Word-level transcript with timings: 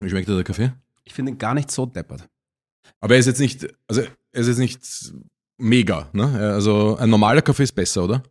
Wie 0.00 0.10
schmeckt 0.10 0.28
dir 0.28 0.34
der 0.34 0.44
Kaffee? 0.44 0.72
Ich 1.04 1.14
finde 1.14 1.32
ihn 1.32 1.38
gar 1.38 1.54
nicht 1.54 1.70
so 1.70 1.86
deppert. 1.86 2.28
Aber 3.00 3.14
er 3.14 3.20
ist 3.20 3.26
jetzt 3.26 3.40
nicht, 3.40 3.66
also 3.88 4.02
er 4.02 4.40
ist 4.40 4.48
jetzt 4.48 4.58
nicht 4.58 5.12
mega, 5.58 6.08
ne? 6.12 6.24
Also 6.54 6.96
ein 6.96 7.08
normaler 7.10 7.42
Kaffee 7.42 7.62
ist 7.64 7.72
besser, 7.74 8.04
oder? 8.04 8.22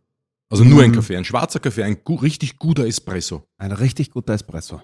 Also 0.48 0.62
nur 0.64 0.82
ein 0.82 0.90
Mhm. 0.90 0.94
Kaffee, 0.94 1.16
ein 1.16 1.24
schwarzer 1.24 1.58
Kaffee, 1.58 1.82
ein 1.82 2.04
gu 2.04 2.14
richtig 2.14 2.58
guter 2.58 2.86
Espresso, 2.86 3.42
Ein 3.58 3.72
richtig 3.72 4.10
guter 4.10 4.34
Espresso. 4.34 4.80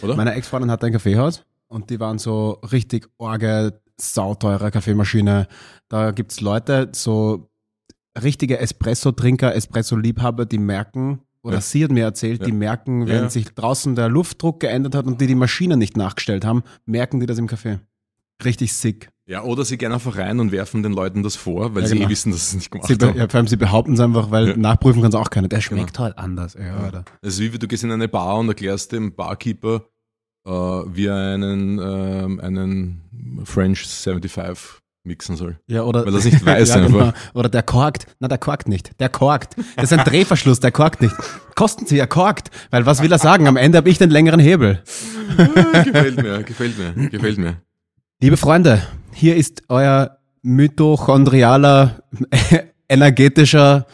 oder? 0.00 0.16
Meine 0.16 0.32
Ex-Freundin 0.34 0.70
hat 0.70 0.82
ein 0.84 0.92
Kaffeehaus 0.92 1.44
und 1.68 1.90
die 1.90 2.00
waren 2.00 2.18
so 2.18 2.52
richtig 2.72 3.08
orge, 3.18 3.80
sauteure 4.00 4.70
Kaffeemaschine. 4.70 5.48
Da 5.88 6.12
gibt's 6.12 6.40
Leute, 6.40 6.88
so 6.94 7.50
richtige 8.22 8.58
Espresso-Trinker, 8.58 9.54
Espresso-Liebhaber, 9.54 10.46
die 10.46 10.58
merken, 10.58 11.20
oder 11.42 11.56
Ja. 11.56 11.60
sie 11.60 11.84
hat 11.84 11.90
mir 11.90 12.04
erzählt, 12.04 12.40
Ja. 12.40 12.46
die 12.46 12.52
merken, 12.52 13.06
wenn 13.06 13.22
ja. 13.24 13.30
sich 13.30 13.46
draußen 13.54 13.94
der 13.94 14.08
Luftdruck 14.08 14.60
geändert 14.60 14.94
hat 14.94 15.06
und 15.06 15.20
die 15.20 15.26
die 15.26 15.34
Maschine 15.34 15.76
nicht 15.76 15.96
nachgestellt 15.96 16.44
haben, 16.44 16.62
merken 16.86 17.20
die 17.20 17.26
das 17.26 17.38
im 17.38 17.46
Kaffee. 17.46 17.80
Richtig 18.44 18.72
sick. 18.72 19.08
Ja, 19.26 19.44
oder 19.44 19.64
sie 19.64 19.78
gehen 19.78 19.92
einfach 19.92 20.16
rein 20.18 20.40
und 20.40 20.50
werfen 20.50 20.82
den 20.82 20.92
Leuten 20.92 21.22
das 21.22 21.36
vor, 21.36 21.74
weil 21.76 21.82
Ja, 21.82 21.88
sie 21.88 21.94
genau. 21.94 22.08
eh 22.08 22.10
wissen, 22.10 22.32
dass 22.32 22.40
sie 22.50 22.56
es 22.56 22.62
nicht 22.62 22.70
gemacht 22.72 22.88
Sie, 22.88 22.96
be- 22.96 23.06
haben. 23.06 23.16
ja, 23.18 23.28
vor 23.28 23.38
allem 23.38 23.46
sie 23.46 23.56
behaupten 23.56 23.92
es 23.92 24.00
einfach, 24.00 24.30
weil 24.32 24.48
Ja. 24.48 24.56
nachprüfen 24.56 25.00
kann 25.00 25.10
es 25.10 25.14
auch 25.14 25.30
keiner. 25.30 25.46
Der 25.48 25.60
schmeckt 25.60 25.98
halt 26.00 26.18
anders. 26.18 26.54
Ja, 26.54 26.88
oder? 26.88 27.04
Ist 27.20 27.38
wie, 27.38 27.50
du 27.50 27.68
gehst 27.68 27.84
in 27.84 27.92
eine 27.92 28.08
Bar 28.08 28.38
und 28.38 28.48
erklärst 28.48 28.90
dem 28.92 29.14
Barkeeper, 29.14 29.84
äh, 30.44 30.50
wie 30.50 31.06
er 31.06 31.34
einen, 31.34 31.78
ähm, 31.80 32.40
einen 32.40 33.44
French 33.44 33.86
75 33.86 34.81
mixen 35.04 35.36
soll. 35.36 35.58
Ja, 35.66 35.82
oder, 35.82 36.06
Weil 36.06 36.14
es 36.14 36.24
nicht 36.24 36.44
weiß 36.46 36.68
ja, 36.68 36.86
genau. 36.86 36.98
einfach. 36.98 37.34
Oder 37.34 37.48
der 37.48 37.62
korkt. 37.62 38.06
Na, 38.20 38.28
der 38.28 38.38
korkt 38.38 38.68
nicht. 38.68 38.98
Der 39.00 39.08
korkt. 39.08 39.56
Das 39.76 39.90
ist 39.90 39.98
ein 39.98 40.04
Drehverschluss, 40.04 40.60
der 40.60 40.72
korkt 40.72 41.02
nicht. 41.02 41.14
Kosten 41.54 41.86
Sie, 41.86 41.98
er 41.98 42.06
korkt. 42.06 42.50
Weil 42.70 42.86
was 42.86 43.02
will 43.02 43.10
er 43.10 43.18
sagen? 43.18 43.46
Am 43.46 43.56
Ende 43.56 43.78
habe 43.78 43.88
ich 43.90 43.98
den 43.98 44.10
längeren 44.10 44.40
Hebel. 44.40 44.82
gefällt 45.36 46.22
mir, 46.22 46.42
gefällt 46.42 46.78
mir, 46.78 47.08
gefällt 47.08 47.38
mir. 47.38 47.56
Liebe 48.20 48.36
Freunde, 48.36 48.82
hier 49.12 49.36
ist 49.36 49.62
euer 49.68 50.18
mitochondrialer, 50.42 52.02
energetischer 52.88 53.86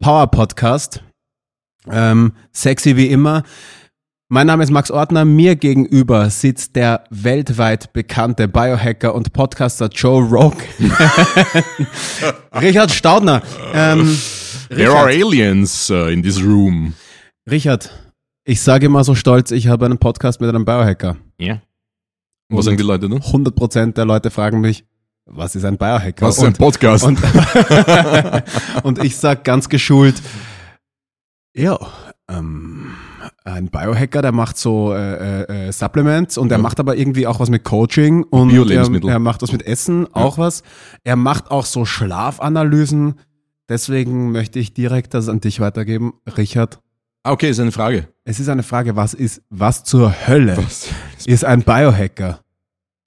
Power-Podcast. 0.00 1.02
Ähm, 1.90 2.32
sexy 2.52 2.96
wie 2.96 3.06
immer. 3.06 3.44
Mein 4.30 4.46
Name 4.46 4.62
ist 4.62 4.70
Max 4.70 4.90
Ortner. 4.90 5.24
Mir 5.24 5.56
gegenüber 5.56 6.28
sitzt 6.28 6.76
der 6.76 7.04
weltweit 7.08 7.94
bekannte 7.94 8.46
Biohacker 8.46 9.14
und 9.14 9.32
Podcaster 9.32 9.88
Joe 9.88 10.22
Rogan. 10.22 10.60
Richard 12.60 12.90
Staudner. 12.90 13.42
Ähm, 13.72 14.18
There 14.68 14.90
are 14.92 15.06
aliens 15.06 15.88
uh, 15.90 16.08
in 16.08 16.22
this 16.22 16.42
room. 16.42 16.92
Richard, 17.50 17.90
ich 18.44 18.60
sage 18.60 18.84
immer 18.84 19.02
so 19.02 19.14
stolz, 19.14 19.50
ich 19.50 19.66
habe 19.68 19.86
einen 19.86 19.96
Podcast 19.96 20.42
mit 20.42 20.50
einem 20.50 20.66
Biohacker. 20.66 21.16
Ja. 21.38 21.62
Was 22.50 22.66
sagen 22.66 22.76
die 22.76 22.82
Leute 22.82 23.08
dann? 23.08 23.20
100% 23.20 23.94
der 23.94 24.04
Leute 24.04 24.30
fragen 24.30 24.60
mich, 24.60 24.84
was 25.24 25.56
ist 25.56 25.64
ein 25.64 25.78
Biohacker? 25.78 26.26
Was 26.26 26.36
ist 26.36 26.42
ein 26.42 26.48
Und- 26.48 26.58
Podcast? 26.58 27.04
Und, 27.04 27.18
und 28.82 29.02
ich 29.02 29.16
sag 29.16 29.42
ganz 29.44 29.70
geschult, 29.70 30.20
ja, 31.56 31.78
ähm, 32.30 32.92
ein 33.44 33.68
Biohacker, 33.68 34.22
der 34.22 34.32
macht 34.32 34.58
so 34.58 34.92
äh, 34.92 35.42
äh, 35.42 35.68
äh, 35.68 35.72
Supplements 35.72 36.36
und 36.38 36.50
er 36.52 36.58
Ja. 36.58 36.62
macht 36.62 36.78
aber 36.80 36.96
irgendwie 36.96 37.26
auch 37.26 37.40
was 37.40 37.48
mit 37.50 37.64
Coaching 37.64 38.22
und 38.24 38.48
er, 38.50 38.54
Bio-Lebensmittel. 38.54 39.08
er 39.10 39.18
macht 39.18 39.42
was 39.42 39.52
mit 39.52 39.66
Essen, 39.66 40.06
auch 40.14 40.38
was. 40.38 40.62
Er 41.04 41.16
macht 41.16 41.50
auch 41.50 41.64
so 41.64 41.84
Schlafanalysen. 41.84 43.14
Deswegen 43.68 44.32
möchte 44.32 44.58
ich 44.58 44.72
direkt 44.72 45.12
das 45.14 45.28
an 45.28 45.40
dich 45.40 45.60
weitergeben. 45.60 46.14
Richard, 46.36 46.80
Ah, 47.24 47.32
okay, 47.32 47.50
ist 47.50 47.60
eine 47.60 47.72
Frage. 47.72 48.08
es 48.24 48.40
ist 48.40 48.48
eine 48.48 48.62
Frage, 48.62 48.96
was 48.96 49.12
ist, 49.12 49.42
was 49.50 49.84
zur 49.84 50.14
Hölle 50.26 50.56
Was? 50.56 50.88
ist 51.26 51.44
ein 51.44 51.62
Biohacker? 51.62 52.40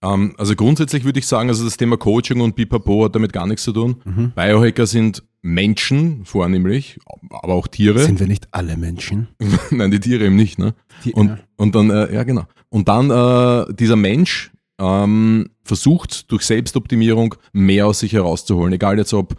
Ähm, 0.03 0.33
also 0.37 0.55
grundsätzlich 0.55 1.03
würde 1.03 1.19
ich 1.19 1.27
sagen, 1.27 1.49
also 1.49 1.63
das 1.63 1.77
Thema 1.77 1.97
Coaching 1.97 2.41
und 2.41 2.55
Pipapo 2.55 3.05
hat 3.05 3.15
damit 3.15 3.33
gar 3.33 3.45
nichts 3.45 3.63
zu 3.63 3.71
tun. 3.71 4.01
Mhm. 4.03 4.31
Biohacker 4.35 4.87
sind 4.87 5.23
Menschen 5.41 6.25
vornehmlich, 6.25 6.99
aber 7.31 7.53
auch 7.53 7.67
Tiere. 7.67 7.99
Sind 7.99 8.19
wir 8.19 8.27
nicht 8.27 8.47
alle 8.51 8.77
Menschen? 8.77 9.27
Nein, 9.71 9.91
die 9.91 9.99
Tiere 9.99 10.25
eben 10.25 10.35
nicht, 10.35 10.59
ne? 10.59 10.73
Die, 11.03 11.13
Und, 11.13 11.37
und 11.57 11.75
dann, 11.75 11.89
äh, 11.89 12.13
ja 12.13 12.23
genau. 12.23 12.45
Und 12.69 12.87
dann 12.87 13.09
äh, 13.09 13.73
dieser 13.73 13.95
Mensch 13.95 14.51
ähm, 14.79 15.49
versucht 15.63 16.31
durch 16.31 16.43
Selbstoptimierung 16.43 17.35
mehr 17.53 17.87
aus 17.87 17.99
sich 17.99 18.13
herauszuholen. 18.13 18.73
Egal 18.73 18.97
jetzt 18.97 19.13
ob 19.13 19.35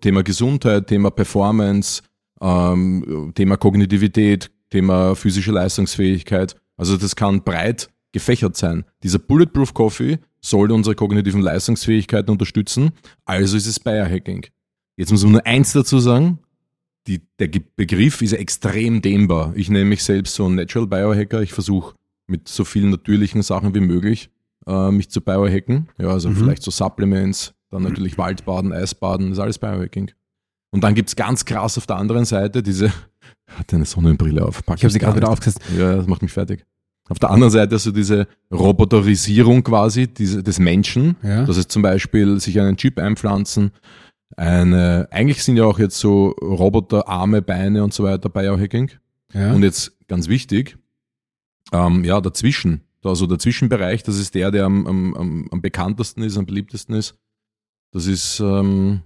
Thema 0.00 0.22
Gesundheit, 0.22 0.88
Thema 0.88 1.10
Performance, 1.10 2.02
ähm, 2.40 3.32
Thema 3.34 3.56
Kognitivität, 3.56 4.50
Thema 4.70 5.14
physische 5.14 5.52
Leistungsfähigkeit. 5.52 6.56
Also 6.76 6.96
das 6.96 7.14
kann 7.14 7.42
breit 7.42 7.88
gefächert 8.12 8.56
sein. 8.56 8.84
Dieser 9.02 9.18
Bulletproof 9.18 9.74
Coffee 9.74 10.18
soll 10.40 10.70
unsere 10.72 10.94
kognitiven 10.94 11.40
Leistungsfähigkeiten 11.40 12.30
unterstützen. 12.30 12.92
Also 13.24 13.56
ist 13.56 13.66
es 13.66 13.80
Biohacking. 13.80 14.46
Jetzt 14.96 15.10
muss 15.10 15.22
man 15.22 15.32
nur 15.32 15.46
eins 15.46 15.72
dazu 15.72 15.98
sagen. 15.98 16.38
Die, 17.08 17.20
der 17.38 17.48
Begriff 17.76 18.22
ist 18.22 18.30
ja 18.32 18.38
extrem 18.38 19.02
dehnbar. 19.02 19.52
Ich 19.56 19.68
nenne 19.70 19.86
mich 19.86 20.04
selbst 20.04 20.34
so 20.34 20.46
ein 20.48 20.54
Natural 20.54 20.86
Biohacker. 20.86 21.42
Ich 21.42 21.52
versuche 21.52 21.94
mit 22.28 22.48
so 22.48 22.64
vielen 22.64 22.90
natürlichen 22.90 23.42
Sachen 23.42 23.74
wie 23.74 23.80
möglich 23.80 24.30
äh, 24.66 24.90
mich 24.92 25.10
zu 25.10 25.20
biohacken. 25.20 25.88
Ja, 25.98 26.08
also 26.10 26.28
Mhm. 26.30 26.36
vielleicht 26.36 26.62
so 26.62 26.70
Supplements, 26.70 27.54
dann 27.70 27.82
natürlich 27.82 28.18
Waldbaden, 28.18 28.72
Eisbaden, 28.72 29.30
das 29.30 29.38
ist 29.38 29.42
alles 29.42 29.58
Biohacking. 29.58 30.12
Und 30.70 30.84
dann 30.84 30.94
gibt's 30.94 31.16
ganz 31.16 31.44
krass 31.44 31.76
auf 31.76 31.86
der 31.86 31.96
anderen 31.96 32.24
Seite 32.24 32.62
diese, 32.62 32.92
hat 33.58 33.74
eine 33.74 33.84
Sonnenbrille 33.84 34.44
auf. 34.46 34.64
Pack 34.64 34.78
ich 34.78 34.84
habe 34.84 34.92
sie 34.92 35.00
gerade 35.00 35.16
wieder 35.16 35.28
aufgesetzt. 35.30 35.60
Ja, 35.76 35.96
das 35.96 36.06
macht 36.06 36.22
mich 36.22 36.32
fertig. 36.32 36.64
Auf 37.12 37.18
der 37.18 37.30
anderen 37.30 37.50
Seite 37.50 37.74
du 37.76 37.92
diese 37.92 38.26
Roboterisierung 38.50 39.62
quasi 39.62 40.06
diese, 40.06 40.42
des 40.42 40.58
Menschen. 40.58 41.16
Ja. 41.22 41.44
Das 41.44 41.58
ist 41.58 41.70
zum 41.70 41.82
Beispiel 41.82 42.40
sich 42.40 42.58
einen 42.58 42.78
Chip 42.78 42.98
einpflanzen. 42.98 43.72
Eine, 44.34 45.08
eigentlich 45.10 45.44
sind 45.44 45.58
ja 45.58 45.64
auch 45.64 45.78
jetzt 45.78 45.98
so 45.98 46.28
Roboter, 46.40 47.06
Arme, 47.06 47.42
Beine 47.42 47.84
und 47.84 47.92
so 47.92 48.04
weiter 48.04 48.30
Biohacking. 48.30 48.92
ja. 49.34 49.52
Und 49.52 49.62
jetzt 49.62 49.92
ganz 50.08 50.28
wichtig, 50.28 50.78
ähm, 51.70 52.02
ja, 52.02 52.18
dazwischen, 52.22 52.80
also 53.04 53.26
der 53.26 53.38
Zwischenbereich, 53.38 54.02
das 54.02 54.18
ist 54.18 54.34
der, 54.34 54.50
der 54.50 54.64
am, 54.64 54.86
am, 54.86 55.14
am, 55.14 55.48
am 55.50 55.60
bekanntesten 55.60 56.22
ist, 56.22 56.38
am 56.38 56.46
beliebtesten 56.46 56.94
ist. 56.94 57.14
Das 57.92 58.06
ist, 58.06 58.40
ähm, 58.40 59.02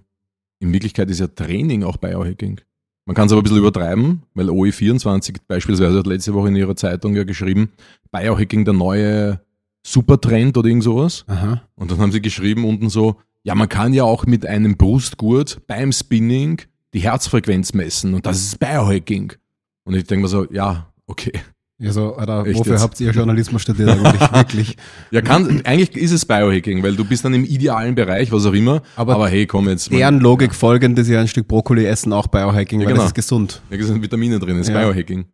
in 0.59 0.71
Wirklichkeit 0.71 1.09
ist 1.09 1.19
ja 1.19 1.27
Training 1.27 1.83
auch 1.83 1.97
Biohacking. 1.97 2.61
Man 3.07 3.15
kann 3.15 3.27
es 3.27 3.31
aber 3.31 3.39
ein 3.39 3.43
bisschen 3.43 3.59
übertreiben, 3.59 4.23
weil 4.33 4.49
OE24 4.49 5.37
beispielsweise 5.47 5.99
hat 5.99 6.07
letzte 6.07 6.33
Woche 6.33 6.49
in 6.49 6.57
ihrer 6.57 6.75
Zeitung 6.75 7.15
ja 7.15 7.23
geschrieben, 7.23 7.71
Biohacking 8.11 8.65
der 8.65 8.73
neue 8.73 9.39
Supertrend 9.81 10.57
oder 10.57 10.67
irgend 10.67 10.83
sowas. 10.83 11.23
Aha. 11.27 11.61
Und 11.75 11.89
dann 11.89 11.99
haben 11.99 12.11
sie 12.11 12.21
geschrieben 12.21 12.65
unten 12.65 12.89
so, 12.89 13.15
ja, 13.43 13.55
man 13.55 13.69
kann 13.69 13.93
ja 13.93 14.03
auch 14.03 14.25
mit 14.25 14.45
einem 14.45 14.75
Brustgurt 14.75 15.65
beim 15.67 15.93
Spinning 15.93 16.63
die 16.93 16.99
Herzfrequenz 16.99 17.73
messen 17.73 18.13
und 18.13 18.25
das 18.25 18.41
ist 18.41 18.59
Biohacking. 18.59 19.31
Und 19.85 19.95
ich 19.95 20.03
denke 20.03 20.23
mir 20.23 20.27
so, 20.27 20.45
ja, 20.51 20.91
okay. 21.05 21.31
Ja, 21.79 21.91
so, 21.91 22.15
Alter, 22.15 22.43
Echt 22.47 22.57
wofür 22.57 22.73
jetzt? 22.73 22.81
habt 22.81 22.99
ihr 22.99 23.11
Journalismus 23.11 23.61
studiert 23.61 23.89
eigentlich? 23.89 24.19
Wirklich. 24.33 24.77
Ja, 25.11 25.21
kann, 25.21 25.61
eigentlich 25.63 25.95
ist 25.95 26.11
es 26.11 26.25
Biohacking, 26.25 26.81
weil 26.81 26.95
du 26.95 27.05
bist 27.05 27.23
dann 27.23 27.35
im 27.35 27.43
idealen 27.45 27.93
Bereich, 27.93 28.31
was 28.31 28.47
auch 28.47 28.53
immer. 28.53 28.81
Aber 28.95 29.13
Aber, 29.13 29.29
hey, 29.29 29.45
komm 29.45 29.69
jetzt. 29.69 29.91
man- 29.91 29.99
Deren 29.99 30.19
Logik 30.19 30.55
folgend 30.55 30.97
ist 30.97 31.07
ja 31.07 31.19
ein 31.21 31.27
Stück 31.27 31.47
Brokkoli 31.47 31.85
essen 31.85 32.13
auch 32.13 32.25
Biohacking, 32.27 32.79
Ja, 32.79 32.87
weil 32.87 32.93
genau. 32.93 33.03
das 33.03 33.11
ist 33.11 33.15
gesund. 33.15 33.61
Da 33.69 33.77
sind 33.79 34.01
Vitamine 34.01 34.39
drin, 34.39 34.57
ist 34.59 34.69
Ja. 34.69 34.79
Biohacking. 34.89 35.25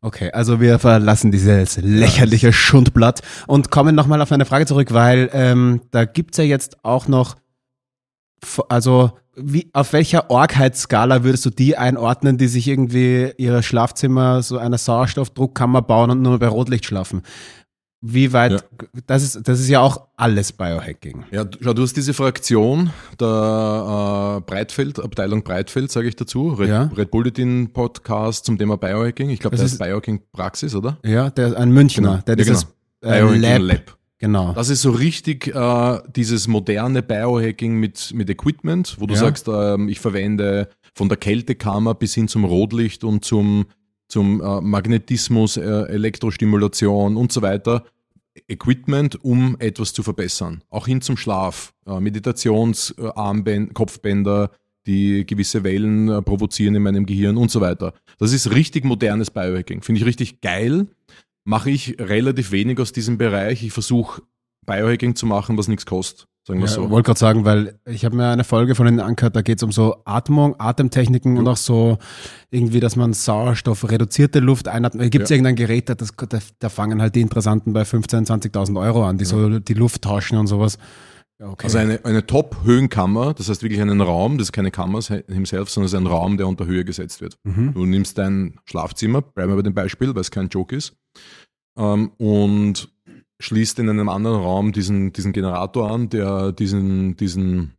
Okay, 0.00 0.30
also 0.30 0.60
wir 0.60 0.78
verlassen 0.78 1.32
dieses 1.32 1.78
lächerliche 1.82 2.52
Schundblatt 2.52 3.20
und 3.48 3.72
kommen 3.72 3.96
nochmal 3.96 4.22
auf 4.22 4.30
eine 4.30 4.44
Frage 4.44 4.66
zurück, 4.66 4.92
weil 4.94 5.28
ähm, 5.32 5.80
da 5.90 6.04
gibt's 6.04 6.36
ja 6.38 6.44
jetzt 6.44 6.76
auch 6.84 7.08
noch, 7.08 7.34
also 8.68 9.12
wie, 9.36 9.68
auf 9.72 9.92
welcher 9.92 10.30
Orgheitsskala 10.30 11.22
würdest 11.22 11.46
du 11.46 11.50
die 11.50 11.76
einordnen, 11.76 12.38
die 12.38 12.48
sich 12.48 12.66
irgendwie 12.66 13.32
ihre 13.38 13.62
Schlafzimmer 13.62 14.42
so 14.42 14.58
eine 14.58 14.78
Sauerstoffdruckkammer 14.78 15.82
bauen 15.82 16.10
und 16.10 16.22
nur 16.22 16.38
bei 16.38 16.48
Rotlicht 16.48 16.84
schlafen? 16.86 17.22
Wie 18.00 18.32
weit, 18.32 18.52
Ja. 18.52 18.58
das, 19.08 19.22
ist, 19.24 19.48
das 19.48 19.58
ist 19.58 19.68
ja 19.68 19.80
auch 19.80 20.06
alles 20.16 20.52
Biohacking. 20.52 21.24
Ja, 21.32 21.42
du- 21.44 21.58
schau, 21.60 21.72
du 21.72 21.82
hast 21.82 21.96
diese 21.96 22.14
Fraktion 22.14 22.90
der 23.18 24.36
äh, 24.38 24.40
Breitfeld, 24.48 25.00
Abteilung 25.00 25.42
Breitfeld, 25.42 25.90
sage 25.90 26.06
ich 26.06 26.14
dazu, 26.14 26.50
Red, 26.50 26.68
Ja. 26.68 26.82
Red 26.96 27.10
Bulletin 27.10 27.72
Podcast 27.72 28.44
zum 28.44 28.56
Thema 28.56 28.76
Biohacking. 28.76 29.30
Ich 29.30 29.40
glaube, 29.40 29.56
Das 29.56 29.64
das 29.64 29.72
ist- 29.72 29.78
Biohacking 29.78 30.22
Praxis, 30.32 30.76
oder? 30.76 30.98
Ja, 31.04 31.30
der 31.30 31.56
ein 31.58 31.70
Münchner, 31.72 32.10
Genau. 32.10 32.22
der 32.24 32.34
Ja, 32.34 32.44
dieses 32.44 32.62
äh, 33.02 33.20
Biohacking 33.20 33.40
Lab, 33.40 33.62
Lab. 33.62 33.97
Genau. 34.20 34.52
Das 34.52 34.68
ist 34.68 34.82
so 34.82 34.90
richtig 34.90 35.54
äh, 35.54 35.98
dieses 36.14 36.48
moderne 36.48 37.02
Biohacking 37.02 37.74
mit, 37.74 38.12
mit 38.14 38.28
Equipment, 38.28 38.96
wo 38.98 39.06
du 39.06 39.14
Ja. 39.14 39.20
sagst, 39.20 39.46
ähm, 39.48 39.88
ich 39.88 40.00
verwende 40.00 40.68
von 40.94 41.08
der 41.08 41.16
Kältekammer 41.18 41.94
bis 41.94 42.14
hin 42.14 42.26
zum 42.26 42.44
Rotlicht 42.44 43.04
und 43.04 43.24
zum, 43.24 43.66
zum 44.08 44.40
äh, 44.40 44.60
Magnetismus, 44.60 45.56
äh, 45.56 45.62
Elektrostimulation 45.62 47.16
und 47.16 47.30
so 47.30 47.42
weiter. 47.42 47.84
Equipment, 48.48 49.22
um 49.24 49.56
etwas 49.60 49.92
zu 49.92 50.02
verbessern. 50.02 50.62
Auch 50.70 50.86
hin 50.86 51.00
zum 51.00 51.16
Schlaf. 51.16 51.72
Äh, 51.86 52.00
Meditationsarmbänder, 52.00 53.72
Kopfbänder, 53.74 54.50
die 54.86 55.26
gewisse 55.26 55.64
Wellen 55.64 56.08
äh, 56.08 56.22
provozieren 56.22 56.74
in 56.74 56.82
meinem 56.82 57.06
Gehirn 57.06 57.36
und 57.36 57.50
so 57.50 57.60
weiter. 57.60 57.92
Das 58.18 58.32
ist 58.32 58.50
richtig 58.52 58.84
modernes 58.84 59.30
Biohacking. 59.30 59.82
Finde 59.82 60.00
ich 60.00 60.06
richtig 60.06 60.40
geil. 60.40 60.86
Mache 61.48 61.70
ich 61.70 61.96
relativ 61.98 62.52
wenig 62.52 62.78
aus 62.78 62.92
diesem 62.92 63.16
Bereich. 63.16 63.62
Ich 63.64 63.72
versuche 63.72 64.20
Biohacking 64.66 65.16
zu 65.16 65.24
machen, 65.24 65.56
was 65.56 65.66
nichts 65.66 65.86
kostet. 65.86 66.26
Sagen 66.46 66.60
wir 66.60 66.66
Ja, 66.66 66.72
so. 66.72 66.90
wollte 66.90 67.06
gerade 67.06 67.18
sagen, 67.18 67.44
weil 67.46 67.78
ich 67.86 68.04
habe 68.04 68.16
mir 68.16 68.28
eine 68.28 68.44
Folge 68.44 68.74
von 68.74 68.86
Ihnen 68.86 69.00
angehört, 69.00 69.34
da 69.34 69.40
geht 69.40 69.56
es 69.58 69.62
um 69.62 69.72
so 69.72 69.96
Atmung, 70.04 70.56
Atemtechniken 70.58 71.38
und 71.38 71.48
auch 71.48 71.56
so 71.56 71.96
irgendwie, 72.50 72.80
dass 72.80 72.96
man 72.96 73.14
Sauerstoff, 73.14 73.90
reduzierte 73.90 74.40
Luft 74.40 74.68
einatmet. 74.68 75.10
Gibt 75.10 75.24
es 75.24 75.30
Ja. 75.30 75.36
irgendein 75.36 75.56
Gerät, 75.56 75.88
da, 75.88 75.94
das, 75.94 76.12
da, 76.16 76.38
da 76.58 76.68
fangen 76.68 77.00
halt 77.00 77.14
die 77.14 77.22
Interessanten 77.22 77.72
bei 77.72 77.82
15.000, 77.82 78.26
20.000 78.52 78.78
Euro 78.80 79.06
an, 79.06 79.16
die 79.16 79.24
so 79.24 79.58
die 79.58 79.74
Luft 79.74 80.02
tauschen 80.02 80.36
und 80.36 80.48
sowas. 80.48 80.76
Okay. 81.40 81.66
Also 81.66 81.78
eine, 81.78 82.04
eine 82.04 82.26
Top-Höhenkammer, 82.26 83.32
das 83.34 83.48
heißt 83.48 83.62
wirklich 83.62 83.80
einen 83.80 84.00
Raum, 84.00 84.38
das 84.38 84.48
ist 84.48 84.52
keine 84.52 84.72
Kammer 84.72 85.00
himself, 85.28 85.70
sondern 85.70 85.86
es 85.86 85.92
ist 85.92 85.98
ein 85.98 86.06
Raum, 86.06 86.36
der 86.36 86.48
unter 86.48 86.66
Höhe 86.66 86.84
gesetzt 86.84 87.20
wird. 87.20 87.38
mhm. 87.44 87.74
Du 87.74 87.86
nimmst 87.86 88.18
dein 88.18 88.58
Schlafzimmer, 88.64 89.22
bleiben 89.22 89.52
wir 89.52 89.56
bei 89.56 89.62
dem 89.62 89.74
Beispiel, 89.74 90.12
weil 90.14 90.22
es 90.22 90.32
kein 90.32 90.48
Joke 90.48 90.74
ist, 90.74 90.96
ähm, 91.78 92.10
und 92.18 92.92
schließt 93.40 93.78
in 93.78 93.88
einem 93.88 94.08
anderen 94.08 94.40
Raum 94.40 94.72
diesen, 94.72 95.12
diesen 95.12 95.32
Generator 95.32 95.90
an, 95.92 96.08
der 96.08 96.50
diesen, 96.50 97.16
diesen, 97.16 97.74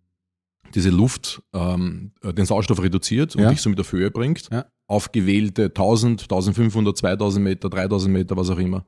diese 0.73 0.89
Luft, 0.89 1.41
ähm, 1.53 2.13
äh, 2.23 2.33
den 2.33 2.45
Sauerstoff 2.45 2.81
reduziert 2.81 3.35
und 3.35 3.41
Ja. 3.41 3.49
dich 3.49 3.61
somit 3.61 3.79
auf 3.81 3.91
Höhe 3.91 4.09
bringt. 4.09 4.47
Ja. 4.51 4.67
Auf 4.87 5.11
gewählte 5.11 5.65
1000, 5.65 6.21
1500, 6.23 6.95
2000 6.97 7.43
Meter, 7.43 7.69
3000 7.69 8.13
Meter, 8.13 8.37
was 8.37 8.49
auch 8.49 8.57
immer. 8.57 8.85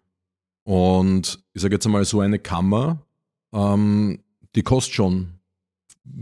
Und 0.64 1.44
ich 1.54 1.62
sage 1.62 1.76
jetzt 1.76 1.86
einmal, 1.86 2.06
so 2.06 2.22
eine 2.22 2.40
Kammer, 2.40 3.06
ähm, 3.54 4.20
die 4.56 4.64
kostet 4.64 4.94
schon 4.94 5.40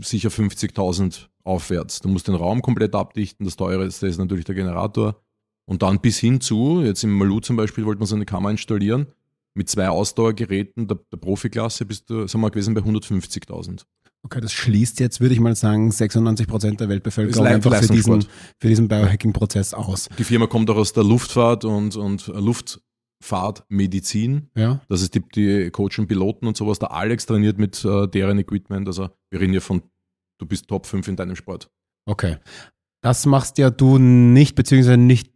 sicher 0.00 0.28
50.000 0.28 1.28
aufwärts. 1.44 2.00
Du 2.00 2.08
musst 2.08 2.28
den 2.28 2.34
Raum 2.34 2.62
komplett 2.62 2.94
abdichten, 2.94 3.44
das 3.44 3.56
teuerste 3.56 4.06
ist 4.06 4.18
natürlich 4.18 4.44
der 4.44 4.54
Generator. 4.54 5.20
Und 5.66 5.82
dann 5.82 6.00
bis 6.00 6.18
hin 6.18 6.40
zu, 6.40 6.82
jetzt 6.82 7.04
im 7.04 7.16
Malu 7.16 7.40
zum 7.40 7.56
Beispiel, 7.56 7.84
wollten 7.86 8.00
wir 8.00 8.06
so 8.06 8.16
eine 8.16 8.26
Kammer 8.26 8.50
installieren, 8.50 9.06
mit 9.54 9.68
zwei 9.68 9.88
Ausdauergeräten 9.88 10.88
der, 10.88 10.98
der 11.12 11.16
Profiklasse 11.16 11.84
bist 11.86 12.10
du, 12.10 12.26
sind 12.26 12.40
wir 12.40 12.50
gewesen 12.50 12.74
bei 12.74 12.80
150.000. 12.80 13.84
okay, 14.22 14.40
das 14.40 14.52
schließt 14.52 15.00
jetzt, 15.00 15.20
würde 15.20 15.34
ich 15.34 15.40
mal 15.40 15.56
sagen, 15.56 15.90
96 15.90 16.46
Prozent 16.46 16.80
der 16.80 16.88
Weltbevölkerung 16.88 17.46
einfach 17.46 17.74
für 17.76 17.92
diesen, 17.92 18.26
für 18.58 18.68
diesen 18.68 18.88
Biohacking-Prozess 18.88 19.74
aus. 19.74 20.08
Die 20.18 20.24
Firma 20.24 20.46
kommt 20.46 20.70
auch 20.70 20.76
aus 20.76 20.92
der 20.92 21.04
Luftfahrt 21.04 21.64
und, 21.64 21.96
und 21.96 22.28
Luftfahrtmedizin. 23.20 24.50
Ja, 24.56 24.80
Das 24.88 25.02
ist 25.02 25.14
die, 25.14 25.22
die 25.34 25.70
coachen 25.70 26.06
Piloten 26.06 26.46
und 26.46 26.56
sowas. 26.56 26.78
Der 26.78 26.92
Alex 26.92 27.26
trainiert 27.26 27.58
mit 27.58 27.84
äh, 27.84 28.06
deren 28.08 28.38
Equipment. 28.38 28.86
Also 28.86 29.10
wir 29.30 29.40
reden 29.40 29.52
hier 29.52 29.62
von, 29.62 29.82
du 30.38 30.46
bist 30.46 30.68
Top 30.68 30.86
5 30.86 31.08
in 31.08 31.16
deinem 31.16 31.36
Sport. 31.36 31.70
okay. 32.06 32.36
Das 33.02 33.24
machst 33.24 33.56
ja 33.56 33.70
du 33.70 33.96
nicht, 33.96 34.54
beziehungsweise 34.56 34.98
nicht 34.98 35.32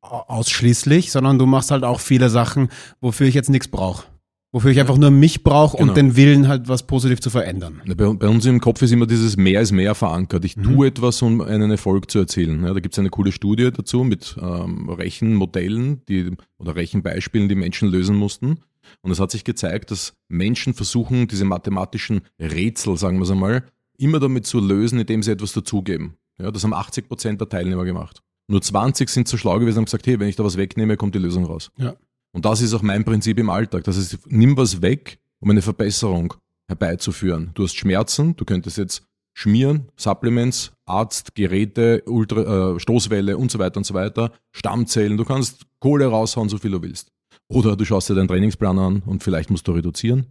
ausschließlich, 0.00 1.12
sondern 1.12 1.38
du 1.38 1.44
machst 1.44 1.70
halt 1.70 1.84
auch 1.84 2.00
viele 2.00 2.30
Sachen, 2.30 2.70
wofür 3.02 3.26
ich 3.26 3.34
jetzt 3.34 3.50
nichts 3.50 3.68
brauche. 3.68 4.06
Wofür 4.54 4.70
ich 4.70 4.78
einfach 4.78 4.96
nur 4.96 5.10
mich 5.10 5.42
brauche 5.42 5.76
Genau. 5.78 5.90
und 5.90 5.96
den 5.96 6.14
Willen 6.14 6.46
halt 6.46 6.68
was 6.68 6.84
positiv 6.86 7.20
zu 7.20 7.28
verändern. 7.28 7.82
Bei, 7.96 8.06
bei 8.12 8.28
uns 8.28 8.46
im 8.46 8.60
Kopf 8.60 8.80
ist 8.82 8.92
immer 8.92 9.06
dieses 9.06 9.36
Mehr 9.36 9.60
ist 9.60 9.72
mehr 9.72 9.96
verankert. 9.96 10.44
Ich 10.44 10.56
Mhm. 10.56 10.62
tue 10.62 10.86
etwas, 10.86 11.20
um 11.22 11.40
einen 11.40 11.72
Erfolg 11.72 12.08
zu 12.08 12.20
erzielen. 12.20 12.62
Ja, 12.64 12.72
da 12.72 12.78
gibt 12.78 12.94
es 12.94 12.98
eine 13.00 13.10
coole 13.10 13.32
Studie 13.32 13.70
dazu 13.72 14.04
mit 14.04 14.36
ähm, 14.40 14.88
Rechenmodellen 14.90 16.02
die, 16.08 16.30
oder 16.58 16.76
Rechenbeispielen, 16.76 17.48
die 17.48 17.54
Menschen 17.56 17.88
lösen 17.88 18.16
mussten. 18.16 18.58
Und 19.02 19.10
es 19.10 19.18
hat 19.18 19.30
sich 19.30 19.44
gezeigt, 19.44 19.90
dass 19.90 20.14
Menschen 20.28 20.72
versuchen, 20.74 21.26
diese 21.26 21.44
mathematischen 21.44 22.20
Rätsel, 22.38 22.96
sagen 22.96 23.18
wir 23.18 23.24
es 23.24 23.30
einmal, 23.30 23.64
immer 23.98 24.20
damit 24.20 24.46
zu 24.46 24.60
lösen, 24.60 25.00
indem 25.00 25.22
sie 25.22 25.32
etwas 25.32 25.52
dazugeben. 25.52 26.14
Ja, 26.40 26.50
das 26.50 26.62
haben 26.64 26.74
80 26.74 27.08
Prozent 27.08 27.40
der 27.40 27.48
Teilnehmer 27.48 27.84
gemacht. 27.84 28.20
Nur 28.46 28.60
20 28.60 29.08
sind 29.08 29.26
so 29.26 29.36
schlau 29.36 29.54
gewesen 29.58 29.78
und 29.78 29.82
haben 29.82 29.84
gesagt, 29.86 30.06
hey, 30.06 30.20
wenn 30.20 30.28
ich 30.28 30.36
da 30.36 30.44
was 30.44 30.56
wegnehme, 30.56 30.96
kommt 30.96 31.14
die 31.14 31.18
Lösung 31.18 31.44
raus. 31.44 31.70
Ja. 31.78 31.94
Und 32.34 32.44
das 32.44 32.60
ist 32.60 32.74
auch 32.74 32.82
mein 32.82 33.04
Prinzip 33.04 33.38
im 33.38 33.48
Alltag. 33.48 33.84
Das 33.84 33.96
heißt, 33.96 34.18
nimm 34.26 34.56
was 34.56 34.82
weg, 34.82 35.18
um 35.38 35.50
eine 35.50 35.62
Verbesserung 35.62 36.34
herbeizuführen. 36.66 37.52
Du 37.54 37.62
hast 37.62 37.76
Schmerzen, 37.76 38.34
du 38.34 38.44
könntest 38.44 38.76
jetzt 38.76 39.06
schmieren, 39.34 39.88
Supplements, 39.96 40.72
Arzt, 40.84 41.36
Geräte, 41.36 42.02
Ultra, 42.06 42.74
äh, 42.74 42.80
Stoßwelle 42.80 43.38
und 43.38 43.52
so 43.52 43.60
weiter 43.60 43.78
und 43.78 43.84
so 43.84 43.94
weiter, 43.94 44.32
Stammzellen, 44.50 45.16
du 45.16 45.24
kannst 45.24 45.62
Kohle 45.78 46.06
raushauen, 46.06 46.48
so 46.48 46.58
viel 46.58 46.72
du 46.72 46.82
willst. 46.82 47.12
Oder 47.48 47.76
du 47.76 47.84
schaust 47.84 48.10
dir 48.10 48.14
deinen 48.16 48.28
Trainingsplan 48.28 48.78
an 48.78 49.02
und 49.06 49.22
vielleicht 49.22 49.50
musst 49.50 49.68
du 49.68 49.72
reduzieren. 49.72 50.26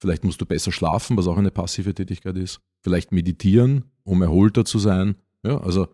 Vielleicht 0.00 0.24
musst 0.24 0.40
du 0.40 0.46
besser 0.46 0.70
schlafen, 0.70 1.16
was 1.16 1.26
auch 1.26 1.38
eine 1.38 1.50
passive 1.50 1.94
Tätigkeit 1.94 2.36
ist. 2.36 2.60
Vielleicht 2.82 3.10
meditieren, 3.10 3.84
um 4.04 4.20
erholter 4.20 4.66
zu 4.66 4.78
sein. 4.78 5.16
Ja, 5.42 5.58
also 5.62 5.88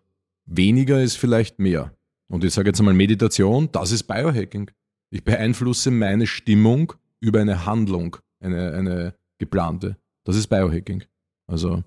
weniger 0.47 1.01
ist 1.01 1.17
vielleicht 1.17 1.61
mehr. 1.61 1.93
Und 2.29 2.43
ich 2.43 2.53
sage 2.53 2.71
jetzt 2.71 2.81
einmal 2.81 2.95
Meditation, 2.95 3.69
das 3.71 3.93
ist 3.93 4.05
Biohacking. 4.05 4.71
Ich 5.15 5.23
beeinflusse 5.23 5.93
meine 5.93 6.27
Stimmung 6.27 6.93
über 7.21 7.41
eine 7.41 7.67
Handlung, 7.67 8.17
eine, 8.41 8.73
eine 8.73 9.15
geplante. 9.39 9.97
Das 10.25 10.35
ist 10.35 10.49
Biohacking. 10.49 11.05
Also, 11.47 11.85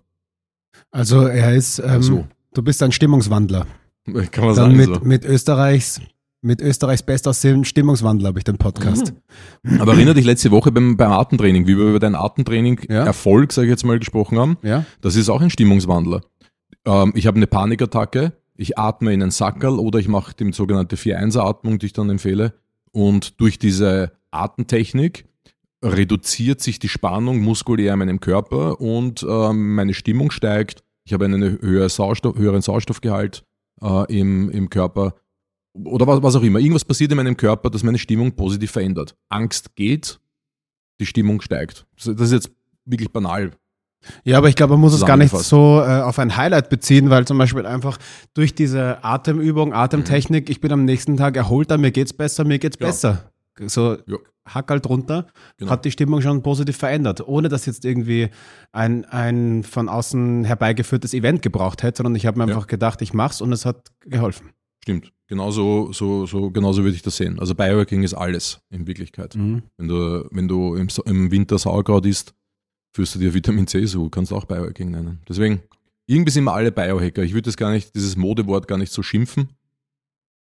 Also 0.92 1.26
er 1.28 1.54
ist, 1.54 1.80
ähm, 1.80 2.02
so. 2.02 2.28
du 2.54 2.62
bist 2.64 2.82
ein 2.82 2.94
Stimmungswandler. 2.94 3.68
kann 4.32 4.46
man 4.46 4.56
Dann 4.56 4.56
sagen. 4.56 4.78
mit, 4.78 4.86
so. 4.86 5.00
mit 5.02 5.26
Österreichs, 5.26 6.00
mit 6.42 6.62
Österreichs 6.62 7.04
bestaussehenden 7.04 7.66
Stimmungswandler 7.66 8.30
habe 8.30 8.40
ich 8.40 8.46
den 8.46 8.58
Podcast. 8.58 9.12
Aber 9.80 9.92
erinnere 9.96 10.16
dich 10.16 10.26
letzte 10.26 10.50
Woche 10.52 10.72
beim, 10.72 10.96
beim 10.96 11.12
Atemtraining, 11.12 11.68
wie 11.68 11.78
wir 11.78 11.90
über 11.90 12.00
dein 12.00 12.16
Atemtraining 12.16 12.80
Ja. 12.88 13.04
Erfolg, 13.04 13.52
sage 13.52 13.68
ich 13.68 13.72
jetzt 13.72 13.84
mal, 13.84 14.00
gesprochen 14.00 14.40
haben. 14.40 14.58
Ja? 14.64 14.86
Das 15.02 15.18
ist 15.18 15.28
auch 15.28 15.42
ein 15.42 15.50
Stimmungswandler. 15.50 16.22
Ähm, 16.86 17.12
ich 17.14 17.28
habe 17.28 17.36
eine 17.36 17.48
Panikattacke, 17.48 18.32
ich 18.56 18.78
atme 18.78 19.12
in 19.14 19.22
einen 19.22 19.32
Sackerl 19.32 19.80
oder 19.80 20.00
ich 20.00 20.08
mache 20.08 20.34
die 20.34 20.54
sogenannte 20.54 20.96
4-1-Atmung, 20.96 21.78
die 21.80 21.88
ich 21.88 21.94
dann 21.94 22.10
empfehle. 22.10 22.54
Und 22.98 23.40
durch 23.40 23.60
diese 23.60 24.12
Atemtechnik 24.32 25.26
reduziert 25.86 26.62
sich 26.62 26.80
die 26.80 26.90
Spannung 26.90 27.38
muskulär 27.42 27.94
in 27.94 28.00
meinem 28.00 28.20
Körper 28.20 28.82
und 28.82 29.22
ähm, 29.22 29.76
meine 29.76 29.94
Stimmung 29.94 30.32
steigt. 30.32 30.84
Ich 31.06 31.14
habe 31.14 31.26
einen 31.26 31.62
höheren, 31.62 31.90
Sauerstoff, 31.90 32.36
höheren 32.40 32.64
Sauerstoffgehalt 32.64 33.46
äh, 33.84 34.20
im, 34.20 34.50
im 34.50 34.72
Körper. 34.72 35.14
Oder 35.76 36.08
was, 36.08 36.24
was 36.24 36.36
auch 36.38 36.42
immer. 36.42 36.58
Irgendwas 36.58 36.86
passiert 36.86 37.12
in 37.12 37.18
meinem 37.18 37.38
Körper, 37.38 37.70
das 37.70 37.84
meine 37.84 38.00
Stimmung 38.00 38.32
positiv 38.36 38.72
verändert. 38.72 39.16
Angst 39.30 39.76
geht, 39.76 40.20
die 41.00 41.06
Stimmung 41.06 41.42
steigt. 41.42 41.86
Das 41.98 42.08
ist 42.08 42.32
jetzt 42.32 42.50
wirklich 42.84 43.12
banal 43.12 43.52
Ja, 44.24 44.38
aber 44.38 44.48
ich 44.50 44.56
glaube, 44.56 44.74
man 44.74 44.82
muss 44.82 44.94
es 44.94 45.06
gar 45.06 45.18
nicht 45.18 45.36
so 45.36 45.82
äh, 45.82 46.02
auf 46.02 46.18
ein 46.20 46.38
Highlight 46.38 46.70
beziehen, 46.70 47.10
weil 47.10 47.26
zum 47.26 47.38
Beispiel 47.38 47.66
einfach 47.66 47.98
durch 48.34 48.56
diese 48.56 49.04
Atemübung, 49.04 49.74
Atemtechnik, 49.74 50.50
ich 50.50 50.62
bin 50.62 50.72
am 50.72 50.86
nächsten 50.86 51.18
Tag 51.18 51.36
erholter, 51.36 51.78
mir 51.78 51.92
geht's 51.92 52.14
besser, 52.14 52.44
mir 52.46 52.60
geht's 52.60 52.78
Ja. 52.80 52.88
besser. 52.88 53.32
So 53.66 53.98
Ja. 54.06 54.18
hack 54.48 54.70
halt 54.70 54.88
runter, 54.88 55.28
Genau. 55.58 55.72
hat 55.72 55.84
die 55.84 55.92
Stimmung 55.92 56.22
schon 56.22 56.42
positiv 56.44 56.78
verändert, 56.78 57.28
ohne 57.28 57.50
dass 57.50 57.66
jetzt 57.66 57.84
irgendwie 57.86 58.30
ein, 58.72 59.04
ein 59.06 59.64
von 59.64 59.90
außen 59.90 60.46
herbeigeführtes 60.46 61.14
Event 61.14 61.42
gebraucht 61.42 61.84
hätte, 61.84 61.98
sondern 61.98 62.16
ich 62.16 62.26
habe 62.28 62.38
mir 62.38 62.48
Ja. 62.48 62.56
einfach 62.56 62.68
gedacht, 62.68 63.02
ich 63.02 63.14
mach's 63.14 63.42
und 63.42 63.52
es 63.52 63.66
hat 63.66 63.92
geholfen. 64.06 64.52
Stimmt. 64.84 65.12
Genauso, 65.28 65.92
so, 65.92 66.26
so, 66.26 66.50
genauso 66.52 66.84
würde 66.84 66.96
ich 66.96 67.02
das 67.02 67.18
sehen. 67.18 67.40
Also 67.40 67.54
Biohacking 67.56 68.04
ist 68.04 68.14
alles 68.14 68.62
in 68.70 68.88
Wirklichkeit. 68.88 69.36
Mhm. 69.36 69.64
Wenn 69.76 69.88
du, 69.90 70.26
wenn 70.32 70.48
du 70.48 70.76
im, 70.76 70.88
im 71.06 71.32
Winter 71.32 71.58
Sauerkraut 71.58 72.06
isst, 72.06 72.34
führst 72.94 73.16
du 73.16 73.20
dir 73.20 73.34
Vitamin 73.34 73.68
C 73.68 73.86
zu, 73.86 74.10
kannst 74.10 74.32
du 74.32 74.36
auch 74.36 74.46
Biohacking 74.46 74.92
nennen. 74.92 75.20
Deswegen, 75.28 75.62
irgendwie 76.08 76.32
sind 76.32 76.46
wir 76.46 76.54
alle 76.54 76.72
Biohacker. 76.72 77.24
Ich 77.24 77.34
würde 77.34 77.44
das 77.44 77.58
gar 77.58 77.72
nicht, 77.72 77.94
dieses 77.94 78.16
Modewort 78.16 78.68
gar 78.68 78.78
nicht 78.78 78.92
so 78.92 79.04
schimpfen, 79.04 79.50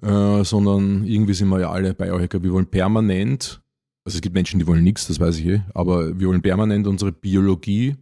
äh, 0.02 0.44
sondern 0.44 1.04
irgendwie 1.06 1.34
sind 1.34 1.50
wir 1.50 1.60
ja 1.60 1.72
alle 1.72 1.94
Biohacker. 1.94 2.44
Wir 2.44 2.54
wollen 2.54 2.68
permanent, 2.68 3.62
also 4.06 4.18
es 4.18 4.22
gibt 4.22 4.36
Menschen, 4.36 4.60
die 4.60 4.68
wollen 4.68 4.84
nichts, 4.84 5.08
das 5.08 5.20
weiß 5.20 5.40
ich 5.40 5.46
eh, 5.48 5.62
aber 5.74 6.20
wir 6.20 6.28
wollen 6.28 6.42
permanent 6.42 6.88
unsere 6.88 7.12
Biologie 7.12 7.96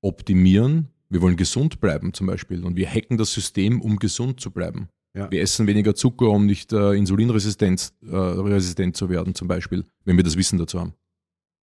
optimieren. 0.00 0.88
Wir 1.08 1.20
wollen 1.20 1.36
gesund 1.36 1.80
bleiben 1.80 2.14
zum 2.14 2.26
Beispiel 2.26 2.64
und 2.64 2.76
wir 2.76 2.88
hacken 2.88 3.18
das 3.18 3.34
System, 3.34 3.82
um 3.82 3.98
gesund 3.98 4.40
zu 4.40 4.50
bleiben. 4.50 4.88
Ja. 5.14 5.30
Wir 5.30 5.42
essen 5.42 5.66
weniger 5.66 5.94
Zucker, 5.94 6.30
um 6.30 6.46
nicht 6.46 6.72
äh, 6.72 6.94
insulinresistent 6.94 7.92
äh, 8.02 8.16
resistent 8.16 8.96
zu 8.96 9.10
werden, 9.10 9.34
zum 9.34 9.46
Beispiel, 9.46 9.84
wenn 10.04 10.16
wir 10.16 10.24
das 10.24 10.38
Wissen 10.38 10.58
dazu 10.58 10.80
haben. 10.80 10.94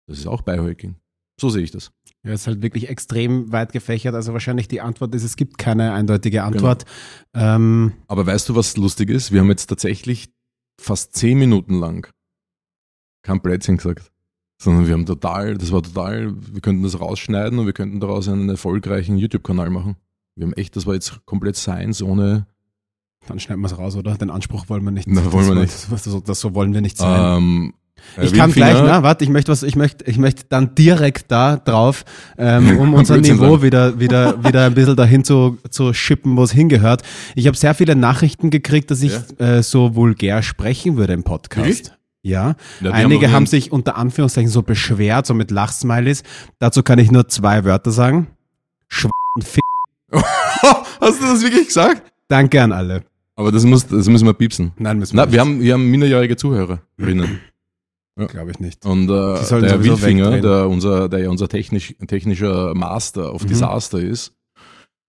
Das 0.06 0.18
ist 0.18 0.26
auch 0.26 0.42
Biohacking. 0.42 0.94
So 1.40 1.48
sehe 1.48 1.62
ich 1.62 1.72
das. 1.72 1.90
Ja, 2.24 2.32
ist 2.32 2.46
halt 2.46 2.62
wirklich 2.62 2.88
extrem 2.88 3.50
weit 3.50 3.72
gefächert. 3.72 4.14
Also 4.14 4.32
wahrscheinlich 4.32 4.68
die 4.68 4.80
Antwort 4.80 5.14
ist, 5.14 5.24
es 5.24 5.36
gibt 5.36 5.58
keine 5.58 5.92
eindeutige 5.92 6.44
Antwort. 6.44 6.84
Ähm, 7.34 7.94
Aber 8.06 8.26
weißt 8.26 8.48
du, 8.48 8.54
was 8.54 8.76
lustig 8.76 9.10
ist? 9.10 9.32
Wir 9.32 9.40
haben 9.40 9.48
jetzt 9.48 9.66
tatsächlich 9.66 10.30
fast 10.80 11.16
zehn 11.16 11.38
Minuten 11.38 11.78
lang 11.80 12.06
kein 13.22 13.40
Blödsinn 13.40 13.76
gesagt. 13.76 14.10
Sondern 14.60 14.86
wir 14.86 14.94
haben 14.94 15.06
total, 15.06 15.58
das 15.58 15.72
war 15.72 15.82
total, 15.82 16.34
wir 16.36 16.60
könnten 16.60 16.84
das 16.84 17.00
rausschneiden 17.00 17.58
und 17.58 17.66
wir 17.66 17.72
könnten 17.72 17.98
daraus 17.98 18.28
einen 18.28 18.48
erfolgreichen 18.48 19.16
YouTube-Kanal 19.16 19.70
machen. 19.70 19.96
Wir 20.36 20.46
haben 20.46 20.52
echt, 20.52 20.76
das 20.76 20.86
war 20.86 20.94
jetzt 20.94 21.26
komplett 21.26 21.56
Science 21.56 22.00
ohne, 22.00 22.46
dann 23.26 23.40
schneiden 23.40 23.60
wir 23.60 23.66
es 23.66 23.76
raus, 23.76 23.96
oder? 23.96 24.16
Den 24.16 24.30
Anspruch 24.30 24.68
wollen 24.68 24.84
wir 24.84 24.92
nicht. 24.92 25.08
Na, 25.08 25.32
wollen 25.32 25.48
wir 25.48 25.54
das, 25.56 25.88
Das, 25.90 26.04
das, 26.04 26.22
das, 26.22 26.40
so 26.40 26.54
wollen 26.54 26.72
wir 26.74 26.80
nicht 26.80 26.96
sein. 26.96 27.38
ähm, 27.38 27.74
äh, 28.16 28.24
Ich 28.24 28.32
kann 28.34 28.52
gleich, 28.52 28.74
na, 28.74 29.02
warte, 29.02 29.24
ich 29.24 29.30
möchte 29.30 29.50
was, 29.52 29.62
ich 29.62 29.76
möchte, 29.76 30.04
ich 30.08 30.18
möchte 30.18 30.44
dann 30.48 30.74
direkt 30.74 31.30
da 31.30 31.56
drauf, 31.56 32.04
ähm, 32.38 32.78
um 32.80 32.94
unser 32.94 33.16
Niveau 33.18 33.62
wieder, 33.62 33.98
wieder, 33.98 34.42
wieder 34.44 34.66
ein 34.66 34.74
bisschen 34.74 34.96
dahin 34.96 35.24
zu, 35.24 35.58
zu 35.70 35.92
schippen, 35.94 36.36
wo 36.36 36.42
es 36.42 36.52
hingehört. 36.52 37.02
Ich 37.34 37.46
habe 37.46 37.56
sehr 37.56 37.74
viele 37.74 37.94
Nachrichten 37.96 38.50
gekriegt, 38.50 38.90
dass 38.90 39.02
ich 39.02 39.12
äh, 39.38 39.62
so 39.62 39.94
vulgär 39.94 40.42
sprechen 40.42 40.96
würde 40.96 41.12
im 41.12 41.22
Podcast. 41.24 41.66
Wirklich? 41.66 41.90
Ja, 42.24 42.54
Ja, 42.80 42.92
einige 42.92 43.26
haben- 43.26 43.32
haben, 43.34 43.46
sich 43.46 43.72
unter 43.72 43.96
Anführungszeichen 43.96 44.48
so 44.50 44.62
beschwert, 44.62 45.26
so 45.26 45.34
mit 45.34 45.50
Lachsmileys. 45.50 46.22
Dazu 46.60 46.82
kann 46.84 47.00
ich 47.00 47.10
nur 47.10 47.26
zwei 47.28 47.64
Wörter 47.64 47.90
sagen. 47.90 48.28
Schw 48.88 49.08
und 49.34 49.42
Fick. 49.44 49.64
Hast 50.12 51.20
du 51.20 51.24
das 51.26 51.42
wirklich 51.42 51.66
gesagt? 51.66 52.12
Danke 52.28 52.62
an 52.62 52.70
alle. 52.72 53.02
Aber 53.34 53.50
das, 53.50 53.64
muss, 53.64 53.86
das 53.86 54.06
müssen 54.08 54.26
wir 54.26 54.34
piepsen. 54.34 54.72
Nein, 54.78 54.98
müssen 54.98 55.16
wir 55.16 55.24
Na, 55.26 55.32
wir 55.32 55.40
haben, 55.40 55.60
wir 55.60 55.72
haben 55.72 55.90
minderjährige 55.90 56.36
Zuhörerinnen. 56.36 57.40
Glaube 58.16 58.50
ich 58.50 58.60
nicht. 58.60 58.84
Und 58.84 59.04
äh, 59.04 59.60
der 59.60 59.82
wegdrehen. 59.84 60.42
der, 60.42 60.68
unser, 60.68 61.08
der 61.08 61.20
ja 61.20 61.30
unser 61.30 61.48
technisch, 61.48 61.94
technischer 62.06 62.74
Master 62.74 63.32
of 63.34 63.44
Mhm. 63.44 63.48
Disaster 63.48 63.98
ist, 64.00 64.34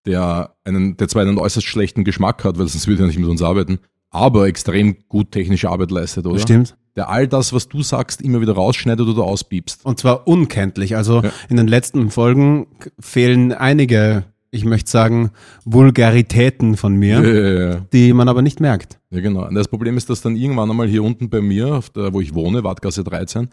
der, 0.05 0.55
einen, 0.63 0.97
der 0.97 1.07
zwar 1.07 1.21
einen 1.21 1.37
äußerst 1.37 1.65
schlechten 1.65 2.03
Geschmack 2.03 2.43
hat, 2.43 2.57
weil 2.57 2.67
sonst 2.67 2.87
würde 2.87 3.03
er 3.03 3.07
nicht 3.07 3.19
mit 3.19 3.29
uns 3.29 3.41
arbeiten, 3.41 3.79
aber 4.09 4.47
extrem 4.47 4.97
gut 5.07 5.31
technische 5.31 5.69
Arbeit 5.69 5.91
leistet, 5.91 6.25
oder? 6.25 6.39
Stimmt. 6.39 6.75
Der 6.95 7.09
all 7.09 7.27
das, 7.27 7.53
was 7.53 7.67
du 7.69 7.81
sagst, 7.81 8.21
immer 8.21 8.39
wieder 8.39 8.53
rausschneidet 8.53 9.07
oder 9.07 9.23
auspiepst. 9.23 9.83
Und 9.83 9.99
zwar 9.99 10.27
unkenntlich. 10.27 10.95
Also 10.95 11.21
Ja. 11.23 11.31
in 11.49 11.57
den 11.57 11.67
letzten 11.67 12.11
Folgen 12.11 12.67
fehlen 12.99 13.51
einige, 13.51 14.25
ich 14.53 14.65
möchte 14.65 14.89
sagen, 14.89 15.31
Vulgaritäten 15.65 16.77
von 16.77 16.95
mir, 16.95 17.21
Ja, 17.21 17.33
ja, 17.33 17.69
ja. 17.71 17.79
die 17.91 18.13
man 18.13 18.27
aber 18.29 18.41
nicht 18.41 18.59
merkt. 18.59 18.99
ja, 19.09 19.19
genau. 19.21 19.47
Und 19.47 19.55
das 19.55 19.67
Problem 19.67 19.97
ist, 19.97 20.09
dass 20.09 20.21
dann 20.21 20.35
irgendwann 20.35 20.69
einmal 20.69 20.87
hier 20.87 21.03
unten 21.03 21.29
bei 21.29 21.41
mir, 21.41 21.75
auf 21.75 21.89
der, 21.89 22.13
wo 22.13 22.21
ich 22.21 22.33
wohne, 22.33 22.63
Wartgasse 22.63 23.03
13, 23.03 23.49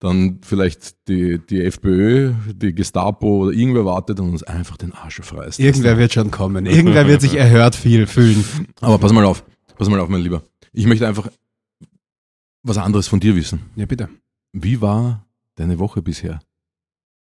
dann 0.00 0.40
vielleicht 0.42 1.08
die, 1.08 1.38
die 1.38 1.62
FPÖ, 1.62 2.34
die 2.52 2.74
Gestapo 2.74 3.44
oder 3.44 3.52
irgendwer 3.52 3.84
wartet 3.84 4.20
und 4.20 4.30
uns 4.30 4.42
einfach 4.42 4.76
den 4.76 4.92
Arsch 4.92 5.20
freist. 5.22 5.60
Irgendwer 5.60 5.96
wird 5.98 6.12
schon 6.12 6.30
kommen. 6.30 6.66
Irgendwer 6.66 7.06
wird 7.06 7.20
sich 7.22 7.34
erhört 7.36 7.74
viel 7.76 8.06
fühlen. 8.06 8.44
Aber 8.80 8.98
pass 8.98 9.12
mal 9.12 9.24
auf, 9.24 9.44
pass 9.78 9.88
mal 9.88 10.00
auf, 10.00 10.08
mein 10.08 10.20
Lieber. 10.20 10.42
Ich 10.72 10.86
möchte 10.86 11.06
einfach 11.06 11.28
was 12.62 12.76
anderes 12.78 13.08
von 13.08 13.20
dir 13.20 13.36
wissen. 13.36 13.60
Ja, 13.76 13.86
bitte. 13.86 14.08
Wie 14.52 14.80
war 14.80 15.26
deine 15.54 15.78
Woche 15.78 16.02
bisher? 16.02 16.40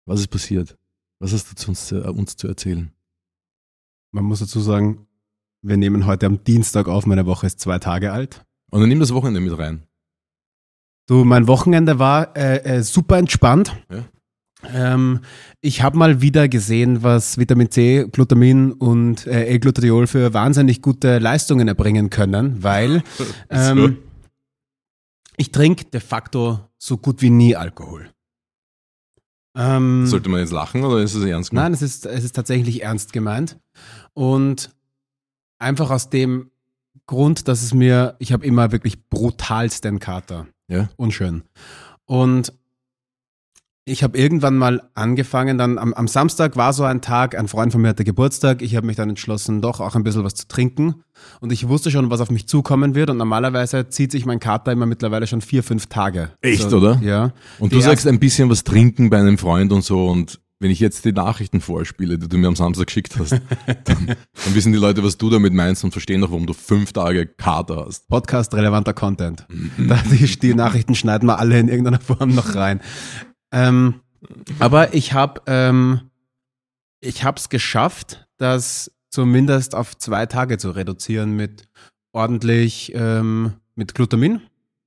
Was 0.06 0.20
ist 0.20 0.28
passiert? 0.28 0.76
Was 1.20 1.32
hast 1.32 1.50
du 1.50 1.54
zu 1.54 1.68
uns, 1.70 1.86
zu, 1.86 2.02
uns 2.12 2.36
zu 2.36 2.48
erzählen? 2.48 2.90
Man 4.14 4.26
muss 4.26 4.38
dazu 4.38 4.60
sagen, 4.60 5.08
wir 5.60 5.76
nehmen 5.76 6.06
heute 6.06 6.26
am 6.26 6.44
Dienstag 6.44 6.86
auf, 6.86 7.04
meine 7.04 7.26
Woche 7.26 7.48
ist 7.48 7.58
zwei 7.58 7.80
Tage 7.80 8.12
alt. 8.12 8.44
Und 8.70 8.78
dann 8.80 8.88
nimm 8.88 9.00
das 9.00 9.12
Wochenende 9.12 9.40
mit 9.40 9.58
rein. 9.58 9.82
Du, 11.08 11.24
mein 11.24 11.48
Wochenende 11.48 11.98
war 11.98 12.36
äh, 12.36 12.58
äh, 12.58 12.82
super 12.84 13.18
entspannt. 13.18 13.76
Ja. 13.90 14.04
Ähm, 14.72 15.22
ich 15.60 15.82
habe 15.82 15.98
mal 15.98 16.20
wieder 16.20 16.48
gesehen, 16.48 17.02
was 17.02 17.38
Vitamin 17.38 17.72
C, 17.72 18.06
Glutamin 18.10 18.70
und 18.70 19.26
äh, 19.26 19.46
L-Glutatiol 19.46 20.06
für 20.06 20.32
wahnsinnig 20.32 20.80
gute 20.80 21.18
Leistungen 21.18 21.66
erbringen 21.66 22.08
können, 22.08 22.62
weil 22.62 23.02
ähm, 23.50 23.98
ich 25.36 25.50
trinke 25.50 25.86
de 25.86 26.00
facto 26.00 26.60
so 26.78 26.98
gut 26.98 27.20
wie 27.20 27.30
nie 27.30 27.56
Alkohol. 27.56 28.13
Ähm, 29.56 30.06
Sollte 30.06 30.28
man 30.28 30.40
jetzt 30.40 30.52
lachen 30.52 30.84
oder 30.84 30.98
ist 31.02 31.14
es 31.14 31.24
ernst 31.24 31.50
gemeint? 31.50 31.66
Nein, 31.66 31.72
es 31.74 31.82
ist, 31.82 32.06
es 32.06 32.24
ist 32.24 32.34
tatsächlich 32.34 32.82
ernst 32.82 33.12
gemeint. 33.12 33.58
Und 34.12 34.70
einfach 35.58 35.90
aus 35.90 36.10
dem 36.10 36.50
Grund, 37.06 37.48
dass 37.48 37.62
es 37.62 37.74
mir, 37.74 38.16
ich 38.18 38.32
habe 38.32 38.44
immer 38.44 38.72
wirklich 38.72 39.08
brutalsten 39.08 39.98
Kater. 39.98 40.46
Ja. 40.68 40.88
Unschön. 40.96 41.42
Und 42.06 42.52
ich 43.86 44.02
habe 44.02 44.16
irgendwann 44.16 44.56
mal 44.56 44.82
angefangen, 44.94 45.58
dann 45.58 45.76
am, 45.78 45.92
am 45.92 46.08
Samstag 46.08 46.56
war 46.56 46.72
so 46.72 46.84
ein 46.84 47.02
Tag, 47.02 47.36
ein 47.36 47.48
Freund 47.48 47.70
von 47.70 47.82
mir 47.82 47.88
hatte 47.88 48.04
Geburtstag, 48.04 48.62
ich 48.62 48.76
habe 48.76 48.86
mich 48.86 48.96
dann 48.96 49.10
entschlossen, 49.10 49.60
doch 49.60 49.80
auch 49.80 49.94
ein 49.94 50.04
bisschen 50.04 50.24
was 50.24 50.34
zu 50.34 50.48
trinken. 50.48 51.02
Und 51.40 51.52
ich 51.52 51.68
wusste 51.68 51.90
schon, 51.90 52.10
was 52.10 52.20
auf 52.20 52.30
mich 52.30 52.48
zukommen 52.48 52.94
wird. 52.94 53.10
Und 53.10 53.18
normalerweise 53.18 53.88
zieht 53.88 54.10
sich 54.10 54.24
mein 54.26 54.40
Kater 54.40 54.72
immer 54.72 54.86
mittlerweile 54.86 55.26
schon 55.26 55.42
vier, 55.42 55.62
fünf 55.62 55.86
Tage. 55.86 56.30
Echt, 56.40 56.70
so, 56.70 56.78
oder? 56.78 57.00
Ja. 57.02 57.32
Und 57.58 57.72
Die 57.72 57.76
du 57.76 57.82
sagst 57.82 58.06
ein 58.06 58.18
bisschen 58.18 58.48
was 58.48 58.64
trinken 58.64 59.10
bei 59.10 59.18
einem 59.18 59.38
Freund 59.38 59.70
und 59.72 59.84
so 59.84 60.08
und 60.08 60.40
wenn 60.60 60.70
ich 60.70 60.80
jetzt 60.80 61.04
die 61.04 61.12
Nachrichten 61.12 61.60
vorspiele, 61.60 62.16
die 62.16 62.26
du 62.26 62.38
mir 62.38 62.46
am 62.46 62.56
Samstag 62.56 62.86
geschickt 62.86 63.18
hast, 63.18 63.32
dann, 63.84 64.06
dann 64.06 64.54
wissen 64.54 64.72
die 64.72 64.78
Leute, 64.78 65.04
was 65.04 65.18
du 65.18 65.28
damit 65.28 65.52
meinst 65.52 65.84
und 65.84 65.90
verstehen 65.90 66.24
auch, 66.24 66.30
warum 66.30 66.46
du 66.46 66.54
fünf 66.54 66.92
Tage 66.92 67.26
Kater 67.26 67.84
hast. 67.86 68.08
Podcast-relevanter 68.08 68.94
Content. 68.94 69.46
Da 69.76 70.02
die, 70.10 70.24
die 70.38 70.54
Nachrichten 70.54 70.94
schneiden 70.94 71.28
wir 71.28 71.38
alle 71.38 71.58
in 71.58 71.68
irgendeiner 71.68 72.00
Form 72.00 72.34
noch 72.34 72.54
rein. 72.54 72.80
Ähm, 73.54 74.00
aber 74.58 74.92
ich 74.94 75.12
habe 75.12 75.40
ähm, 75.46 76.10
ich 77.00 77.24
habe 77.24 77.38
es 77.38 77.48
geschafft, 77.48 78.26
das 78.38 78.90
zumindest 79.10 79.74
auf 79.74 79.96
zwei 79.96 80.26
Tage 80.26 80.58
zu 80.58 80.70
reduzieren 80.70 81.36
mit 81.36 81.64
ordentlich 82.12 82.92
ähm, 82.94 83.54
mit 83.74 83.94
Glutamin. 83.94 84.40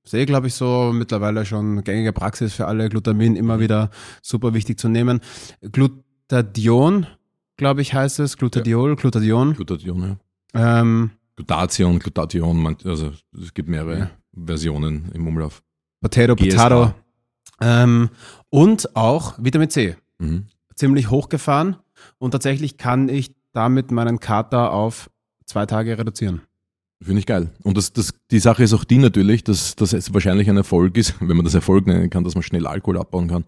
Sehe, 0.04 0.24
glaube 0.26 0.46
ich, 0.46 0.54
so 0.54 0.90
mittlerweile 0.94 1.44
schon 1.44 1.84
gängige 1.84 2.12
Praxis 2.12 2.54
für 2.54 2.66
alle. 2.66 2.88
Glutamin 2.88 3.36
immer 3.36 3.60
wieder 3.60 3.90
super 4.22 4.54
wichtig 4.54 4.78
zu 4.80 4.88
nehmen. 4.88 5.20
Glutadion, 5.70 7.06
glaube 7.56 7.82
ich, 7.82 7.94
heißt 7.94 8.18
es. 8.20 8.36
Glutadiol, 8.36 8.96
Glutadion. 8.96 9.54
Glutathion, 9.54 10.18
ja. 10.54 10.80
Ähm, 10.80 11.10
Glutathion, 11.36 11.98
Glutathion, 11.98 12.56
man- 12.60 12.76
also 12.84 13.12
es 13.40 13.52
gibt 13.54 13.68
mehrere 13.68 13.98
Ja. 13.98 14.10
Versionen 14.46 15.10
im 15.14 15.26
Umlauf. 15.26 15.62
Potato, 16.00 16.34
GSA. 16.36 16.46
Potato. 16.68 16.94
Ähm, 17.60 18.10
und 18.50 18.94
auch 18.96 19.34
Vitamin 19.38 19.70
C. 19.70 19.96
Mhm. 20.18 20.44
Ziemlich 20.74 21.10
hochgefahren. 21.10 21.76
Und 22.18 22.30
tatsächlich 22.32 22.76
kann 22.76 23.08
ich 23.08 23.34
damit 23.52 23.90
meinen 23.90 24.20
Kater 24.20 24.72
auf 24.72 25.10
zwei 25.46 25.66
Tage 25.66 25.98
reduzieren. 25.98 26.42
Finde 27.00 27.20
ich 27.20 27.26
geil. 27.26 27.50
Und 27.62 27.76
das, 27.76 27.92
das, 27.92 28.12
die 28.32 28.40
Sache 28.40 28.64
ist 28.64 28.72
auch 28.72 28.82
die 28.82 28.98
natürlich, 28.98 29.44
dass 29.44 29.76
das 29.76 30.12
wahrscheinlich 30.12 30.50
ein 30.50 30.56
Erfolg 30.56 30.96
ist, 30.96 31.14
wenn 31.20 31.36
man 31.36 31.44
das 31.44 31.54
Erfolg 31.54 31.86
nennen 31.86 32.10
kann, 32.10 32.24
dass 32.24 32.34
man 32.34 32.42
schnell 32.42 32.66
Alkohol 32.66 32.98
abbauen 32.98 33.28
kann. 33.28 33.44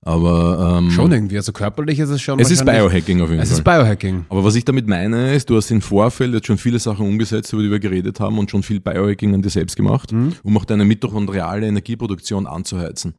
Aber 0.00 0.78
ähm, 0.78 0.90
Schon 0.90 1.12
irgendwie. 1.12 1.36
Also 1.36 1.52
körperlich 1.52 1.98
ist 1.98 2.08
es 2.08 2.22
schon. 2.22 2.38
es 2.40 2.50
ist 2.50 2.64
Biohacking 2.64 3.20
auf 3.20 3.28
jeden 3.28 3.42
Es 3.42 3.50
Fall. 3.50 3.58
ist 3.58 3.64
Biohacking. 3.64 4.24
Aber 4.30 4.42
was 4.44 4.54
ich 4.54 4.64
damit 4.64 4.86
meine, 4.86 5.34
ist, 5.34 5.50
du 5.50 5.56
hast 5.56 5.70
im 5.70 5.82
Vorfeld 5.82 6.32
jetzt 6.32 6.46
schon 6.46 6.56
viele 6.58 6.78
Sachen 6.78 7.06
umgesetzt, 7.06 7.52
über 7.52 7.62
die 7.62 7.70
wir 7.70 7.78
geredet 7.80 8.20
haben 8.20 8.38
und 8.38 8.50
schon 8.50 8.62
viel 8.62 8.80
Biohacking 8.80 9.34
an 9.34 9.42
dir 9.42 9.50
selbst 9.50 9.76
gemacht, 9.76 10.10
Mhm. 10.12 10.32
um 10.42 10.56
auch 10.56 10.64
deine 10.64 10.86
mitochondriale 10.86 11.66
Energieproduktion 11.66 12.46
anzuheizen. 12.46 13.14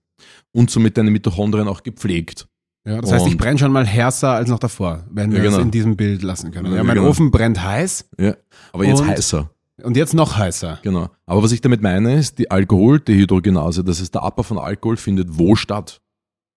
Und 0.55 0.69
somit 0.71 0.97
deine 0.97 1.11
Mitochondrien 1.11 1.67
auch 1.67 1.83
gepflegt. 1.83 2.47
Ja, 2.87 3.01
das 3.01 3.11
heißt, 3.11 3.25
ich 3.27 3.33
Und- 3.33 3.37
brenne 3.39 3.57
schon 3.59 3.71
mal 3.71 3.85
härter 3.85 4.29
als 4.31 4.47
noch 4.49 4.59
davor, 4.59 5.03
wenn 5.11 5.31
wir 5.31 5.39
Ja, 5.39 5.45
genau. 5.45 5.57
es 5.57 5.63
in 5.63 5.71
diesem 5.71 5.97
Bild 5.97 6.21
lassen 6.23 6.51
können. 6.51 6.71
Ja, 6.71 6.77
Ja, 6.77 6.83
mein 6.83 6.95
genau. 6.95 7.09
Ofen 7.09 7.31
brennt 7.31 7.61
heiß 7.63 8.09
Ja. 8.19 8.35
Aber 8.71 8.85
jetzt 8.85 9.01
Und- 9.01 9.07
heißer. 9.07 9.49
und 9.83 9.97
jetzt 9.97 10.13
noch 10.13 10.37
heißer. 10.37 10.79
Genau. 10.83 11.09
Aber 11.25 11.43
was 11.43 11.51
ich 11.51 11.61
damit 11.61 11.81
meine, 11.81 12.15
ist, 12.15 12.37
die 12.39 12.51
Alkoholdehydrogenase, 12.51 13.83
das 13.83 13.99
ist 13.99 14.13
der 14.15 14.23
Abbau 14.23 14.43
von 14.43 14.57
Alkohol, 14.59 14.97
findet 14.97 15.37
wo 15.37 15.55
statt? 15.55 16.01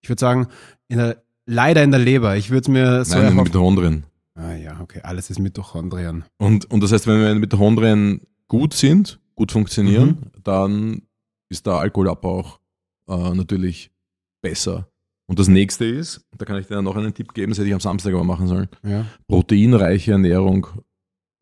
Ich 0.02 0.08
würde 0.08 0.20
sagen, 0.20 0.46
in 0.88 0.98
der, 0.98 1.22
leider 1.46 1.82
in 1.82 1.90
der 1.90 2.00
Leber. 2.00 2.36
Ich 2.36 2.50
würde 2.50 2.60
es 2.62 2.68
mir 2.68 3.04
so 3.04 3.14
Nein, 3.16 3.28
in 3.32 3.34
den. 3.36 3.44
Mitochondrien. 3.44 4.04
Ah 4.34 4.52
ja, 4.54 4.78
okay, 4.80 5.00
alles 5.02 5.30
ist 5.30 5.40
Mitochondrien. 5.40 6.24
Und, 6.38 6.70
und 6.70 6.82
das 6.82 6.92
heißt, 6.92 7.06
wenn 7.08 7.20
meine 7.20 7.40
Mitochondrien 7.40 8.20
gut 8.46 8.74
sind, 8.74 9.18
gut 9.34 9.50
funktionieren, 9.50 10.08
Mhm. 10.10 10.42
dann 10.44 11.02
ist 11.48 11.66
der 11.66 11.74
Alkoholabbau 11.74 12.40
auch 12.40 12.60
äh, 13.08 13.34
natürlich 13.34 13.90
besser. 14.42 14.88
Und 15.26 15.38
das 15.38 15.48
nächste 15.48 15.84
ist, 15.84 16.22
da 16.38 16.44
kann 16.46 16.58
ich 16.58 16.66
dir 16.68 16.80
noch 16.80 16.96
einen 16.96 17.12
Tipp 17.12 17.34
geben, 17.34 17.50
das 17.50 17.58
hätte 17.58 17.68
ich 17.68 17.74
am 17.74 17.80
Samstag 17.80 18.14
aber 18.14 18.24
machen 18.24 18.46
sollen, 18.48 18.68
Ja. 18.82 19.04
proteinreiche 19.26 20.12
Ernährung 20.12 20.66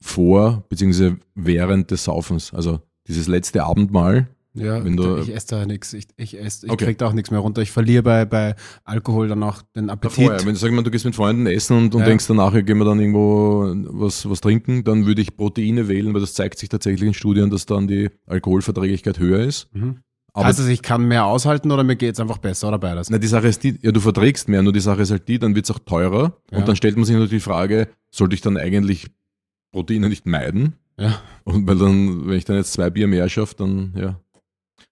vor 0.03 0.65
bzw. 0.69 1.15
während 1.35 1.91
des 1.91 2.05
Saufens. 2.05 2.53
Also 2.53 2.81
dieses 3.09 3.29
letzte 3.29 3.65
Abendmahl. 3.65 4.29
Ja, 4.55 4.83
Wenn 4.83 4.97
du- 4.97 5.19
ich 5.19 5.35
esse 5.35 5.49
da 5.49 5.67
nichts. 5.67 5.93
Ich, 5.93 6.07
ich, 6.17 6.41
esse, 6.41 6.65
ich 6.67 6.73
Okay. 6.73 6.87
krieg 6.87 6.99
da 6.99 7.07
auch 7.09 7.13
nichts 7.13 7.31
mehr 7.31 7.41
runter. 7.41 7.61
Ich 7.61 7.71
verliere 7.71 8.03
bei, 8.03 8.25
bei 8.25 8.55
Alkohol 8.85 9.29
dann 9.29 9.43
auch 9.43 9.61
den 9.77 9.91
Appetit. 9.91 10.19
Davor, 10.19 10.33
ja. 10.33 10.47
Wenn 10.47 10.55
du 10.55 10.59
sagst, 10.59 10.87
du 10.87 10.91
gehst 10.91 11.05
mit 11.05 11.15
Freunden 11.15 11.47
essen 11.47 11.77
und, 11.77 11.95
und 11.95 12.01
Ja. 12.01 12.07
denkst 12.07 12.27
danach, 12.27 12.53
gehen 12.55 12.79
wir 12.79 12.87
dann 12.87 12.99
irgendwo 12.99 13.71
was, 14.01 14.29
was 14.29 14.41
trinken, 14.41 14.83
dann 14.83 15.05
würde 15.05 15.21
ich 15.21 15.37
Proteine 15.37 15.89
wählen, 15.89 16.15
weil 16.15 16.23
das 16.23 16.33
zeigt 16.33 16.59
sich 16.59 16.71
tatsächlich 16.71 17.07
in 17.07 17.13
Studien, 17.15 17.51
dass 17.51 17.67
dann 17.67 17.87
die 17.87 18.09
Alkoholverträglichkeit 18.27 19.19
höher 19.19 19.41
ist. 19.41 19.69
Mhm. 19.75 19.99
Aber 20.37 20.49
heißt 20.49 20.59
es, 20.59 20.67
ich 20.69 20.83
kann 20.83 21.07
mehr 21.09 21.25
aushalten 21.25 21.71
oder 21.73 21.83
mir 21.83 21.97
geht's 21.97 22.21
einfach 22.21 22.39
besser 22.39 22.69
oder 22.69 22.79
beides? 22.79 23.11
Na, 23.11 23.19
die 23.19 23.27
Sache 23.27 23.49
ist 23.49 23.63
die, 23.65 23.79
ja, 23.83 23.91
du 23.93 24.01
verträgst 24.01 24.49
mehr, 24.49 24.63
nur 24.63 24.73
die 24.73 24.81
Sache 24.81 25.03
ist 25.03 25.11
halt 25.11 25.27
die, 25.29 25.39
dann 25.39 25.55
wird's 25.55 25.71
auch 25.71 25.79
teurer. 25.79 26.37
Ja. 26.51 26.59
Und 26.59 26.69
dann 26.69 26.77
stellt 26.77 26.97
man 26.97 27.05
sich 27.05 27.15
natürlich 27.15 27.31
die 27.31 27.41
Frage, 27.41 27.89
sollte 28.11 28.35
ich 28.35 28.41
dann 28.43 28.57
eigentlich 28.57 29.09
Proteine 29.73 30.09
nicht 30.09 30.27
meiden? 30.27 30.75
Ja. 30.99 31.21
Und 31.45 31.67
weil 31.67 31.77
dann, 31.79 32.27
wenn 32.29 32.37
ich 32.39 32.45
dann 32.45 32.57
jetzt 32.57 32.73
zwei 32.73 32.91
Bier 32.91 33.07
mehr 33.07 33.29
schaffe, 33.29 33.55
dann, 33.57 33.93
ja. 33.97 34.21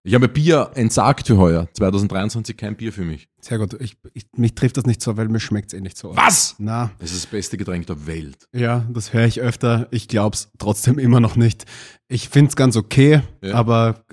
Ich 0.06 0.14
habe 0.14 0.28
Bier 0.28 0.70
entsagt 0.74 1.26
für 1.26 1.38
heuer. 1.38 1.66
2023 1.74 2.56
kein 2.58 2.76
Bier 2.76 2.92
für 2.92 3.04
mich. 3.04 3.28
Sehr 3.40 3.58
gut. 3.58 3.74
Ich, 3.80 3.96
ich, 4.12 4.26
mich 4.36 4.54
trifft 4.54 4.76
das 4.76 4.84
nicht 4.84 5.00
so, 5.00 5.16
weil 5.16 5.28
mir 5.28 5.40
schmeckt's 5.40 5.72
eh 5.72 5.80
nicht 5.80 5.96
so. 5.96 6.14
Was? 6.14 6.56
Na, 6.58 6.90
Das 6.98 7.10
ist 7.12 7.24
das 7.24 7.30
beste 7.30 7.56
Getränk 7.56 7.86
der 7.86 8.06
Welt. 8.06 8.36
ja, 8.54 8.86
das 8.90 9.12
höre 9.14 9.24
ich 9.26 9.40
öfter. 9.40 9.88
Ich 9.90 10.08
glaub's 10.08 10.50
trotzdem 10.58 10.98
immer 10.98 11.20
noch 11.20 11.36
nicht. 11.36 11.64
Ich 12.08 12.28
find's 12.28 12.54
ganz 12.56 12.76
okay, 12.76 13.22
Ja. 13.42 13.54
aber 13.54 14.04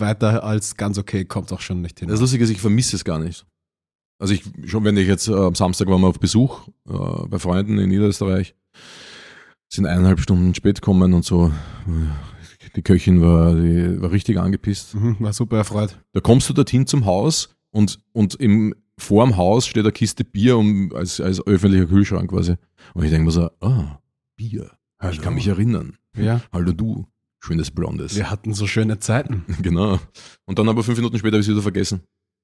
weiter 0.00 0.44
als 0.44 0.76
ganz 0.76 0.98
okay 0.98 1.24
kommt 1.24 1.52
auch 1.52 1.60
schon 1.60 1.80
nicht 1.80 2.00
hin. 2.00 2.08
Das 2.08 2.20
Lustige 2.20 2.44
ist, 2.44 2.50
ich 2.50 2.60
vermisse 2.60 2.96
es 2.96 3.04
gar 3.04 3.18
nicht. 3.18 3.46
Also 4.18 4.34
ich, 4.34 4.42
schon 4.66 4.84
wenn 4.84 4.96
ich 4.96 5.06
jetzt 5.06 5.28
äh, 5.28 5.34
am 5.34 5.54
Samstag 5.54 5.88
waren 5.88 6.00
wir 6.00 6.08
auf 6.08 6.18
Besuch 6.18 6.68
äh, 6.88 7.26
bei 7.28 7.38
Freunden 7.38 7.78
in 7.78 7.88
Niederösterreich, 7.88 8.54
sind 9.68 9.86
eineinhalb 9.86 10.20
Stunden 10.20 10.54
spät 10.54 10.80
gekommen 10.80 11.14
und 11.14 11.24
so. 11.24 11.52
die 12.74 12.82
Köchin 12.82 13.20
war, 13.20 13.54
die 13.54 14.00
war 14.00 14.10
richtig 14.10 14.38
angepisst. 14.38 14.94
Mhm, 14.94 15.16
war 15.20 15.32
super 15.32 15.58
erfreut. 15.58 15.98
Da 16.12 16.20
kommst 16.20 16.48
du 16.48 16.52
dorthin 16.52 16.86
zum 16.86 17.04
Haus 17.04 17.56
und, 17.70 18.00
und 18.12 18.34
im, 18.36 18.74
vor 18.98 19.24
dem 19.24 19.36
Haus 19.36 19.66
steht 19.66 19.84
eine 19.84 19.92
Kiste 19.92 20.24
Bier 20.24 20.56
um, 20.56 20.92
als, 20.94 21.20
als 21.20 21.46
öffentlicher 21.46 21.86
Kühlschrank 21.86 22.30
quasi. 22.30 22.56
Und 22.94 23.04
ich 23.04 23.10
denke 23.10 23.26
mir 23.26 23.30
so, 23.30 23.50
ah, 23.60 24.00
Bier. 24.36 24.70
Ich 25.12 25.20
kann 25.20 25.34
mich 25.34 25.46
erinnern. 25.46 25.96
Ja. 26.16 26.40
Hallo 26.52 26.72
du, 26.72 27.06
schönes 27.40 27.70
Blondes. 27.70 28.16
Wir 28.16 28.30
hatten 28.30 28.54
so 28.54 28.66
schöne 28.66 28.98
Zeiten. 28.98 29.44
Genau. 29.62 29.98
Und 30.46 30.58
dann 30.58 30.68
aber 30.68 30.82
fünf 30.82 30.98
Minuten 30.98 31.18
später 31.18 31.34
habe 31.34 31.40
ich 31.40 31.46
es 31.48 31.52
wieder 31.52 31.62
vergessen. 31.62 32.00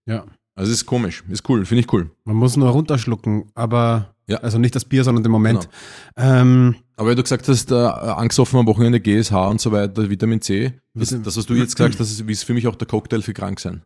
Ja. 0.06 0.24
Also 0.56 0.70
es 0.70 0.78
ist 0.78 0.86
komisch, 0.86 1.24
ist 1.28 1.48
cool, 1.48 1.64
finde 1.66 1.80
ich 1.82 1.92
cool. 1.92 2.10
Man 2.24 2.36
muss 2.36 2.56
nur 2.56 2.68
runterschlucken, 2.68 3.50
aber 3.54 4.14
Ja. 4.28 4.36
also 4.38 4.58
nicht 4.58 4.74
das 4.76 4.84
Bier, 4.84 5.02
sondern 5.02 5.24
den 5.24 5.32
Moment. 5.32 5.68
Genau. 6.14 6.30
Ähm, 6.40 6.76
Aber 6.96 7.08
weil 7.08 7.16
du 7.16 7.22
gesagt 7.24 7.48
hast, 7.48 7.72
äh, 7.72 7.74
angesoffen 7.74 8.60
am 8.60 8.66
Wochenende 8.66 9.00
GSH 9.00 9.32
und 9.32 9.60
so 9.60 9.72
weiter, 9.72 10.08
Vitamin 10.08 10.40
C, 10.40 10.74
das, 10.94 11.10
das 11.22 11.36
was 11.36 11.46
du 11.46 11.54
jetzt 11.54 11.74
gesagt 11.76 11.98
hast, 11.98 12.10
ist, 12.12 12.20
ist 12.20 12.44
für 12.44 12.54
mich 12.54 12.68
auch 12.68 12.76
der 12.76 12.86
Cocktail 12.86 13.20
für 13.22 13.32
krank 13.34 13.58
sein. 13.58 13.82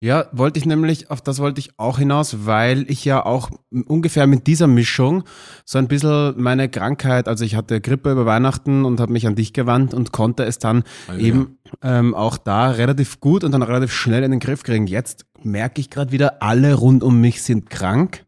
Ja, 0.00 0.26
wollte 0.32 0.58
ich 0.58 0.66
nämlich, 0.66 1.10
auf 1.10 1.22
das 1.22 1.38
wollte 1.38 1.58
ich 1.58 1.78
auch 1.78 1.98
hinaus, 1.98 2.44
weil 2.44 2.84
ich 2.90 3.04
ja 3.06 3.24
auch 3.24 3.50
ungefähr 3.70 4.26
mit 4.26 4.46
dieser 4.46 4.66
Mischung 4.66 5.24
so 5.64 5.78
ein 5.78 5.88
bisschen 5.88 6.34
meine 6.36 6.68
Krankheit, 6.68 7.28
also 7.28 7.44
ich 7.46 7.56
hatte 7.56 7.80
Grippe 7.80 8.12
über 8.12 8.26
Weihnachten 8.26 8.84
und 8.84 9.00
habe 9.00 9.12
mich 9.12 9.26
an 9.26 9.36
dich 9.36 9.54
gewandt 9.54 9.94
und 9.94 10.12
konnte 10.12 10.44
es 10.44 10.58
dann 10.58 10.84
Also, 11.08 11.20
eben 11.20 11.58
ähm, 11.82 12.14
auch 12.14 12.36
da 12.36 12.70
relativ 12.72 13.20
gut 13.20 13.42
und 13.42 13.52
dann 13.52 13.62
relativ 13.62 13.90
schnell 13.90 14.22
in 14.22 14.32
den 14.32 14.40
Griff 14.40 14.64
kriegen. 14.64 14.86
Jetzt 14.86 15.24
merke 15.42 15.80
ich 15.80 15.88
gerade 15.88 16.12
wieder, 16.12 16.42
alle 16.42 16.74
rund 16.74 17.02
um 17.02 17.18
mich 17.20 17.42
sind 17.42 17.70
krank. 17.70 18.26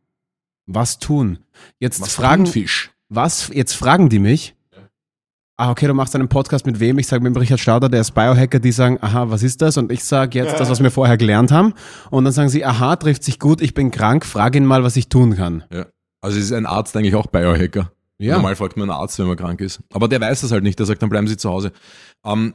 Was 0.65 0.99
tun? 0.99 1.39
Jetzt 1.79 2.01
Was 2.01 2.15
fragen, 2.15 2.47
Fisch. 2.47 2.93
was, 3.11 3.51
jetzt 3.53 3.75
fragen 3.75 4.09
die 4.09 4.21
mich, 4.21 4.55
ah, 5.59 5.71
okay, 5.71 5.87
du 5.87 5.95
machst 5.95 6.15
einen 6.15 6.29
Podcast 6.29 6.65
mit 6.65 6.81
wem? 6.81 6.99
Ich 6.99 7.07
sage 7.07 7.23
mit 7.23 7.35
dem 7.35 7.38
Richard 7.38 7.61
Stauder, 7.61 7.88
der 7.88 8.00
ist 8.00 8.12
Biohacker, 8.12 8.61
die 8.61 8.73
sagen, 8.73 8.99
aha, 9.00 9.29
was 9.29 9.43
ist 9.43 9.61
das? 9.61 9.77
Und 9.77 9.93
ich 9.93 10.05
sage 10.05 10.38
jetzt 10.38 10.59
das, 10.59 10.71
was 10.71 10.83
wir 10.83 10.91
vorher 10.91 11.19
gelernt 11.19 11.50
haben. 11.50 11.75
Und 12.11 12.25
dann 12.25 12.33
sagen 12.33 12.49
sie, 12.49 12.65
aha, 12.65 12.97
trifft 12.97 13.25
sich 13.25 13.38
gut, 13.38 13.61
ich 13.61 13.75
bin 13.75 13.91
krank, 13.91 14.25
frag 14.25 14.55
ihn 14.55 14.65
mal, 14.65 14.85
was 14.85 14.97
ich 14.97 15.09
tun 15.09 15.37
kann. 15.37 15.65
Ja. 15.73 15.87
Also 16.21 16.38
ist 16.38 16.53
ein 16.53 16.67
Arzt 16.67 16.97
eigentlich 16.97 17.15
auch 17.15 17.27
Biohacker. 17.27 17.93
Normal 18.19 18.57
fragt 18.57 18.77
man 18.77 18.91
einen 18.91 18.99
Arzt, 18.99 19.19
wenn 19.19 19.27
man 19.27 19.37
krank 19.37 19.61
ist. 19.61 19.81
Aber 19.93 20.09
der 20.09 20.21
weiß 20.21 20.41
das 20.41 20.50
halt 20.50 20.65
nicht, 20.65 20.79
der 20.79 20.87
sagt, 20.87 21.03
dann 21.03 21.09
bleiben 21.09 21.29
Sie 21.29 21.37
zu 21.37 21.50
Hause. 21.50 21.73
Ähm, 22.25 22.55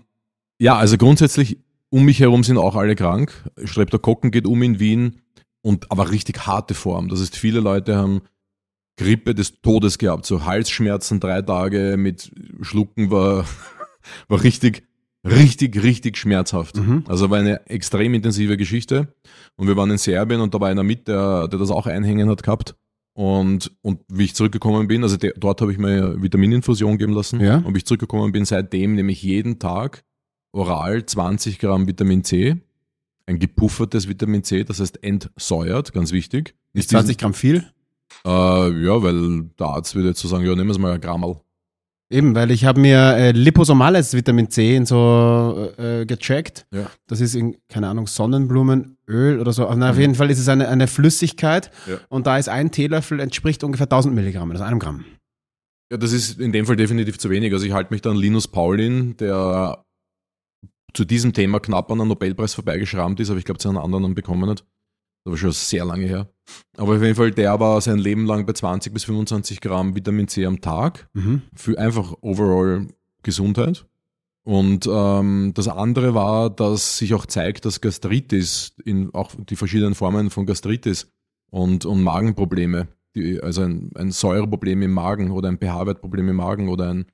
ja, 0.60 0.76
also 0.76 0.98
grundsätzlich, 0.98 1.58
um 1.90 2.04
mich 2.06 2.20
herum 2.20 2.44
sind 2.44 2.58
auch 2.58 2.76
alle 2.76 2.96
krank. 2.96 3.32
Streptokokken 3.64 4.32
geht 4.32 4.48
um 4.48 4.62
in 4.62 4.80
Wien 4.80 5.22
und 5.62 5.92
aber 5.92 6.12
richtig 6.12 6.46
harte 6.46 6.74
Form. 6.74 7.08
Das 7.08 7.22
heißt, 7.22 7.38
viele 7.38 7.62
Leute 7.62 7.96
haben 7.96 8.22
Grippe 8.98 9.34
des 9.34 9.62
Todes 9.62 9.98
gehabt, 9.98 10.26
so 10.26 10.46
Halsschmerzen 10.46 11.20
drei 11.20 11.42
Tage 11.42 11.96
mit 11.98 12.32
Schlucken 12.62 13.10
war, 13.10 13.46
war 14.28 14.44
richtig, 14.44 14.84
richtig, 15.26 15.82
richtig 15.82 16.18
schmerzhaft. 16.18 16.78
Mhm. 16.78 17.04
Also 17.08 17.30
war 17.30 17.40
eine 17.40 17.68
extrem 17.68 18.14
intensive 18.14 18.58
Geschichte. 18.58 19.14
Und 19.56 19.68
wir 19.68 19.76
waren 19.76 19.92
in 19.92 19.98
Serbien 19.98 20.42
und 20.42 20.54
da 20.54 20.60
war 20.60 20.70
einer 20.70 20.84
mit, 20.84 21.08
der, 21.08 21.48
der 21.48 21.60
das 21.60 21.72
auch 21.72 21.88
einhängen 21.88 22.30
hat 22.30 22.44
gehabt. 22.44 22.76
Und, 23.14 23.72
und 23.82 24.02
wie 24.08 24.24
ich 24.24 24.34
zurückgekommen 24.34 24.88
bin, 24.88 25.04
also 25.04 25.18
de, 25.18 25.34
dort 25.38 25.62
habe 25.62 25.72
ich 25.72 25.78
mir 25.78 26.22
Vitamininfusion 26.22 26.98
geben 26.98 27.14
lassen. 27.14 27.40
Ja. 27.40 27.58
Und 27.58 27.74
wie 27.76 27.78
ich 27.78 27.86
zurückgekommen 27.86 28.32
bin, 28.32 28.46
seitdem 28.46 28.96
nehme 28.96 29.12
ich 29.12 29.22
jeden 29.22 29.60
Tag 29.60 30.04
oral 30.52 31.06
20 31.06 31.60
Gramm 31.60 31.88
Vitamin 31.88 32.24
C. 32.24 32.58
Ein 33.26 33.40
gepuffertes 33.40 34.10
Vitamin 34.10 34.44
C, 34.44 34.64
das 34.64 34.80
heißt 34.80 35.04
entsäuert, 35.04 35.94
ganz 35.94 36.12
wichtig. 36.12 36.56
Ist 36.74 36.90
20 36.90 37.18
Gramm 37.18 37.34
viel? 37.34 37.66
Äh, 38.26 38.30
ja, 38.30 39.02
weil 39.04 39.44
der 39.60 39.68
Arzt 39.68 39.96
würde 39.96 40.10
jetzt 40.10 40.20
so 40.22 40.28
sagen, 40.28 40.46
ja, 40.46 40.52
nehmen 40.56 40.68
wir 40.68 40.72
es 40.74 40.80
mal 40.80 40.94
ein 40.94 41.02
Grammal. 41.02 41.42
Eben, 42.12 42.36
weil 42.36 42.52
ich 42.52 42.66
habe 42.66 42.80
mir 42.80 42.98
äh, 43.18 43.32
liposomales 43.32 44.14
Vitamin 44.14 44.50
C 44.52 44.76
in 44.76 44.86
so 44.86 45.72
äh, 45.78 46.06
gecheckt. 46.06 46.68
Ja. 46.72 46.88
Das 47.08 47.22
ist 47.22 47.34
in, 47.34 47.58
keine 47.70 47.88
Ahnung, 47.88 48.06
Sonnenblumenöl 48.06 49.40
oder 49.40 49.52
so. 49.52 49.68
Na, 49.76 49.90
auf 49.90 49.98
jeden 49.98 50.14
Fall 50.14 50.30
ist 50.30 50.38
es 50.38 50.48
eine, 50.48 50.68
eine 50.68 50.88
Flüssigkeit 50.88 51.72
Ja. 51.88 51.98
und 52.10 52.28
da 52.28 52.38
ist 52.38 52.50
ein 52.50 52.70
Teelöffel 52.72 53.20
entspricht 53.20 53.64
ungefähr 53.64 53.86
1000 53.86 54.14
Milligramm, 54.14 54.52
also 54.52 54.64
einem 54.64 54.78
Gramm. 54.80 55.06
Ja, 55.92 55.98
das 55.98 56.14
ist 56.14 56.40
in 56.40 56.52
dem 56.52 56.66
Fall 56.68 56.76
definitiv 56.76 57.18
zu 57.18 57.30
wenig. 57.32 57.52
Also 57.52 57.66
ich 57.66 57.72
halte 57.72 57.92
mich 57.94 58.02
dann 58.02 58.16
Linus 58.16 58.48
Paulin, 58.48 59.18
der 59.18 59.84
zu 60.94 61.06
diesem 61.06 61.34
Thema 61.34 61.60
knapp 61.60 61.92
an 61.92 62.00
einen 62.00 62.10
Nobelpreis 62.10 62.54
vorbeigeschrammt 62.54 63.20
ist, 63.20 63.32
aber 63.32 63.40
ich 63.40 63.46
glaube, 63.46 63.58
zu 63.58 63.70
einem 63.70 63.80
anderen 63.80 64.14
bekommen 64.14 64.50
hat. 64.50 64.64
Das 65.24 65.32
war 65.32 65.38
schon 65.38 65.52
sehr 65.52 65.86
lange 65.86 66.06
her. 66.06 66.30
Aber 66.78 66.96
auf 66.96 67.02
jeden 67.02 67.16
Fall, 67.16 67.32
der 67.32 67.60
war 67.60 67.80
sein 67.82 67.98
Leben 67.98 68.26
lang 68.26 68.46
bei 68.46 68.54
20 68.54 68.94
bis 68.94 69.06
25 69.06 69.62
Gramm 69.62 69.96
Vitamin 69.96 70.28
C 70.28 70.46
am 70.46 70.60
Tag. 70.60 71.10
Mhm. 71.14 71.44
Für 71.56 71.78
einfach 71.80 72.14
overall 72.22 72.88
Gesundheit. 73.24 73.86
Und 74.46 74.90
ähm, 74.92 75.54
das 75.56 75.70
andere 75.70 76.14
war, 76.14 76.50
dass 76.50 76.98
sich 76.98 77.14
auch 77.14 77.26
zeigt, 77.26 77.64
dass 77.64 77.80
Gastritis, 77.80 78.76
in 78.84 79.14
auch 79.14 79.32
die 79.38 79.56
verschiedenen 79.56 79.96
Formen 79.96 80.30
von 80.30 80.46
Gastritis 80.46 81.10
und, 81.50 81.86
und 81.86 82.04
Magenprobleme, 82.04 82.90
die, 83.16 83.42
also 83.42 83.62
ein, 83.62 83.92
ein 83.96 84.12
Säureproblem 84.12 84.82
im 84.82 84.92
Magen 84.92 85.32
oder 85.32 85.48
ein 85.48 85.60
pH-Wertproblem 85.60 86.30
im 86.30 86.36
Magen 86.36 86.68
oder 86.68 86.90
ein 86.90 87.06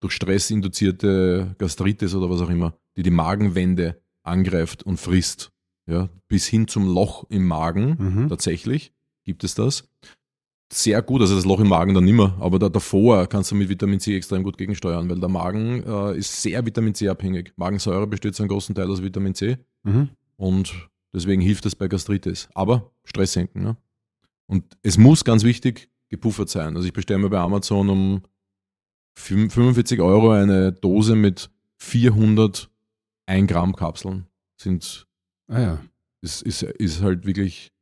durch 0.00 0.14
Stress 0.14 0.50
induzierte 0.50 1.54
Gastritis 1.58 2.14
oder 2.16 2.28
was 2.28 2.40
auch 2.40 2.50
immer, 2.50 2.74
die 2.96 3.04
die 3.04 3.10
Magenwände 3.10 4.02
angreift 4.24 4.82
und 4.82 4.98
frisst. 4.98 5.52
Ja, 5.86 6.08
bis 6.28 6.46
hin 6.46 6.68
zum 6.68 6.86
Loch 6.86 7.24
im 7.28 7.46
Magen, 7.46 7.96
Mhm. 7.98 8.28
tatsächlich 8.28 8.92
gibt 9.24 9.42
es 9.44 9.54
das. 9.54 9.88
Sehr 10.72 11.02
gut, 11.02 11.20
also 11.20 11.34
das 11.34 11.44
Loch 11.44 11.60
im 11.60 11.68
Magen 11.68 11.92
dann 11.92 12.04
nimmer, 12.04 12.36
aber 12.40 12.58
da, 12.58 12.68
davor 12.70 13.26
kannst 13.26 13.50
du 13.50 13.54
mit 13.54 13.68
Vitamin 13.68 14.00
C 14.00 14.16
extrem 14.16 14.42
gut 14.42 14.56
gegensteuern, 14.56 15.10
weil 15.10 15.20
der 15.20 15.28
Magen 15.28 15.82
äh, 15.84 16.16
ist 16.16 16.40
sehr 16.40 16.64
Vitamin 16.64 16.94
C 16.94 17.08
abhängig. 17.08 17.52
Magensäure 17.56 18.06
besteht 18.06 18.34
zu 18.34 18.42
einem 18.42 18.48
großen 18.48 18.74
Teil 18.74 18.90
aus 18.90 19.02
Vitamin 19.02 19.34
C 19.34 19.58
Mhm. 19.82 20.08
und 20.36 20.88
deswegen 21.12 21.42
hilft 21.42 21.66
es 21.66 21.74
bei 21.76 21.88
Gastritis. 21.88 22.48
Aber 22.54 22.90
Stress 23.04 23.32
senken. 23.34 23.62
Ne? 23.62 23.76
Und 24.46 24.64
es 24.82 24.96
muss 24.96 25.24
ganz 25.24 25.42
wichtig 25.44 25.90
gepuffert 26.08 26.48
sein. 26.48 26.74
Also 26.76 26.86
ich 26.86 26.92
bestelle 26.94 27.18
mir 27.20 27.28
bei 27.30 27.38
Amazon 27.38 27.90
um 27.90 28.22
fün- 29.18 29.50
45 29.50 30.00
Euro 30.00 30.30
eine 30.30 30.72
Dose 30.72 31.16
mit 31.16 31.50
400 31.78 32.70
1 33.26 33.46
Gramm 33.46 33.74
Kapseln. 33.76 34.26
Sind, 34.56 35.06
Ah 35.48 35.60
ja. 35.60 35.84
ist, 36.22 36.42
ist, 36.42 36.62
ist 36.62 37.00
halt 37.02 37.26
wirklich 37.26 37.72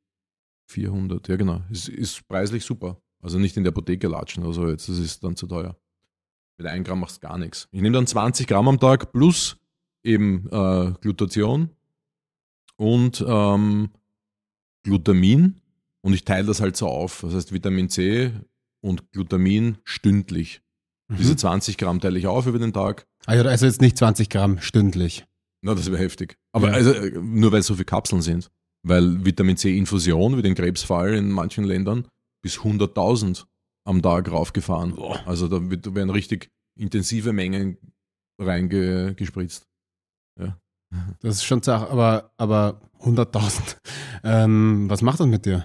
400, 0.69 1.29
ja 1.29 1.37
genau. 1.37 1.63
Ist, 1.71 1.89
ist 1.89 2.27
preislich 2.29 2.65
super. 2.65 3.01
Also 3.23 3.39
nicht 3.39 3.57
in 3.57 3.65
der 3.65 3.73
Apotheke 3.73 4.09
latschen 4.09 4.45
oder 4.45 4.53
so 4.55 4.69
jetzt, 4.69 4.89
das 4.89 4.99
ist 4.99 5.23
dann 5.25 5.37
zu 5.37 5.47
teuer. 5.47 5.77
Mit 6.59 6.67
1 6.67 6.87
Gramm 6.87 7.01
machst 7.01 7.23
du 7.23 7.27
gar 7.27 7.39
nichts. 7.39 7.69
Ich 7.71 7.81
nehme 7.81 7.95
dann 7.95 8.07
20 8.07 8.47
Gramm 8.47 8.69
am 8.69 8.81
Tag 8.81 9.13
plus 9.13 9.57
eben 10.03 10.47
äh, 10.51 10.93
Glutation 11.01 11.71
und 12.77 13.25
ähm, 13.27 13.91
Glutamin 14.83 15.61
und 16.03 16.15
ich 16.15 16.25
teile 16.25 16.47
das 16.47 16.61
halt 16.61 16.77
so 16.77 16.87
auf. 16.89 17.21
Das 17.23 17.35
heißt 17.35 17.53
Vitamin 17.53 17.89
C 17.91 18.33
und 18.81 19.11
Glutamin 19.13 19.79
stündlich. 19.85 20.63
Diese 21.11 21.33
Mhm. 21.33 21.39
20 21.39 21.77
Gramm 21.77 22.01
teile 22.01 22.19
ich 22.19 22.27
auf 22.27 22.47
über 22.47 22.59
den 22.59 22.73
Tag. 22.73 23.07
Ah 23.27 23.35
ja, 23.35 23.43
also 23.43 23.67
jetzt 23.67 23.81
nicht 23.81 23.99
20 23.99 24.31
Gramm 24.31 24.61
stündlich. 24.61 25.27
Na, 25.63 25.75
das 25.75 25.91
wäre 25.91 25.99
heftig. 26.03 26.37
Aber 26.53 26.69
Ja. 26.69 26.75
also, 26.75 26.93
äh, 26.93 27.11
nur 27.21 27.53
weil 27.53 27.61
es 27.61 27.67
so 27.67 27.75
viele 27.75 27.85
Kapseln 27.85 28.23
sind. 28.23 28.51
Weil 28.83 29.25
Vitamin 29.25 29.57
C-Infusion, 29.59 30.37
wie 30.39 30.43
den 30.43 30.55
Krebsfall 30.55 31.15
in 31.15 31.31
manchen 31.31 31.65
Ländern, 31.65 32.09
bis 32.43 32.61
100.000 32.65 33.47
am 33.87 34.01
Tag 34.01 34.31
raufgefahren. 34.31 34.99
Also 35.27 35.49
da 35.49 35.71
wird- 35.71 35.95
werden 35.95 36.09
richtig 36.11 36.51
intensive 36.79 37.33
Mengen 37.35 37.77
reingespritzt. 38.41 39.67
Das 41.21 41.37
ist 41.37 41.45
schon 41.45 41.63
zach, 41.63 41.89
aber, 41.91 42.33
aber 42.37 42.81
100.000. 43.01 43.77
Ähm, 44.25 44.87
was 44.89 45.03
macht 45.03 45.21
das 45.21 45.27
mit 45.27 45.45
dir? 45.47 45.65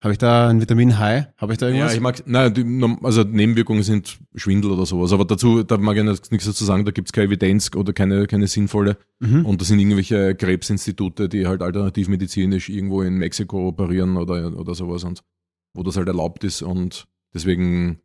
Habe 0.00 0.12
ich 0.12 0.18
da 0.18 0.48
ein 0.48 0.60
Vitamin 0.60 0.96
High? 0.98 1.26
Habe 1.38 1.52
ich 1.52 1.58
da 1.58 1.66
Ja, 1.68 1.74
irgendwas? 1.74 1.94
ich 1.94 2.00
mag, 2.00 2.22
nein, 2.26 2.54
die, 2.54 2.96
also 3.04 3.24
Nebenwirkungen 3.24 3.82
sind 3.82 4.18
Schwindel 4.36 4.70
oder 4.70 4.86
sowas. 4.86 5.12
Aber 5.12 5.24
dazu, 5.24 5.64
da 5.64 5.76
mag 5.76 5.96
ich 5.96 6.04
nichts 6.30 6.46
dazu 6.46 6.64
sagen, 6.64 6.84
da 6.84 6.92
gibt 6.92 7.08
es 7.08 7.12
keine 7.12 7.26
Evidenz 7.26 7.70
oder 7.74 7.92
keine, 7.92 8.26
keine 8.28 8.46
sinnvolle. 8.46 8.96
mhm. 9.18 9.44
Und 9.44 9.60
das 9.60 9.68
sind 9.68 9.80
irgendwelche 9.80 10.36
Krebsinstitute, 10.36 11.28
die 11.28 11.48
halt 11.48 11.62
alternativmedizinisch 11.62 12.68
irgendwo 12.68 13.02
in 13.02 13.14
Mexiko 13.14 13.68
operieren 13.68 14.16
oder, 14.16 14.56
oder 14.56 14.74
sowas 14.76 15.02
und 15.02 15.24
wo 15.74 15.82
das 15.82 15.96
halt 15.96 16.06
erlaubt 16.06 16.44
ist. 16.44 16.62
Und 16.62 17.08
deswegen, 17.34 17.98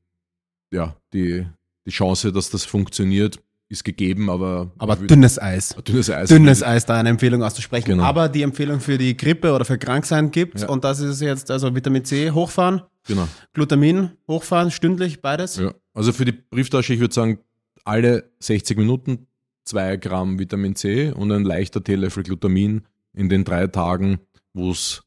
ja, 0.71 0.95
die, 1.13 1.45
die 1.85 1.91
Chance, 1.91 2.31
dass 2.31 2.49
das 2.49 2.65
funktioniert, 2.65 3.39
ist 3.69 3.83
gegeben, 3.83 4.29
aber, 4.29 4.71
aber 4.77 4.95
dünnes 4.95 5.39
Eis. 5.41 5.75
dünnes 5.87 6.09
Eis. 6.09 6.29
Dünnes 6.29 6.61
Eis, 6.63 6.85
da 6.85 6.95
eine 6.99 7.09
Empfehlung 7.09 7.41
auszusprechen. 7.43 7.89
Genau. 7.91 8.03
Aber 8.03 8.29
die 8.29 8.43
Empfehlung 8.43 8.79
für 8.79 8.97
die 8.97 9.17
Grippe 9.17 9.53
oder 9.53 9.65
für 9.65 9.77
Kranksein 9.77 10.29
gibt 10.31 10.61
Ja. 10.61 10.69
und 10.69 10.83
das 10.83 10.99
ist 10.99 11.21
jetzt 11.21 11.49
also 11.49 11.73
Vitamin 11.75 12.05
C 12.05 12.31
hochfahren, 12.31 12.81
Genau. 13.07 13.27
Glutamin 13.53 14.11
hochfahren, 14.27 14.69
stündlich, 14.71 15.21
beides. 15.21 15.57
Ja. 15.57 15.73
Also 15.93 16.13
für 16.13 16.25
die 16.25 16.31
Brieftasche, 16.33 16.93
ich 16.93 16.99
würde 16.99 17.13
sagen, 17.13 17.39
alle 17.83 18.31
60 18.39 18.77
Minuten 18.77 19.27
zwei 19.65 19.97
Gramm 19.97 20.39
Vitamin 20.39 20.75
C 20.75 21.11
und 21.11 21.31
ein 21.31 21.43
leichter 21.43 21.83
Teelöffel 21.83 22.23
Glutamin 22.23 22.83
in 23.13 23.27
den 23.29 23.43
drei 23.43 23.67
Tagen, 23.67 24.19
wo 24.53 24.71
es 24.71 25.01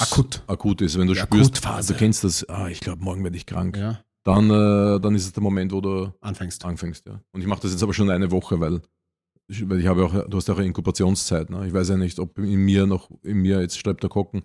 Akut. 0.00 0.42
akut 0.48 0.82
ist. 0.82 0.98
Wenn 0.98 1.06
du 1.06 1.14
Die 1.14 1.20
spürst, 1.20 1.56
Akutphase. 1.64 1.92
du 1.92 1.98
kennst 1.98 2.24
das, 2.24 2.48
ah, 2.48 2.68
ich 2.68 2.80
glaube, 2.80 3.02
morgen 3.02 3.22
werde 3.24 3.36
ich 3.36 3.46
krank. 3.46 3.76
Ja, 3.76 4.00
Dann, 4.24 4.50
äh, 4.50 5.00
dann 5.00 5.14
ist 5.14 5.24
es 5.24 5.32
der 5.32 5.42
Moment, 5.42 5.72
wo 5.72 5.80
du 5.80 6.12
anfängst. 6.20 6.64
anfängst. 6.64 7.06
Ja. 7.06 7.20
Und 7.32 7.40
ich 7.40 7.46
mache 7.46 7.62
das 7.62 7.72
jetzt 7.72 7.82
aber 7.82 7.94
schon 7.94 8.10
eine 8.10 8.30
Woche, 8.30 8.60
weil 8.60 8.82
ich, 9.48 9.68
weil 9.68 9.80
ich 9.80 9.86
habe 9.86 10.04
auch, 10.04 10.28
du 10.28 10.36
hast 10.36 10.48
auch 10.50 10.58
eine 10.58 10.66
Inkubationszeit. 10.66 11.50
Ne? 11.50 11.66
Ich 11.66 11.72
weiß 11.72 11.88
ja 11.88 11.96
nicht, 11.96 12.18
ob 12.18 12.38
in 12.38 12.64
mir 12.64 12.86
noch, 12.86 13.10
in 13.22 13.38
mir 13.38 13.60
jetzt 13.60 13.78
Streptokokken, 13.78 14.42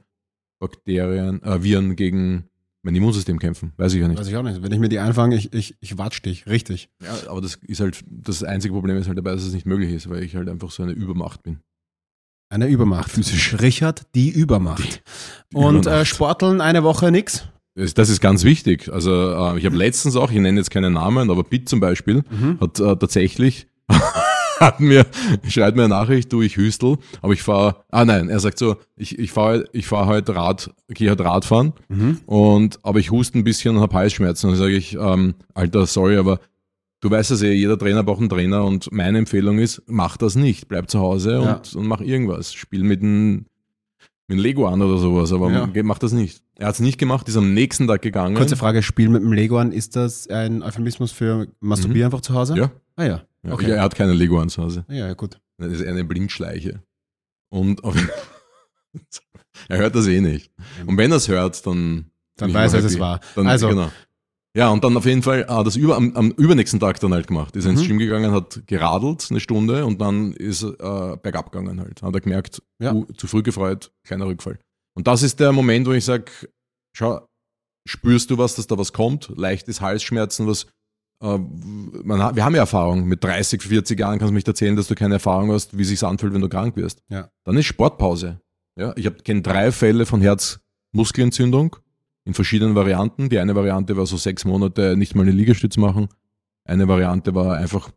Bakterien, 0.59 1.43
äh, 1.43 1.61
Viren 1.61 1.95
gegen 1.95 2.49
mein 2.85 2.95
Immunsystem 2.95 3.39
kämpfen. 3.39 3.73
Weiß 3.77 3.93
ich 3.93 4.01
ja 4.01 4.07
nicht. 4.07 4.19
Weiß 4.19 4.27
ich 4.27 4.35
auch 4.35 4.43
nicht. 4.43 4.61
Wenn 4.61 4.71
ich 4.71 4.79
mir 4.79 4.89
die 4.89 4.99
einfange, 4.99 5.35
ich, 5.35 5.51
ich, 5.53 5.75
ich 5.81 5.97
watsch 5.97 6.21
dich. 6.21 6.45
Richtig. 6.45 6.89
Ja, 7.01 7.29
aber 7.29 7.41
das 7.41 7.55
ist 7.67 7.79
halt, 7.79 8.03
das 8.07 8.43
einzige 8.43 8.73
Problem 8.73 8.95
ist 8.97 9.07
halt 9.07 9.17
dabei, 9.17 9.31
dass 9.31 9.43
es 9.43 9.53
nicht 9.53 9.65
möglich 9.65 9.91
ist, 9.91 10.09
weil 10.09 10.23
ich 10.23 10.35
halt 10.35 10.47
einfach 10.47 10.71
so 10.71 10.83
eine 10.83 10.91
Übermacht 10.91 11.43
bin. 11.43 11.59
Eine 12.49 12.67
Übermacht. 12.67 13.11
Physisch. 13.11 13.59
Richard, 13.59 14.05
die 14.13 14.29
Übermacht. 14.29 15.03
Die 15.51 15.57
Und 15.57 15.87
äh. 15.87 16.05
Sporteln 16.05 16.61
eine 16.61 16.83
Woche 16.83 17.11
nix. 17.11 17.47
Das, 17.75 18.09
ist 18.09 18.21
ganz 18.21 18.43
wichtig. 18.45 18.89
Also 18.91 19.11
äh, 19.11 19.57
ich 19.59 19.65
habe 19.65 19.75
letztens 19.75 20.15
auch, 20.15 20.31
ich 20.31 20.37
nenne 20.39 20.57
jetzt 20.59 20.71
keine 20.71 20.89
Namen, 20.89 21.29
aber 21.29 21.43
Pitt 21.43 21.67
zum 21.69 21.79
Beispiel 21.81 22.23
Mhm. 22.31 22.57
hat 22.61 22.79
äh, 22.79 22.95
tatsächlich 22.95 23.67
hat 24.59 24.79
mir 24.79 25.05
schreibt 25.47 25.75
mir 25.75 25.83
eine 25.83 25.93
Nachricht, 25.93 26.31
du 26.31 26.41
ich 26.41 26.55
hüstel, 26.55 26.97
aber 27.21 27.33
ich 27.33 27.43
fahre 27.43 27.83
ah 27.91 28.05
nein, 28.05 28.29
er 28.29 28.39
sagt 28.39 28.57
so, 28.57 28.77
ich 28.95 29.19
ich 29.19 29.31
fahre 29.31 29.65
ich 29.73 29.85
fahre 29.87 30.07
halt 30.07 30.29
Rad, 30.29 30.71
gehe 30.89 31.09
halt 31.09 31.19
Radfahren 31.21 31.73
Mhm. 31.89 32.19
und 32.25 32.79
aber 32.83 32.99
ich 32.99 33.11
huste 33.11 33.37
ein 33.37 33.43
bisschen 33.43 33.75
und 33.75 33.81
habe 33.81 33.95
Halsschmerzen 33.95 34.47
und 34.47 34.53
dann 34.53 34.61
sage 34.61 34.75
ich 34.75 34.93
ähm, 34.95 35.35
Alter, 35.53 35.85
sorry, 35.85 36.15
aber 36.17 36.39
du 37.01 37.11
weißt 37.11 37.31
es 37.31 37.41
eh, 37.41 37.51
jeder 37.51 37.77
Trainer 37.77 38.03
braucht 38.03 38.21
einen 38.21 38.29
Trainer 38.29 38.63
und 38.63 38.89
meine 38.93 39.17
Empfehlung 39.17 39.59
ist, 39.59 39.83
mach 39.87 40.15
das 40.15 40.35
nicht, 40.35 40.69
bleib 40.69 40.89
zu 40.89 40.99
Hause 40.99 41.33
Ja. 41.33 41.53
und, 41.55 41.75
und 41.75 41.85
mach 41.87 41.99
irgendwas, 41.99 42.53
spiel 42.53 42.83
mit 42.83 43.01
einem 43.03 43.45
mit 44.27 44.39
Lego 44.39 44.67
an 44.67 44.81
oder 44.81 44.97
sowas, 44.97 45.31
aber 45.31 45.51
Ja. 45.51 45.83
mach 45.83 45.99
das 45.99 46.11
nicht. 46.11 46.41
Er 46.57 46.67
hat 46.67 46.75
es 46.75 46.79
nicht 46.81 46.97
gemacht, 46.97 47.27
ist 47.27 47.37
am 47.37 47.53
nächsten 47.53 47.87
Tag 47.87 48.01
gegangen. 48.01 48.35
Kurze 48.35 48.55
Frage, 48.55 48.81
Spiel 48.81 49.09
mit 49.09 49.21
dem 49.21 49.33
Lego 49.33 49.57
an, 49.57 49.71
ist 49.71 49.95
das 49.95 50.27
ein 50.27 50.63
Euphemismus 50.63 51.11
für 51.11 51.47
Masturbieren 51.59 52.05
einfach 52.05 52.21
zu 52.21 52.33
Hause? 52.33 52.53
Mhm. 52.53 52.59
Ja. 52.59 52.71
Ah 52.95 53.03
ja. 53.05 53.21
Ja, 53.43 53.53
Okay. 53.53 53.69
Er 53.71 53.81
hat 53.83 53.93
keine 53.95 54.13
Lego 54.13 54.39
an 54.39 54.49
zu 54.49 54.63
Hause. 54.63 54.85
Ja, 54.89 55.07
ja, 55.07 55.13
gut. 55.13 55.39
Das 55.57 55.71
ist 55.71 55.85
eine 55.85 56.03
Blindschleiche. 56.03 56.81
Und 57.49 57.83
auf, 57.83 57.95
er 59.69 59.77
hört 59.77 59.95
das 59.95 60.07
eh 60.07 60.21
nicht. 60.21 60.51
Und 60.85 60.97
wenn 60.97 61.11
er 61.11 61.17
es 61.17 61.27
hört, 61.27 61.65
dann, 61.67 62.05
Dann 62.37 62.53
weiß 62.53 62.73
er, 62.73 62.79
es 62.79 62.91
happy. 62.93 62.99
war. 62.99 63.19
Dann, 63.35 63.47
Also, 63.47 63.69
genau. 63.69 63.91
Ja, 64.55 64.69
und 64.69 64.83
dann 64.85 64.95
auf 64.95 65.05
jeden 65.05 65.21
Fall 65.21 65.45
ah, 65.49 65.63
das 65.63 65.75
über, 65.75 65.97
am, 65.97 66.15
am 66.15 66.31
übernächsten 66.31 66.79
Tag 66.79 66.99
dann 67.01 67.13
halt 67.13 67.27
gemacht. 67.27 67.55
Ist 67.57 67.65
er 67.65 67.71
ins 67.71 67.81
Mhm. 67.83 67.87
Gym 67.87 67.97
gegangen, 67.99 68.31
hat 68.31 68.61
geradelt 68.67 69.27
eine 69.29 69.41
Stunde 69.41 69.85
und 69.85 69.99
dann 69.99 70.31
ist 70.31 70.63
er 70.63 71.13
äh, 71.13 71.17
bergab 71.17 71.51
gegangen 71.51 71.81
halt. 71.81 72.01
Hat 72.01 72.13
er 72.13 72.21
gemerkt, 72.21 72.61
Ja. 72.81 72.93
uh, 72.93 73.05
zu 73.17 73.27
früh 73.27 73.43
gefreut, 73.43 73.91
kleiner 74.07 74.27
Rückfall. 74.27 74.57
Und 74.95 75.07
das 75.07 75.23
ist 75.23 75.41
der 75.41 75.51
Moment, 75.51 75.87
wo 75.87 75.91
ich 75.91 76.05
sag, 76.05 76.31
schau, 76.95 77.25
spürst 77.85 78.31
du 78.31 78.37
was, 78.37 78.55
dass 78.55 78.65
da 78.67 78.77
was 78.77 78.93
kommt? 78.93 79.29
Leichtes 79.35 79.81
Halsschmerzen, 79.81 80.47
was 80.47 80.67
äh, 81.21 81.37
man, 81.37 82.33
wir 82.35 82.45
haben 82.45 82.55
ja 82.55 82.61
Erfahrung. 82.61 83.05
Mit 83.05 83.21
30, 83.25 83.61
40 83.61 83.99
Jahren 83.99 84.19
kannst 84.19 84.29
du 84.31 84.33
mich 84.35 84.47
erzählen, 84.47 84.77
dass 84.77 84.87
du 84.87 84.95
keine 84.95 85.15
Erfahrung 85.15 85.51
hast, 85.51 85.77
wie 85.77 85.83
sich's 85.83 86.03
anfühlt, 86.03 86.33
wenn 86.33 86.41
du 86.41 86.47
krank 86.49 86.77
wirst. 86.77 87.01
Ja. 87.09 87.29
Dann 87.45 87.57
ist 87.57 87.65
Sportpause. 87.65 88.39
Ja, 88.79 88.93
ich 88.95 89.09
kenne 89.25 89.41
drei 89.41 89.71
Fälle 89.73 90.05
von 90.05 90.21
Herzmuskelentzündung 90.21 91.75
in 92.25 92.33
verschiedenen 92.33 92.75
Varianten. 92.75 93.29
Die 93.29 93.39
eine 93.39 93.55
Variante 93.55 93.95
war 93.95 94.05
so 94.05 94.17
sechs 94.17 94.45
Monate 94.45 94.97
nicht 94.97 95.15
mal 95.15 95.21
eine 95.21 95.31
Liegestütz 95.31 95.77
machen. 95.77 96.09
Eine 96.65 96.87
Variante 96.87 97.33
war 97.35 97.57
einfach 97.57 97.91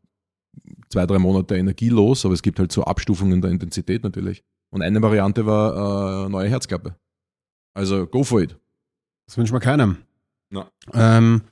zwei, 0.91 1.07
drei 1.07 1.19
Monate 1.19 1.57
energielos, 1.57 2.25
aber 2.25 2.35
es 2.35 2.43
gibt 2.43 2.59
halt 2.59 2.71
so 2.71 2.85
Abstufungen 2.85 3.41
der 3.41 3.51
Intensität 3.51 4.05
natürlich. 4.05 4.45
Und 4.71 4.83
eine 4.83 5.01
Variante 5.01 5.47
war 5.47 6.27
äh, 6.27 6.29
neue 6.29 6.49
Herzklappe. 6.49 6.95
Also 7.75 8.07
go 8.07 8.23
for 8.23 8.43
it. 8.43 8.57
das 9.27 9.39
wünscht 9.39 9.53
man 9.53 9.63
keinem. 9.63 9.99
Na. 10.51 10.71
Ähm, 10.93 11.43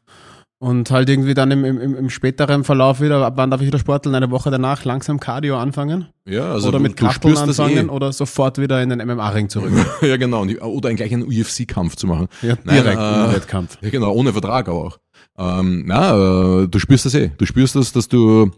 und 0.58 0.90
halt 0.90 1.08
irgendwie 1.10 1.34
dann 1.34 1.50
im, 1.50 1.64
im, 1.64 1.96
im 1.96 2.10
späteren 2.10 2.64
Verlauf 2.64 3.00
wieder, 3.00 3.24
ab 3.26 3.34
wann 3.36 3.50
darf 3.50 3.60
ich 3.60 3.66
wieder 3.66 3.78
sporteln? 3.78 4.14
Eine 4.14 4.30
Woche 4.30 4.50
danach 4.50 4.84
langsam 4.84 5.20
Cardio 5.20 5.58
anfangen? 5.58 6.06
Ja, 6.26 6.52
also 6.52 6.68
oder 6.68 6.78
du, 6.78 6.84
mit 6.84 6.98
spürst 6.98 7.46
das 7.46 7.60
anfangen 7.60 7.88
eh. 7.88 7.92
oder 7.92 8.12
sofort 8.12 8.58
wieder 8.58 8.82
in 8.82 8.88
den 8.88 9.06
MMA-Ring 9.06 9.50
zurück? 9.50 9.72
ja, 10.00 10.16
genau. 10.16 10.42
Und, 10.42 10.60
oder 10.62 10.94
gleich 10.94 11.12
einen 11.12 11.24
UFC-Kampf 11.24 11.96
zu 11.96 12.06
machen. 12.06 12.28
Ja, 12.40 12.56
Nein, 12.64 12.82
direkt 12.82 13.00
äh, 13.00 13.24
im 13.24 13.32
Wettkampf. 13.32 13.78
Ja, 13.82 13.90
genau, 13.90 14.12
ohne 14.12 14.32
Vertrag 14.32 14.68
aber 14.68 14.84
auch. 14.84 14.98
Ähm, 15.36 15.84
na, 15.86 16.62
äh, 16.62 16.68
du 16.68 16.78
spürst 16.78 17.04
das 17.04 17.14
eh. 17.14 17.32
Du 17.36 17.44
spürst 17.44 17.76
das, 17.76 17.92
dass 17.92 18.08
du, 18.08 18.50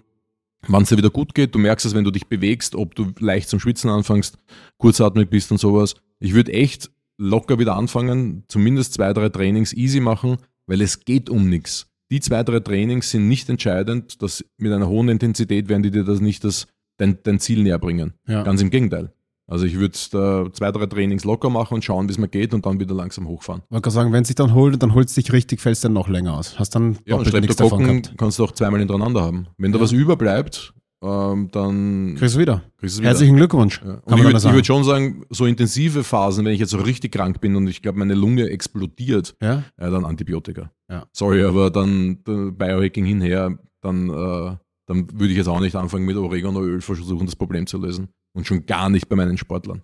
wann 0.68 0.84
es 0.84 0.90
dir 0.90 0.98
wieder 0.98 1.10
gut 1.10 1.34
geht, 1.34 1.54
du 1.54 1.58
merkst 1.58 1.84
es, 1.84 1.94
wenn 1.94 2.04
du 2.04 2.12
dich 2.12 2.28
bewegst, 2.28 2.76
ob 2.76 2.94
du 2.94 3.12
leicht 3.18 3.48
zum 3.48 3.58
Schwitzen 3.58 3.90
anfängst, 3.90 4.38
kurzatmig 4.76 5.30
bist 5.30 5.50
und 5.50 5.58
sowas. 5.58 5.96
Ich 6.20 6.34
würde 6.34 6.52
echt 6.52 6.90
locker 7.16 7.58
wieder 7.58 7.74
anfangen, 7.74 8.44
zumindest 8.46 8.94
zwei, 8.94 9.12
drei 9.12 9.28
Trainings 9.30 9.72
easy 9.72 9.98
machen, 9.98 10.36
weil 10.68 10.80
es 10.80 11.04
geht 11.04 11.28
um 11.28 11.48
nichts. 11.48 11.87
Die 12.10 12.20
zwei, 12.20 12.42
drei 12.42 12.60
Trainings 12.60 13.10
sind 13.10 13.28
nicht 13.28 13.48
entscheidend, 13.50 14.22
dass 14.22 14.44
mit 14.56 14.72
einer 14.72 14.88
hohen 14.88 15.08
Intensität 15.08 15.68
werden 15.68 15.82
die 15.82 15.90
dir 15.90 16.04
das 16.04 16.20
nicht 16.20 16.42
das, 16.44 16.66
dein, 16.96 17.18
dein 17.22 17.38
Ziel 17.38 17.62
näher 17.62 17.78
bringen. 17.78 18.14
Ja. 18.26 18.42
Ganz 18.42 18.62
im 18.62 18.70
Gegenteil. 18.70 19.12
Also 19.46 19.64
ich 19.64 19.78
würde 19.78 19.96
da 20.10 20.52
zwei, 20.52 20.70
drei 20.72 20.86
Trainings 20.86 21.24
locker 21.24 21.48
machen 21.48 21.74
und 21.74 21.84
schauen, 21.84 22.06
wie 22.08 22.12
es 22.12 22.18
mir 22.18 22.28
geht 22.28 22.52
und 22.52 22.66
dann 22.66 22.80
wieder 22.80 22.94
langsam 22.94 23.26
hochfahren. 23.28 23.62
Ich 23.68 23.72
wollte 23.74 23.90
sagen, 23.90 24.12
wenn 24.12 24.22
es 24.22 24.28
sich 24.28 24.34
dann 24.36 24.52
holt, 24.52 24.82
dann 24.82 24.94
holt 24.94 25.08
es 25.08 25.14
dich 25.14 25.32
richtig, 25.32 25.60
fällst 25.60 25.84
dann 25.84 25.94
noch 25.94 26.08
länger 26.08 26.36
aus. 26.36 26.58
Hast 26.58 26.74
dann 26.74 26.98
Ja, 27.06 27.16
und 27.16 27.32
nichts 27.32 27.56
davon 27.56 27.82
gehabt. 27.82 28.14
kannst 28.18 28.38
du 28.38 28.44
auch 28.44 28.52
zweimal 28.52 28.78
hintereinander 28.80 29.22
haben. 29.22 29.46
Wenn 29.56 29.72
da 29.72 29.78
Ja. 29.78 29.84
was 29.84 29.92
überbleibt, 29.92 30.74
ähm, 31.02 31.48
dann 31.52 32.16
Kriegst 32.18 32.34
du 32.34 32.40
wieder. 32.40 32.62
kriegst 32.78 32.98
wieder. 32.98 33.08
Herzlichen 33.08 33.36
Glückwunsch. 33.36 33.80
Ja. 33.84 34.00
Ich 34.06 34.22
würde 34.24 34.42
würd 34.54 34.66
schon 34.66 34.84
sagen, 34.84 35.24
so 35.30 35.46
intensive 35.46 36.02
Phasen, 36.04 36.44
wenn 36.44 36.52
ich 36.52 36.60
jetzt 36.60 36.70
so 36.70 36.78
richtig 36.78 37.12
krank 37.12 37.40
bin 37.40 37.54
und 37.56 37.66
ich 37.68 37.82
glaube, 37.82 37.98
meine 37.98 38.14
Lunge 38.14 38.48
explodiert, 38.50 39.36
ja? 39.40 39.62
ja, 39.80 39.90
dann 39.90 40.04
Antibiotika. 40.04 40.70
Ja. 40.90 41.06
Sorry, 41.12 41.42
aber 41.44 41.70
dann 41.70 42.18
äh, 42.26 42.50
Biohacking 42.50 43.04
hinher, 43.04 43.58
dann, 43.80 44.08
äh, 44.10 44.56
dann 44.86 45.06
würde 45.12 45.28
ich 45.28 45.36
jetzt 45.36 45.48
auch 45.48 45.60
nicht 45.60 45.76
anfangen 45.76 46.04
mit 46.04 46.16
Oreganoöl 46.16 46.80
versuchen, 46.80 47.26
das 47.26 47.36
Problem 47.36 47.66
zu 47.66 47.78
lösen. 47.78 48.08
Und 48.34 48.46
schon 48.46 48.66
gar 48.66 48.88
nicht 48.90 49.08
bei 49.08 49.16
meinen 49.16 49.36
Sportlern. 49.38 49.82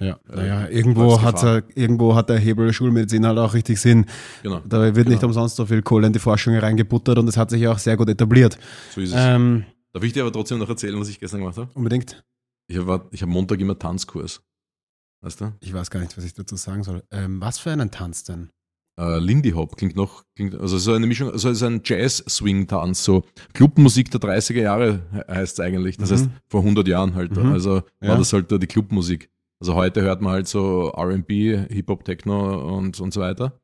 Ja, 0.00 0.18
Äh, 0.30 0.36
naja, 0.36 0.68
irgendwo 0.68 1.20
hat, 1.22 1.42
er, 1.44 1.62
irgendwo 1.74 2.14
hat 2.14 2.28
der 2.30 2.38
Hebel 2.38 2.72
Schulmedizin 2.72 3.26
halt 3.26 3.38
auch 3.38 3.54
richtig 3.54 3.80
Sinn. 3.80 4.06
Genau, 4.42 4.60
Da 4.66 4.94
wird 4.96 5.08
nicht 5.08 5.18
Genau. 5.20 5.26
umsonst 5.28 5.56
so 5.56 5.66
viel 5.66 5.82
Kohle 5.82 6.06
in 6.06 6.12
die 6.12 6.18
Forschung 6.18 6.56
reingebuttert 6.56 7.18
und 7.18 7.28
es 7.28 7.36
hat 7.36 7.50
sich 7.50 7.60
ja 7.62 7.70
auch 7.72 7.78
sehr 7.78 7.96
gut 7.96 8.08
etabliert. 8.08 8.58
so 8.94 9.00
ist 9.00 9.10
es. 9.10 9.16
Ähm, 9.18 9.64
Darf 9.94 10.02
ich 10.04 10.12
dir 10.12 10.22
aber 10.22 10.32
trotzdem 10.32 10.58
noch 10.58 10.68
erzählen, 10.68 10.98
was 10.98 11.08
ich 11.08 11.20
gestern 11.20 11.40
gemacht 11.40 11.56
habe? 11.58 11.70
unbedingt. 11.74 12.24
Ich 12.68 12.78
habe 12.78 13.08
ich 13.10 13.22
hab 13.22 13.28
Montag 13.28 13.60
immer 13.60 13.78
Tanzkurs. 13.78 14.42
Weißt 15.22 15.40
du? 15.40 15.52
Ich 15.60 15.72
weiß 15.72 15.90
gar 15.90 16.00
nicht, 16.00 16.16
was 16.16 16.24
ich 16.24 16.34
dazu 16.34 16.56
sagen 16.56 16.82
soll. 16.82 17.02
Ähm, 17.10 17.40
was 17.40 17.58
für 17.58 17.70
einen 17.70 17.90
Tanz 17.90 18.24
denn? 18.24 18.50
äh, 19.00 19.18
Lindy 19.18 19.52
Hop 19.52 19.76
klingt 19.78 19.96
noch, 19.96 20.22
klingt, 20.36 20.54
also 20.54 20.76
so 20.76 20.92
eine 20.92 21.06
Mischung, 21.06 21.30
also 21.30 21.48
ist 21.48 21.62
ein 21.62 21.80
Jazz-Swing-Tanz, 21.82 23.02
so 23.04 23.24
Clubmusik 23.54 24.10
der 24.10 24.20
30er 24.20 24.60
Jahre 24.60 25.00
he- 25.12 25.32
heißt 25.32 25.54
es 25.58 25.60
eigentlich. 25.64 25.96
Das 25.96 26.10
Mhm. 26.10 26.14
heißt 26.14 26.28
vor 26.50 26.62
100 26.62 26.86
Jahren 26.88 27.14
halt. 27.14 27.34
Mhm. 27.34 27.52
Also 27.52 27.70
war 27.76 27.84
Ja. 28.02 28.16
das 28.18 28.32
halt 28.34 28.50
die 28.50 28.66
Clubmusik. 28.66 29.30
Also 29.60 29.74
heute 29.76 30.02
hört 30.02 30.20
man 30.20 30.32
halt 30.34 30.46
so 30.48 30.90
R&B, 30.94 31.56
Hip-Hop, 31.68 32.04
Techno 32.04 32.76
und, 32.76 33.00
und 33.00 33.14
so 33.14 33.20
weiter. 33.20 33.58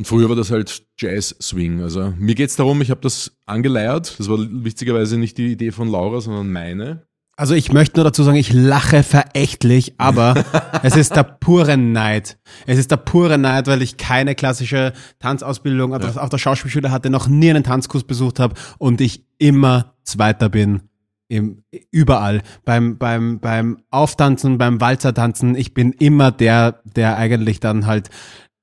Und 0.00 0.06
früher 0.06 0.30
war 0.30 0.36
das 0.36 0.50
halt 0.50 0.86
Jazz-Swing. 0.96 1.82
Also 1.82 2.14
mir 2.16 2.34
geht's 2.34 2.56
darum, 2.56 2.80
ich 2.80 2.90
habe 2.90 3.02
das 3.02 3.32
angeleiert. 3.44 4.18
Das 4.18 4.30
war 4.30 4.38
witzigerweise 4.40 5.18
nicht 5.18 5.36
die 5.36 5.52
Idee 5.52 5.72
von 5.72 5.88
Laura, 5.88 6.22
sondern 6.22 6.50
meine. 6.50 7.02
Also 7.36 7.52
ich 7.52 7.70
möchte 7.70 7.98
nur 7.98 8.04
dazu 8.04 8.22
sagen, 8.22 8.38
ich 8.38 8.50
lache 8.50 9.02
verächtlich, 9.02 9.96
aber 9.98 10.42
es 10.82 10.96
ist 10.96 11.16
der 11.16 11.24
pure 11.24 11.76
Neid. 11.76 12.38
Es 12.66 12.78
ist 12.78 12.90
der 12.90 12.96
pure 12.96 13.36
Neid, 13.36 13.66
weil 13.66 13.82
ich 13.82 13.98
keine 13.98 14.34
klassische 14.34 14.94
Tanzausbildung 15.18 15.92
Ja. 15.92 15.98
auf 16.16 16.30
der 16.30 16.38
Schauspielschule 16.38 16.90
hatte, 16.90 17.10
noch 17.10 17.28
nie 17.28 17.50
einen 17.50 17.62
Tanzkurs 17.64 18.04
besucht 18.04 18.40
habe 18.40 18.54
und 18.78 19.02
ich 19.02 19.26
immer 19.36 19.96
Zweiter 20.04 20.48
bin. 20.48 20.80
Im, 21.28 21.62
überall. 21.90 22.40
Beim, 22.64 22.96
beim, 22.96 23.38
beim 23.38 23.82
Auftanzen, 23.90 24.56
beim 24.56 24.80
Walzertanzen, 24.80 25.56
ich 25.56 25.74
bin 25.74 25.92
immer 25.92 26.32
der, 26.32 26.80
der 26.96 27.18
eigentlich 27.18 27.60
dann 27.60 27.84
halt 27.84 28.08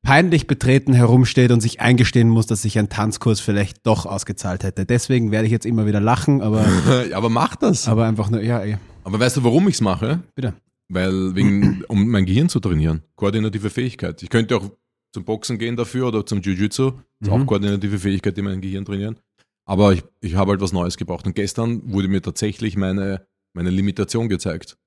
peinlich 0.08 0.48
betreten 0.48 0.93
herumsteht 0.93 1.52
und 1.52 1.60
sich 1.60 1.82
eingestehen 1.82 2.30
muss, 2.30 2.48
dass 2.48 2.62
sich 2.62 2.80
ein 2.80 2.88
Tanzkurs 2.88 3.41
vielleicht 3.41 3.86
doch 3.86 4.06
ausgezahlt 4.06 4.63
hätte. 4.63 4.86
Deswegen 4.86 5.32
werde 5.32 5.48
ich 5.48 5.52
jetzt 5.52 5.65
immer 5.65 5.86
wieder 5.86 6.00
lachen, 6.00 6.41
aber, 6.41 6.65
Aber 7.13 7.30
mach 7.30 7.58
das. 7.58 7.88
aber 7.89 8.06
einfach 8.06 8.30
nur, 8.30 8.41
ja, 8.41 8.63
eh, 8.63 8.78
Aber 9.04 9.20
weißt 9.20 9.38
du, 9.38 9.43
warum 9.43 9.67
ich's 9.67 9.82
mache? 9.82 10.22
bitte. 10.34 10.54
Weil 10.89 11.36
wegen, 11.36 11.84
um 11.89 12.08
mein 12.08 12.26
Gehirn 12.26 12.48
zu 12.48 12.62
trainieren. 12.62 13.04
Koordinative 13.17 13.70
Fähigkeit. 13.70 14.24
Ich 14.24 14.30
könnte 14.30 14.56
auch 14.56 14.72
zum 15.13 15.26
Boxen 15.26 15.58
gehen 15.58 15.76
dafür 15.76 16.08
oder 16.08 16.26
zum 16.26 16.39
Jiu-Jitsu. 16.41 16.91
Das 16.91 17.00
ist 17.22 17.28
Mhm. 17.28 17.41
auch 17.41 17.46
koordinative 17.46 18.00
Fähigkeit, 18.00 18.38
die 18.38 18.41
mein 18.41 18.62
Gehirn 18.62 18.86
trainieren. 18.86 19.17
Aber 19.65 19.91
ich, 19.91 20.04
ich 20.22 20.36
habe 20.36 20.52
halt 20.52 20.62
was 20.62 20.72
Neues 20.72 20.96
gebraucht. 20.96 21.26
Und 21.28 21.36
gestern 21.36 21.82
wurde 21.91 22.08
mir 22.08 22.22
tatsächlich 22.22 22.78
meine, 22.78 23.28
meine 23.54 23.70
Limitation 23.72 24.30
gezeigt. 24.30 24.78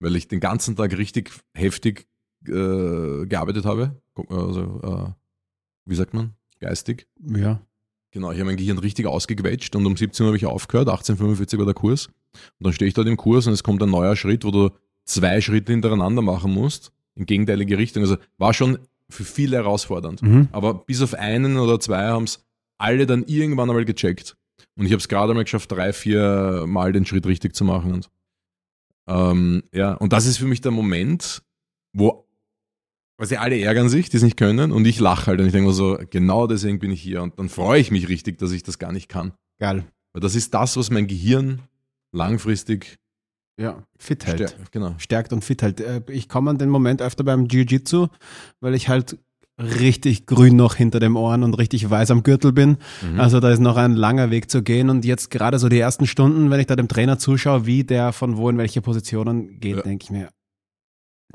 Weil 0.00 0.14
ich 0.14 0.28
den 0.28 0.38
ganzen 0.38 0.76
Tag 0.76 0.96
richtig 0.96 1.32
heftig 1.56 2.06
äh, 2.46 3.26
gearbeitet 3.26 3.64
habe. 3.64 4.00
Also, 4.28 4.80
äh, 4.82 5.12
wie 5.86 5.94
sagt 5.94 6.14
man? 6.14 6.34
Geistig. 6.60 7.06
Ja. 7.24 7.60
Genau, 8.10 8.32
ich 8.32 8.38
habe 8.38 8.46
mein 8.46 8.56
Gehirn 8.56 8.78
richtig 8.78 9.06
ausgequetscht 9.06 9.76
und 9.76 9.84
um 9.86 9.96
17 9.96 10.24
Uhr 10.24 10.28
habe 10.28 10.36
ich 10.36 10.46
aufgehört, 10.46 10.88
18.45 10.88 11.58
war 11.58 11.66
der 11.66 11.74
Kurs. 11.74 12.06
Und 12.06 12.66
dann 12.66 12.72
stehe 12.72 12.88
ich 12.88 12.94
dort 12.94 13.06
im 13.06 13.16
Kurs 13.16 13.46
und 13.46 13.52
es 13.52 13.62
kommt 13.62 13.82
ein 13.82 13.90
neuer 13.90 14.16
Schritt, 14.16 14.44
wo 14.44 14.50
du 14.50 14.70
zwei 15.04 15.40
Schritte 15.40 15.72
hintereinander 15.72 16.22
machen 16.22 16.52
musst, 16.52 16.92
in 17.14 17.26
gegenteilige 17.26 17.76
Richtung. 17.76 18.02
Also 18.02 18.16
war 18.38 18.54
schon 18.54 18.78
für 19.10 19.24
viele 19.24 19.56
herausfordernd. 19.56 20.22
Mhm. 20.22 20.48
Aber 20.52 20.74
bis 20.74 21.02
auf 21.02 21.14
einen 21.14 21.58
oder 21.58 21.80
zwei 21.80 22.08
haben 22.08 22.24
es 22.24 22.44
alle 22.78 23.06
dann 23.06 23.24
irgendwann 23.24 23.68
einmal 23.68 23.84
gecheckt. 23.84 24.36
Und 24.76 24.86
ich 24.86 24.92
habe 24.92 25.00
es 25.00 25.08
gerade 25.08 25.34
mal 25.34 25.44
geschafft, 25.44 25.72
drei, 25.72 25.92
vier 25.92 26.64
Mal 26.66 26.92
den 26.92 27.04
Schritt 27.04 27.26
richtig 27.26 27.54
zu 27.54 27.64
machen. 27.64 27.92
Und, 27.92 28.10
ähm, 29.06 29.62
ja, 29.72 29.94
und 29.94 30.12
das 30.12 30.26
ist 30.26 30.38
für 30.38 30.46
mich 30.46 30.60
der 30.60 30.70
Moment, 30.70 31.42
wo 31.92 32.27
Quasi 33.18 33.36
alle 33.36 33.60
ärgern 33.60 33.88
sich, 33.88 34.08
die 34.10 34.16
es 34.16 34.22
nicht 34.22 34.36
können 34.36 34.70
und 34.72 34.86
ich 34.86 35.00
lache 35.00 35.26
halt 35.26 35.40
und 35.40 35.46
ich 35.46 35.52
denke 35.52 35.68
mir 35.68 35.74
so, 35.74 35.98
genau 36.10 36.46
deswegen 36.46 36.78
bin 36.78 36.92
ich 36.92 37.02
hier 37.02 37.22
und 37.22 37.38
dann 37.38 37.48
freue 37.48 37.80
ich 37.80 37.90
mich 37.90 38.08
richtig, 38.08 38.38
dass 38.38 38.52
ich 38.52 38.62
das 38.62 38.78
gar 38.78 38.92
nicht 38.92 39.08
kann. 39.08 39.32
Geil. 39.60 39.84
Weil 40.12 40.20
das 40.20 40.36
ist 40.36 40.54
das, 40.54 40.76
was 40.76 40.90
mein 40.90 41.06
Gehirn 41.08 41.62
langfristig 42.12 42.96
Ja, 43.60 43.82
fit 43.98 44.24
hält. 44.26 44.50
stärkt. 44.50 44.72
Genau. 44.72 44.94
Stärkt 44.98 45.32
und 45.32 45.44
fit 45.44 45.62
hält. 45.62 45.80
Äh, 45.80 46.02
Ich 46.10 46.28
komme 46.28 46.50
an 46.50 46.58
den 46.58 46.68
Moment 46.70 47.02
öfter 47.02 47.24
beim 47.24 47.46
Jiu-Jitsu, 47.46 48.06
weil 48.60 48.74
ich 48.74 48.88
halt 48.88 49.18
richtig 49.60 50.26
grün 50.26 50.54
noch 50.54 50.76
hinter 50.76 51.00
dem 51.00 51.16
Ohren 51.16 51.42
und 51.42 51.54
richtig 51.54 51.90
weiß 51.90 52.12
am 52.12 52.22
Gürtel 52.22 52.52
bin. 52.52 52.76
Mhm. 53.02 53.18
Also 53.18 53.40
da 53.40 53.50
ist 53.50 53.58
noch 53.58 53.76
ein 53.76 53.94
langer 53.94 54.30
Weg 54.30 54.48
zu 54.48 54.62
gehen 54.62 54.88
und 54.90 55.04
jetzt 55.04 55.30
gerade 55.32 55.58
so 55.58 55.68
die 55.68 55.80
ersten 55.80 56.06
Stunden, 56.06 56.50
wenn 56.50 56.60
ich 56.60 56.66
da 56.68 56.76
dem 56.76 56.86
Trainer 56.86 57.18
zuschaue, 57.18 57.66
wie 57.66 57.82
der 57.82 58.12
von 58.12 58.36
wo 58.36 58.48
in 58.48 58.58
welche 58.58 58.80
Positionen 58.80 59.58
geht, 59.58 59.74
Ja. 59.76 59.82
denke 59.82 60.04
ich 60.04 60.10
mir, 60.10 60.28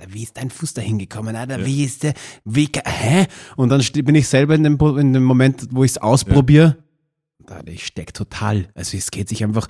wie 0.10 0.24
ist 0.24 0.38
dein 0.38 0.50
Fuß 0.50 0.74
da 0.74 0.82
hingekommen? 0.82 1.36
Alter, 1.36 1.60
Ja. 1.60 1.66
wie 1.66 1.84
ist 1.84 2.04
der, 2.04 2.14
wie, 2.46 2.70
hä? 2.86 3.28
Und 3.56 3.70
dann 3.70 3.82
bin 4.04 4.16
ich 4.16 4.28
selber 4.28 4.56
in 4.56 4.64
dem, 4.64 4.78
in 4.98 5.14
dem 5.14 5.24
Moment, 5.24 5.68
wo 5.72 5.84
ich 5.84 5.92
es 5.92 5.98
ausprobiere, 5.98 6.78
da 7.46 7.62
ich 7.66 7.86
steck 7.86 8.14
total. 8.14 8.70
Also 8.76 8.98
es 8.98 9.12
geht 9.12 9.30
sich 9.30 9.44
einfach, 9.44 9.68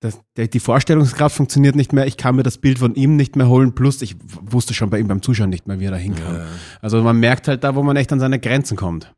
das, 0.00 0.18
die 0.36 0.60
Vorstellungskraft 0.60 1.36
funktioniert 1.36 1.74
nicht 1.74 1.92
mehr. 1.92 2.06
Ich 2.06 2.16
kann 2.16 2.36
mir 2.36 2.42
das 2.42 2.58
Bild 2.58 2.78
von 2.78 2.94
ihm 2.94 3.16
nicht 3.16 3.34
mehr 3.36 3.48
holen. 3.48 3.74
Plus, 3.74 4.02
ich 4.02 4.16
wusste 4.42 4.74
schon 4.74 4.90
bei 4.90 4.98
ihm 4.98 5.08
beim 5.08 5.22
Zuschauen 5.22 5.48
nicht 5.50 5.66
mehr, 5.66 5.80
wie 5.80 5.86
er 5.86 5.92
da 5.92 5.96
hinkam. 5.96 6.34
Ja. 6.34 6.46
Also 6.82 7.02
man 7.02 7.18
merkt 7.18 7.48
halt 7.48 7.64
da, 7.64 7.74
wo 7.74 7.82
man 7.82 7.96
echt 7.96 8.12
an 8.12 8.20
seine 8.20 8.38
Grenzen 8.38 8.76
kommt. 8.76 9.14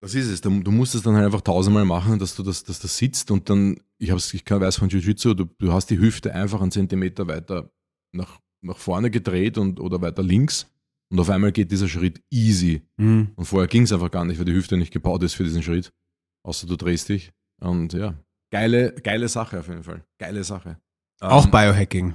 Das 0.00 0.14
ist 0.14 0.28
es. 0.28 0.40
Du, 0.40 0.50
du 0.62 0.70
musst 0.70 0.94
es 0.94 1.02
dann 1.02 1.14
halt 1.14 1.26
einfach 1.26 1.40
tausendmal 1.42 1.84
machen, 1.84 2.18
dass 2.18 2.34
du 2.34 2.42
das, 2.42 2.64
dass 2.64 2.80
das 2.80 2.96
sitzt 2.96 3.30
und 3.30 3.48
dann, 3.48 3.78
ich 3.98 4.10
hab's, 4.10 4.32
ich 4.34 4.44
kann, 4.44 4.60
weiß 4.60 4.76
von 4.76 4.88
Jiu-Jitsu, 4.88 5.34
du, 5.34 5.44
du 5.58 5.72
hast 5.72 5.86
die 5.90 5.98
Hüfte 5.98 6.34
einfach 6.34 6.60
einen 6.60 6.70
Zentimeter 6.72 7.26
weiter 7.28 7.70
nach, 8.12 8.38
nach 8.62 8.76
vorne 8.76 9.10
gedreht 9.10 9.58
und, 9.58 9.80
oder 9.80 10.00
weiter 10.00 10.22
links 10.22 10.70
und 11.10 11.20
auf 11.20 11.28
einmal 11.28 11.52
geht 11.52 11.70
dieser 11.70 11.88
Schritt 11.88 12.22
easy. 12.30 12.82
Mhm. 12.96 13.32
Und 13.36 13.44
vorher 13.44 13.68
ging 13.68 13.82
es 13.82 13.92
einfach 13.92 14.10
gar 14.10 14.24
nicht, 14.24 14.38
weil 14.38 14.46
die 14.46 14.54
Hüfte 14.54 14.76
nicht 14.76 14.92
gebaut 14.92 15.22
ist 15.22 15.34
für 15.34 15.44
diesen 15.44 15.62
Schritt. 15.62 15.92
Außer 16.42 16.66
du 16.66 16.76
drehst 16.76 17.08
dich. 17.08 17.32
Und 17.60 17.92
ja, 17.92 18.14
geile, 18.50 18.92
geile 18.94 19.28
Sache 19.28 19.60
auf 19.60 19.68
jeden 19.68 19.82
Fall. 19.82 20.04
Geile 20.18 20.42
Sache. 20.42 20.78
Auch 21.20 21.44
Ähm, 21.44 21.50
Biohacking. 21.50 22.14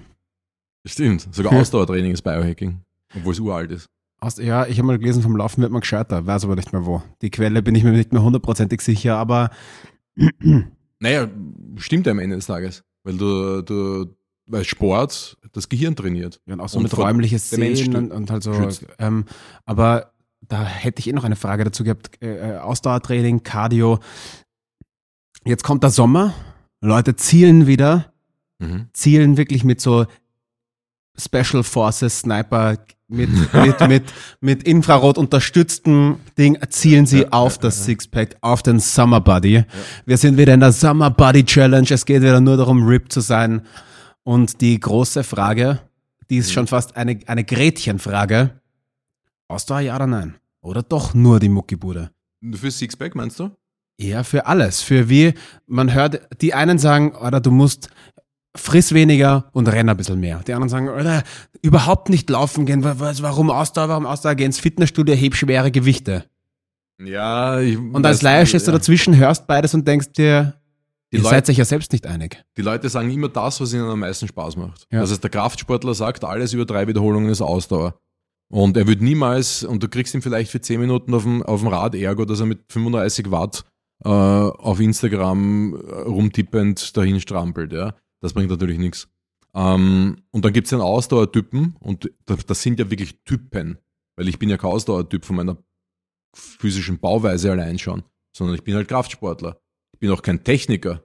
Stimmt, 0.86 1.28
sogar 1.32 1.54
Ausdauertraining 1.60 2.12
ist 2.14 2.24
Biohacking, 2.24 2.82
obwohl 3.16 3.34
es 3.34 3.40
uralt 3.40 3.72
ist. 3.72 3.88
Aus, 4.20 4.38
ja, 4.38 4.66
ich 4.66 4.80
habe 4.80 4.88
mal 4.88 4.98
gelesen, 4.98 5.22
vom 5.22 5.38
Laufen 5.38 5.62
wird 5.62 5.72
man 5.72 5.82
gescheiter, 5.82 6.26
weiß 6.26 6.46
aber 6.46 6.56
nicht 6.56 6.74
mehr 6.74 6.86
wo. 6.86 7.04
Die 7.22 7.30
Quelle 7.30 7.62
bin 7.62 7.76
ich 7.76 7.84
mir 7.84 7.92
nicht 7.92 8.12
mehr 8.12 8.24
hundertprozentig 8.24 8.82
sicher, 8.82 9.16
aber 9.16 9.52
Naja, 11.00 11.30
stimmt 11.76 12.06
ja 12.06 12.12
am 12.12 12.20
Ende 12.20 12.36
des 12.36 12.48
Tages. 12.48 12.84
Weil 13.04 13.18
du, 13.18 13.62
du 13.62 14.16
weil 14.48 14.64
Sport 14.64 15.38
das 15.54 15.70
Gehirn 15.70 15.96
trainiert. 15.96 16.40
ja, 16.46 16.54
und 16.54 16.62
auch 16.62 16.70
so 16.70 16.78
Und 16.78 16.84
mit 16.84 16.98
räumliches 16.98 17.50
Sehen 17.50 17.96
und, 17.96 18.12
und 18.12 18.32
halt 18.32 18.44
so. 18.44 18.54
Ähm, 19.00 19.26
aber 19.66 20.12
da 20.48 20.64
hätte 20.64 21.00
ich 21.00 21.08
eh 21.08 21.14
noch 21.14 21.24
eine 21.24 21.36
Frage 21.36 21.64
dazu 21.64 21.84
gehabt. 21.84 22.22
Äh, 22.22 22.56
äh, 22.56 22.58
Ausdauertraining, 22.58 23.44
Cardio. 23.44 24.00
Jetzt 25.46 25.64
kommt 25.64 25.84
der 25.84 25.90
Sommer, 25.92 26.34
Leute 26.82 27.16
zielen 27.16 27.68
wieder, 27.68 28.12
Mhm. 28.60 28.88
zielen 28.92 29.38
wirklich 29.38 29.64
mit 29.64 29.80
so 29.80 30.08
Special 31.16 31.62
Forces 31.64 32.22
Sniper 32.22 32.78
mit, 33.08 33.30
mit, 33.54 33.80
mit, 33.88 34.04
mit 34.42 34.64
Infrarot 34.64 35.18
unterstütztem 35.20 36.18
Ding 36.38 36.58
zielen 36.70 37.06
sie 37.06 37.22
Ja, 37.22 37.28
auf 37.32 37.56
ja, 37.58 37.62
das 37.62 37.78
ja. 37.80 37.84
Sixpack, 37.86 38.36
auf 38.42 38.64
den 38.64 38.80
Summer 38.80 39.22
Body. 39.22 39.64
Wir 40.06 40.18
sind 40.18 40.38
wieder 40.38 40.54
in 40.56 40.60
der 40.60 40.72
Summer 40.72 41.10
Body 41.12 41.44
Challenge. 41.46 41.88
Es 41.90 42.06
geht 42.06 42.22
wieder 42.24 42.42
nur 42.42 42.58
darum, 42.58 42.86
RIP 42.88 43.12
zu 43.12 43.22
sein. 43.22 43.62
Und 44.28 44.60
die 44.60 44.78
große 44.78 45.24
Frage, 45.24 45.80
die 46.30 46.36
ist 46.36 46.50
Mhm. 46.50 46.54
schon 46.54 46.68
fast 46.68 46.98
eine, 46.98 47.18
eine 47.28 47.46
Gretchenfrage. 47.46 48.60
Ausdauer 49.48 49.80
ja 49.80 49.96
oder 49.96 50.06
nein? 50.06 50.36
Oder 50.62 50.84
doch 50.84 51.14
nur 51.14 51.40
die 51.40 51.48
Muckibude? 51.48 52.12
Für 52.54 52.70
Sixpack 52.70 53.16
meinst 53.16 53.40
du? 53.40 53.52
Ja, 53.98 54.24
für 54.24 54.46
alles. 54.46 54.82
Für 54.82 55.08
wie, 55.08 55.34
man 55.66 55.94
hört, 55.94 56.28
die 56.42 56.54
einen 56.54 56.78
sagen, 56.78 57.16
oder 57.16 57.40
du 57.40 57.52
musst 57.52 57.90
friss 58.54 58.94
weniger 58.94 59.46
und 59.54 59.70
renn 59.70 59.88
ein 59.88 59.96
bisschen 59.96 60.20
mehr. 60.20 60.42
Die 60.46 60.54
anderen 60.54 60.68
sagen, 60.68 60.90
oder 60.90 61.24
überhaupt 61.62 62.10
nicht 62.10 62.30
laufen 62.30 62.66
gehen. 62.66 62.84
Warum 62.84 63.50
Ausdauer? 63.50 63.88
Warum 63.88 64.06
Ausdauer? 64.06 64.36
Geh 64.36 64.44
ins 64.44 64.60
Fitnessstudio, 64.60 65.16
heb 65.16 65.36
schwere 65.36 65.72
Gewichte. 65.72 66.26
Ja, 67.02 67.62
ich 67.62 67.78
Und 67.78 68.06
als 68.06 68.22
Laie 68.24 68.46
stehst 68.46 68.68
du 68.68 68.72
ja. 68.72 68.78
dazwischen, 68.78 69.16
hörst 69.16 69.48
beides 69.48 69.74
und 69.74 69.88
denkst 69.88 70.12
dir, 70.12 70.56
Die 71.12 71.18
ihr 71.18 71.24
Leute- 71.24 71.36
seid 71.36 71.46
sich 71.46 71.58
ja 71.58 71.66
selbst 71.66 71.92
nicht 71.94 72.06
einig. 72.06 72.44
Die 72.58 72.62
Leute 72.62 72.90
sagen 72.90 73.10
immer 73.10 73.30
das, 73.30 73.62
was 73.62 73.74
ihnen 73.74 73.84
am 73.90 74.00
meisten 74.00 74.28
Spaß 74.28 74.58
macht. 74.58 74.88
Ja. 74.92 75.02
Das 75.02 75.12
heißt, 75.12 75.24
der 75.24 75.30
Kraftsportler 75.30 75.94
sagt, 75.94 76.24
alles 76.26 76.54
über 76.54 76.66
drei 76.66 76.88
Wiederholungen 76.88 77.30
ist 77.30 77.42
Ausdauer. 77.42 78.00
Und 78.50 78.78
er 78.78 78.88
wird 78.88 79.02
niemals, 79.02 79.64
und 79.64 79.84
du 79.84 79.90
kriegst 79.90 80.14
ihn 80.16 80.22
vielleicht 80.22 80.52
für 80.52 80.62
10 80.62 80.80
Minuten 80.80 81.14
auf 81.14 81.24
dem, 81.24 81.44
auf 81.44 81.60
dem 81.62 81.68
Rad 81.70 81.96
Ergo, 81.96 82.26
dass 82.26 82.40
er 82.40 82.46
mit 82.46 82.60
35 82.72 83.30
Watt 83.32 83.66
äh, 84.04 84.10
auf 84.10 84.80
Instagram 84.80 85.74
äh, 85.76 85.92
rumtippend 86.02 86.96
dahin 86.96 87.20
strampelt. 87.20 87.74
Ja? 87.74 87.96
Das 88.22 88.34
bringt 88.34 88.50
natürlich 88.50 88.78
nichts. 88.78 89.08
Ähm, 89.54 90.18
und 90.32 90.46
dann 90.46 90.54
gibt 90.54 90.68
es 90.68 90.70
den 90.72 90.82
Ausdauertypen, 90.82 91.76
und 91.80 92.10
das, 92.26 92.46
das 92.46 92.62
sind 92.62 92.80
ja 92.80 92.90
wirklich 92.90 93.24
Typen, 93.24 93.78
weil 94.16 94.28
ich 94.28 94.40
bin 94.40 94.50
ja 94.50 94.58
kein 94.58 94.72
Ausdauertyp 94.72 95.26
von 95.26 95.36
meiner 95.38 95.58
physischen 96.34 97.00
Bauweise 97.00 97.52
allein 97.52 97.80
schon, 97.80 98.04
sondern 98.36 98.56
ich 98.56 98.64
bin 98.64 98.76
halt 98.76 98.88
Kraftsportler. 98.88 99.60
Ich 99.98 100.00
bin 100.00 100.12
auch 100.12 100.22
kein 100.22 100.44
Techniker. 100.44 101.02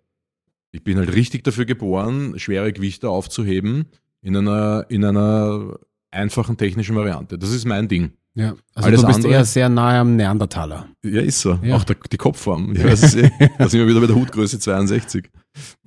Ich 0.70 0.84
bin 0.84 0.98
halt 0.98 1.14
richtig 1.14 1.44
dafür 1.44 1.64
geboren, 1.64 2.38
schwere 2.38 2.74
Gewichte 2.74 3.08
aufzuheben 3.08 3.86
in 4.20 4.36
einer, 4.36 4.84
in 4.90 5.02
einer 5.02 5.78
einfachen 6.10 6.58
technischen 6.58 6.94
Variante. 6.94 7.38
Das 7.38 7.52
ist 7.52 7.64
mein 7.64 7.88
Ding. 7.88 8.12
Ja. 8.34 8.54
Also 8.74 8.88
Alles 8.88 9.00
du 9.00 9.06
bist 9.06 9.16
andere- 9.16 9.32
eher 9.32 9.44
sehr 9.46 9.70
nahe 9.70 9.98
am 10.00 10.16
Neandertaler. 10.16 10.88
Ja, 11.02 11.22
ist 11.22 11.40
so. 11.40 11.58
Ja. 11.62 11.76
Auch 11.76 11.84
der, 11.84 11.96
die 12.12 12.18
Kopfform. 12.18 12.74
Ja, 12.76 12.82
das 12.84 13.02
ist 13.02 13.14
eh, 13.16 13.30
da 13.58 13.66
sind 13.66 13.80
wir 13.80 13.88
wieder 13.88 14.00
bei 14.00 14.06
der 14.08 14.16
Hutgröße 14.16 14.58
62. 14.58 15.30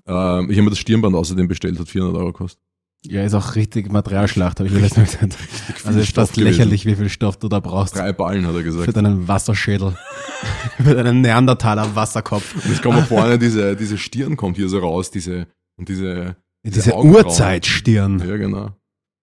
Ähm, 0.08 0.50
ich 0.50 0.58
habe 0.58 0.64
mir 0.64 0.70
das 0.72 0.80
Stirnband 0.80 1.16
außerdem 1.16 1.48
bestellt, 1.48 1.80
hat 1.80 1.88
400 1.88 2.18
Euro 2.20 2.32
gekostet. 2.32 2.60
Ja, 3.12 3.24
ist 3.24 3.34
auch 3.34 3.56
richtig 3.56 3.92
Materialschlacht, 3.92 4.60
habe 4.60 4.68
ich 4.68 4.74
mir 4.74 4.82
letztes 4.82 4.98
Mal 4.98 5.28
gesagt. 5.28 5.38
Also 5.86 6.00
ist 6.00 6.16
fast 6.16 6.38
lächerlich, 6.38 6.86
wie 6.86 6.96
viel 6.96 7.10
Stoff 7.10 7.38
du 7.38 7.48
da 7.48 7.60
brauchst. 7.60 7.96
Drei 7.96 8.14
Ballen, 8.14 8.46
hat 8.46 8.54
er 8.54 8.60
Für 8.60 8.64
gesagt. 8.64 8.98
deinen 8.98 9.28
Wasserschädel. 9.28 9.96
Für 10.78 10.96
deinen 10.96 11.22
Neandertaler 11.22 11.96
Wasserkopf. 11.96 12.56
Und 12.56 12.72
jetzt 12.72 12.82
kommt 12.82 12.96
man 12.96 13.06
vorne, 13.06 13.38
diese, 13.40 13.76
diese 13.76 13.98
Stirn 13.98 14.36
kommt 14.38 14.58
hier 14.58 14.70
so 14.70 14.80
raus, 14.80 15.12
diese, 15.12 15.48
und 15.78 15.90
diese, 15.90 16.36
Diese 16.64 16.94
Augenbrauen. 16.96 17.26
Urzeitstirn. 17.26 18.20
Ja, 18.20 18.38
genau. 18.38 18.72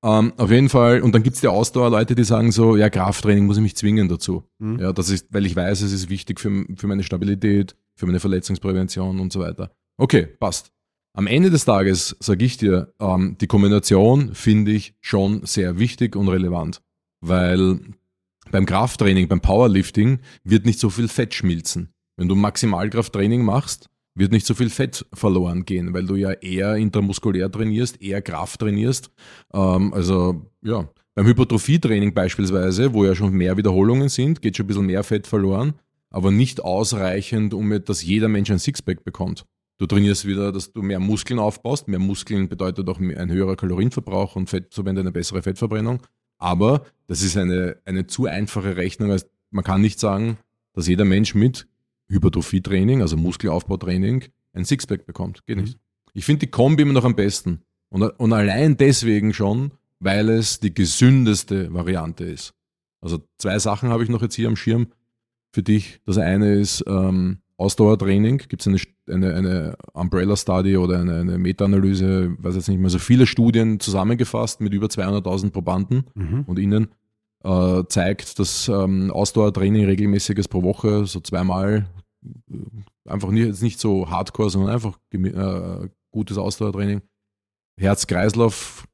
Ähm, 0.04 0.32
auf 0.36 0.50
jeden 0.50 0.68
Fall, 0.68 1.00
und 1.00 1.14
dann 1.14 1.22
gibt's 1.22 1.40
die 1.40 1.48
Ausdauerleute, 1.48 2.14
die 2.14 2.24
sagen 2.24 2.50
so, 2.50 2.76
ja, 2.76 2.90
Krafttraining 2.90 3.46
muss 3.46 3.56
ich 3.56 3.62
mich 3.62 3.76
zwingen 3.76 4.08
dazu. 4.08 4.42
Mhm. 4.58 4.80
Ja, 4.80 4.92
das 4.92 5.10
ist, 5.10 5.26
weil 5.30 5.46
ich 5.46 5.54
weiß, 5.54 5.82
es 5.82 5.92
ist 5.92 6.08
wichtig 6.08 6.40
für, 6.40 6.64
für 6.76 6.86
meine 6.88 7.04
Stabilität, 7.04 7.76
für 7.96 8.06
meine 8.06 8.18
Verletzungsprävention 8.18 9.20
und 9.20 9.32
so 9.32 9.40
weiter. 9.40 9.70
Okay, 9.98 10.26
passt. 10.40 10.72
Am 11.14 11.26
Ende 11.26 11.50
des 11.50 11.66
Tages 11.66 12.16
sage 12.20 12.44
ich 12.44 12.56
dir, 12.56 12.94
ähm, 12.98 13.36
die 13.38 13.46
Kombination 13.46 14.34
finde 14.34 14.72
ich 14.72 14.94
schon 15.00 15.44
sehr 15.44 15.78
wichtig 15.78 16.16
und 16.16 16.28
relevant, 16.28 16.80
weil 17.20 17.80
beim 18.50 18.64
Krafttraining, 18.64 19.28
beim 19.28 19.40
Powerlifting 19.40 20.20
wird 20.42 20.64
nicht 20.64 20.78
so 20.78 20.88
viel 20.88 21.08
Fett 21.08 21.34
schmilzen. 21.34 21.92
Wenn 22.16 22.28
du 22.28 22.34
Maximalkrafttraining 22.34 23.44
machst, 23.44 23.88
wird 24.14 24.32
nicht 24.32 24.46
so 24.46 24.54
viel 24.54 24.70
Fett 24.70 25.06
verloren 25.12 25.64
gehen, 25.64 25.92
weil 25.92 26.06
du 26.06 26.16
ja 26.16 26.32
eher 26.32 26.76
intramuskulär 26.76 27.50
trainierst, 27.50 28.00
eher 28.00 28.22
Kraft 28.22 28.60
trainierst. 28.60 29.10
Ähm, 29.52 29.92
also 29.92 30.50
ja, 30.62 30.88
beim 31.14 31.26
Hypertrophietraining 31.26 32.14
beispielsweise, 32.14 32.94
wo 32.94 33.04
ja 33.04 33.14
schon 33.14 33.34
mehr 33.34 33.56
Wiederholungen 33.58 34.08
sind, 34.08 34.40
geht 34.40 34.56
schon 34.56 34.64
ein 34.64 34.68
bisschen 34.68 34.86
mehr 34.86 35.04
Fett 35.04 35.26
verloren, 35.26 35.74
aber 36.10 36.30
nicht 36.30 36.62
ausreichend, 36.62 37.52
um 37.52 37.70
dass 37.84 38.02
jeder 38.02 38.28
Mensch 38.28 38.50
ein 38.50 38.58
Sixpack 38.58 39.04
bekommt. 39.04 39.44
Du 39.82 39.88
trainierst 39.88 40.28
wieder, 40.28 40.52
dass 40.52 40.72
du 40.72 40.80
mehr 40.80 41.00
Muskeln 41.00 41.40
aufbaust. 41.40 41.88
Mehr 41.88 41.98
Muskeln 41.98 42.48
bedeutet 42.48 42.88
auch 42.88 43.00
ein 43.00 43.32
höherer 43.32 43.56
Kalorienverbrauch 43.56 44.36
und 44.36 44.48
Fett, 44.48 44.72
somit 44.72 44.96
eine 44.96 45.10
bessere 45.10 45.42
Fettverbrennung. 45.42 46.02
Aber 46.38 46.84
das 47.08 47.22
ist 47.22 47.36
eine, 47.36 47.78
eine 47.84 48.06
zu 48.06 48.26
einfache 48.26 48.76
Rechnung. 48.76 49.10
als 49.10 49.26
Man 49.50 49.64
kann 49.64 49.80
nicht 49.80 49.98
sagen, 49.98 50.38
dass 50.72 50.86
jeder 50.86 51.04
Mensch 51.04 51.34
mit 51.34 51.66
Hypertrophietraining, 52.06 53.02
also 53.02 53.16
Muskelaufbautraining, 53.16 54.26
ein 54.52 54.64
Sixpack 54.64 55.04
bekommt. 55.04 55.44
Geht 55.46 55.56
nicht. 55.56 55.80
Ich 56.12 56.26
finde 56.26 56.46
die 56.46 56.52
Kombi 56.52 56.82
immer 56.82 56.92
noch 56.92 57.04
am 57.04 57.16
besten. 57.16 57.62
Und, 57.88 58.04
und 58.04 58.32
allein 58.32 58.76
deswegen 58.76 59.34
schon, 59.34 59.72
weil 59.98 60.28
es 60.28 60.60
die 60.60 60.72
gesündeste 60.72 61.74
Variante 61.74 62.22
ist. 62.22 62.54
Also 63.00 63.18
zwei 63.36 63.58
Sachen 63.58 63.88
habe 63.88 64.04
ich 64.04 64.10
noch 64.10 64.22
jetzt 64.22 64.36
hier 64.36 64.46
am 64.46 64.54
Schirm 64.54 64.92
für 65.50 65.64
dich. 65.64 66.00
Das 66.06 66.18
eine 66.18 66.54
ist 66.54 66.84
ähm, 66.86 67.41
Ausdauertraining. 67.62 68.38
Gibt 68.48 68.60
es 68.62 68.66
eine, 68.68 68.78
eine, 69.08 69.34
eine 69.34 69.76
Umbrella 69.94 70.36
Study 70.36 70.76
oder 70.76 70.98
eine, 71.00 71.20
eine 71.20 71.38
Meta-Analyse, 71.38 72.34
weiß 72.38 72.56
jetzt 72.56 72.68
nicht 72.68 72.80
mehr, 72.80 72.90
so 72.90 72.98
viele 72.98 73.26
Studien 73.26 73.78
zusammengefasst 73.80 74.60
mit 74.60 74.74
über 74.74 74.86
200.000 74.88 75.50
Probanden 75.50 76.04
Mhm. 76.14 76.42
und 76.46 76.58
ihnen 76.58 76.88
äh, 77.44 77.82
zeigt, 77.88 78.38
dass 78.38 78.68
ähm, 78.68 79.10
Ausdauertraining 79.10 79.84
regelmäßiges 79.84 80.48
pro 80.48 80.62
Woche, 80.62 81.06
so 81.06 81.20
zweimal, 81.20 81.86
äh, 82.24 83.10
einfach 83.10 83.30
nicht, 83.30 83.46
jetzt 83.46 83.62
nicht 83.62 83.80
so 83.80 84.08
hardcore, 84.10 84.50
sondern 84.50 84.70
einfach 84.74 84.98
äh, 85.12 85.88
gutes 86.12 86.38
Ausdauertraining. 86.38 87.00
Herz-Kreislauf, 87.78 88.84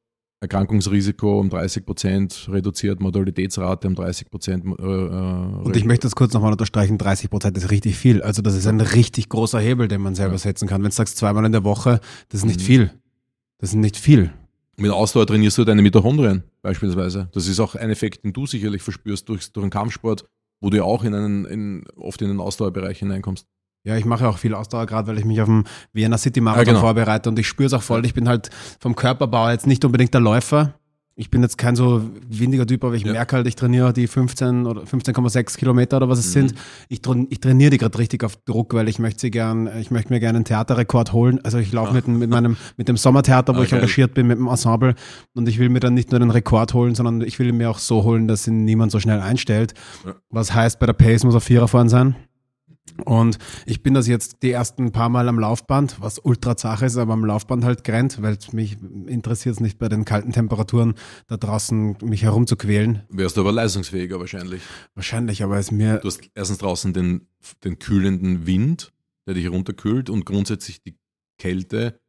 Erkrankungsrisiko 0.40 1.40
um 1.40 1.51
30 1.51 1.85
Prozent 1.85 2.48
reduziert, 2.51 3.01
Mortalitätsrate 3.01 3.88
um 3.88 3.94
30 3.94 4.31
Prozent. 4.31 4.64
Äh, 4.64 4.83
Und 4.83 5.77
ich 5.77 5.85
möchte 5.85 6.07
das 6.07 6.14
kurz 6.14 6.33
nochmal 6.33 6.53
unterstreichen, 6.53 6.96
30 6.96 7.29
Prozent 7.31 7.57
ist 7.57 7.70
richtig 7.70 7.96
viel. 7.96 8.22
Also 8.22 8.40
das 8.42 8.55
ist 8.55 8.66
ein 8.66 8.81
richtig 8.81 9.29
großer 9.29 9.59
Hebel, 9.61 9.88
den 9.88 10.01
man 10.01 10.14
selber 10.14 10.35
Ja. 10.35 10.38
setzen 10.38 10.68
kann. 10.68 10.83
Wenn 10.83 10.90
du 10.90 10.94
sagst, 10.96 11.16
zweimal 11.16 11.44
in 11.44 11.53
der 11.53 11.64
Woche, 11.64 12.01
das 12.29 12.40
ist 12.40 12.46
nicht 12.46 12.61
Mhm. 12.61 12.64
viel. 12.64 12.90
Das 13.59 13.70
ist 13.70 13.77
nicht 13.77 13.96
viel. 13.96 14.33
Mit 14.77 14.92
Ausdauer 14.92 15.27
trainierst 15.27 15.59
du 15.59 15.64
deine 15.64 15.83
Mitochondrien 15.83 16.44
beispielsweise. 16.62 17.29
Das 17.33 17.48
ist 17.48 17.59
auch 17.59 17.74
ein 17.74 17.90
Effekt, 17.90 18.24
den 18.24 18.33
du 18.33 18.46
sicherlich 18.46 18.83
verspürst 18.83 19.29
durch, 19.29 19.51
durch 19.53 19.64
den 19.64 19.70
Kampfsport, 19.70 20.24
wo 20.61 20.70
du 20.70 20.77
ja 20.77 20.85
auch 20.85 21.03
in 21.03 21.14
einen, 21.14 21.44
in, 21.46 21.85
oft 21.96 22.22
in 22.22 22.29
den 22.29 22.38
Ausdauerbereich 22.38 23.01
hineinkommst. 23.01 23.44
Ja, 23.88 23.96
ich 23.96 24.05
mache 24.05 24.29
auch 24.29 24.37
viel 24.37 24.55
Ausdauer, 24.55 24.85
gerade 24.85 25.09
weil 25.09 25.18
ich 25.18 25.24
mich 25.24 25.40
auf 25.40 25.46
dem 25.46 25.64
Vienna 25.94 26.18
City 26.18 26.42
Marathon 26.42 26.66
Ja, 26.66 26.72
genau. 26.72 26.81
vorbereite 26.81 27.31
und 27.31 27.38
ich 27.38 27.48
spüre 27.48 27.68
es 27.68 27.72
auch 27.72 27.83
voll. 27.83 28.05
Ich 28.05 28.12
bin 28.12 28.29
halt 28.29 28.51
vom 28.81 28.94
Körperbau 28.94 29.48
jetzt 29.48 29.66
nicht 29.66 29.83
unbedingt 29.85 30.12
der 30.12 30.20
Läufer. 30.20 30.74
Ich 31.20 31.31
bin 31.31 31.42
jetzt 31.42 31.59
kein 31.59 31.74
so 31.74 32.03
windiger 32.29 32.64
Typ, 32.66 32.85
aber 32.85 32.94
ich 32.94 33.03
Ja. 33.03 33.11
merke 33.12 33.35
halt, 33.37 33.46
ich 33.48 33.57
trainiere 33.57 33.92
die 33.92 34.07
15 34.07 34.66
oder 34.66 34.83
15,6 34.87 35.57
Kilometer 35.57 35.96
oder 35.96 36.09
was 36.09 36.18
es 36.20 36.29
Mhm. 36.29 36.48
sind. 36.51 36.55
Ich, 36.90 37.01
ich 37.31 37.40
trainiere 37.40 37.70
die 37.70 37.79
gerade 37.79 37.98
richtig 37.98 38.22
auf 38.22 38.37
Druck, 38.44 38.72
weil 38.74 38.88
ich 38.88 38.98
möchte 39.01 39.22
sie 39.22 39.31
gern, 39.33 39.68
ich 39.81 39.90
möchte 39.90 40.12
mir 40.12 40.20
gerne 40.20 40.37
einen 40.37 40.44
Theaterrekord 40.44 41.12
holen. 41.14 41.40
Also 41.42 41.57
ich 41.59 41.72
laufe 41.72 41.92
mit, 41.94 42.07
dem- 42.07 42.18
mit 42.20 42.31
meinem, 42.31 42.57
mit 42.77 42.88
dem 42.88 42.96
Sommertheater, 42.98 43.57
wo 43.57 43.61
Ah, 43.61 43.64
ich 43.64 43.72
engagiert 43.72 44.12
bin, 44.14 44.29
mit 44.29 44.38
dem 44.38 44.46
Ensemble. 44.46 44.94
Und 45.35 45.48
ich 45.48 45.59
will 45.59 45.70
mir 45.70 45.81
dann 45.81 45.94
nicht 45.94 46.12
nur 46.12 46.20
den 46.20 46.31
Rekord 46.31 46.72
holen, 46.74 46.94
sondern 46.94 47.22
ich 47.22 47.38
will 47.40 47.48
ihn 47.48 47.57
mir 47.57 47.70
auch 47.70 47.79
so 47.81 48.05
holen, 48.05 48.29
dass 48.29 48.46
ihn 48.46 48.64
niemand 48.64 48.92
so 48.92 49.01
schnell 49.01 49.20
einstellt. 49.20 49.74
Ja. 50.07 50.14
Was 50.31 50.55
heißt, 50.55 50.79
bei 50.79 50.85
der 50.87 50.92
Pace 50.92 51.24
muss 51.24 51.35
er 51.35 51.40
Vierer 51.40 51.66
vorn 51.66 51.88
sein. 51.88 52.14
Und 53.05 53.38
ich 53.66 53.83
bin 53.83 53.94
das 53.94 54.07
jetzt 54.07 54.42
die 54.42 54.51
ersten 54.51 54.92
paar 54.92 55.09
Mal 55.09 55.29
am 55.29 55.38
Laufband, 55.38 56.01
was 56.01 56.18
ultra 56.18 56.57
zach 56.57 56.83
ist, 56.83 56.96
aber 56.96 57.12
am 57.12 57.24
Laufband 57.24 57.64
halt 57.64 57.85
grennt, 57.85 58.20
weil 58.22 58.35
es 58.35 58.53
mich 58.53 58.77
interessiert 59.07 59.57
es 59.57 59.61
nicht 59.61 59.79
bei 59.79 59.88
den 59.88 60.05
kalten 60.05 60.33
Temperaturen 60.33 60.94
da 61.27 61.37
draußen 61.37 61.96
mich 62.03 62.22
herumzuquälen. 62.22 63.03
Wärst 63.09 63.37
du 63.37 63.42
aber 63.42 63.53
leistungsfähiger 63.53 64.18
wahrscheinlich. 64.20 64.62
Wahrscheinlich, 64.94 65.42
aber 65.42 65.59
es 65.59 65.70
mir 65.70 65.98
Du 65.98 66.09
hast 66.09 66.20
erstens 66.35 66.59
draußen 66.59 66.92
den, 66.92 67.29
den 67.64 67.79
kühlenden 67.79 68.46
Wind, 68.46 68.92
der 69.27 69.35
dich 69.35 69.51
runterkühlt 69.51 70.11
und 70.11 70.24
grundsätzlich 70.24 70.83
die 70.83 70.96
Kälte 71.38 72.01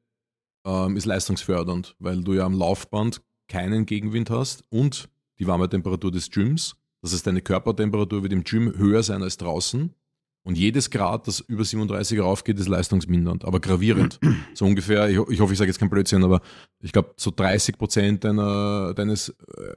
ähm, 0.66 0.98
ist 0.98 1.06
leistungsfördernd, 1.06 1.96
weil 2.00 2.24
du 2.24 2.34
ja 2.34 2.46
am 2.46 2.54
Laufband 2.54 3.22
keinen 3.48 3.86
Gegenwind 3.86 4.30
hast 4.30 4.64
und 4.70 5.10
die 5.40 5.48
warme 5.48 5.70
Temperatur 5.70 6.12
des 6.12 6.30
Gyms. 6.30 6.76
Das 7.02 7.14
heißt, 7.14 7.26
deine 7.26 7.42
Körpertemperatur 7.42 8.24
wird 8.24 8.34
im 8.34 8.44
Gym 8.44 8.78
höher 8.78 9.04
sein 9.04 9.24
als 9.24 9.38
draußen. 9.38 9.94
Und 10.44 10.58
jedes 10.58 10.90
Grad, 10.90 11.28
das 11.28 11.42
über 11.42 11.64
37 11.64 12.20
raufgeht, 12.22 12.58
ist 12.60 12.68
leistungsmindernd, 12.70 13.46
aber 13.46 13.60
gravierend. 13.60 14.20
so 14.54 14.66
ungefähr, 14.66 15.08
ich, 15.10 15.18
ich 15.30 15.40
hoffe, 15.42 15.54
ich 15.54 15.60
sage 15.60 15.70
jetzt 15.70 15.80
kein 15.80 15.90
Blödsinn, 15.90 16.24
aber 16.24 16.42
ich 16.80 16.92
glaube, 16.92 17.14
so 17.18 17.32
30 17.36 17.78
Prozent 17.78 18.24
deiner, 18.24 18.94
deines 18.96 19.30
äh, 19.30 19.34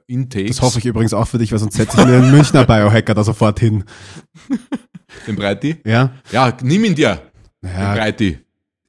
Intakes, 0.07 0.55
das 0.57 0.61
hoffe 0.65 0.79
ich 0.79 0.85
übrigens 0.85 1.13
auch 1.13 1.27
für 1.27 1.37
dich, 1.37 1.51
weil 1.51 1.59
sonst 1.59 1.75
setze 1.75 1.99
ich 1.99 2.05
mir 2.07 2.13
einen 2.17 2.31
Münchner 2.31 2.63
Biohacker 2.65 3.13
da 3.13 3.23
sofort 3.23 3.59
hin. 3.59 3.83
den 5.27 5.35
Breiti. 5.35 5.77
Ja? 5.85 6.11
Ja, 6.31 6.55
nimm 6.63 6.85
ihn 6.85 6.95
dir, 6.95 7.21
den 7.61 7.69
Ja, 7.71 7.93
Breiti. 7.93 8.39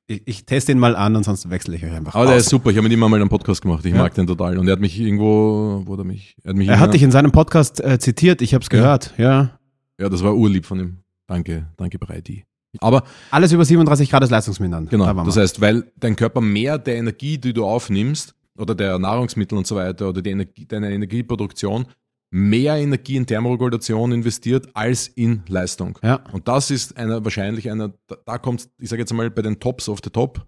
ich, 0.07 0.23
ich 0.27 0.47
teste 0.47 0.73
ihn 0.73 0.79
mal 0.79 0.95
an 0.97 1.17
und 1.17 1.25
sonst 1.25 1.51
wechsle 1.51 1.77
ich 1.77 1.85
euch 1.85 1.93
einfach. 1.93 2.15
Aber 2.15 2.27
der 2.27 2.37
aus. 2.37 2.43
ist 2.43 2.51
super. 2.51 2.71
Ich 2.71 2.77
habe 2.77 2.85
mit 2.85 2.93
ihm 2.93 3.01
mal 3.01 3.13
einen 3.13 3.29
Podcast 3.29 3.61
gemacht. 3.63 3.85
Ich 3.85 3.93
Ja. 3.93 3.99
mag 3.99 4.15
den 4.15 4.27
total. 4.27 4.59
Und 4.59 4.69
er 4.69 4.73
hat 4.73 4.81
mich 4.81 4.99
irgendwo, 4.99 5.83
wo 5.85 5.93
hat 5.93 5.99
er 5.99 6.05
mich, 6.05 6.37
er 6.45 6.51
hat 6.51 6.57
mich 6.57 6.69
er 6.69 6.79
hat 6.81 6.95
dich 6.95 7.03
in 7.03 7.11
seinem 7.11 7.33
Podcast 7.33 7.81
äh, 7.83 7.99
zitiert, 7.99 8.43
ich 8.43 8.55
habe 8.55 8.63
es 8.63 8.69
Ja. 8.73 8.79
gehört. 8.79 9.13
Ja. 9.19 9.59
ja, 10.01 10.09
das 10.09 10.23
war 10.23 10.35
urlieb 10.35 10.67
von 10.67 10.79
ihm. 10.81 10.99
Danke, 11.27 11.69
danke 11.77 11.99
Breiti. 11.99 12.45
Aber 12.81 13.05
Alles 13.31 13.53
über 13.53 13.65
37 13.65 14.11
Grad 14.11 14.25
ist 14.25 14.31
leistungsmindernd. 14.31 14.91
genau, 14.91 15.07
Da 15.07 15.25
das 15.25 15.37
heißt, 15.37 15.61
weil 15.61 15.93
dein 15.97 16.17
Körper 16.17 16.41
mehr 16.41 16.79
der 16.79 16.97
Energie, 16.97 17.39
die 17.39 17.53
du 17.53 17.65
aufnimmst, 17.65 18.35
oder 18.57 18.75
der 18.75 18.99
Nahrungsmittel 18.99 19.59
und 19.59 19.67
so 19.67 19.77
weiter, 19.77 20.09
oder 20.09 20.23
die 20.23 20.31
Energie, 20.31 20.67
deine 20.67 20.93
Energieproduktion, 20.93 21.87
mehr 22.33 22.77
Energie 22.77 23.17
in 23.17 23.27
Thermoregulation 23.27 24.13
investiert 24.13 24.69
als 24.75 25.09
in 25.09 25.43
Leistung. 25.49 25.99
Ja. 26.03 26.17
Und 26.33 26.49
das 26.49 26.71
ist 26.71 26.97
einer, 26.97 27.23
wahrscheinlich 27.25 27.71
einer, 27.71 27.95
da, 28.07 28.17
da 28.25 28.39
kommt, 28.39 28.69
ich 28.79 28.89
sage 28.89 29.03
jetzt 29.03 29.13
mal, 29.13 29.31
bei 29.31 29.43
den 29.43 29.61
Tops 29.61 29.89
of 29.89 30.01
the 30.03 30.11
Top, 30.11 30.45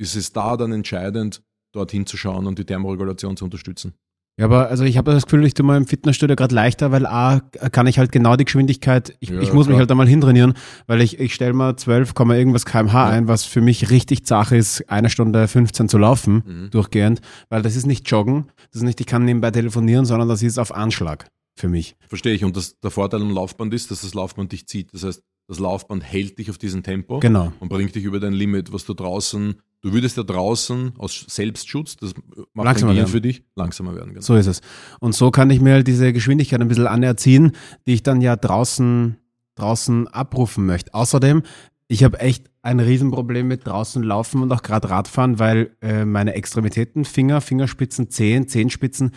ist 0.00 0.14
es 0.14 0.32
da 0.32 0.56
dann 0.56 0.72
entscheidend, 0.72 1.42
dorthin 1.74 2.06
zu 2.06 2.16
schauen 2.16 2.46
und 2.46 2.58
die 2.58 2.64
Thermoregulation 2.64 3.36
zu 3.36 3.44
unterstützen. 3.44 3.94
Ja, 4.38 4.44
aber 4.44 4.68
also 4.68 4.84
ich 4.84 4.96
habe 4.96 5.10
das 5.12 5.24
Gefühl, 5.26 5.44
ich 5.44 5.54
tue 5.54 5.66
mal 5.66 5.76
im 5.76 5.86
Fitnessstudio 5.86 6.36
gerade 6.36 6.54
leichter, 6.54 6.92
weil 6.92 7.06
A, 7.06 7.40
kann 7.72 7.86
ich 7.88 7.98
halt 7.98 8.12
genau 8.12 8.36
die 8.36 8.44
Geschwindigkeit, 8.44 9.16
ich, 9.20 9.30
Ja, 9.30 9.40
ich 9.40 9.52
muss 9.52 9.66
mich 9.66 9.72
klar. 9.74 9.80
halt 9.80 9.90
einmal 9.90 10.06
hintrainieren, 10.06 10.54
weil 10.86 11.00
ich, 11.00 11.18
ich 11.18 11.34
stelle 11.34 11.52
mal 11.52 11.74
12, 11.76 12.14
Komma 12.14 12.36
irgendwas 12.36 12.64
kmh 12.64 12.92
Ja. 12.92 13.08
ein, 13.08 13.26
was 13.26 13.44
für 13.44 13.60
mich 13.60 13.90
richtig 13.90 14.24
zach 14.24 14.52
ist, 14.52 14.88
eine 14.88 15.10
Stunde 15.10 15.48
15 15.48 15.88
zu 15.88 15.98
laufen, 15.98 16.42
Mhm. 16.46 16.70
durchgehend, 16.70 17.20
weil 17.48 17.62
das 17.62 17.74
ist 17.74 17.86
nicht 17.86 18.08
Joggen, 18.10 18.46
das 18.70 18.76
ist 18.76 18.82
nicht, 18.84 19.00
ich 19.00 19.06
kann 19.06 19.24
nebenbei 19.24 19.50
telefonieren, 19.50 20.04
sondern 20.04 20.28
das 20.28 20.42
ist 20.42 20.58
auf 20.58 20.72
Anschlag 20.74 21.26
für 21.56 21.68
mich. 21.68 21.96
Verstehe 22.08 22.34
ich. 22.34 22.44
Und 22.44 22.56
das, 22.56 22.78
der 22.78 22.92
Vorteil 22.92 23.20
am 23.20 23.30
Laufband 23.32 23.74
ist, 23.74 23.90
dass 23.90 24.02
das 24.02 24.14
Laufband 24.14 24.52
dich 24.52 24.68
zieht. 24.68 24.94
Das 24.94 25.02
heißt, 25.02 25.20
das 25.48 25.58
Laufband 25.58 26.04
hält 26.04 26.38
dich 26.38 26.48
auf 26.50 26.58
diesem 26.58 26.84
Tempo 26.84 27.18
Genau. 27.18 27.52
und 27.58 27.70
bringt 27.70 27.94
dich 27.96 28.04
über 28.04 28.20
dein 28.20 28.34
Limit, 28.34 28.72
was 28.72 28.84
du 28.84 28.94
draußen, 28.94 29.56
du 29.82 29.92
würdest 29.92 30.16
ja 30.16 30.22
draußen 30.22 30.92
aus 30.98 31.24
Selbstschutz, 31.28 31.96
das 31.96 32.14
macht 32.54 32.64
Langsamer 32.66 32.94
werden. 32.96 33.08
für 33.08 33.20
dich, 33.20 33.42
langsamer 33.54 33.94
werden. 33.94 34.10
Genau. 34.10 34.20
So 34.20 34.34
ist 34.36 34.46
es. 34.46 34.60
Und 35.00 35.14
so 35.14 35.30
kann 35.30 35.50
ich 35.50 35.60
mir 35.60 35.74
halt 35.74 35.86
diese 35.86 36.12
Geschwindigkeit 36.12 36.60
ein 36.60 36.68
bisschen 36.68 36.86
anerziehen, 36.86 37.52
die 37.86 37.94
ich 37.94 38.02
dann 38.02 38.20
ja 38.20 38.36
draußen, 38.36 39.16
draußen 39.54 40.08
abrufen 40.08 40.66
möchte. 40.66 40.94
Außerdem, 40.94 41.42
ich 41.88 42.04
habe 42.04 42.20
echt 42.20 42.50
ein 42.62 42.80
Riesenproblem 42.80 43.46
mit 43.48 43.66
draußen 43.66 44.02
laufen 44.02 44.42
und 44.42 44.52
auch 44.52 44.62
gerade 44.62 44.90
Radfahren, 44.90 45.38
weil 45.38 45.76
äh, 45.80 46.04
meine 46.04 46.34
Extremitäten, 46.34 47.04
Finger, 47.04 47.40
Fingerspitzen, 47.40 48.10
Zehen, 48.10 48.46
Zehenspitzen, 48.48 49.12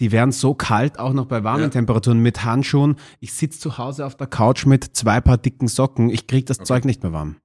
die 0.00 0.10
werden 0.10 0.32
so 0.32 0.54
kalt, 0.54 0.98
auch 0.98 1.12
noch 1.12 1.26
bei 1.26 1.44
warmen 1.44 1.64
Ja. 1.64 1.68
Temperaturen 1.68 2.18
mit 2.18 2.44
Handschuhen. 2.44 2.96
Ich 3.20 3.32
sitze 3.32 3.60
zu 3.60 3.78
Hause 3.78 4.06
auf 4.06 4.16
der 4.16 4.26
Couch 4.26 4.66
mit 4.66 4.84
zwei 4.96 5.20
Paar 5.20 5.38
dicken 5.38 5.68
Socken. 5.68 6.10
Ich 6.10 6.26
kriege 6.26 6.44
das 6.46 6.58
Okay. 6.58 6.66
Zeug 6.66 6.84
nicht 6.84 7.02
mehr 7.02 7.12
warm. 7.12 7.36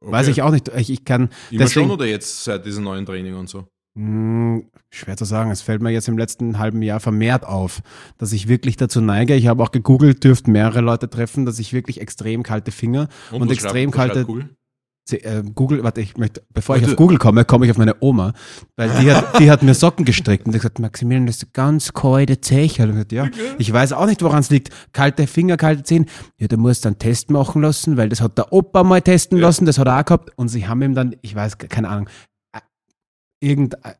Okay. 0.00 0.12
Weiß 0.12 0.28
ich 0.28 0.42
auch 0.42 0.50
nicht. 0.52 0.68
Ich, 0.76 0.90
ich 0.90 1.04
kann 1.04 1.30
Immer 1.50 1.60
deswegen- 1.64 1.86
schon 1.86 1.90
oder 1.90 2.06
jetzt 2.06 2.44
seit 2.44 2.64
diesem 2.64 2.84
neuen 2.84 3.04
Training 3.06 3.34
und 3.34 3.48
so? 3.48 3.66
hm, 3.96 4.68
Schwer 4.90 5.16
zu 5.16 5.24
sagen. 5.24 5.50
Es 5.50 5.60
fällt 5.60 5.82
mir 5.82 5.90
jetzt 5.90 6.06
im 6.08 6.16
letzten 6.16 6.58
halben 6.58 6.82
Jahr 6.82 7.00
vermehrt 7.00 7.44
auf, 7.44 7.80
dass 8.16 8.32
ich 8.32 8.46
wirklich 8.46 8.76
dazu 8.76 9.00
neige. 9.00 9.34
Ich 9.34 9.48
habe 9.48 9.60
auch 9.62 9.72
gegoogelt, 9.72 10.22
dürften 10.22 10.52
mehrere 10.52 10.80
Leute 10.82 11.10
treffen, 11.10 11.44
dass 11.44 11.58
ich 11.58 11.72
wirklich 11.72 12.00
extrem 12.00 12.42
kalte 12.44 12.70
Finger 12.70 13.08
und, 13.32 13.40
was 13.42 13.50
extrem 13.50 13.92
schreibt- 13.92 14.12
kalte 14.14 14.24
Google? 14.24 14.50
Se- 15.08 15.24
äh, 15.24 15.42
Google, 15.54 15.82
warte, 15.84 16.02
ich 16.02 16.18
möchte, 16.18 16.42
bevor 16.52 16.76
ich 16.76 16.84
auf 16.84 16.94
Google 16.94 17.16
komme, 17.16 17.46
komme 17.46 17.64
ich 17.64 17.70
auf 17.70 17.78
meine 17.78 17.96
Oma, 18.00 18.34
weil 18.76 18.90
die 19.00 19.10
hat, 19.10 19.38
die 19.40 19.50
hat 19.50 19.62
mir 19.62 19.72
Socken 19.72 20.04
gestrickt 20.04 20.44
und 20.44 20.52
die 20.52 20.58
hat 20.58 20.62
gesagt, 20.62 20.78
Maximilian, 20.80 21.26
das 21.26 21.36
ist 21.38 21.54
ganz 21.54 21.94
kalte 21.94 22.40
Zeche. 22.42 22.82
Und 22.82 23.06
ich 23.10 23.12
ja, 23.12 23.28
ich 23.58 23.72
weiß 23.72 23.94
auch 23.94 24.04
nicht, 24.04 24.20
woran 24.22 24.40
es 24.40 24.50
liegt. 24.50 24.68
Kalte 24.92 25.26
Finger, 25.26 25.56
kalte 25.56 25.82
Zehen. 25.82 26.04
Ja, 26.36 26.46
du 26.48 26.58
musst 26.58 26.84
einen 26.84 26.98
Test 26.98 27.30
machen 27.30 27.62
lassen, 27.62 27.96
weil 27.96 28.10
das 28.10 28.20
hat 28.20 28.36
der 28.36 28.52
Opa 28.52 28.84
mal 28.84 29.00
testen 29.00 29.38
Ja. 29.38 29.46
lassen, 29.46 29.64
das 29.64 29.78
hat 29.78 29.86
er 29.88 29.98
auch 29.98 30.04
gehabt. 30.04 30.30
Und 30.36 30.48
sie 30.48 30.68
haben 30.68 30.82
ihm 30.82 30.94
dann, 30.94 31.16
ich 31.22 31.34
weiß, 31.34 31.56
keine 31.56 31.88
Ahnung, 31.88 32.08
äh, 32.52 32.60
irgendein 33.40 33.94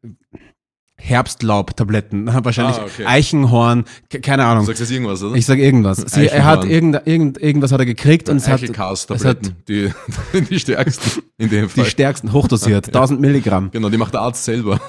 Herbstlaubtabletten, 1.01 2.27
wahrscheinlich 2.45 2.77
Ah, 2.77 2.85
okay. 2.85 3.05
Eichenhorn, 3.07 3.85
ke- 4.11 4.21
keine 4.21 4.43
Du 4.43 4.49
Ahnung. 4.49 4.67
sagst 4.67 4.81
jetzt 4.81 4.91
irgendwas, 4.91 5.23
oder? 5.23 5.37
Ich 5.37 5.47
sag 5.47 5.59
irgendwas. 5.59 5.99
Sie, 5.99 6.27
er 6.27 6.45
hat 6.45 6.65
irgend, 6.65 7.01
irgend, 7.07 7.39
irgendwas 7.41 7.73
hat 7.73 7.81
er 7.81 7.87
gekriegt 7.87 8.29
und 8.29 8.37
es 8.39 8.49
hat, 8.49 8.63
es 8.63 9.25
hat 9.25 9.53
die, 9.69 9.91
die 10.51 10.59
stärksten 10.61 11.23
in 11.39 11.51
dem 11.51 11.65
die 11.65 11.69
Fall. 11.69 11.85
stärksten 11.87 12.33
hochdosiert, 12.33 12.87
1000 12.95 13.21
Milligramm. 13.21 13.71
Genau, 13.71 13.89
die 13.89 13.97
macht 13.97 14.15
der 14.15 14.23
Arzt 14.23 14.45
selber. 14.45 14.81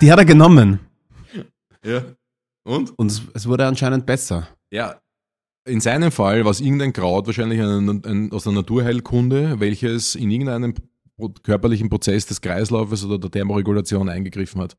Die 0.00 0.10
hat 0.10 0.18
er 0.18 0.24
genommen. 0.24 0.80
ja. 1.84 2.02
Und? 2.64 2.96
Und 2.98 3.30
es, 3.34 3.46
wurde 3.48 3.66
anscheinend 3.66 4.06
besser. 4.06 4.46
Ja, 4.70 5.00
in 5.66 5.80
seinem 5.80 6.12
Fall 6.12 6.44
war 6.44 6.50
es 6.50 6.60
irgendein 6.60 6.92
Kraut, 6.92 7.26
wahrscheinlich 7.26 7.60
ein, 7.60 8.02
ein, 8.04 8.32
aus 8.32 8.44
der 8.44 8.52
Naturheilkunde, 8.52 9.58
welches 9.60 10.14
in 10.14 10.30
irgendeinem 10.30 10.74
körperlichen 11.42 11.88
Prozess 11.88 12.26
des 12.26 12.40
Kreislaufes 12.40 13.04
oder 13.04 13.18
der 13.18 13.30
Thermoregulation 13.30 14.08
eingegriffen 14.08 14.60
hat. 14.60 14.76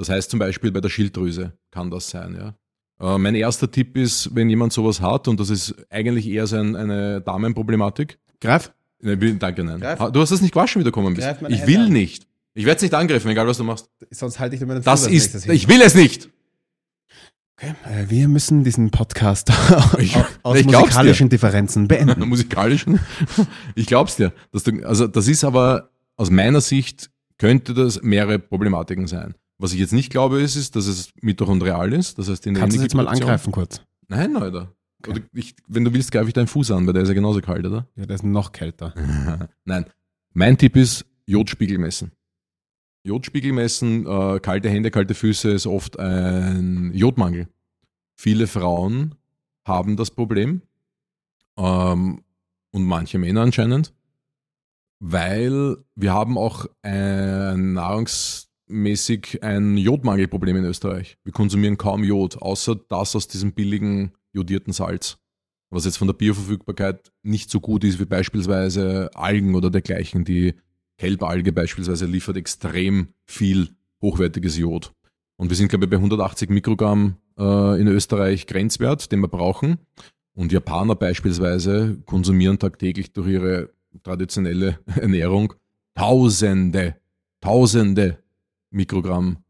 Das 0.00 0.08
heißt 0.08 0.30
zum 0.30 0.38
Beispiel 0.38 0.72
bei 0.72 0.80
der 0.80 0.88
Schilddrüse 0.88 1.52
kann 1.70 1.90
das 1.90 2.08
sein, 2.08 2.34
ja. 2.34 2.54
Äh, 3.14 3.18
mein 3.18 3.34
erster 3.34 3.70
Tipp 3.70 3.98
ist, 3.98 4.34
wenn 4.34 4.48
jemand 4.48 4.72
sowas 4.72 5.02
hat, 5.02 5.28
und 5.28 5.38
das 5.38 5.50
ist 5.50 5.74
eigentlich 5.90 6.26
eher 6.26 6.46
so 6.46 6.56
ein, 6.56 6.74
eine 6.74 7.20
Damenproblematik. 7.20 8.18
Greif. 8.40 8.72
Ne, 9.02 9.20
will, 9.20 9.34
danke, 9.34 9.62
nein. 9.62 9.78
Greif. 9.78 9.98
Du 10.10 10.20
hast 10.22 10.30
das 10.32 10.40
nicht 10.40 10.54
gewaschen, 10.54 10.80
wie 10.80 10.84
du 10.84 10.90
gekommen 10.90 11.14
bist. 11.14 11.28
Ich 11.48 11.66
will 11.66 11.80
an. 11.82 11.92
nicht. 11.92 12.26
Ich 12.54 12.64
werde 12.64 12.76
es 12.76 12.82
nicht 12.82 12.94
angreifen, 12.94 13.28
egal 13.28 13.46
was 13.46 13.58
du 13.58 13.64
machst. 13.64 13.90
Sonst 14.10 14.40
halte 14.40 14.54
ich 14.54 14.60
dir 14.60 14.66
meinen 14.66 14.82
Das 14.82 15.06
ist, 15.06 15.46
ich 15.46 15.68
will 15.68 15.82
es 15.82 15.94
nicht. 15.94 16.30
Okay. 17.58 17.74
Äh, 17.84 18.08
Wir 18.08 18.26
müssen 18.26 18.64
diesen 18.64 18.90
Podcast 18.90 19.52
Ich- 19.98 20.16
aus 20.42 20.56
ich 20.58 20.64
musikalischen 20.64 21.28
Differenzen 21.28 21.88
beenden. 21.88 22.20
musikalischen. 22.28 23.00
Ich 23.74 23.86
glaub's 23.86 24.16
dir. 24.16 24.32
Du, 24.50 24.82
also 24.86 25.06
das 25.06 25.28
ist 25.28 25.44
aber 25.44 25.90
aus 26.16 26.30
meiner 26.30 26.62
Sicht 26.62 27.10
könnte 27.36 27.74
das 27.74 28.00
mehrere 28.02 28.38
Problematiken 28.38 29.06
sein. 29.06 29.34
Was 29.60 29.74
ich 29.74 29.78
jetzt 29.78 29.92
nicht 29.92 30.08
glaube, 30.08 30.40
ist, 30.40 30.56
ist, 30.56 30.74
dass 30.74 30.86
es 30.86 31.10
mitochondrial 31.20 31.92
ist. 31.92 32.18
Das 32.18 32.30
heißt, 32.30 32.46
in 32.46 32.54
Kannst 32.54 32.78
du 32.78 32.80
jetzt 32.80 32.94
mal 32.94 33.06
angreifen 33.06 33.52
kurz? 33.52 33.82
Nein, 34.08 34.34
Alter. 34.36 34.74
Oder 35.06 35.20
ich, 35.34 35.54
wenn 35.68 35.84
du 35.84 35.92
willst, 35.92 36.10
greife 36.12 36.28
ich 36.28 36.32
deinen 36.32 36.46
Fuß 36.46 36.70
an, 36.70 36.86
weil 36.86 36.94
der 36.94 37.02
ist 37.02 37.10
ja 37.10 37.14
genauso 37.14 37.42
kalt, 37.42 37.66
oder? 37.66 37.86
Ja, 37.94 38.06
der 38.06 38.14
ist 38.14 38.24
noch 38.24 38.52
kälter. 38.52 38.94
Nein. 39.66 39.84
Mein 40.32 40.56
Tipp 40.56 40.76
ist 40.76 41.04
Jodspiegel 41.26 41.76
messen. 41.76 42.12
Jodspiegel 43.04 43.52
messen, 43.52 44.06
äh, 44.06 44.40
kalte 44.40 44.70
Hände, 44.70 44.90
kalte 44.90 45.14
Füße 45.14 45.50
ist 45.50 45.66
oft 45.66 45.98
ein 45.98 46.92
Jodmangel. 46.94 47.46
Viele 48.16 48.46
Frauen 48.46 49.14
haben 49.66 49.98
das 49.98 50.10
Problem 50.10 50.62
ähm, 51.58 52.24
und 52.70 52.84
manche 52.84 53.18
Männer 53.18 53.42
anscheinend, 53.42 53.92
weil 55.00 55.76
wir 55.94 56.14
haben 56.14 56.38
auch 56.38 56.64
ein 56.80 57.76
nahrungsmäßig 58.70 59.42
ein 59.42 59.76
Jodmangelproblem 59.76 60.56
in 60.58 60.64
Österreich. 60.64 61.18
Wir 61.24 61.32
konsumieren 61.32 61.76
kaum 61.76 62.04
Jod, 62.04 62.40
außer 62.40 62.76
das 62.88 63.16
aus 63.16 63.28
diesem 63.28 63.52
billigen 63.52 64.12
jodierten 64.32 64.72
Salz, 64.72 65.18
was 65.70 65.84
jetzt 65.84 65.98
von 65.98 66.08
der 66.08 66.14
Bioverfügbarkeit 66.14 67.12
nicht 67.22 67.50
so 67.50 67.60
gut 67.60 67.84
ist 67.84 68.00
wie 68.00 68.04
beispielsweise 68.04 69.10
Algen 69.14 69.54
oder 69.54 69.70
dergleichen. 69.70 70.24
Die 70.24 70.54
Kelbalge 70.98 71.52
beispielsweise 71.52 72.06
liefert 72.06 72.36
extrem 72.36 73.08
viel 73.26 73.70
hochwertiges 74.00 74.56
Jod. 74.56 74.92
Und 75.36 75.50
wir 75.50 75.56
sind, 75.56 75.68
glaube 75.68 75.86
ich, 75.86 75.90
bei 75.90 75.96
180 75.96 76.50
Mikrogramm 76.50 77.16
äh, 77.38 77.80
in 77.80 77.88
Österreich 77.88 78.46
Grenzwert, 78.46 79.10
den 79.10 79.20
wir 79.20 79.28
brauchen. 79.28 79.78
Und 80.34 80.52
Japaner 80.52 80.94
beispielsweise 80.94 81.98
konsumieren 82.06 82.58
tagtäglich 82.58 83.12
durch 83.12 83.28
ihre 83.28 83.70
traditionelle 84.02 84.78
Ernährung 84.86 85.54
Tausende, 85.94 86.96
Tausende 87.40 88.18
Mikrogramm 88.70 89.44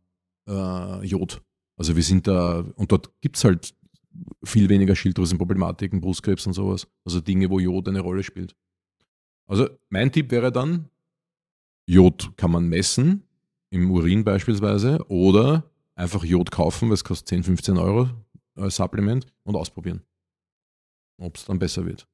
äh, 0.48 1.06
Jod. 1.06 1.42
Also 1.76 1.96
wir 1.96 2.02
sind 2.02 2.26
da, 2.26 2.64
und 2.76 2.92
dort 2.92 3.10
gibt 3.20 3.36
es 3.36 3.44
halt 3.44 3.74
viel 4.44 4.68
weniger 4.68 4.94
Schilddrüsenproblematiken, 4.96 6.00
Brustkrebs 6.00 6.46
und 6.46 6.52
sowas. 6.52 6.86
Also 7.04 7.20
Dinge, 7.20 7.48
wo 7.50 7.58
Jod 7.58 7.88
eine 7.88 8.00
Rolle 8.00 8.22
spielt. 8.22 8.54
Also 9.46 9.68
mein 9.88 10.12
Tipp 10.12 10.30
wäre 10.30 10.52
dann, 10.52 10.88
Jod 11.86 12.36
kann 12.36 12.50
man 12.50 12.68
messen, 12.68 13.24
im 13.70 13.90
Urin 13.90 14.24
beispielsweise, 14.24 15.04
oder 15.08 15.70
einfach 15.94 16.24
Jod 16.24 16.50
kaufen, 16.50 16.88
weil 16.88 16.94
es 16.94 17.04
kostet 17.04 17.28
10, 17.28 17.44
15 17.44 17.78
Euro 17.78 18.08
als 18.56 18.76
Supplement 18.76 19.26
und 19.44 19.56
ausprobieren, 19.56 20.02
ob 21.18 21.36
es 21.36 21.44
dann 21.44 21.58
besser 21.58 21.84
wird. 21.86 22.06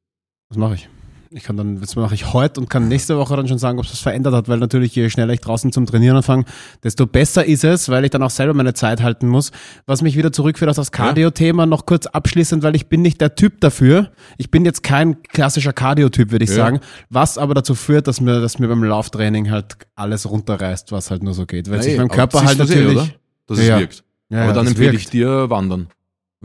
Was 0.49 0.59
mache 0.59 0.75
ich? 0.75 0.89
Ich 1.31 1.43
kann 1.43 1.57
dann, 1.57 1.81
das 1.81 1.97
mache 1.97 2.15
ich 2.15 2.33
heute 2.33 2.61
und 2.61 2.71
kann 2.71 2.87
nächste 2.89 3.17
Woche 3.19 3.37
dann 3.37 3.49
schon 3.49 3.59
sagen, 3.59 3.79
ob 3.79 3.85
es 3.85 3.91
was 3.93 3.99
verändert 4.01 4.33
hat, 4.33 4.49
weil 4.49 4.59
natürlich 4.59 4.95
je 4.95 5.11
schneller 5.11 5.33
ich 5.33 5.41
draußen 5.41 5.73
zum 5.73 5.85
Trainieren 5.85 6.17
anfange, 6.17 6.45
desto 6.85 7.07
besser 7.07 7.45
ist 7.45 7.65
es, 7.65 7.89
weil 7.89 8.05
ich 8.05 8.11
dann 8.11 8.23
auch 8.23 8.31
selber 8.31 8.55
meine 8.55 8.75
Zeit 8.75 9.03
halten 9.03 9.27
muss. 9.29 9.51
Was 9.87 10.03
mich 10.03 10.17
wieder 10.17 10.33
zurückführt 10.33 10.71
auf 10.71 10.77
das 10.77 10.93
Cardio-Thema, 10.93 11.67
noch 11.67 11.85
kurz 11.85 12.07
abschließend, 12.07 12.63
weil 12.63 12.77
ich 12.77 12.87
bin 12.89 13.03
nicht 13.03 13.21
der 13.21 13.35
Typ 13.35 13.61
dafür. 13.61 14.13
Ich 14.39 14.51
bin 14.51 14.65
jetzt 14.65 14.83
kein 14.85 15.21
klassischer 15.23 15.73
Cardio-Typ, 15.73 16.31
würde 16.31 16.45
ich 16.45 16.51
Ja. 16.51 16.57
sagen. 16.57 16.81
Was 17.11 17.39
aber 17.39 17.55
dazu 17.55 17.75
führt, 17.75 18.07
dass 18.07 18.21
mir, 18.21 18.41
dass 18.41 18.59
mir 18.61 18.69
beim 18.69 18.85
Lauftraining 18.85 19.51
halt 19.51 19.77
alles 19.97 20.31
runterreißt, 20.31 20.93
was 20.93 21.11
halt 21.11 21.23
nur 21.25 21.35
so 21.35 21.45
geht. 21.45 21.69
Weil 21.71 21.83
sich 21.83 21.93
Hey, 21.93 21.99
mein 21.99 22.07
aber 22.07 22.15
Körper 22.15 22.45
halt 22.45 22.57
eh, 22.59 22.63
natürlich. 22.63 22.97
oder? 22.97 23.09
Dass 23.49 23.59
es 23.59 23.67
Ja. 23.67 23.79
wirkt. 23.81 24.05
Ja, 24.29 24.43
Aber 24.45 24.53
dann 24.53 24.67
empfehle 24.67 24.93
wirkt. 24.93 25.03
ich 25.05 25.11
dir 25.11 25.51
Wandern. 25.51 25.89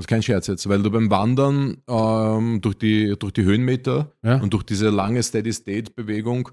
Das 0.02 0.06
ist 0.06 0.10
kein 0.10 0.24
Scherz 0.24 0.47
jetzt, 0.47 0.68
weil 0.68 0.82
du 0.82 0.89
beim 0.89 1.12
Wandern 1.12 1.78
ähm, 1.88 2.60
durch, 2.62 2.76
die, 2.76 3.16
durch 3.20 3.34
die 3.34 3.43
Höhenmeter 3.43 4.12
Ja. 4.24 4.38
und 4.41 4.52
durch 4.52 4.64
diese 4.64 4.89
lange 4.89 5.22
Steady-State-Bewegung 5.22 6.49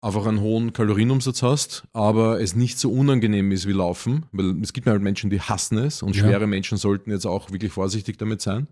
einfach 0.00 0.26
einen 0.26 0.38
hohen 0.40 0.72
Kalorienumsatz 0.72 1.42
hast, 1.42 1.88
aber 1.92 2.40
es 2.40 2.54
nicht 2.54 2.78
so 2.78 2.92
unangenehm 2.92 3.50
ist 3.50 3.66
wie 3.66 3.72
Laufen, 3.72 4.26
weil 4.30 4.62
es 4.62 4.72
gibt 4.72 4.86
halt 4.86 5.02
Menschen, 5.02 5.28
die 5.28 5.40
hassen 5.40 5.76
es 5.78 6.04
und 6.04 6.14
Ja. 6.14 6.22
schwere 6.22 6.46
Menschen 6.46 6.78
sollten 6.78 7.10
jetzt 7.10 7.26
auch 7.26 7.50
wirklich 7.50 7.72
vorsichtig 7.72 8.16
damit 8.16 8.40
sein. 8.42 8.68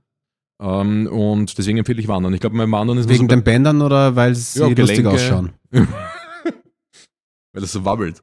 Ähm, 0.62 1.08
und 1.08 1.58
deswegen 1.58 1.78
empfehle 1.78 2.00
ich 2.00 2.06
Wandern. 2.06 2.32
Ich 2.32 2.38
glaube, 2.40 2.56
beim 2.56 2.70
Wandern 2.70 2.98
ist 2.98 3.08
Wegen 3.08 3.24
so 3.24 3.26
den 3.26 3.42
Bändern 3.42 3.82
oder 3.82 4.14
weil 4.14 4.36
sie 4.36 4.60
Ja, 4.60 4.66
lustig 4.68 4.86
Gelenke. 4.98 5.10
ausschauen? 5.10 5.50
weil 5.72 7.64
es 7.64 7.72
so 7.72 7.84
wabbelt. 7.84 8.22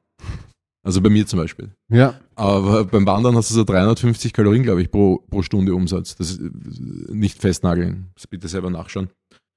Also 0.84 1.00
bei 1.00 1.08
mir 1.08 1.26
zum 1.26 1.38
Beispiel. 1.38 1.70
Ja. 1.88 2.20
Aber 2.36 2.84
beim 2.84 3.06
Wandern 3.06 3.36
hast 3.36 3.50
du 3.50 3.54
so 3.54 3.64
350 3.64 4.34
Kalorien, 4.34 4.62
glaube 4.62 4.82
ich, 4.82 4.90
pro, 4.90 5.24
pro 5.30 5.42
Stunde 5.42 5.74
Umsatz. 5.74 6.14
Das 6.14 6.30
ist 6.30 6.40
äh, 6.40 6.50
nicht 7.12 7.40
festnageln. 7.40 8.10
Das 8.14 8.26
bitte 8.26 8.48
selber 8.48 8.70
nachschauen. 8.70 9.08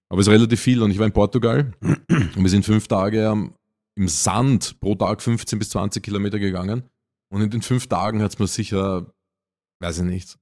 Aber 0.10 0.22
es 0.22 0.28
ist 0.28 0.34
relativ 0.34 0.62
viel. 0.62 0.82
Und 0.82 0.92
ich 0.92 1.00
war 1.00 1.06
in 1.06 1.12
Portugal 1.12 1.74
und 2.08 2.42
wir 2.42 2.50
sind 2.50 2.64
fünf 2.64 2.88
Tage 2.88 3.28
am, 3.28 3.54
im 3.96 4.08
Sand 4.08 4.80
pro 4.80 4.96
Tag 4.96 5.22
15 5.22 5.60
bis 5.60 5.70
20 5.72 6.02
Kilometer 6.02 6.40
gegangen. 6.40 6.84
Und 7.30 7.42
in 7.42 7.50
den 7.50 7.62
fünf 7.62 7.88
Tagen 7.88 8.22
hat 8.22 8.32
es 8.32 8.40
mir 8.40 8.48
sicher, 8.48 9.14
weiß 9.82 10.00
ich 10.00 10.06
nicht, 10.06 10.38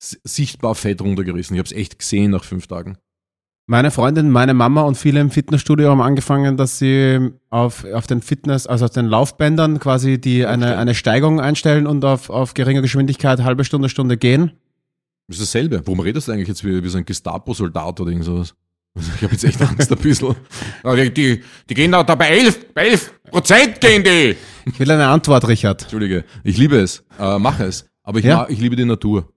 sichtbar 0.00 0.76
Fett 0.76 1.00
runtergerissen. 1.00 1.56
Ich 1.56 1.58
habe 1.58 1.66
es 1.66 1.72
echt 1.72 1.98
gesehen 1.98 2.30
nach 2.30 2.44
fünf 2.44 2.68
Tagen. 2.68 2.96
Meine 3.70 3.90
Freundin, 3.90 4.30
meine 4.30 4.54
Mama 4.54 4.80
und 4.80 4.94
viele 4.96 5.20
im 5.20 5.30
Fitnessstudio 5.30 5.90
haben 5.90 6.00
angefangen, 6.00 6.56
dass 6.56 6.78
sie 6.78 7.32
auf, 7.50 7.84
auf 7.84 8.06
den 8.06 8.22
Fitness, 8.22 8.66
also 8.66 8.86
auf 8.86 8.92
den 8.92 9.04
Laufbändern 9.04 9.78
quasi 9.78 10.18
die 10.18 10.46
eine, 10.46 10.64
Aufstellen. 10.64 10.78
eine 10.80 10.94
Steigung 10.94 11.38
einstellen 11.38 11.86
und 11.86 12.02
auf, 12.02 12.30
auf 12.30 12.54
geringer 12.54 12.80
Geschwindigkeit 12.80 13.42
halbe 13.44 13.64
Stunde, 13.64 13.90
Stunde 13.90 14.16
gehen. 14.16 14.52
Das 15.28 15.36
ist 15.38 15.42
dasselbe. 15.54 15.82
Warum 15.84 16.00
redest 16.00 16.28
du 16.28 16.32
eigentlich 16.32 16.48
jetzt 16.48 16.64
wie, 16.64 16.82
wie 16.82 16.88
so 16.88 16.96
ein 16.96 17.04
Gestapo-Soldat 17.04 18.00
oder 18.00 18.10
irgend 18.10 18.24
sowas? 18.24 18.54
Also 18.96 19.10
ich 19.14 19.22
habe 19.22 19.32
jetzt 19.34 19.44
echt 19.44 19.60
Angst 19.60 19.92
ein 19.92 19.98
bisschen. 19.98 20.34
Die, 20.86 21.12
die, 21.12 21.42
die 21.68 21.74
gehen 21.74 21.92
da, 21.92 22.02
da 22.02 22.14
bei 22.14 22.28
11, 22.30 22.72
bei 22.72 22.86
11 22.88 23.12
Prozent 23.30 23.80
gehen 23.82 24.02
die. 24.02 24.34
Ich 24.64 24.80
will 24.80 24.90
eine 24.90 25.08
Antwort, 25.08 25.46
Richard. 25.46 25.82
Entschuldige, 25.82 26.24
ich 26.42 26.56
liebe 26.56 26.78
es, 26.78 27.04
äh, 27.20 27.38
mache 27.38 27.64
es, 27.64 27.86
aber 28.02 28.18
ich, 28.18 28.24
Ja. 28.24 28.38
mag, 28.38 28.50
ich 28.50 28.58
liebe 28.60 28.76
die 28.76 28.86
Natur. 28.86 29.28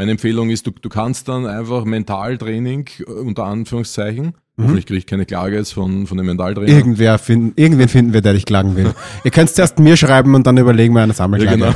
Meine 0.00 0.12
Empfehlung 0.12 0.48
ist, 0.48 0.66
du, 0.66 0.70
du 0.70 0.88
kannst 0.88 1.28
dann 1.28 1.44
einfach 1.44 1.84
Mentaltraining, 1.84 2.88
äh, 3.00 3.02
unter 3.04 3.44
Anführungszeichen, 3.44 4.32
hoffentlich 4.56 4.86
kriege 4.86 4.96
ich 4.96 5.06
keine 5.06 5.26
Klage 5.26 5.56
jetzt 5.56 5.74
von, 5.74 6.06
von 6.06 6.16
dem 6.16 6.24
Mentaltrainer. 6.24 6.70
Irgendwer 6.74 7.18
finden, 7.18 7.52
irgendwen 7.60 7.90
finden 7.90 8.14
wir, 8.14 8.22
der 8.22 8.32
dich 8.32 8.46
klagen 8.46 8.76
will. 8.76 8.94
Ihr 9.24 9.30
könnt 9.30 9.50
zuerst 9.50 9.78
mir 9.78 9.98
schreiben 9.98 10.34
und 10.34 10.46
dann 10.46 10.56
überlegen 10.56 10.94
wir 10.94 11.02
eine 11.02 11.12
ja, 11.12 11.16
Sammelklage. 11.16 11.58
genau. 11.58 11.74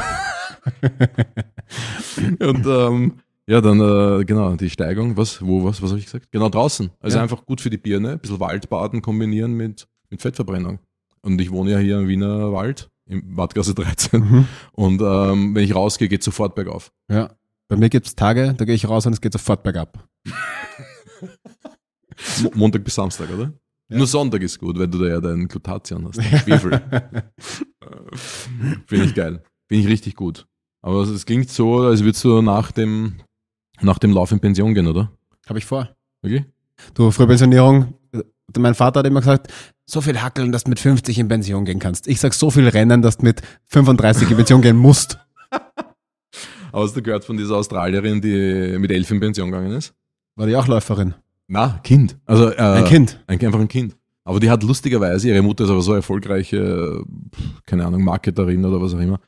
Und 2.49 2.67
ähm, 2.67 3.13
ja, 3.47 3.61
dann 3.61 3.81
äh, 3.81 4.25
genau, 4.25 4.57
die 4.57 4.71
Steigung, 4.71 5.19
was, 5.19 5.45
wo, 5.45 5.63
was, 5.63 5.83
was 5.83 5.91
habe 5.91 5.99
ich 5.99 6.07
gesagt? 6.07 6.29
Genau, 6.33 6.49
draußen. 6.49 6.89
Also 7.01 7.19
Ja. 7.19 7.23
einfach 7.25 7.45
gut 7.45 7.61
für 7.61 7.69
die 7.69 7.77
Birne, 7.77 8.13
ein 8.13 8.21
bisschen 8.21 8.41
Waldbaden 8.41 9.03
kombinieren 9.03 9.53
mit, 9.53 9.87
mit 10.09 10.23
Fettverbrennung. 10.23 10.79
Und 11.21 11.39
ich 11.43 11.51
wohne 11.51 11.73
ja 11.73 11.79
hier 11.79 11.99
im 11.99 12.09
Wiener 12.09 12.55
Wald, 12.55 12.89
im 13.05 13.37
Wattgasse 13.37 13.75
13. 13.75 14.19
Mhm. 14.21 14.49
Und 14.73 15.03
ähm, 15.03 15.55
wenn 15.55 15.63
ich 15.63 15.75
rausgehe, 15.75 16.09
geht 16.09 16.23
sofort 16.23 16.55
bergauf. 16.55 16.91
Ja. 17.11 17.29
Bei 17.69 17.77
mir 17.77 17.89
gibt's 17.89 18.15
Tage, 18.15 18.55
da 18.55 18.65
gehe 18.65 18.75
ich 18.75 18.89
raus 18.89 19.07
und 19.07 19.13
es 19.15 19.21
geht 19.21 19.33
sofort 19.33 19.63
bergab. 19.63 20.07
Mo- 22.43 22.53
Montag 22.55 22.85
bis 22.85 22.95
Samstag, 22.95 23.29
oder? 23.31 23.53
Ja. 23.89 23.99
Nur 23.99 24.07
Sonntag 24.07 24.43
ist 24.43 24.59
gut, 24.59 24.79
weil 24.79 24.89
du 24.89 24.99
da 24.99 25.07
ja 25.09 25.21
deinen 25.21 25.47
Glutathion 25.49 26.07
hast. 26.09 26.21
Finde 28.87 29.05
ich 29.07 29.15
geil. 29.15 29.43
Finde 29.69 29.83
ich 29.85 29.89
richtig 29.89 30.15
gut. 30.17 30.47
Aber 30.83 31.03
es 31.03 31.27
klingt 31.27 31.51
so, 31.51 31.81
als 31.83 32.03
würdest 32.03 32.25
du 32.25 32.41
nach 32.43 32.71
dem, 32.73 33.17
nach 33.81 33.99
dem 33.99 34.13
Lauf 34.13 34.33
in 34.33 34.41
Pension 34.41 34.75
gehen, 34.75 34.87
oder? 34.87 35.11
Habe 35.49 35.59
ich 35.59 35.65
vor. 35.67 35.95
Okay? 36.23 36.45
Du, 36.95 37.11
Frühpensionierung, 37.11 37.95
äh, 38.13 38.23
mein 38.59 38.75
Vater 38.75 39.01
hat 39.01 39.07
immer 39.07 39.21
gesagt, 39.21 39.53
so 39.87 40.01
viel 40.01 40.21
hackeln, 40.23 40.51
dass 40.53 40.65
du 40.65 40.71
mit 40.71 40.81
50 40.81 41.19
in 41.19 41.29
Pension 41.29 41.65
gehen 41.65 41.79
kannst. 41.79 42.07
Ich 42.09 42.21
sag 42.21 42.35
so 42.35 42.51
viel 42.51 42.69
rennen, 42.69 43.03
dass 43.03 43.19
du 43.19 43.25
mit 43.27 43.43
35 43.67 44.31
in 44.31 44.37
Pension 44.37 44.63
gehen 44.63 44.77
musst. 44.77 45.19
Hast 46.75 46.97
du 46.97 47.03
gehört 47.03 47.25
von 47.25 47.37
dieser 47.37 47.57
Australierin, 47.57 48.21
die 48.21 48.77
mit 48.79 48.91
elf 48.91 49.09
in 49.13 49.21
Pension 49.21 49.51
gegangen 49.51 49.73
ist? 49.73 49.95
War 50.35 50.49
die 50.49 50.57
auch 50.57 50.67
Läuferin? 50.67 51.15
Na, 51.47 51.79
Kind. 51.85 52.19
Also, 52.27 52.51
äh, 52.51 52.57
Ein 52.57 52.85
Kind. 52.85 53.23
Ein, 53.29 53.41
einfach 53.41 53.61
ein 53.61 53.69
Kind. 53.69 53.97
Aber 54.25 54.41
die 54.41 54.51
hat 54.51 54.65
lustigerweise, 54.65 55.29
ihre 55.29 55.43
Mutter 55.43 55.65
ist 55.65 55.71
aber 55.71 55.83
so 55.83 55.95
erfolgreiche, 55.95 57.05
keine 57.65 57.87
Ahnung, 57.87 58.03
Marketerin 58.03 58.65
oder 58.65 58.81
was 58.81 58.93
auch 58.95 58.99
immer. 58.99 59.21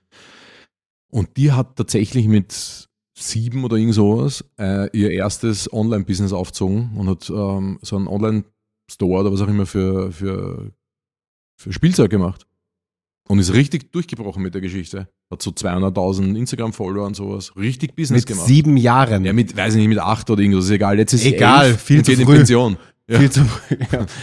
Und 1.08 1.36
die 1.36 1.52
hat 1.52 1.76
tatsächlich 1.76 2.26
mit 2.26 2.88
sieben 3.16 3.62
oder 3.62 3.76
irgend 3.76 3.94
sowas 3.94 4.44
äh, 4.58 4.90
ihr 4.96 5.10
erstes 5.12 5.72
Online-Business 5.72 6.32
aufgezogen 6.32 6.96
und 6.96 7.08
hat 7.08 7.30
ähm, 7.30 7.78
so 7.80 7.96
einen 7.96 8.08
Online-Store 8.08 9.20
oder 9.20 9.32
was 9.32 9.40
auch 9.40 9.48
immer 9.48 9.66
für, 9.66 10.10
für, 10.10 10.72
für 11.56 11.72
Spielzeug 11.72 12.10
gemacht. 12.10 12.44
Und 13.28 13.38
ist 13.38 13.54
richtig 13.54 13.92
durchgebrochen 13.92 14.42
mit 14.42 14.54
der 14.54 14.60
Geschichte. 14.62 15.08
Hat 15.30 15.42
so 15.42 15.50
200.000 15.50 16.36
Instagram-Follower 16.36 17.04
und 17.06 17.16
sowas. 17.16 17.52
Richtig 17.56 17.96
Business 17.96 18.22
Mit 18.22 18.28
gemacht. 18.28 18.46
sieben 18.46 18.76
Jahren. 18.76 19.24
Ja, 19.24 19.32
mit, 19.32 19.56
weiß 19.56 19.74
ich 19.74 19.78
nicht, 19.80 19.88
mit 19.88 19.98
acht 19.98 20.30
oder 20.30 20.40
irgendwas, 20.40 20.66
ist 20.66 20.70
egal. 20.70 20.98
Jetzt 20.98 21.14
ist 21.14 21.24
Egal, 21.26 21.66
elf 21.66 21.80
viel 21.82 22.02
zu 22.04 22.12
geht 22.12 22.20
in 22.20 22.26
früh. 22.26 22.36
Pension. 22.36 22.76
Ja. 23.08 23.18
Viel 23.18 23.30
zu, 23.30 23.40
ja. 23.92 24.06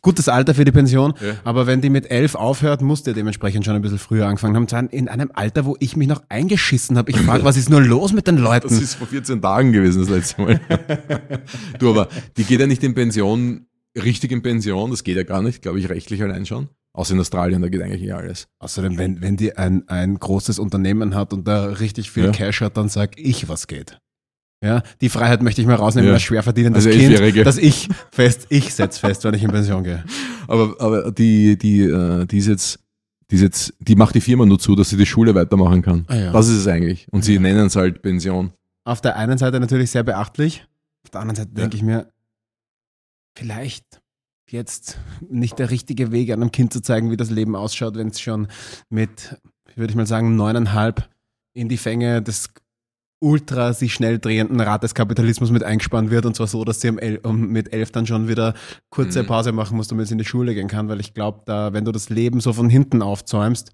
Gutes 0.00 0.28
Alter 0.30 0.54
für 0.54 0.64
die 0.64 0.72
Pension. 0.72 1.12
Ja. 1.20 1.34
Aber 1.44 1.66
wenn 1.66 1.82
die 1.82 1.90
mit 1.90 2.10
elf 2.10 2.36
aufhört, 2.36 2.80
muss 2.80 3.02
der 3.02 3.12
dementsprechend 3.12 3.66
schon 3.66 3.74
ein 3.74 3.82
bisschen 3.82 3.98
früher 3.98 4.26
angefangen 4.26 4.56
haben. 4.56 4.66
Zwar 4.66 4.90
In 4.92 5.08
einem 5.08 5.30
Alter, 5.34 5.66
wo 5.66 5.76
ich 5.78 5.94
mich 5.96 6.08
noch 6.08 6.22
eingeschissen 6.30 6.96
habe. 6.96 7.10
Ich 7.10 7.18
frage, 7.18 7.44
was 7.44 7.58
ist 7.58 7.68
nur 7.68 7.82
los 7.82 8.14
mit 8.14 8.26
den 8.26 8.38
Leuten? 8.38 8.68
Das 8.68 8.80
ist 8.80 8.94
vor 8.94 9.06
14 9.08 9.42
Tagen 9.42 9.72
gewesen, 9.72 10.00
das 10.00 10.08
letzte 10.08 10.40
Mal. 10.40 10.60
du, 11.78 11.90
aber 11.90 12.08
die 12.38 12.44
geht 12.44 12.60
ja 12.60 12.66
nicht 12.66 12.82
in 12.82 12.94
Pension, 12.94 13.66
richtig 13.94 14.32
in 14.32 14.40
Pension, 14.40 14.90
das 14.90 15.04
geht 15.04 15.16
ja 15.16 15.22
gar 15.24 15.42
nicht, 15.42 15.60
glaube 15.60 15.78
ich, 15.80 15.90
rechtlich 15.90 16.22
allein 16.22 16.46
schon. 16.46 16.68
Außer 16.96 17.14
in 17.14 17.20
Australien, 17.20 17.60
da 17.60 17.68
geht 17.68 17.82
eigentlich 17.82 18.02
eh 18.02 18.12
alles. 18.12 18.46
Außerdem, 18.60 18.96
wenn, 18.98 19.20
wenn 19.20 19.36
die 19.36 19.56
ein, 19.56 19.88
ein 19.88 20.16
großes 20.18 20.58
Unternehmen 20.60 21.14
hat 21.16 21.32
und 21.32 21.46
da 21.48 21.64
richtig 21.66 22.10
viel 22.10 22.26
Ja. 22.26 22.30
Cash 22.30 22.60
hat, 22.60 22.76
dann 22.76 22.88
sag 22.88 23.18
ich, 23.18 23.48
was 23.48 23.66
geht. 23.66 23.98
Ja, 24.62 24.82
die 25.00 25.08
Freiheit 25.08 25.42
möchte 25.42 25.60
ich 25.60 25.66
mal 25.66 25.74
rausnehmen 25.74 26.08
Ja. 26.08 26.14
als 26.14 26.22
schwer 26.22 26.42
verdienendes 26.44 26.86
Also 26.86 26.96
Kind, 26.96 27.46
dass 27.46 27.58
ich 27.58 27.88
fest, 28.12 28.46
ich 28.48 28.72
setz 28.72 28.98
fest, 28.98 29.24
wenn 29.24 29.34
ich 29.34 29.42
in 29.42 29.50
Pension 29.50 29.82
gehe. 29.84 30.04
Aber, 30.46 30.74
aber 30.80 31.10
die, 31.12 31.58
die, 31.58 31.80
äh, 31.82 32.24
die 32.26 32.38
ist 32.38 32.46
jetzt, 32.46 32.78
die 33.30 33.34
ist 33.36 33.42
jetzt, 33.42 33.74
die 33.80 33.96
macht 33.96 34.14
die 34.14 34.20
Firma 34.20 34.46
nur 34.46 34.58
zu, 34.60 34.76
dass 34.76 34.88
sie 34.88 34.96
die 34.96 35.04
Schule 35.04 35.34
weitermachen 35.34 35.82
kann. 35.82 36.04
Ah 36.08 36.14
ja. 36.16 36.32
Das 36.32 36.46
ist 36.48 36.58
es 36.58 36.66
eigentlich. 36.68 37.08
Und 37.10 37.24
sie 37.24 37.34
Ja. 37.34 37.40
nennen 37.40 37.66
es 37.66 37.74
halt 37.76 38.00
Pension. 38.02 38.52
Auf 38.84 39.00
der 39.00 39.16
einen 39.16 39.36
Seite 39.36 39.58
natürlich 39.58 39.90
sehr 39.90 40.04
beachtlich, 40.04 40.64
auf 41.02 41.10
der 41.10 41.20
anderen 41.22 41.36
Seite 41.36 41.50
denke 41.50 41.76
ich 41.76 41.82
mir, 41.82 42.08
vielleicht 43.36 44.00
jetzt 44.52 44.98
nicht 45.28 45.58
der 45.58 45.70
richtige 45.70 46.12
Weg, 46.12 46.30
einem 46.30 46.52
Kind 46.52 46.72
zu 46.72 46.80
zeigen, 46.82 47.10
wie 47.10 47.16
das 47.16 47.30
Leben 47.30 47.56
ausschaut, 47.56 47.96
wenn 47.96 48.08
es 48.08 48.20
schon 48.20 48.48
mit, 48.90 49.36
würde 49.74 49.90
ich 49.90 49.96
mal 49.96 50.06
sagen, 50.06 50.36
neuneinhalb 50.36 51.08
in 51.54 51.68
die 51.68 51.76
Fänge 51.76 52.22
des 52.22 52.50
ultra 53.20 53.72
sich 53.72 53.94
schnell 53.94 54.18
drehenden 54.18 54.60
Rad 54.60 54.82
des 54.82 54.94
Kapitalismus 54.94 55.50
mit 55.50 55.62
eingespannt 55.62 56.10
wird 56.10 56.26
und 56.26 56.36
zwar 56.36 56.46
so, 56.46 56.62
dass 56.64 56.80
sie 56.82 56.92
mit 56.92 57.72
elf 57.72 57.90
dann 57.90 58.06
schon 58.06 58.28
wieder 58.28 58.54
kurze 58.90 59.22
Mhm. 59.22 59.26
Pause 59.26 59.52
machen 59.52 59.76
muss, 59.76 59.88
damit 59.88 60.08
sie 60.08 60.12
in 60.12 60.18
die 60.18 60.26
Schule 60.26 60.54
gehen 60.54 60.68
kann, 60.68 60.88
weil 60.88 61.00
ich 61.00 61.14
glaube, 61.14 61.42
da, 61.46 61.72
wenn 61.72 61.86
du 61.86 61.92
das 61.92 62.10
Leben 62.10 62.40
so 62.40 62.52
von 62.52 62.68
hinten 62.68 63.00
aufzäumst, 63.00 63.72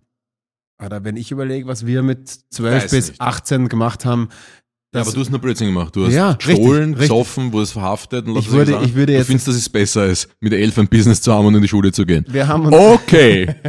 oder 0.82 1.04
wenn 1.04 1.16
ich 1.16 1.30
überlege, 1.30 1.66
was 1.66 1.84
wir 1.84 2.02
mit 2.02 2.28
zwölf 2.50 2.84
Weiß 2.84 2.90
bis 2.90 3.08
nicht. 3.10 3.20
18 3.20 3.68
gemacht 3.68 4.04
haben, 4.04 4.28
Ja, 4.92 5.02
aber 5.02 5.12
du 5.12 5.20
hast 5.20 5.30
nur 5.30 5.38
Blödsinn 5.40 5.68
gemacht. 5.68 5.94
Du 5.94 6.04
hast 6.06 6.12
Ja, 6.14 6.32
gestohlen, 6.32 6.94
richtig. 6.94 7.10
gesoffen, 7.10 7.52
wurdest 7.52 7.74
verhaftet 7.74 8.26
und 8.26 8.36
Ich 8.36 8.50
würde- 8.50 8.80
ich 8.82 8.94
würde 8.94 9.12
du 9.12 9.18
jetzt- 9.18 9.26
findest, 9.28 9.46
dass 9.46 9.54
es 9.54 9.68
besser 9.68 10.06
ist, 10.06 10.28
mit 10.40 10.52
elf 10.52 10.76
ein 10.78 10.88
Business 10.88 11.22
zu 11.22 11.32
haben 11.32 11.46
und 11.46 11.54
in 11.54 11.62
die 11.62 11.68
Schule 11.68 11.92
zu 11.92 12.04
gehen. 12.04 12.24
wir 12.28 12.48
haben 12.48 12.66
Okay. 12.74 13.54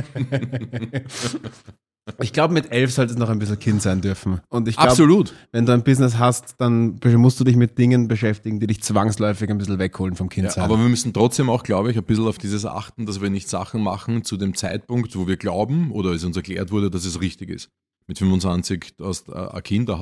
Ich 2.20 2.34
glaube, 2.34 2.54
mit 2.56 2.72
elf 2.72 2.92
sollte 2.92 3.14
es 3.14 3.18
noch 3.20 3.30
ein 3.30 3.38
bisschen 3.38 3.60
Kind 3.60 3.82
sein 3.82 4.02
dürfen. 4.02 4.42
Und 4.50 4.68
ich 4.68 4.76
glaube, 4.76 4.90
Absolut. 4.90 5.34
wenn 5.52 5.68
du 5.68 5.72
ein 5.74 5.84
Business 5.84 6.18
hast, 6.18 6.56
dann 6.58 7.00
musst 7.16 7.40
du 7.40 7.44
dich 7.44 7.56
mit 7.56 7.78
Dingen 7.78 8.08
beschäftigen, 8.08 8.60
die 8.60 8.66
dich 8.68 8.82
zwangsläufig 8.82 9.50
ein 9.50 9.58
bisschen 9.60 9.78
wegholen 9.78 10.16
vom 10.16 10.28
Kind 10.28 10.46
Ja, 10.46 10.52
sein. 10.52 10.64
aber 10.64 10.80
wir 10.80 10.90
müssen 10.90 11.14
trotzdem 11.14 11.50
auch, 11.50 11.62
glaube 11.64 11.92
ich, 11.92 11.98
ein 11.98 12.04
bisschen 12.04 12.28
auf 12.28 12.40
dieses 12.40 12.66
achten, 12.66 13.06
dass 13.06 13.22
wir 13.22 13.30
nicht 13.30 13.48
Sachen 13.50 13.84
machen 13.84 14.24
zu 14.24 14.36
dem 14.36 14.56
Zeitpunkt, 14.56 15.16
wo 15.16 15.28
wir 15.28 15.38
glauben 15.38 15.92
oder 15.92 16.10
es 16.12 16.24
uns 16.24 16.36
erklärt 16.36 16.72
wurde, 16.72 16.90
dass 16.90 17.06
es 17.06 17.22
richtig 17.22 17.50
ist. 17.50 17.70
Mit 18.12 18.18
25 18.18 18.96
hast 19.02 19.30
äh, 19.30 19.32
ein 19.32 19.64
Kind, 19.64 19.88
äh, 19.90 19.96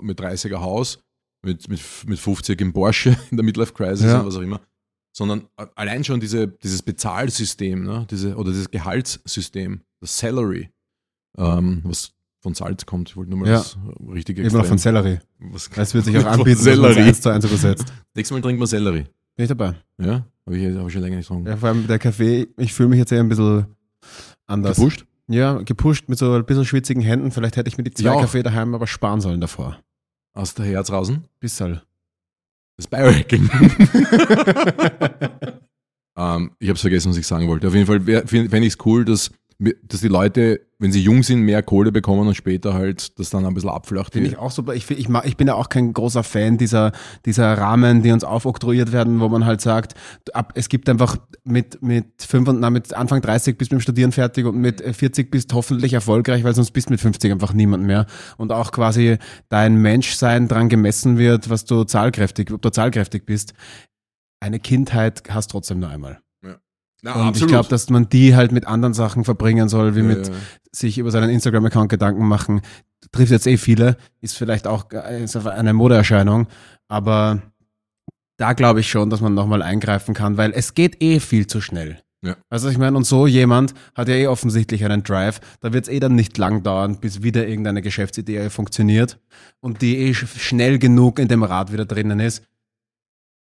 mit 0.00 0.20
30er 0.20 0.60
Haus, 0.60 1.00
mit, 1.44 1.68
mit, 1.68 1.80
mit 2.06 2.16
50 2.20 2.60
im 2.60 2.72
Porsche 2.72 3.16
in 3.32 3.36
der 3.38 3.44
Midlife 3.44 3.72
Crisis 3.72 4.06
Ja. 4.06 4.18
oder 4.20 4.26
was 4.28 4.36
auch 4.36 4.40
immer. 4.42 4.60
Sondern 5.12 5.48
äh, 5.56 5.66
allein 5.74 6.04
schon 6.04 6.20
diese, 6.20 6.46
dieses 6.46 6.82
Bezahlsystem 6.82 7.82
ne? 7.82 8.06
diese, 8.08 8.36
oder 8.36 8.52
dieses 8.52 8.70
Gehaltssystem, 8.70 9.80
das 10.00 10.16
Salary, 10.16 10.70
ähm, 11.38 11.80
was 11.82 12.12
von 12.40 12.54
Salz 12.54 12.86
kommt. 12.86 13.08
Ich 13.08 13.16
wollte 13.16 13.30
nur 13.30 13.40
mal 13.40 13.48
Ja. 13.48 13.56
das 13.56 13.76
richtige 14.12 14.42
Immer 14.42 14.58
noch 14.58 14.66
von 14.66 14.78
Sellerie. 14.78 15.18
Was, 15.40 15.68
Das 15.68 15.92
wird 15.92 16.04
sich 16.04 16.16
auch 16.18 16.24
anbieten, 16.24 16.60
Sellerie. 16.60 17.00
eins 17.00 17.20
zu 17.20 17.30
eins 17.30 17.44
übersetzt. 17.46 17.92
Nächstes 18.14 18.32
Mal 18.32 18.42
trinken 18.42 18.62
wir 18.62 18.68
Sellerie. 18.68 19.06
Bin 19.34 19.42
ich 19.42 19.48
dabei. 19.48 19.74
Ja? 19.98 20.24
Habe 20.46 20.56
ich, 20.56 20.72
hab 20.76 20.86
ich 20.86 20.92
schon 20.92 21.02
länger 21.02 21.16
nicht 21.16 21.26
getrunken. 21.26 21.48
Ja, 21.48 21.56
vor 21.56 21.70
allem 21.70 21.84
der 21.88 21.98
Kaffee, 21.98 22.46
ich 22.58 22.72
fühle 22.72 22.90
mich 22.90 23.00
jetzt 23.00 23.10
eher 23.10 23.18
ein 23.18 23.28
bisschen 23.28 23.66
anders. 24.46 24.76
Gepusht? 24.76 25.04
Ja, 25.28 25.54
gepusht 25.62 26.08
mit 26.08 26.18
so 26.18 26.32
ein 26.34 26.44
bisschen 26.44 26.64
schwitzigen 26.64 27.02
Händen. 27.02 27.30
Vielleicht 27.32 27.56
hätte 27.56 27.68
ich 27.68 27.76
mir 27.76 27.84
die 27.84 27.92
zwei 27.92 28.14
Ja. 28.14 28.20
Kaffee 28.20 28.42
daheim 28.42 28.74
aber 28.74 28.86
sparen 28.86 29.20
sollen 29.20 29.40
davor. 29.40 29.78
Aus 30.34 30.54
der 30.54 30.66
Herz 30.66 30.90
rausen? 30.92 31.24
Bissal. 31.40 31.82
Das 32.76 32.86
Biohacking. 32.86 33.48
ähm, 36.16 36.50
ich 36.58 36.68
habe 36.68 36.74
es 36.76 36.80
vergessen, 36.80 37.10
was 37.10 37.16
ich 37.16 37.26
sagen 37.26 37.48
wollte. 37.48 37.66
Auf 37.68 37.74
jeden 37.74 37.86
Fall 37.86 38.00
fände 38.26 38.58
ich 38.58 38.74
es 38.74 38.86
cool, 38.86 39.04
dass, 39.04 39.30
dass 39.58 40.02
die 40.02 40.08
Leute, 40.08 40.60
wenn 40.78 40.92
sie 40.92 41.00
jung 41.00 41.22
sind, 41.22 41.40
mehr 41.40 41.62
Kohle 41.62 41.90
bekommen 41.90 42.28
und 42.28 42.34
später 42.34 42.74
halt 42.74 43.18
das 43.18 43.30
dann 43.30 43.46
ein 43.46 43.54
bisschen 43.54 43.70
abflacht. 43.70 44.12
Finde 44.12 44.28
ich 44.28 44.36
auch 44.36 44.50
super. 44.50 44.74
Ich, 44.74 44.90
ich, 44.90 45.08
ich 45.08 45.36
bin 45.38 45.46
ja 45.46 45.54
auch 45.54 45.70
kein 45.70 45.94
großer 45.94 46.22
Fan 46.22 46.58
dieser, 46.58 46.92
dieser 47.24 47.56
Rahmen, 47.56 48.02
die 48.02 48.12
uns 48.12 48.22
aufoktroyiert 48.22 48.92
werden, 48.92 49.18
wo 49.20 49.30
man 49.30 49.46
halt 49.46 49.62
sagt, 49.62 49.94
ab, 50.34 50.52
es 50.56 50.68
gibt 50.68 50.90
einfach 50.90 51.16
mit, 51.44 51.82
mit, 51.82 52.06
fünf 52.20 52.48
und, 52.48 52.60
na, 52.60 52.68
mit 52.68 52.92
Anfang 52.92 53.22
30 53.22 53.56
bist 53.56 53.72
du 53.72 53.76
mit 53.76 53.80
dem 53.80 53.82
Studieren 53.84 54.12
fertig 54.12 54.44
und 54.44 54.58
mit 54.58 54.82
äh, 54.82 54.92
40 54.92 55.30
bist 55.30 55.54
hoffentlich 55.54 55.94
erfolgreich, 55.94 56.44
weil 56.44 56.54
sonst 56.54 56.72
bist 56.72 56.90
mit 56.90 57.00
50 57.00 57.32
einfach 57.32 57.54
niemand 57.54 57.84
mehr. 57.84 58.04
Und 58.36 58.52
auch 58.52 58.72
quasi 58.72 59.16
dein 59.48 59.76
Menschsein 59.76 60.48
dran 60.48 60.68
gemessen 60.68 61.16
wird, 61.16 61.48
was 61.48 61.64
du 61.64 61.84
zahlkräftig, 61.84 62.52
ob 62.52 62.60
du 62.60 62.68
zahlkräftig 62.70 63.24
bist. 63.24 63.54
Eine 64.40 64.60
Kindheit 64.60 65.22
hast 65.30 65.50
trotzdem 65.50 65.78
nur 65.80 65.88
einmal. 65.88 66.20
Ja, 67.06 67.28
Und 67.28 67.36
ich 67.36 67.46
glaube, 67.46 67.68
dass 67.68 67.88
man 67.88 68.08
die 68.08 68.34
halt 68.36 68.52
mit 68.52 68.66
anderen 68.66 68.92
Sachen 68.94 69.24
verbringen 69.24 69.68
soll, 69.68 69.94
wie 69.94 70.00
Ja, 70.00 70.04
mit 70.04 70.28
ja. 70.28 70.34
sich 70.72 70.98
über 70.98 71.10
seinen 71.10 71.30
Instagram-Account 71.30 71.88
Gedanken 71.88 72.26
machen. 72.26 72.60
Trifft 73.12 73.30
jetzt 73.32 73.46
eh 73.46 73.56
viele, 73.56 73.96
ist 74.20 74.36
vielleicht 74.36 74.66
auch 74.66 74.86
ist 74.90 75.36
eine 75.36 75.72
Modeerscheinung, 75.72 76.48
aber 76.88 77.40
da 78.36 78.52
glaube 78.52 78.80
ich 78.80 78.90
schon, 78.90 79.08
dass 79.08 79.20
man 79.20 79.32
nochmal 79.34 79.62
eingreifen 79.62 80.12
kann, 80.14 80.36
weil 80.36 80.52
es 80.52 80.74
geht 80.74 81.00
eh 81.02 81.20
viel 81.20 81.46
zu 81.46 81.60
schnell. 81.60 82.00
Ja. 82.24 82.36
Also 82.50 82.68
ich 82.68 82.78
meine, 82.78 82.96
und 82.96 83.04
so 83.04 83.26
jemand 83.28 83.74
hat 83.94 84.08
ja 84.08 84.14
eh 84.14 84.26
offensichtlich 84.26 84.84
einen 84.84 85.04
Drive, 85.04 85.40
da 85.60 85.72
wird 85.72 85.84
es 85.86 85.92
eh 85.92 86.00
dann 86.00 86.16
nicht 86.16 86.36
lang 86.38 86.62
dauern, 86.64 86.98
bis 86.98 87.22
wieder 87.22 87.46
irgendeine 87.46 87.82
Geschäftsidee 87.82 88.50
funktioniert 88.50 89.20
und 89.60 89.80
die 89.82 89.96
eh 89.98 90.10
sch- 90.10 90.38
schnell 90.38 90.78
genug 90.80 91.18
in 91.20 91.28
dem 91.28 91.44
Rad 91.44 91.72
wieder 91.72 91.84
drinnen 91.84 92.18
ist. 92.18 92.42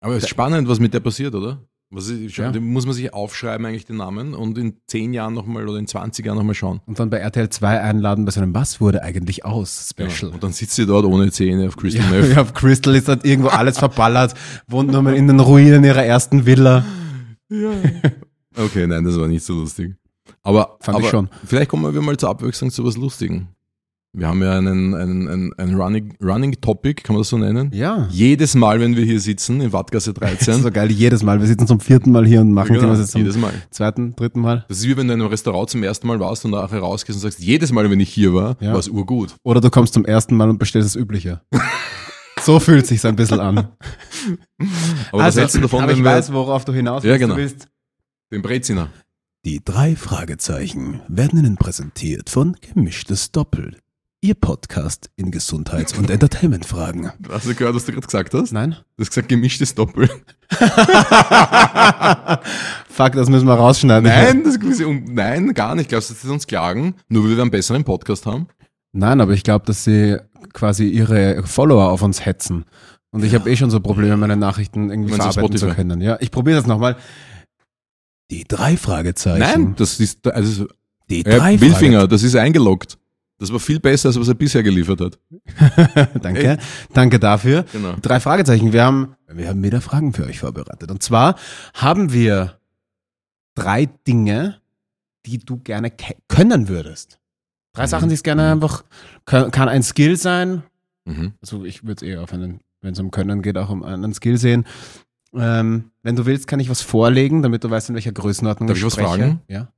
Aber 0.01 0.17
es 0.17 0.25
ist 0.25 0.29
spannend, 0.29 0.69
was 0.69 0.81
mit 0.81 0.93
der 0.93 1.01
passiert, 1.01 1.35
oder? 1.35 1.63
Was 1.91 2.09
ist, 2.09 2.37
Ja. 2.37 2.51
muss 2.61 2.87
man 2.87 2.95
sich 2.95 3.13
aufschreiben, 3.15 3.65
eigentlich 3.67 3.85
den 3.87 3.99
Namen 3.99 4.35
und 4.35 4.59
in 4.59 4.75
10 4.89 5.13
Jahren 5.15 5.33
nochmal 5.33 5.69
oder 5.69 5.79
in 5.79 5.87
20 5.87 6.27
Jahren 6.27 6.37
nochmal 6.37 6.55
schauen. 6.57 6.81
Und 6.87 6.99
dann 6.99 7.09
bei 7.11 7.19
RTL 7.19 7.49
2 7.51 7.81
einladen 7.81 8.25
bei 8.25 8.33
so 8.33 8.41
einem 8.41 8.53
Was 8.55 8.81
wurde 8.81 9.03
eigentlich 9.03 9.45
aus 9.45 9.91
Special. 9.91 10.11
Genau. 10.21 10.33
Und 10.35 10.43
dann 10.43 10.53
sitzt 10.53 10.75
sie 10.75 10.87
dort 10.87 11.05
ohne 11.05 11.31
Zähne 11.31 11.69
auf 11.69 11.77
Crystal 11.77 12.03
Ja, 12.05 12.11
Meth. 12.21 12.31
ja, 12.35 12.43
auf 12.43 12.53
Crystal 12.55 12.95
ist 12.97 13.07
dort 13.09 13.25
irgendwo 13.25 13.51
alles 13.51 13.79
verballert, 13.79 14.35
wohnt 14.67 14.91
nur 14.91 15.03
mal 15.03 15.15
in 15.15 15.29
den 15.29 15.39
Ruinen 15.39 15.85
ihrer 15.85 16.05
ersten 16.05 16.45
Villa. 16.47 16.85
Okay, 18.57 18.87
nein, 18.87 19.05
das 19.05 19.19
war 19.19 19.29
nicht 19.29 19.45
so 19.45 19.55
lustig. 19.55 19.95
Aber, 20.43 20.77
Fand 20.81 20.97
aber 20.97 21.05
ich 21.05 21.11
schon. 21.11 21.29
vielleicht 21.47 21.71
kommen 21.71 21.93
wir 21.95 22.01
mal 22.03 22.17
zur 22.17 22.31
Abwechslung 22.31 22.71
zu 22.71 22.85
was 22.85 22.97
Lustigen. 22.97 23.49
Wir 24.17 24.29
haben 24.29 24.41
ja 24.43 24.57
einen, 24.57 24.95
einen, 24.95 25.29
einen, 25.29 25.53
einen 25.59 25.75
Running, 25.75 26.15
Running 26.23 26.53
Topic, 26.61 27.03
kann 27.03 27.15
man 27.15 27.23
das 27.23 27.31
so 27.31 27.37
nennen? 27.37 27.73
Ja. 27.75 28.07
Jedes 28.13 28.55
Mal, 28.55 28.79
wenn 28.79 28.95
wir 28.97 29.05
hier 29.05 29.19
sitzen, 29.19 29.61
in 29.61 29.73
Wattgasse 29.73 30.15
Das 30.15 30.31
ist 30.35 30.47
13. 30.47 30.63
so 30.63 30.71
geil, 30.71 30.89
jedes 30.93 31.25
Mal. 31.25 31.41
Wir 31.41 31.49
sitzen 31.49 31.67
zum 31.67 31.81
vierten 31.81 32.13
Mal 32.13 32.25
hier 32.25 32.41
und 32.41 32.53
machen 32.53 32.69
Genau, 32.75 32.83
genau, 32.91 32.95
jetzt 32.95 33.11
zum 33.11 33.23
jedes 33.23 33.37
Mal. 33.37 33.53
zweiten, 33.71 34.15
dritten 34.15 34.41
Mal. 34.41 34.65
Das 34.69 34.79
ist 34.79 34.85
wie 34.87 34.97
wenn 34.97 35.09
du 35.09 35.15
in 35.15 35.21
einem 35.21 35.31
Restaurant 35.31 35.69
zum 35.69 35.83
ersten 35.83 36.07
Mal 36.07 36.21
warst 36.21 36.45
und 36.45 36.53
nachher 36.53 36.79
rausgehst 36.79 37.17
und 37.17 37.23
sagst, 37.23 37.41
jedes 37.41 37.73
Mal, 37.73 37.91
wenn 37.91 37.99
ich 37.99 38.09
hier 38.11 38.33
war, 38.33 38.57
Ja. 38.61 38.73
war 38.73 38.79
es 38.79 38.87
urgut. 38.89 39.35
Oder 39.43 39.61
du 39.61 39.69
kommst 39.69 39.95
zum 39.95 40.05
ersten 40.05 40.37
Mal 40.37 40.49
und 40.49 40.59
bestellst 40.59 40.95
das 40.95 40.97
Übliche. 40.97 41.41
so 42.41 42.61
fühlt 42.61 42.87
sich's 42.87 43.05
ein 43.05 43.17
bisschen 43.17 43.41
an. 43.41 43.67
Aber 45.11 45.23
was 45.25 45.37
hältst 45.37 45.57
du 45.57 45.61
davon, 45.61 45.81
aber 45.81 45.91
wenn 45.91 45.99
ich 45.99 46.05
wir 46.05 46.11
weiß, 46.13 46.33
worauf 46.33 46.65
du 46.65 46.73
hinaus 46.73 47.03
Ja, 47.03 47.11
willst. 47.11 47.21
genau. 47.21 47.35
Du 47.35 47.41
willst. 47.41 47.69
den 48.33 48.43
Breziner? 48.43 48.91
Die 49.45 49.61
drei 49.65 49.97
Fragezeichen 49.97 51.01
werden 51.09 51.39
Ihnen 51.41 51.57
präsentiert 51.57 52.31
von 52.31 52.57
Gemischtes 52.61 53.33
Doppel. 53.33 53.77
Ihr 54.25 54.35
Podcast 54.35 55.11
in 55.17 55.31
Gesundheits- 55.31 55.99
und 55.99 56.09
Entertainment-Fragen. 56.09 57.13
Hast 57.29 57.45
du 57.45 57.55
gehört, 57.55 57.75
was 57.75 57.85
du 57.85 57.93
gerade 57.93 58.07
gesagt 58.07 58.33
hast? 58.33 58.53
Nein? 58.53 58.71
Du 58.97 59.03
hast 59.03 59.11
gesagt, 59.11 59.29
gemischtes 59.29 59.75
Doppel. 59.75 60.09
Fuck, 62.89 63.13
das 63.13 63.29
müssen 63.29 63.47
wir 63.47 63.53
rausschneiden. 63.53 64.05
Nein, 64.09 64.43
das, 64.43 64.59
nein, 65.11 65.53
gar 65.53 65.75
nicht. 65.75 65.91
Glaubst 65.91 66.09
du, 66.09 66.15
dass 66.15 66.23
sie 66.23 66.31
uns 66.31 66.47
klagen? 66.47 66.95
Nur 67.11 67.25
weil 67.25 67.37
wir 67.37 67.43
einen 67.43 67.51
besseren 67.51 67.85
Podcast 67.85 68.25
haben? 68.25 68.49
Nein, 68.93 69.21
aber 69.21 69.35
ich 69.35 69.43
glaube, 69.43 69.67
dass 69.67 69.85
sie 69.85 70.17
quasi 70.55 70.89
ihre 70.89 71.43
Follower 71.47 71.91
auf 71.91 72.01
uns 72.01 72.25
hetzen. 72.25 72.65
Und 73.11 73.25
ich 73.25 73.35
habe 73.35 73.51
eh 73.51 73.57
schon 73.57 73.69
so 73.69 73.81
Probleme, 73.81 74.17
meine 74.17 74.39
Nachrichten 74.39 74.89
irgendwie 74.89 75.11
du 75.11 75.17
verarbeiten 75.17 75.59
zu 75.59 75.69
können. 75.69 76.01
Ja, 76.01 76.17
ich 76.21 76.31
probiere 76.31 76.57
das 76.57 76.67
nochmal. 76.67 76.97
Die 78.31 78.45
drei 78.45 78.79
Fragezeichen. 78.79 79.41
Nein, 79.41 79.75
das 79.77 80.01
ist, 80.01 80.27
also, 80.27 80.67
die 81.11 81.27
äh, 81.27 81.37
drei 81.37 81.61
Wilfinger, 81.61 82.09
das 82.09 82.23
ist 82.23 82.37
eingeloggt. 82.37 82.97
Das 83.45 83.53
war 83.53 83.61
viel 83.61 83.79
besser, 83.81 84.09
als 84.09 84.19
was 84.19 84.29
er 84.29 84.35
bisher 84.35 84.63
geliefert 84.63 85.01
hat. 85.01 85.19
Danke, 86.23 86.59
danke 86.93 87.19
dafür. 87.19 87.65
Genau. 87.73 87.95
Drei 88.01 88.19
Fragezeichen. 88.21 88.73
Wir 88.73 88.85
haben, 88.85 89.17
wir 89.29 89.49
haben 89.49 89.63
wieder 89.63 89.81
Fragen 89.81 90.13
für 90.15 90.25
euch 90.25 90.39
vorbereitet. 90.41 90.91
Und 90.91 91.03
zwar 91.03 91.37
haben 91.75 92.13
wir 92.13 92.59
drei 93.55 93.87
Dinge, 94.07 94.61
die 95.27 95.39
du 95.39 95.59
gerne 95.59 95.93
können 96.29 96.69
würdest. 96.69 97.19
Drei 97.75 97.83
Mhm. 97.85 97.89
Sachen, 97.89 98.09
die 98.09 98.15
es 98.15 98.23
gerne 98.23 98.53
einfach, 98.53 98.85
kann, 99.27 99.51
kann 99.51 99.69
ein 99.69 99.83
Skill 99.83 100.17
sein, 100.17 100.63
Mhm. 101.07 101.33
also 101.43 101.65
ich 101.65 101.83
würde 101.83 101.97
es 101.97 102.03
eher 102.03 102.23
auf 102.23 102.33
einen, 102.33 102.61
wenn 102.81 102.93
es 102.95 102.99
um 102.99 103.11
Können 103.11 103.43
geht, 103.43 103.59
auch 103.59 103.69
um 103.69 103.83
einen 103.83 104.15
Skill 104.15 104.39
sehen. 104.39 104.65
Ähm, 105.35 105.91
wenn 106.03 106.17
du 106.17 106.25
willst, 106.25 106.47
kann 106.47 106.61
ich 106.61 106.71
was 106.71 106.81
vorlegen, 106.81 107.43
damit 107.43 107.63
du 107.65 107.69
weißt, 107.71 107.91
in 107.91 107.95
welcher 107.95 108.13
Größenordnung 108.13 108.69
Darf 108.69 108.79
ich 108.79 108.85
was 108.85 108.93
spreche. 108.95 109.09
fragen? 109.09 109.41
Ja. 109.49 109.69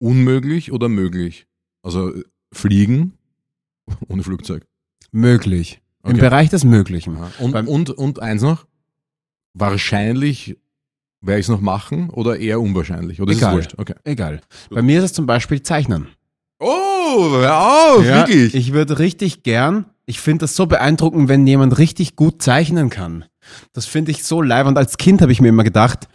Unmöglich 0.00 0.72
oder 0.72 0.88
möglich? 0.88 1.46
Also 1.82 2.12
fliegen 2.52 3.12
ohne 4.08 4.22
Flugzeug. 4.22 4.64
Möglich. 5.12 5.80
Im 6.04 6.12
Okay. 6.12 6.20
Bereich 6.20 6.48
des 6.50 6.64
Möglichen. 6.64 7.16
Aha. 7.16 7.30
Und, 7.40 7.52
Beim- 7.52 7.68
und, 7.68 7.90
und 7.90 8.20
eins 8.20 8.42
noch. 8.42 8.66
Wahrscheinlich 9.54 10.56
werde 11.20 11.40
ich 11.40 11.46
es 11.46 11.50
noch 11.50 11.60
machen 11.60 12.10
oder 12.10 12.38
eher 12.38 12.60
unwahrscheinlich? 12.60 13.20
Oder 13.20 13.32
ist 13.32 13.38
Egal. 13.38 13.50
es 13.50 13.56
wurscht? 13.56 13.74
Okay. 13.78 13.94
Egal. 14.04 14.36
Gut. 14.68 14.76
Bei 14.76 14.82
mir 14.82 14.98
ist 14.98 15.04
es 15.06 15.12
zum 15.12 15.26
Beispiel 15.26 15.62
Zeichnen. 15.62 16.08
Oh, 16.60 17.30
hör 17.32 17.60
auf, 17.96 18.04
Ja, 18.04 18.18
wirklich. 18.28 18.54
Ich 18.54 18.72
würde 18.72 18.98
richtig 18.98 19.42
gern, 19.42 19.86
ich 20.06 20.20
finde 20.20 20.44
das 20.44 20.54
so 20.56 20.66
beeindruckend, 20.66 21.28
wenn 21.28 21.46
jemand 21.46 21.78
richtig 21.78 22.14
gut 22.16 22.42
zeichnen 22.42 22.90
kann. 22.90 23.24
Das 23.72 23.86
finde 23.86 24.10
ich 24.10 24.24
so 24.24 24.42
live. 24.42 24.66
Und 24.66 24.76
als 24.76 24.96
Kind 24.96 25.20
habe 25.22 25.32
ich 25.32 25.40
mir 25.40 25.48
immer 25.48 25.64
gedacht, 25.64 26.08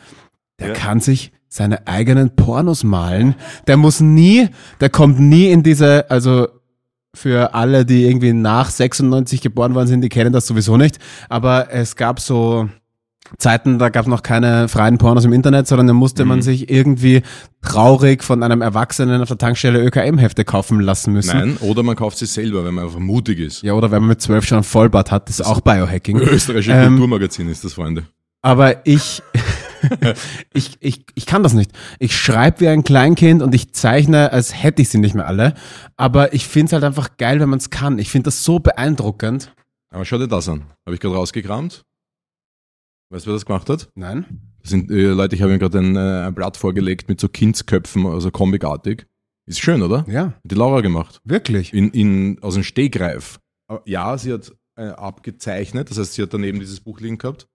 der 0.59 0.69
Ja. 0.69 0.73
kann 0.73 0.99
sich 0.99 1.31
seine 1.53 1.87
eigenen 1.87 2.35
Pornos 2.35 2.83
malen. 2.83 3.35
Der 3.67 3.77
muss 3.77 3.99
nie, 3.99 4.49
der 4.81 4.89
kommt 4.89 5.19
nie 5.19 5.51
in 5.51 5.61
diese, 5.61 6.09
also 6.09 6.47
für 7.13 7.53
alle, 7.53 7.85
die 7.85 8.05
irgendwie 8.07 8.33
nach 8.33 8.71
96 8.71 9.39
geboren 9.41 9.75
worden 9.75 9.87
sind, 9.87 10.01
die 10.01 10.09
kennen 10.09 10.33
das 10.33 10.47
sowieso 10.47 10.77
nicht. 10.77 10.97
Aber 11.29 11.67
es 11.71 11.95
gab 11.95 12.19
so 12.19 12.69
Zeiten, 13.37 13.77
da 13.77 13.89
gab 13.89 14.05
es 14.05 14.09
noch 14.09 14.23
keine 14.23 14.67
freien 14.67 14.97
Pornos 14.97 15.25
im 15.25 15.33
Internet, 15.33 15.67
sondern 15.67 15.85
da 15.85 15.93
musste 15.93 16.25
man 16.25 16.41
sich 16.41 16.71
irgendwie 16.71 17.21
traurig 17.61 18.23
von 18.23 18.41
einem 18.41 18.61
Erwachsenen 18.63 19.21
auf 19.21 19.27
der 19.27 19.37
Tankstelle 19.37 19.79
ÖKM-Hefte 19.79 20.45
kaufen 20.45 20.79
lassen 20.79 21.13
müssen. 21.13 21.37
Nein, 21.37 21.57
oder 21.61 21.83
man 21.83 21.95
kauft 21.95 22.17
sie 22.17 22.25
selber, 22.25 22.65
wenn 22.65 22.73
man 22.73 22.85
einfach 22.85 22.99
mutig 22.99 23.39
ist. 23.39 23.61
Ja, 23.61 23.73
oder 23.73 23.91
wenn 23.91 24.01
man 24.01 24.09
mit 24.09 24.21
zwölf 24.21 24.45
schon 24.45 24.57
ein 24.57 24.63
Vollbart 24.63 25.11
hat, 25.11 25.29
das 25.29 25.39
ist 25.39 25.45
auch 25.45 25.61
Biohacking. 25.61 26.17
Österreichische 26.17 26.71
Ähm, 26.73 26.89
Kulturmagazin 26.89 27.47
ist 27.47 27.63
das, 27.63 27.73
Freunde. 27.73 28.05
Aber 28.41 28.85
ich, 28.85 29.21
ich, 30.53 30.77
ich, 30.79 31.05
ich 31.15 31.25
kann 31.25 31.43
das 31.43 31.53
nicht. 31.53 31.71
Ich 31.99 32.15
schreibe 32.15 32.61
wie 32.61 32.67
ein 32.67 32.84
Kleinkind 32.84 33.41
und 33.41 33.53
ich 33.55 33.73
zeichne, 33.73 34.31
als 34.31 34.61
hätte 34.63 34.81
ich 34.81 34.89
sie 34.89 34.97
nicht 34.97 35.15
mehr 35.15 35.27
alle. 35.27 35.53
Aber 35.97 36.34
ich 36.34 36.47
finde 36.47 36.67
es 36.67 36.73
halt 36.73 36.84
einfach 36.84 37.17
geil, 37.17 37.39
wenn 37.39 37.49
man 37.49 37.59
es 37.59 37.69
kann. 37.69 37.99
Ich 37.99 38.09
finde 38.09 38.25
das 38.25 38.43
so 38.43 38.59
beeindruckend. 38.59 39.53
Aber 39.89 40.05
schau 40.05 40.17
dir 40.17 40.27
das 40.27 40.49
an. 40.49 40.65
Habe 40.86 40.95
ich 40.95 40.99
gerade 40.99 41.15
rausgekramt. 41.15 41.84
Weißt 43.09 43.25
du, 43.25 43.29
wer 43.29 43.36
das 43.36 43.45
gemacht 43.45 43.69
hat? 43.69 43.89
Nein? 43.95 44.25
Das 44.61 44.71
sind, 44.71 44.89
äh, 44.89 45.07
Leute, 45.09 45.36
ich 45.36 45.41
habe 45.41 45.51
mir 45.51 45.59
gerade 45.59 45.77
ein, 45.79 45.95
äh, 45.95 46.27
ein 46.27 46.34
Blatt 46.34 46.57
vorgelegt 46.57 47.09
mit 47.09 47.19
so 47.19 47.27
Kindsköpfen, 47.29 48.05
also 48.07 48.31
comicartig. 48.31 49.05
Ist 49.45 49.59
schön, 49.59 49.81
oder? 49.84 50.05
Ja, 50.07 50.27
Hat 50.27 50.36
die 50.45 50.55
Laura 50.55 50.81
gemacht. 50.81 51.19
wirklich. 51.25 51.73
In, 51.73 51.89
in, 51.91 52.41
aus 52.41 52.53
dem 52.53 52.63
Stegreif. 52.63 53.39
Ja, 53.86 54.17
sie 54.17 54.31
hat 54.34 54.53
äh, 54.77 54.88
abgezeichnet, 54.88 55.91
das 55.91 55.97
heißt, 55.99 56.13
sie 56.13 56.21
hat 56.23 56.34
daneben 56.34 56.59
dieses 56.59 56.79
Buch 56.79 56.99
liegen 57.01 57.17
gehabt. 57.17 57.47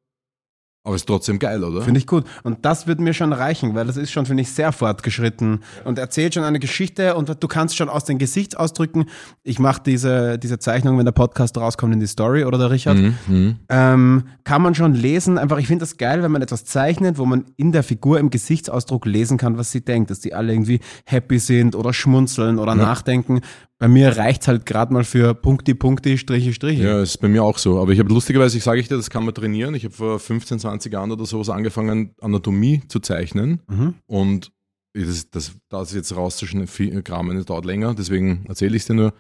Aber 0.89 0.97
ist 0.97 1.05
trotzdem 1.07 1.39
geil, 1.39 1.63
oder? 1.63 1.83
Finde 1.83 2.01
ich 2.01 2.07
gut. 2.07 2.25
Und 2.45 2.65
das 2.65 2.87
wird 2.87 2.99
mir 2.99 3.13
schon 3.13 3.35
reichen, 3.35 3.75
weil 3.75 3.87
das 3.87 3.99
ist 3.99 4.11
schon, 4.11 4.25
finde 4.25 4.41
ich, 4.41 4.51
sehr 4.51 4.73
fortgeschritten 4.73 5.61
und 5.85 5.99
erzählt 5.99 6.33
schon 6.33 6.45
eine 6.45 6.59
Geschichte 6.59 7.15
und 7.15 7.29
du 7.29 7.47
kannst 7.47 7.77
schon 7.77 7.91
aus 7.91 8.07
den 8.07 8.17
Gesichtsausdrücken, 8.17 9.05
ich 9.43 9.59
mache 9.59 9.83
diese, 9.85 10.39
diese 10.39 10.59
Zeichnung, 10.59 10.97
wenn 10.97 11.05
der 11.05 11.13
Podcast 11.13 11.59
rauskommt, 11.59 11.93
in 11.93 12.01
die 12.01 12.07
Story 12.07 12.45
oder 12.45 12.57
der 12.57 12.71
Richard, 12.71 12.97
Mhm, 12.97 13.15
mhm. 13.27 13.57
ähm, 13.69 14.23
kann 14.45 14.63
man 14.63 14.75
schon 14.75 14.95
lesen. 14.95 15.37
Einfach, 15.37 15.59
ich 15.59 15.67
finde 15.67 15.83
das 15.83 15.99
geil, 15.99 16.23
wenn 16.23 16.33
man 16.33 16.41
etwas 16.41 16.65
zeichnet, 16.65 17.19
wo 17.19 17.27
man 17.27 17.45
in 17.57 17.71
der 17.71 17.83
Figur 17.83 18.19
im 18.19 18.31
Gesichtsausdruck 18.31 19.05
lesen 19.05 19.37
kann, 19.37 19.59
was 19.59 19.71
sie 19.71 19.85
denkt, 19.85 20.11
dass 20.11 20.21
die 20.21 20.33
alle 20.33 20.55
irgendwie 20.55 20.81
happy 21.05 21.39
sind 21.39 21.75
oder 21.75 21.93
schmunzeln 21.93 22.59
oder 22.59 22.75
nachdenken. 22.75 23.43
Bei 23.81 23.87
mir 23.87 24.17
reicht's 24.17 24.49
halt 24.49 24.67
gerade 24.67 24.93
mal 24.93 25.05
für 25.05 25.35
Punkti, 25.35 25.73
Punkti, 25.73 26.19
Striche, 26.19 26.53
Striche. 26.53 26.83
Ja, 26.83 27.01
ist 27.01 27.19
bei 27.19 27.29
mir 27.29 27.45
auch 27.45 27.59
so. 27.59 27.79
Aber 27.81 27.93
ich 27.93 28.01
habe 28.01 28.13
lustigerweise, 28.13 28.59
ich 28.59 28.65
sage 28.65 28.81
ich 28.81 28.89
dir, 28.89 28.97
das 28.97 29.09
kann 29.09 29.25
man 29.25 29.33
trainieren. 29.33 29.73
Ich 29.77 29.85
habe 29.85 29.95
vor 29.95 30.19
15, 30.19 30.59
20 30.59 30.78
Jahren 30.87 31.11
oder 31.11 31.27
sowas 31.27 31.49
angefangen, 31.49 32.15
Anatomie 32.21 32.83
zu 32.89 33.01
zeichnen. 33.01 33.61
Mhm. 33.69 33.95
Und 34.07 34.53
das, 34.95 35.31
das, 35.31 35.53
das 35.69 35.95
jetzt 35.95 36.15
rauszukramen, 36.15 37.37
das 37.37 37.47
dauert 37.47 37.65
länger, 37.65 37.95
deswegen 37.95 38.45
erzähle 38.49 38.77
ich 38.77 38.83
es 38.83 38.87
dir 38.87 38.95
nur. 38.95 39.13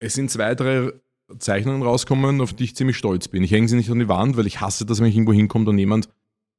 Es 0.00 0.14
sind 0.14 0.30
zwei, 0.30 0.54
drei 0.54 0.92
Zeichnungen 1.38 1.82
rauskommen, 1.82 2.40
auf 2.40 2.52
die 2.52 2.64
ich 2.64 2.76
ziemlich 2.76 2.96
stolz 2.96 3.28
bin. 3.28 3.42
Ich 3.42 3.52
hänge 3.52 3.68
sie 3.68 3.76
nicht 3.76 3.90
an 3.90 3.98
die 3.98 4.08
Wand, 4.08 4.36
weil 4.36 4.46
ich 4.46 4.60
hasse 4.60 4.84
das, 4.84 5.00
wenn 5.00 5.06
ich 5.06 5.14
irgendwo 5.14 5.32
hinkomme 5.32 5.70
und 5.70 5.78
jemand 5.78 6.08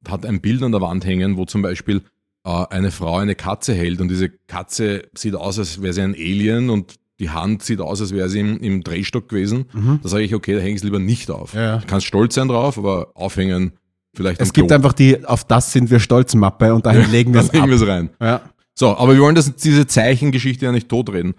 hat 0.08 0.26
ein 0.26 0.40
Bild 0.40 0.62
an 0.62 0.72
der 0.72 0.80
Wand 0.80 1.04
hängen, 1.04 1.36
wo 1.36 1.44
zum 1.44 1.62
Beispiel 1.62 2.02
äh, 2.44 2.64
eine 2.70 2.90
Frau 2.90 3.16
eine 3.16 3.34
Katze 3.34 3.74
hält 3.74 4.00
und 4.00 4.08
diese 4.08 4.30
Katze 4.30 5.08
sieht 5.14 5.34
aus, 5.34 5.58
als 5.58 5.82
wäre 5.82 5.92
sie 5.92 6.02
ein 6.02 6.14
Alien 6.14 6.70
und 6.70 6.96
die 7.18 7.30
Hand 7.30 7.62
sieht 7.62 7.80
aus, 7.80 8.00
als 8.00 8.12
wäre 8.12 8.28
sie 8.28 8.40
im, 8.40 8.58
im 8.58 8.82
Drehstock 8.82 9.28
gewesen. 9.28 9.66
Da 10.02 10.08
sage 10.08 10.24
ich, 10.24 10.34
okay, 10.34 10.54
da 10.54 10.60
hänge 10.60 10.72
ich 10.72 10.76
es 10.76 10.84
lieber 10.84 10.98
nicht 10.98 11.30
auf. 11.30 11.54
Mhm. 11.54 11.58
Ja, 11.58 11.64
ja. 11.64 11.78
Du 11.78 11.86
kannst 11.86 12.06
stolz 12.06 12.34
sein 12.34 12.48
drauf, 12.48 12.76
aber 12.76 13.12
aufhängen 13.14 13.72
vielleicht 14.16 14.40
Es 14.40 14.52
gibt 14.52 14.68
Klo. 14.68 14.76
einfach 14.76 14.92
die 14.92 15.24
Auf 15.24 15.44
das 15.44 15.72
sind 15.72 15.90
wir 15.90 16.00
stolz 16.00 16.34
Mappe 16.34 16.74
und 16.74 16.86
dahin 16.86 17.10
legen 17.10 17.32
wir 17.34 17.42
es 17.42 17.52
legen 17.52 17.68
wir 17.68 17.76
es 17.76 17.86
rein. 17.86 18.10
Ja. 18.20 18.40
So, 18.74 18.96
aber 18.96 19.14
wir 19.14 19.22
wollen 19.22 19.34
das, 19.34 19.54
diese 19.56 19.86
Zeichengeschichte 19.86 20.66
ja 20.66 20.72
nicht 20.72 20.88
totreden. 20.88 21.34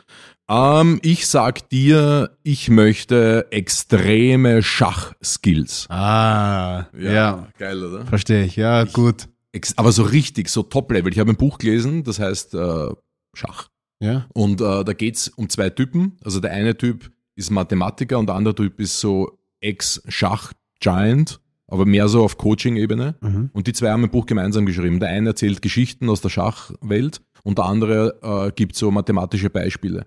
Ähm, 0.50 1.00
ich 1.04 1.28
sag 1.28 1.70
dir, 1.70 2.32
ich 2.42 2.70
möchte 2.70 3.48
extreme 3.52 4.64
Schachskills. 4.64 5.88
Ah, 5.90 6.86
ja. 6.98 7.48
Geil, 7.60 7.84
oder? 7.84 8.06
Verstehe 8.06 8.46
ich. 8.46 8.56
Ja, 8.56 8.86
gut. 8.86 9.28
Ex 9.52 9.78
aber 9.78 9.92
so 9.92 10.04
richtig, 10.04 10.50
so 10.50 10.64
Top-Level. 10.64 11.12
Ich 11.12 11.20
habe 11.20 11.32
ein 11.32 11.36
Buch 11.36 11.58
gelesen, 11.58 12.04
das 12.04 12.20
heißt 12.20 12.56
äh, 12.56 12.90
Schach. 13.34 13.70
Ja. 14.00 14.26
Und 14.34 14.62
äh, 14.62 14.84
da 14.84 14.94
geht's 14.94 15.28
um 15.30 15.50
zwei 15.50 15.70
Typen. 15.70 16.18
Also 16.24 16.40
der 16.40 16.52
eine 16.52 16.78
Typ 16.78 17.12
ist 17.36 17.52
Mathematiker 17.52 18.18
und 18.18 18.28
der 18.28 18.36
andere 18.36 18.56
Typ 18.56 18.80
ist 18.80 19.00
so 19.00 19.38
Ex-Schach-Giant, 19.62 21.40
aber 21.68 21.86
mehr 21.86 22.08
so 22.08 22.24
auf 22.24 22.38
Coaching-Ebene. 22.38 23.16
Mhm. 23.22 23.50
Und 23.54 23.68
die 23.68 23.74
zwei 23.74 23.92
haben 23.92 24.04
ein 24.04 24.10
Buch 24.10 24.26
gemeinsam 24.26 24.66
geschrieben. 24.66 25.00
Der 25.00 25.10
eine 25.10 25.30
erzählt 25.30 25.62
Geschichten 25.62 26.10
aus 26.10 26.22
der 26.22 26.30
Schachwelt 26.30 27.22
und 27.44 27.58
der 27.58 27.66
andere 27.66 28.20
äh, 28.48 28.52
gibt 28.56 28.76
so 28.76 28.90
mathematische 28.92 29.50
Beispiele. 29.50 30.06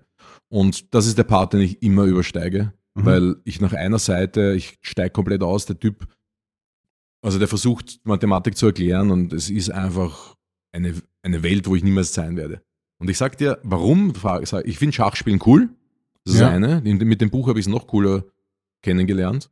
Und 0.49 0.93
das 0.93 1.05
ist 1.07 1.17
der 1.17 1.23
Part, 1.23 1.53
den 1.53 1.61
ich 1.61 1.81
immer 1.81 2.03
übersteige, 2.05 2.73
Mhm. 2.93 3.05
weil 3.05 3.35
ich 3.45 3.61
nach 3.61 3.71
einer 3.73 3.99
Seite, 3.99 4.53
ich 4.53 4.77
steige 4.81 5.11
komplett 5.11 5.43
aus, 5.43 5.65
der 5.65 5.79
Typ, 5.79 6.07
also 7.23 7.39
der 7.39 7.47
versucht 7.47 7.99
Mathematik 8.03 8.57
zu 8.57 8.65
erklären 8.65 9.11
und 9.11 9.31
es 9.31 9.49
ist 9.49 9.69
einfach 9.71 10.35
eine, 10.73 10.95
eine 11.23 11.41
Welt, 11.43 11.67
wo 11.67 11.75
ich 11.75 11.83
niemals 11.83 12.13
sein 12.13 12.35
werde. 12.35 12.61
Und 12.99 13.09
ich 13.09 13.17
sag 13.17 13.37
dir, 13.37 13.59
warum? 13.63 14.13
Ich 14.65 14.77
finde 14.77 14.93
Schachspielen 14.93 15.39
cool. 15.45 15.69
Das 16.25 16.33
ist 16.35 16.39
Ja. 16.41 16.47
das 16.47 16.55
eine. 16.55 16.81
In- 16.83 16.97
Mit 16.97 17.21
dem 17.21 17.29
Buch 17.29 17.47
habe 17.47 17.59
ich 17.59 17.65
es 17.65 17.71
noch 17.71 17.87
cooler 17.87 18.25
kennengelernt. 18.83 19.49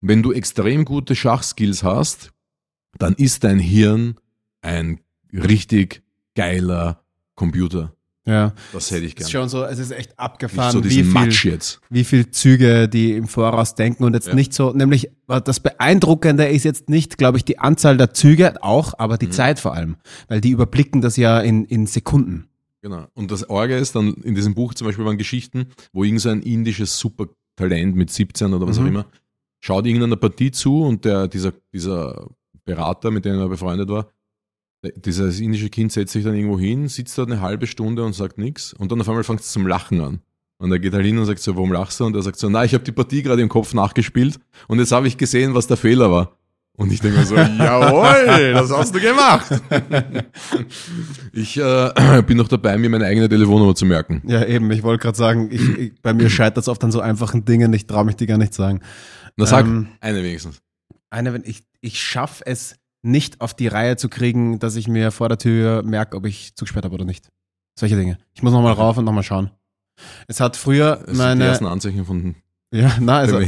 Wenn 0.00 0.22
du 0.22 0.32
extrem 0.32 0.84
gute 0.84 1.14
Schachskills 1.16 1.82
hast, 1.82 2.32
dann 2.98 3.14
ist 3.14 3.44
dein 3.44 3.58
Hirn 3.58 4.16
ein 4.62 5.00
richtig 5.32 6.02
geiler 6.34 7.02
Computer. 7.34 7.92
Ja. 8.28 8.54
Das 8.72 8.90
hätte 8.90 9.06
ich 9.06 9.14
Es 9.16 9.26
ist 9.26 9.30
schon 9.30 9.48
so, 9.48 9.62
es 9.64 9.78
ist 9.78 9.92
echt 9.92 10.18
abgefahren, 10.18 10.72
so 10.72 10.84
wie 10.84 11.04
viel, 11.04 11.58
wie 11.90 12.02
viel 12.04 12.30
Züge 12.32 12.88
die 12.88 13.12
im 13.12 13.28
Voraus 13.28 13.76
denken 13.76 14.02
und 14.02 14.14
jetzt 14.14 14.26
Ja. 14.28 14.34
nicht 14.34 14.52
so, 14.52 14.72
nämlich 14.72 15.08
äh, 15.28 15.40
das 15.40 15.60
Beeindruckende 15.60 16.46
ist 16.46 16.64
jetzt 16.64 16.88
nicht, 16.88 17.18
glaube 17.18 17.38
ich, 17.38 17.44
die 17.44 17.60
Anzahl 17.60 17.96
der 17.96 18.14
Züge 18.14 18.62
auch, 18.64 18.94
aber 18.98 19.14
Mhm. 19.14 19.18
die 19.20 19.30
Zeit 19.30 19.60
vor 19.60 19.74
allem, 19.74 19.96
weil 20.26 20.40
die 20.40 20.50
überblicken 20.50 21.00
das 21.02 21.16
ja 21.16 21.38
in, 21.40 21.64
in 21.66 21.86
Sekunden. 21.86 22.48
Genau. 22.82 23.06
Und 23.14 23.30
das 23.30 23.48
Orge 23.48 23.76
ist 23.76 23.94
dann, 23.94 24.14
in 24.14 24.34
diesem 24.34 24.54
Buch 24.54 24.74
zum 24.74 24.86
Beispiel 24.88 25.04
waren 25.04 25.18
Geschichten, 25.18 25.66
wo 25.92 26.02
irgend 26.02 26.20
so 26.20 26.28
ein 26.30 26.42
indisches 26.42 26.98
Supertalent 26.98 27.94
mit 27.94 28.10
17 28.10 28.54
oder 28.54 28.66
was 28.66 28.78
Mhm. 28.78 28.84
auch 28.84 28.88
immer, 28.88 29.06
schaut 29.60 29.86
irgendeiner 29.86 30.16
Partie 30.16 30.50
zu 30.50 30.84
und 30.84 31.04
der, 31.04 31.28
dieser, 31.28 31.52
dieser 31.72 32.28
Berater, 32.64 33.10
mit 33.10 33.24
dem 33.24 33.38
er 33.38 33.48
befreundet 33.48 33.88
war, 33.88 34.10
dieses 34.94 35.40
indische 35.40 35.70
Kind 35.70 35.92
setzt 35.92 36.12
sich 36.12 36.24
dann 36.24 36.34
irgendwo 36.34 36.58
hin, 36.58 36.88
sitzt 36.88 37.16
dort 37.18 37.30
eine 37.30 37.40
halbe 37.40 37.66
Stunde 37.66 38.04
und 38.04 38.12
sagt 38.12 38.38
nichts 38.38 38.72
und 38.72 38.92
dann 38.92 39.00
auf 39.00 39.08
einmal 39.08 39.24
fängt 39.24 39.40
es 39.40 39.52
zum 39.52 39.66
Lachen 39.66 40.00
an. 40.00 40.20
Und 40.58 40.72
er 40.72 40.78
geht 40.78 40.94
halt 40.94 41.04
hin 41.04 41.18
und 41.18 41.26
sagt 41.26 41.40
so, 41.40 41.54
warum 41.54 41.72
lachst 41.72 42.00
du? 42.00 42.06
Und 42.06 42.16
er 42.16 42.22
sagt 42.22 42.38
so, 42.38 42.48
na, 42.48 42.64
ich 42.64 42.72
habe 42.72 42.84
die 42.84 42.92
Partie 42.92 43.22
gerade 43.22 43.42
im 43.42 43.48
Kopf 43.48 43.74
nachgespielt 43.74 44.38
und 44.68 44.78
jetzt 44.78 44.92
habe 44.92 45.06
ich 45.06 45.18
gesehen, 45.18 45.54
was 45.54 45.66
der 45.66 45.76
Fehler 45.76 46.10
war. 46.10 46.36
Und 46.78 46.92
ich 46.92 47.00
denke 47.00 47.18
mir 47.18 47.26
so, 47.26 47.34
jawohl, 47.36 48.52
das 48.52 48.70
hast 48.70 48.94
du 48.94 49.00
gemacht. 49.00 49.46
Ich 51.32 51.58
äh, 51.58 52.22
bin 52.26 52.38
noch 52.38 52.48
dabei, 52.48 52.78
mir 52.78 52.88
meine 52.88 53.04
eigene 53.04 53.28
Telefonnummer 53.28 53.74
zu 53.74 53.84
merken. 53.84 54.22
Ja, 54.26 54.42
eben, 54.46 54.70
ich 54.70 54.82
wollte 54.82 55.02
gerade 55.02 55.18
sagen, 55.18 55.50
ich, 55.50 55.78
ich, 55.78 55.92
bei 56.00 56.14
mir 56.14 56.30
scheitert 56.30 56.62
es 56.62 56.68
oft 56.68 56.82
an 56.82 56.90
so 56.90 57.00
einfachen 57.00 57.44
Dingen, 57.44 57.74
ich 57.74 57.86
traue 57.86 58.06
mich 58.06 58.16
die 58.16 58.24
gar 58.24 58.38
nicht 58.38 58.54
sagen. 58.54 58.80
Na 59.36 59.46
sag, 59.46 59.66
Ähm, 59.66 59.88
eine 60.00 60.22
wenigstens. 60.22 60.60
Eine, 61.10 61.32
wenn 61.32 61.42
ich, 61.44 61.62
ich 61.80 62.02
schaffe 62.02 62.44
es 62.46 62.76
nicht 63.02 63.40
auf 63.40 63.54
die 63.54 63.68
Reihe 63.68 63.96
zu 63.96 64.08
kriegen, 64.08 64.58
dass 64.58 64.76
ich 64.76 64.88
mir 64.88 65.10
vor 65.12 65.28
der 65.28 65.38
Tür 65.38 65.82
merke, 65.82 66.16
ob 66.16 66.26
ich 66.26 66.56
zugesperrt 66.56 66.84
habe 66.84 66.94
oder 66.94 67.04
nicht. 67.04 67.28
Solche 67.78 67.96
Dinge. 67.96 68.18
Ich 68.34 68.42
muss 68.42 68.52
nochmal 68.52 68.72
rauf 68.72 68.96
und 68.96 69.04
nochmal 69.04 69.22
schauen. 69.22 69.50
Es 70.26 70.40
hat 70.40 70.56
früher 70.56 70.96
Das 70.96 71.06
sind 71.06 71.12
die 71.14 71.18
meine. 71.18 71.44
ersten 71.44 71.66
Anzeichen 71.66 72.04
von 72.04 72.34
Ja, 72.72 72.96
na, 73.00 73.18
also, 73.18 73.40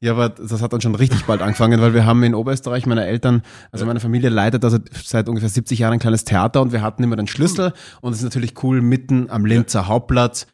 ja, 0.00 0.12
aber 0.12 0.28
das 0.28 0.62
hat 0.62 0.72
dann 0.72 0.80
schon 0.80 0.94
richtig 0.94 1.24
bald 1.24 1.42
angefangen, 1.42 1.80
weil 1.80 1.92
wir 1.92 2.06
haben 2.06 2.22
in 2.22 2.34
Oberösterreich, 2.34 2.86
meine 2.86 3.04
Eltern, 3.04 3.42
also 3.72 3.84
meine 3.84 4.00
Familie 4.00 4.30
leitet 4.30 4.64
also 4.64 4.78
seit 5.02 5.28
ungefähr 5.28 5.48
70 5.48 5.78
Jahren 5.80 5.94
ein 5.94 5.98
kleines 5.98 6.24
Theater 6.24 6.62
und 6.62 6.72
wir 6.72 6.80
hatten 6.80 7.02
immer 7.02 7.16
den 7.16 7.26
Schlüssel 7.26 7.72
und 8.00 8.12
es 8.12 8.18
ist 8.18 8.24
natürlich 8.24 8.62
cool 8.62 8.80
mitten 8.80 9.28
am 9.28 9.44
Linzer 9.44 9.88
Hauptplatz. 9.88 10.46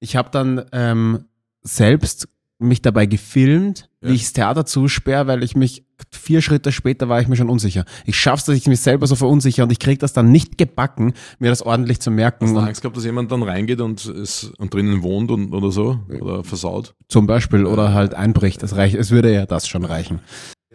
Ich 0.00 0.16
habe 0.16 0.30
dann 0.30 0.64
ähm, 0.72 1.26
selbst 1.62 2.28
mich 2.58 2.80
dabei 2.80 3.06
gefilmt, 3.06 3.88
Ja. 4.02 4.10
wie 4.10 4.14
ich 4.14 4.22
das 4.22 4.32
Theater 4.32 4.66
zusperre, 4.66 5.26
weil 5.26 5.42
ich 5.42 5.54
mich 5.56 5.84
vier 6.10 6.42
Schritte 6.42 6.72
später 6.72 7.08
war 7.08 7.20
ich 7.20 7.28
mir 7.28 7.36
schon 7.36 7.48
unsicher. 7.48 7.84
Ich 8.04 8.18
schaff's, 8.18 8.44
dass 8.44 8.56
ich 8.56 8.66
mich 8.66 8.80
selber 8.80 9.06
so 9.06 9.14
verunsichere 9.14 9.64
und 9.64 9.70
ich 9.70 9.78
krieg 9.78 10.00
das 10.00 10.12
dann 10.12 10.32
nicht 10.32 10.58
gebacken, 10.58 11.14
mir 11.38 11.50
das 11.50 11.62
ordentlich 11.62 12.00
zu 12.00 12.10
merken. 12.10 12.46
Hast 12.46 12.54
du 12.54 12.58
Angst 12.58 12.82
gehabt, 12.82 12.96
dass 12.96 13.04
jemand 13.04 13.30
dann 13.30 13.42
reingeht 13.42 13.80
und, 13.80 14.04
es, 14.04 14.52
und 14.58 14.74
drinnen 14.74 15.02
wohnt 15.02 15.30
und, 15.30 15.54
oder 15.54 15.70
so? 15.70 16.00
Oder 16.20 16.42
versaut? 16.44 16.94
zum 17.08 17.26
Beispiel 17.26 17.66
oder 17.66 17.92
halt 17.94 18.14
einbricht. 18.14 18.62
Das 18.62 18.74
reicht, 18.76 18.94
es 18.96 19.10
würde 19.10 19.32
ja 19.32 19.46
das 19.46 19.68
schon 19.68 19.84
reichen. 19.84 20.20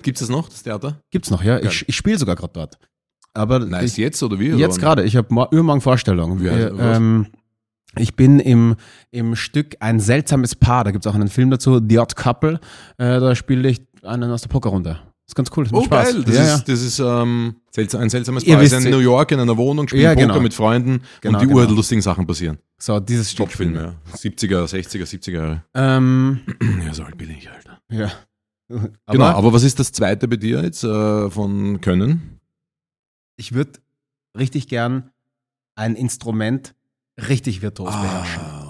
Gibt 0.03 0.21
es 0.21 0.29
noch, 0.29 0.47
das 0.49 0.63
Theater? 0.63 1.01
Gibt's 1.11 1.31
noch, 1.31 1.43
ja. 1.43 1.57
Geil. 1.57 1.67
Ich, 1.67 1.89
ich 1.89 1.95
spiele 1.95 2.17
sogar 2.17 2.35
gerade 2.35 2.53
dort. 2.53 2.77
Aber 3.33 3.59
Nice, 3.59 3.91
ich, 3.91 3.97
jetzt 3.97 4.21
oder 4.23 4.39
wie? 4.39 4.49
jetzt 4.49 4.79
gerade, 4.79 5.03
ich 5.03 5.15
habe 5.15 5.27
übermorgen 5.51 5.81
Vorstellung. 5.81 6.39
Wie 6.39 6.47
was? 6.47 6.97
ähm, 6.97 7.27
Ich 7.99 8.15
bin 8.15 8.39
im, 8.39 8.75
im 9.11 9.35
Stück 9.35 9.75
Ein 9.79 9.99
seltsames 9.99 10.55
Paar, 10.55 10.83
da 10.83 10.91
gibt 10.91 11.05
es 11.05 11.09
auch 11.11 11.15
einen 11.15 11.27
Film 11.29 11.49
dazu, 11.51 11.79
The 11.87 11.99
Odd 11.99 12.15
Couple, 12.15 12.59
äh, 12.97 13.19
da 13.19 13.35
spiele 13.35 13.69
ich 13.69 13.81
einen 14.03 14.31
aus 14.31 14.41
der 14.41 14.49
Pokerrunde. 14.49 14.89
Das 14.91 15.31
ist 15.31 15.35
ganz 15.35 15.49
cool, 15.57 15.65
das 15.65 15.73
macht 15.73 15.81
Oh, 15.81 15.85
Spaß. 15.85 16.13
geil. 16.13 16.23
Das 16.23 16.35
ja, 16.35 16.55
ist, 16.55 16.69
das 16.69 16.81
ist 16.81 16.99
ähm, 16.99 17.55
seltsam, 17.71 18.01
ein 18.01 18.09
seltsames 18.09 18.43
Ihr 18.45 18.53
Paar. 18.55 18.63
Ist 18.63 18.71
wisst- 18.71 18.85
in 18.85 18.91
New 18.91 18.99
York 18.99 19.31
in 19.33 19.39
einer 19.41 19.57
Wohnung, 19.57 19.87
spielt 19.89 20.03
Ja, 20.03 20.13
Poker 20.13 20.27
genau. 20.27 20.39
mit 20.39 20.53
Freunden 20.53 21.01
Genau, 21.19 21.37
und 21.39 21.43
die 21.43 21.47
genau. 21.53 21.59
urlustigen 21.67 22.01
Sachen 22.01 22.25
passieren. 22.25 22.57
ja. 22.59 22.63
So, 22.79 22.99
dieses 23.01 23.31
Stück. 23.31 23.47
Top-Film, 23.49 23.75
ja. 23.75 23.93
70er, 24.15 24.65
60er, 24.67 25.03
70er 25.05 25.31
Jahre. 25.31 25.63
Ähm, 25.73 26.39
Ja, 26.85 26.93
so 26.93 27.03
alt 27.03 27.17
bin 27.17 27.29
ich, 27.31 27.49
Alter. 27.51 27.79
ja. 27.91 28.09
genau, 29.11 29.25
aber 29.25 29.51
was 29.53 29.63
ist 29.63 29.79
das 29.79 29.91
zweite 29.91 30.27
bei 30.27 30.35
dir 30.37 30.61
jetzt 30.61 30.83
äh, 30.83 31.29
von 31.29 31.81
Können? 31.81 32.39
ich 33.37 33.53
würde 33.53 33.73
richtig 34.37 34.67
gern 34.67 35.11
ein 35.75 35.95
Instrument 35.95 36.73
richtig 37.17 37.61
virtuos 37.61 37.93
beherrschen. 37.95 38.41
Ah, 38.41 38.67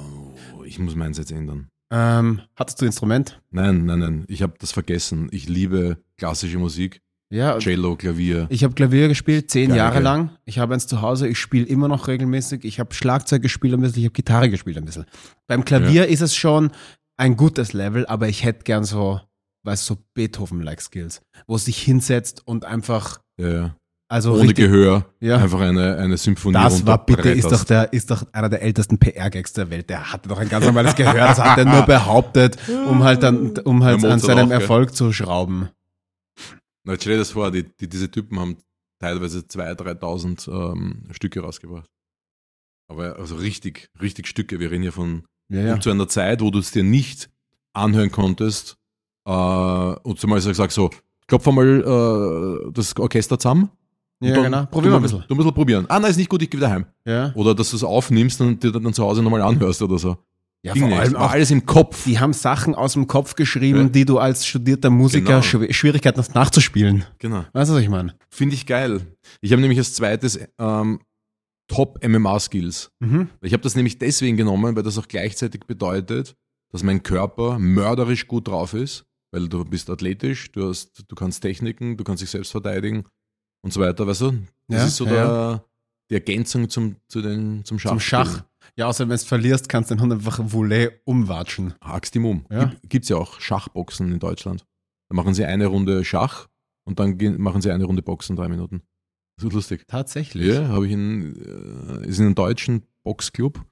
ich 0.65 0.79
muss 0.79 0.95
meins 0.95 1.17
jetzt 1.17 1.31
ändern. 1.31 1.67
Ähm, 1.91 2.41
hattest 2.55 2.81
du 2.81 2.85
Instrument? 2.85 3.41
Nein, 3.49 3.85
nein, 3.85 3.99
nein, 3.99 4.25
ich 4.27 4.41
habe 4.41 4.53
das 4.59 4.71
vergessen. 4.73 5.29
Ich 5.31 5.47
liebe 5.47 5.97
klassische 6.17 6.57
Musik, 6.57 7.01
Ja, 7.29 7.57
Cello, 7.59 7.95
Klavier. 7.95 8.47
ich 8.49 8.63
habe 8.65 8.73
Klavier 8.73 9.07
gespielt, 9.07 9.49
zehn 9.49 9.69
Geil, 9.69 9.77
Jahre 9.77 9.99
lang. 10.01 10.31
Ich 10.45 10.59
habe 10.59 10.73
eins 10.73 10.87
zu 10.87 11.01
Hause, 11.01 11.27
ich 11.29 11.39
spiele 11.39 11.65
immer 11.65 11.87
noch 11.87 12.07
regelmäßig. 12.09 12.65
Ich 12.65 12.79
habe 12.81 12.93
Schlagzeug 12.93 13.41
gespielt 13.41 13.73
ein 13.73 13.79
bisschen, 13.81 13.99
ich 13.99 14.05
habe 14.05 14.13
Gitarre 14.13 14.49
gespielt 14.49 14.77
ein 14.77 14.83
bisschen. 14.85 15.05
Beim 15.47 15.63
Klavier 15.63 16.07
ist 16.07 16.21
es 16.21 16.35
schon 16.35 16.71
ein 17.15 17.37
gutes 17.37 17.71
Level, 17.73 18.05
aber 18.05 18.27
ich 18.27 18.43
hätte 18.43 18.63
gern 18.65 18.83
so, 18.83 19.21
weißt 19.63 19.89
du, 19.89 19.93
so 19.95 20.03
Beethoven-like 20.13 20.81
Skills, 20.81 21.21
wo 21.47 21.55
es 21.55 21.65
sich 21.65 21.81
hinsetzt 21.81 22.45
und 22.45 22.65
einfach, 22.65 23.21
Ja, 23.39 23.47
ja. 23.49 23.75
Also 24.09 24.33
Ohne 24.33 24.43
richtig, 24.43 24.57
Gehör, 24.57 25.05
Ja. 25.19 25.37
einfach 25.37 25.59
eine, 25.59 25.97
eine 25.97 26.17
Symphonie 26.17 26.53
Das 26.53 26.85
war 26.85 27.05
bitte, 27.05 27.29
ist 27.29 27.51
doch, 27.51 27.63
der, 27.63 27.91
ist 27.91 28.09
doch 28.09 28.25
einer 28.31 28.49
der 28.49 28.61
ältesten 28.61 28.97
PR-Gags 28.97 29.53
der 29.53 29.69
Welt. 29.69 29.89
Der 29.89 30.11
hatte 30.13 30.29
doch 30.29 30.37
ein 30.37 30.47
ganz 30.49 30.65
normales 30.65 30.95
Gehör, 30.95 31.13
das 31.13 31.39
hat 31.39 31.57
er 31.57 31.65
nur 31.65 31.81
behauptet, 31.83 32.57
um 32.87 33.03
halt 33.03 33.23
dann, 33.23 33.57
um 33.59 33.83
halt 33.83 34.03
an 34.05 34.19
seinem 34.19 34.45
auch, 34.45 34.49
gell? 34.49 34.61
Erfolg 34.61 34.95
zu 34.95 35.11
schrauben. 35.11 35.69
Na, 36.85 36.93
jetzt 36.93 37.01
stell 37.03 37.13
dir 37.13 37.19
das 37.19 37.31
vor, 37.31 37.51
die, 37.51 37.63
die, 37.63 37.89
diese 37.89 38.09
Typen 38.09 38.39
haben 38.39 38.57
teilweise 38.99 39.39
2.000, 39.39 39.99
3.000 39.99 40.71
ähm, 40.73 41.03
Stücke 41.11 41.41
rausgebracht. 41.41 41.89
Aber 42.89 43.17
also 43.17 43.35
richtig, 43.35 43.89
richtig 44.01 44.27
Stücke. 44.27 44.59
Wir 44.61 44.71
reden 44.71 44.83
hier 44.83 44.93
von 44.93 45.23
Ja, 45.49 45.59
ja. 45.61 45.79
zu 45.79 45.89
einer 45.91 46.07
Zeit, 46.07 46.39
wo 46.41 46.49
du 46.49 46.59
es 46.59 46.71
dir 46.71 46.83
nicht 46.83 47.29
anhören 47.73 48.11
konntest. 48.11 48.77
Äh, 49.27 49.31
und 49.31 50.17
zumal 50.19 50.39
ich 50.39 50.45
sag 50.45 50.71
so, 50.71 50.89
klopf 51.27 51.45
einmal 51.47 51.81
äh, 51.81 52.71
das 52.71 52.95
Orchester 52.97 53.37
zusammen. 53.37 53.69
Ja, 54.19 54.29
und 54.31 54.35
dann 54.37 54.43
genau. 54.45 54.61
du 54.61 54.67
Probier 54.67 54.89
mal 54.91 54.95
ein 54.97 55.01
bisschen. 55.03 55.23
Du 55.27 55.35
musst 55.35 55.45
mal 55.45 55.51
probieren. 55.51 55.85
Ah, 55.89 55.99
nein, 55.99 56.09
ist 56.11 56.17
nicht 56.17 56.29
gut, 56.29 56.41
ich 56.41 56.49
gehe 56.49 56.59
wieder 56.59 56.71
heim. 56.71 56.85
Ja, 57.05 57.31
Oder 57.35 57.53
dass 57.53 57.69
du 57.69 57.75
es 57.75 57.83
aufnimmst 57.83 58.41
und 58.41 58.63
dir 58.63 58.71
dann 58.71 58.93
zu 58.93 59.03
Hause 59.03 59.21
nochmal 59.21 59.41
anhörst 59.41 59.81
oder 59.81 59.99
so. 59.99 60.17
ja 60.63 60.73
Ging 60.73 60.89
vor 60.89 60.99
allem 60.99 61.15
auch, 61.15 61.31
alles 61.31 61.51
im 61.51 61.65
Kopf. 61.67 62.03
die 62.05 62.19
haben 62.19 62.33
Sachen 62.33 62.73
aus 62.73 62.93
dem 62.93 63.05
Kopf 63.07 63.35
geschrieben, 63.35 63.79
Ja. 63.83 63.89
die 63.89 64.05
du 64.05 64.17
als 64.17 64.45
studierter 64.47 64.89
Musiker 64.89 65.39
Genau. 65.41 65.65
Schw- 65.65 65.71
Schwierigkeiten 65.71 66.17
hast 66.17 66.33
nachzuspielen. 66.33 67.05
Genau. 67.19 67.45
Weißt 67.53 67.69
du, 67.69 67.75
was 67.75 67.81
ich 67.83 67.89
meine? 67.89 68.15
Finde 68.29 68.55
ich 68.55 68.65
geil. 68.65 69.01
Ich 69.41 69.51
habe 69.51 69.61
nämlich 69.61 69.77
als 69.77 69.93
zweites 69.93 70.39
ähm, 70.57 70.99
Top-MMA-Skills. 71.67 72.91
Mhm. 72.99 73.29
Ich 73.41 73.53
habe 73.53 73.61
das 73.63 73.75
nämlich 73.75 73.99
deswegen 73.99 74.37
genommen, 74.37 74.75
weil 74.75 74.83
das 74.83 74.97
auch 74.97 75.07
gleichzeitig 75.07 75.61
bedeutet, 75.67 76.35
dass 76.71 76.81
mein 76.83 77.03
Körper 77.03 77.59
mörderisch 77.59 78.27
gut 78.27 78.47
drauf 78.47 78.73
ist, 78.73 79.05
weil 79.31 79.47
du 79.47 79.63
bist 79.63 79.89
athletisch, 79.89 80.51
du, 80.51 80.69
hast, 80.69 81.03
du 81.07 81.15
kannst 81.15 81.41
Techniken, 81.41 81.97
du 81.97 82.03
kannst 82.03 82.23
dich 82.23 82.29
selbst 82.29 82.51
verteidigen 82.51 83.03
und 83.63 83.71
so 83.73 83.79
weiter, 83.81 84.05
weißt 84.07 84.21
du? 84.21 84.31
Das 84.67 84.81
Ja, 84.81 84.85
ist 84.85 84.95
so 84.97 85.05
ja, 85.05 85.11
der, 85.11 85.65
die 86.09 86.13
Ergänzung 86.15 86.69
zum, 86.69 86.95
zu 87.07 87.21
den, 87.21 87.63
zum 87.65 87.79
Schach. 87.79 87.91
Zum 87.91 87.99
Schach. 87.99 88.43
Ja, 88.75 88.87
außer 88.87 89.07
wenn 89.07 89.17
du 89.17 89.23
verlierst, 89.23 89.69
kannst 89.69 89.89
du 89.91 89.95
den 89.95 90.01
Hund 90.01 90.13
einfach 90.13 90.39
Voulez 90.43 90.91
umwatschen. 91.05 91.73
Hackst 91.81 92.15
ihm 92.15 92.25
um. 92.25 92.45
Ja. 92.49 92.65
Gibt, 92.65 92.89
gibt's 92.89 93.09
ja 93.09 93.17
auch 93.17 93.39
Schachboxen 93.39 94.11
in 94.11 94.19
Deutschland. 94.19 94.65
Da 95.09 95.15
machen 95.15 95.33
sie 95.33 95.45
eine 95.45 95.67
Runde 95.67 96.03
Schach 96.03 96.47
und 96.85 96.99
dann 96.99 97.17
gehen, 97.17 97.41
machen 97.41 97.61
sie 97.61 97.71
eine 97.71 97.85
Runde 97.85 98.01
Boxen, 98.01 98.35
drei 98.35 98.49
Minuten. 98.49 98.81
Das 99.37 99.45
ist 99.45 99.53
lustig. 99.53 99.85
Tatsächlich. 99.87 100.47
Ja, 100.47 100.67
habe 100.67 100.85
ich 100.87 100.91
in, 100.93 101.35
äh, 102.03 102.07
ist 102.07 102.19
in 102.19 102.25
einem 102.25 102.35
deutschen 102.35 102.83
Boxclub, 103.03 103.63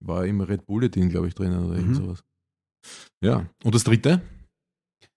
war 0.00 0.24
im 0.26 0.40
Red 0.40 0.66
Bulletin, 0.66 1.08
glaube 1.08 1.28
ich, 1.28 1.34
drinnen 1.34 1.64
oder 1.64 1.76
irgend 1.76 1.90
Mhm. 1.92 1.94
sowas. 1.94 2.24
Ja, 3.22 3.46
und 3.64 3.74
das 3.74 3.84
dritte? 3.84 4.20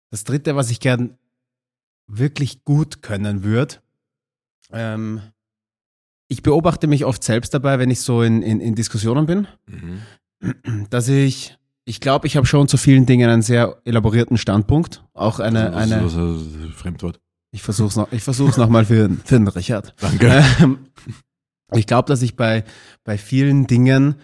Das 0.10 0.24
dritte, 0.24 0.56
was 0.56 0.72
ich 0.72 0.80
gern 0.80 1.18
wirklich 2.10 2.64
gut 2.64 3.02
können 3.02 3.44
würde, 3.44 3.76
ähm, 4.72 5.22
ich 6.28 6.44
beobachte 6.44 6.88
mich 6.88 7.06
oft 7.06 7.24
selbst 7.24 7.54
dabei, 7.54 7.80
wenn 7.80 7.90
ich 7.90 8.02
so 8.02 8.22
in, 8.22 8.42
in, 8.42 8.60
in 8.60 8.76
Diskussionen 8.76 9.26
bin, 9.26 9.48
dass 10.90 11.08
ich, 11.08 11.58
ich 11.86 12.02
glaube, 12.02 12.28
ich 12.28 12.36
habe 12.36 12.46
schon 12.46 12.68
zu 12.68 12.78
vielen 12.78 13.06
Dingen 13.06 13.30
einen 13.30 13.42
sehr 13.42 13.82
elaborierten 13.86 14.38
Standpunkt. 14.38 15.04
Auch 15.14 15.40
eine, 15.40 15.72
was, 15.74 15.92
eine 15.92 16.06
was, 16.06 16.16
was, 16.16 16.74
Fremdwort. 16.76 17.20
ich 17.52 17.64
versuche 17.64 17.88
es 17.88 17.96
noch, 17.96 18.12
ich 18.12 18.24
versuch's 18.24 18.58
noch 18.58 18.70
mal 18.70 18.86
für, 18.86 19.10
für 19.24 19.36
den 19.36 19.48
Richard. 19.48 19.94
Danke. 20.00 20.44
Ähm, 20.62 20.80
ich 21.74 21.86
glaube, 21.86 22.08
dass 22.08 22.22
ich 22.22 22.36
bei, 22.36 22.64
bei 23.04 23.18
vielen 23.18 23.68
Dingen 23.68 24.16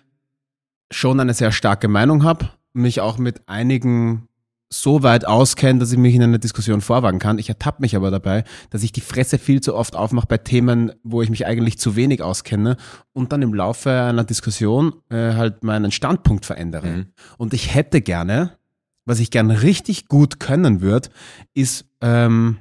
schon 0.91 1.19
eine 1.19 1.33
sehr 1.33 1.51
starke 1.51 1.87
Meinung 1.87 2.23
habe, 2.23 2.49
mich 2.73 3.01
auch 3.01 3.17
mit 3.17 3.47
einigen 3.47 4.27
so 4.73 5.03
weit 5.03 5.25
auskenne, 5.25 5.79
dass 5.79 5.91
ich 5.91 5.97
mich 5.97 6.15
in 6.15 6.23
eine 6.23 6.39
Diskussion 6.39 6.81
vorwagen 6.81 7.19
kann. 7.19 7.37
Ich 7.39 7.49
ertappe 7.49 7.81
mich 7.81 7.95
aber 7.95 8.11
dabei, 8.11 8.43
dass 8.69 8.83
ich 8.83 8.91
die 8.91 9.01
Fresse 9.01 9.37
viel 9.37 9.61
zu 9.61 9.75
oft 9.75 9.95
aufmache 9.95 10.27
bei 10.27 10.37
Themen, 10.37 10.91
wo 11.03 11.21
ich 11.21 11.29
mich 11.29 11.45
eigentlich 11.45 11.77
zu 11.77 11.95
wenig 11.95 12.21
auskenne 12.21 12.77
und 13.13 13.31
dann 13.31 13.41
im 13.41 13.53
Laufe 13.53 13.91
einer 13.91 14.23
Diskussion 14.23 14.95
äh, 15.09 15.33
halt 15.33 15.63
meinen 15.63 15.91
Standpunkt 15.91 16.45
verändere. 16.45 16.87
Mhm. 16.87 17.05
Und 17.37 17.53
ich 17.53 17.73
hätte 17.75 18.01
gerne, 18.01 18.57
was 19.05 19.19
ich 19.19 19.31
gerne 19.31 19.61
richtig 19.61 20.07
gut 20.07 20.39
können 20.39 20.81
würde, 20.81 21.09
ist 21.53 21.85
ähm, 22.01 22.57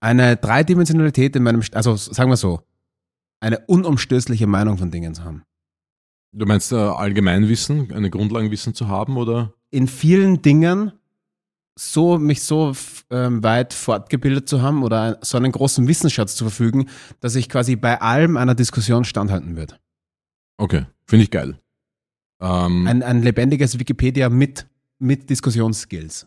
eine 0.00 0.36
Dreidimensionalität 0.36 1.36
in 1.36 1.42
meinem, 1.42 1.60
St- 1.60 1.74
also 1.74 1.96
sagen 1.96 2.30
wir 2.30 2.36
so, 2.36 2.60
eine 3.40 3.58
unumstößliche 3.66 4.46
Meinung 4.46 4.78
von 4.78 4.90
Dingen 4.90 5.14
zu 5.14 5.24
haben. 5.24 5.42
Du 6.32 6.46
meinst 6.46 6.72
äh, 6.72 6.76
Allgemeinwissen, 6.76 7.92
eine 7.92 8.08
Grundlagenwissen 8.08 8.74
zu 8.74 8.88
haben 8.88 9.16
oder? 9.16 9.52
In 9.70 9.88
vielen 9.88 10.40
Dingen 10.42 10.92
so 11.74 12.18
mich 12.18 12.42
so 12.42 12.72
ähm, 13.10 13.42
weit 13.42 13.72
fortgebildet 13.72 14.48
zu 14.48 14.60
haben 14.62 14.82
oder 14.82 15.18
so 15.22 15.36
einen 15.38 15.52
großen 15.52 15.88
Wissensschatz 15.88 16.36
zu 16.36 16.44
verfügen, 16.44 16.88
dass 17.20 17.34
ich 17.34 17.48
quasi 17.48 17.76
bei 17.76 18.00
allem 18.00 18.36
einer 18.36 18.54
Diskussion 18.54 19.04
standhalten 19.04 19.56
würde. 19.56 19.76
Okay, 20.58 20.84
finde 21.06 21.24
ich 21.24 21.30
geil. 21.30 21.58
Ähm, 22.40 22.86
Ein, 22.86 23.02
ein 23.02 23.22
lebendiges 23.22 23.78
Wikipedia 23.78 24.28
mit, 24.28 24.66
mit 24.98 25.30
Diskussionsskills. 25.30 26.26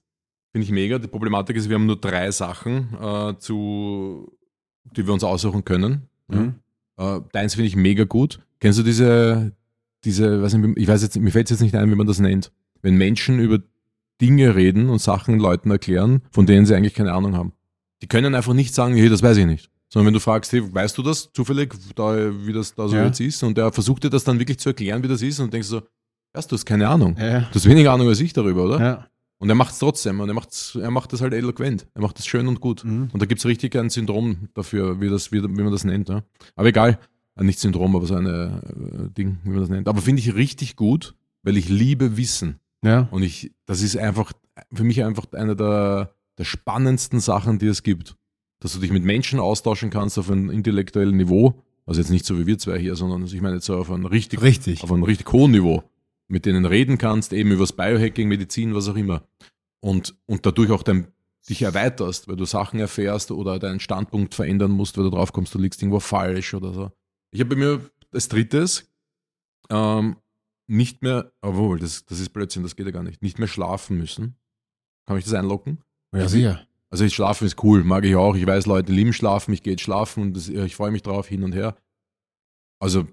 finde 0.52 0.66
ich 0.66 0.72
mega. 0.72 0.98
Die 0.98 1.08
Problematik 1.08 1.56
ist, 1.58 1.70
wir 1.70 1.76
haben 1.76 1.86
nur 1.86 2.00
drei 2.00 2.32
Sachen, 2.32 2.94
äh, 3.00 3.38
zu, 3.38 4.32
die 4.96 5.06
wir 5.06 5.14
uns 5.14 5.24
aussuchen 5.24 5.64
können. 5.64 6.08
Mhm. 6.28 6.56
Äh, 6.98 7.20
deins 7.34 7.54
finde 7.56 7.68
ich 7.68 7.76
mega 7.76 8.06
gut. 8.06 8.40
Kennst 8.60 8.80
du 8.80 8.84
diese, 8.84 9.52
diese, 10.04 10.42
weiß 10.42 10.54
nicht, 10.56 10.78
ich 10.78 10.88
weiß 10.88 11.04
jetzt, 11.04 11.18
mir 11.18 11.32
fällt 11.32 11.50
jetzt 11.50 11.62
nicht 11.62 11.76
ein, 11.76 11.92
wie 11.92 11.96
man 11.96 12.08
das 12.08 12.20
nennt. 12.20 12.52
Wenn 12.82 12.96
Menschen 12.96 13.40
über 13.40 13.60
Dinge 14.22 14.56
reden 14.56 14.90
und 14.90 15.00
Sachen 15.02 15.40
Leuten 15.40 15.72
erklären, 15.72 16.22
von 16.32 16.46
denen 16.46 16.66
sie 16.66 16.76
eigentlich 16.76 16.94
keine 16.94 17.14
Ahnung 17.14 17.36
haben. 17.36 17.54
Die 18.02 18.08
können 18.08 18.36
einfach 18.36 18.54
nicht 18.54 18.74
sagen, 18.74 18.96
hey, 18.96 19.10
das 19.10 19.24
weiß 19.24 19.38
ich 19.38 19.46
nicht. 19.46 19.70
Sondern 19.90 20.08
wenn 20.08 20.14
du 20.14 20.20
fragst, 20.20 20.52
hey, 20.52 20.62
weißt 20.74 20.98
du 20.98 21.04
das 21.04 21.32
zufällig, 21.34 21.74
da, 21.96 22.16
wie 22.46 22.54
das 22.54 22.76
da 22.76 22.88
so 22.88 22.96
Ja. 22.96 23.06
jetzt 23.06 23.20
ist? 23.20 23.44
Und 23.44 23.58
der 23.58 23.72
versucht 23.72 24.04
dir 24.04 24.10
das 24.10 24.24
dann 24.24 24.40
wirklich 24.40 24.60
zu 24.60 24.70
erklären, 24.70 25.04
wie 25.04 25.08
das 25.08 25.22
ist 25.22 25.40
und 25.40 25.54
denkst 25.54 25.68
so, 25.68 25.82
weißt 26.34 26.52
du, 26.52 26.56
hast 26.56 26.66
keine 26.66 26.88
Ahnung. 26.88 27.16
Ja, 27.20 27.42
Du 27.42 27.56
hast 27.56 27.66
weniger 27.70 27.94
Ahnung 27.94 28.08
als 28.08 28.20
ich 28.20 28.34
darüber, 28.34 28.64
oder? 28.66 28.80
ja. 28.80 29.08
Und 29.38 29.50
er 29.50 29.56
macht 29.56 29.74
es 29.74 29.80
trotzdem 29.80 30.22
und 30.22 30.30
er, 30.30 30.34
macht's, 30.34 30.76
er 30.82 30.92
macht 30.92 31.12
das 31.12 31.20
halt 31.22 31.34
eloquent. 31.34 31.88
Er 31.94 32.02
macht 32.02 32.18
es 32.20 32.26
schön 32.26 32.48
und 32.48 32.62
gut. 32.62 32.86
Mhm. 32.86 33.10
Und 33.12 33.22
da 33.22 33.26
gibt 33.26 33.40
es 33.40 33.46
richtig 33.46 33.76
ein 33.76 33.90
Syndrom 33.90 34.48
dafür, 34.54 35.02
wie, 35.02 35.10
das, 35.10 35.34
wie, 35.34 35.44
wie 35.44 35.48
man 35.62 35.72
das 35.74 35.84
nennt. 35.84 36.08
Ja. 36.10 36.24
Aber 36.56 36.68
egal, 36.70 37.00
Äh, 37.38 37.44
nicht 37.44 37.60
Syndrom, 37.60 37.96
aber 37.98 38.06
so 38.06 38.16
ein 38.16 38.26
äh, 38.26 39.10
Ding, 39.12 39.40
wie 39.44 39.50
man 39.50 39.60
das 39.60 39.70
nennt. 39.70 39.90
Aber 39.90 40.02
finde 40.02 40.22
ich 40.22 40.36
richtig 40.36 40.78
gut, 40.78 41.16
weil 41.44 41.58
ich 41.58 41.68
liebe 41.68 42.16
Wissen. 42.16 42.60
Ja. 42.86 43.08
Und 43.12 43.24
ich, 43.24 43.52
das 43.66 43.82
ist 43.82 43.98
einfach 43.98 44.32
für 44.72 44.84
mich 44.84 45.04
einfach 45.04 45.26
eine 45.34 45.56
der, 45.56 46.16
der 46.38 46.44
spannendsten 46.44 47.20
Sachen, 47.20 47.60
die 47.60 47.68
es 47.68 47.84
gibt. 47.84 48.16
Dass 48.60 48.74
du 48.74 48.80
dich 48.80 48.92
mit 48.92 49.04
Menschen 49.04 49.40
austauschen 49.40 49.90
kannst 49.90 50.18
auf 50.18 50.30
einem 50.30 50.50
intellektuellen 50.50 51.18
Niveau. 51.18 51.62
Also 51.86 52.02
jetzt 52.02 52.10
nicht 52.10 52.26
so 52.26 52.40
wie 52.40 52.48
wir 52.48 52.58
zwei 52.58 52.80
hier, 52.80 52.96
sondern 52.96 53.26
ich 53.26 53.42
meine 53.42 53.56
jetzt 53.56 53.66
so 53.66 53.78
auf 53.78 53.92
einem 53.92 54.06
richtig 54.06 54.42
Richtig. 54.42 54.84
auf 54.84 54.92
einem 54.92 55.04
richtig 55.04 55.32
hohen 55.32 55.52
Niveau, 55.52 55.84
mit 56.28 56.46
denen 56.46 56.66
reden 56.66 56.98
kannst, 56.98 57.34
eben 57.34 57.52
übers 57.52 57.74
Biohacking, 57.74 58.28
Medizin, 58.28 58.74
was 58.74 58.88
auch 58.88 58.96
immer. 58.96 59.24
Und, 59.82 60.16
und 60.26 60.46
dadurch 60.46 60.72
auch 60.72 60.82
dein, 60.82 61.08
dich 61.48 61.62
erweiterst, 61.62 62.28
weil 62.28 62.38
du 62.38 62.46
Sachen 62.46 62.80
erfährst 62.80 63.30
oder 63.30 63.60
deinen 63.60 63.80
Standpunkt 63.80 64.34
verändern 64.34 64.72
musst, 64.72 64.98
weil 64.98 65.04
du 65.04 65.12
drauf 65.12 65.32
kommst, 65.32 65.54
du 65.54 65.60
liegst 65.60 65.82
irgendwo 65.82 66.00
falsch 66.00 66.54
oder 66.56 66.74
so. 66.74 66.92
Ich 67.32 67.40
habe 67.40 67.56
bei 67.56 67.56
mir 67.58 67.82
als 68.12 68.30
drittes 68.30 68.90
ähm, 69.70 70.16
nicht 70.68 71.02
mehr, 71.02 71.32
obwohl, 71.42 71.80
das, 71.80 72.06
das 72.06 72.20
ist 72.20 72.30
Blödsinn, 72.30 72.64
das 72.64 72.76
geht 72.76 72.86
ja 72.86 72.92
gar 72.92 73.04
nicht, 73.04 73.22
nicht 73.22 73.40
mehr 73.40 73.48
schlafen 73.48 73.98
müssen. 73.98 74.36
Kann 75.06 75.18
ich 75.18 75.24
das 75.26 75.34
einlocken? 75.34 75.80
Ja, 76.14 76.28
sicher. 76.28 76.66
Also 76.90 77.04
ich 77.04 77.14
schlafen 77.14 77.46
ist 77.46 77.62
cool, 77.64 77.84
mag 77.84 78.06
ich 78.06 78.16
auch. 78.16 78.36
Ich 78.36 78.46
weiß, 78.46 78.66
Leute 78.66 78.92
lieben 78.92 79.14
schlafen, 79.14 79.54
ich 79.54 79.64
gehe 79.64 79.74
jetzt 79.74 79.82
schlafen 79.84 80.24
und 80.24 80.34
das, 80.38 80.48
ich 80.50 80.76
freue 80.76 80.92
mich 80.92 81.04
drauf 81.04 81.28
hin 81.28 81.44
und 81.44 81.54
her. 81.54 81.76
Also 82.80 83.08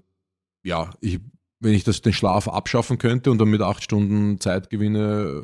ja, 0.63 0.91
ich 1.01 1.19
wenn 1.63 1.73
ich 1.73 1.83
das, 1.85 2.01
den 2.01 2.13
Schlaf 2.13 2.47
abschaffen 2.47 2.97
könnte 2.97 3.31
und 3.31 3.37
dann 3.37 3.47
mit 3.47 3.61
acht 3.61 3.81
Stunden 3.83 4.39
Zeit 4.39 4.69
gewinne, 4.69 5.43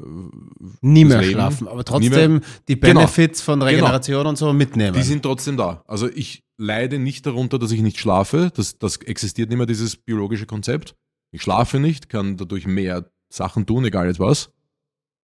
Nie 0.82 1.04
das 1.04 1.10
mehr 1.10 1.22
Leben. 1.22 1.32
schlafen, 1.32 1.68
aber 1.68 1.78
Nie 1.78 1.84
trotzdem 1.86 2.42
die 2.68 2.80
Genau. 2.80 3.00
Benefits 3.00 3.42
von 3.42 3.62
Regeneration 3.62 4.28
und 4.28 4.38
so 4.38 4.52
mitnehmen. 4.52 4.96
die 4.98 5.04
sind 5.04 5.24
trotzdem 5.24 5.56
da. 5.56 5.84
Also 5.88 6.10
ich 6.10 6.44
leide 6.58 7.00
nicht 7.00 7.26
darunter, 7.26 7.58
dass 7.58 7.72
ich 7.72 7.82
nicht 7.82 8.00
schlafe. 8.00 8.52
Das, 8.54 8.78
das 8.78 8.98
existiert 8.98 9.50
nicht 9.50 9.58
mehr, 9.58 9.66
dieses 9.66 9.96
biologische 9.96 10.46
Konzept. 10.46 10.94
Ich 11.32 11.42
schlafe 11.42 11.80
nicht, 11.80 12.10
kann 12.10 12.38
dadurch 12.38 12.66
mehr 12.68 13.10
Sachen 13.30 13.66
tun, 13.66 13.86
egal 13.86 14.08
jetzt 14.08 14.20
was. 14.20 14.52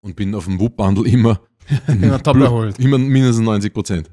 Und 0.02 0.16
bin 0.16 0.34
auf 0.34 0.44
dem 0.44 0.61
Wupp-Bundle 0.61 1.09
immer, 1.09 1.40
Immer 1.86 2.22
top 2.22 2.36
erholt. 2.36 2.78
immer 2.78 2.98
mindestens 2.98 3.44
90 3.44 3.72
Prozent. 3.72 4.11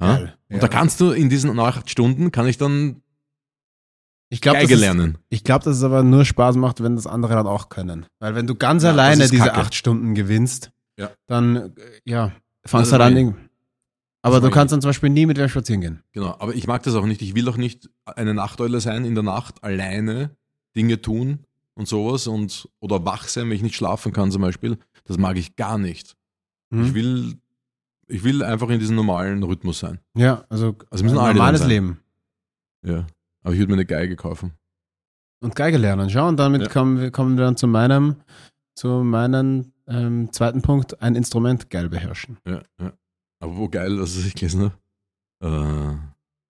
Ja? 0.00 0.16
Und 0.16 0.32
Ja. 0.48 0.58
da 0.58 0.68
kannst 0.68 1.00
du 1.00 1.10
in 1.10 1.28
diesen 1.28 1.58
acht 1.58 1.90
Stunden, 1.90 2.32
kann 2.32 2.46
ich 2.46 2.56
dann 2.58 3.02
ich 4.30 4.40
glaube, 4.40 4.56
Geige 4.60 4.68
das, 4.70 4.76
ist- 4.76 4.80
lernen. 4.80 5.18
ich 5.28 5.44
glaub, 5.44 5.62
dass 5.62 5.76
es 5.76 5.82
aber 5.82 6.02
nur 6.02 6.24
Spaß 6.24 6.56
macht, 6.56 6.82
wenn 6.82 6.96
das 6.96 7.06
andere 7.06 7.34
dann 7.34 7.46
auch 7.46 7.68
können. 7.68 8.06
Weil 8.18 8.34
wenn 8.34 8.46
du 8.46 8.54
ganz 8.54 8.82
Ja, 8.82 8.90
alleine 8.90 9.28
diese 9.28 9.36
Kacke. 9.44 9.54
acht 9.56 9.74
Stunden 9.74 10.14
gewinnst, 10.14 10.70
Ja. 10.98 11.10
dann, 11.26 11.56
äh, 11.56 11.70
ja, 12.06 12.32
fangst 12.64 12.90
das 12.90 12.98
du 12.98 13.04
dann 13.04 13.14
irgendwie. 13.16 13.38
Aber 14.22 14.40
du 14.40 14.48
kannst 14.50 14.72
dann 14.72 14.80
zum 14.80 14.88
Beispiel 14.88 15.10
nie 15.10 15.26
mit 15.26 15.36
wem 15.36 15.48
spazieren 15.50 15.80
gehen. 15.82 16.02
Genau, 16.12 16.34
aber 16.38 16.54
ich 16.54 16.66
mag 16.66 16.82
das 16.84 16.94
auch 16.94 17.04
nicht. 17.04 17.20
Ich 17.20 17.34
will 17.34 17.46
auch 17.48 17.56
nicht 17.58 17.90
eine 18.06 18.32
Nachteule 18.32 18.80
sein, 18.80 19.04
in 19.04 19.14
der 19.14 19.24
Nacht 19.24 19.62
alleine 19.64 20.34
Dinge 20.76 21.00
tun 21.00 21.40
und 21.74 21.88
sowas 21.88 22.26
und 22.26 22.68
oder 22.80 23.04
wach 23.04 23.28
sein, 23.28 23.48
wenn 23.48 23.56
ich 23.56 23.62
nicht 23.62 23.74
schlafen 23.76 24.12
kann 24.12 24.30
zum 24.30 24.42
Beispiel. 24.42 24.78
Das 25.04 25.18
mag 25.18 25.36
ich 25.36 25.56
gar 25.56 25.78
nicht. 25.78 26.16
Mhm. 26.70 26.84
Ich 26.84 26.94
will, 26.94 27.34
ich 28.08 28.24
will 28.24 28.42
einfach 28.42 28.68
in 28.70 28.78
diesem 28.80 28.96
normalen 28.96 29.42
Rhythmus 29.42 29.78
sein. 29.80 29.98
Ja, 30.16 30.44
also, 30.48 30.76
Also 30.90 31.04
müssen 31.04 31.18
ein 31.18 31.24
alle 31.24 31.34
normales 31.34 31.60
sein. 31.60 31.68
Leben. 31.70 32.00
Ja. 32.84 33.06
Aber 33.42 33.54
ich 33.54 33.58
würde 33.60 33.72
mir 33.72 33.76
eine 33.76 33.86
Geige 33.86 34.16
kaufen. 34.16 34.52
Und 35.40 35.56
Geige 35.56 35.76
lernen. 35.76 36.08
Schau, 36.10 36.28
und 36.28 36.36
damit 36.36 36.62
Ja. 36.62 36.68
kommen, 36.68 37.00
wir, 37.00 37.10
kommen 37.10 37.36
wir 37.36 37.44
dann 37.44 37.56
zu 37.56 37.66
meinem, 37.66 38.16
zu 38.76 39.02
meinem 39.02 39.72
ähm, 39.88 40.30
zweiten 40.32 40.62
Punkt, 40.62 41.02
ein 41.02 41.16
Instrument 41.16 41.68
geil 41.68 41.88
beherrschen. 41.88 42.38
Ja, 42.46 42.62
ja. 42.80 42.92
Aber 43.40 43.56
wo 43.56 43.68
geil, 43.68 43.96
dass 43.96 44.16
ich 44.16 44.34
gelesen 44.34 44.72
habe. 45.40 45.94
Äh, 45.94 45.96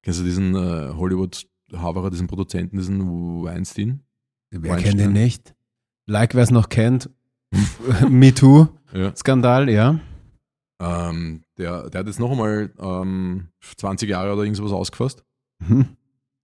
kennst 0.03 0.21
du 0.21 0.25
diesen 0.25 0.55
äh, 0.55 0.93
Hollywood 0.95 1.47
Haverer, 1.73 2.11
diesen 2.11 2.27
Produzenten, 2.27 2.77
diesen 2.77 3.43
Weinstein? 3.43 4.03
Wer 4.53 4.77
kennt 4.77 5.01
den 5.01 5.13
nicht? 5.13 5.55
Like, 6.07 6.35
wer 6.35 6.43
es 6.43 6.51
noch 6.51 6.69
kennt. 6.69 7.11
Me 8.09 8.33
Too. 8.35 8.69
Ja. 8.93 9.15
Skandal, 9.17 9.69
ja. 9.71 9.99
Ähm, 10.81 11.43
der, 11.59 11.89
der 11.91 12.01
hat 12.01 12.07
jetzt 12.07 12.19
noch 12.21 12.31
einmal 12.33 12.71
ähm, 12.79 13.49
20 13.77 14.09
Jahre 14.09 14.33
oder 14.33 14.43
irgendwas 14.43 14.73
ausgefasst. 14.73 15.25
Mhm. 15.61 15.87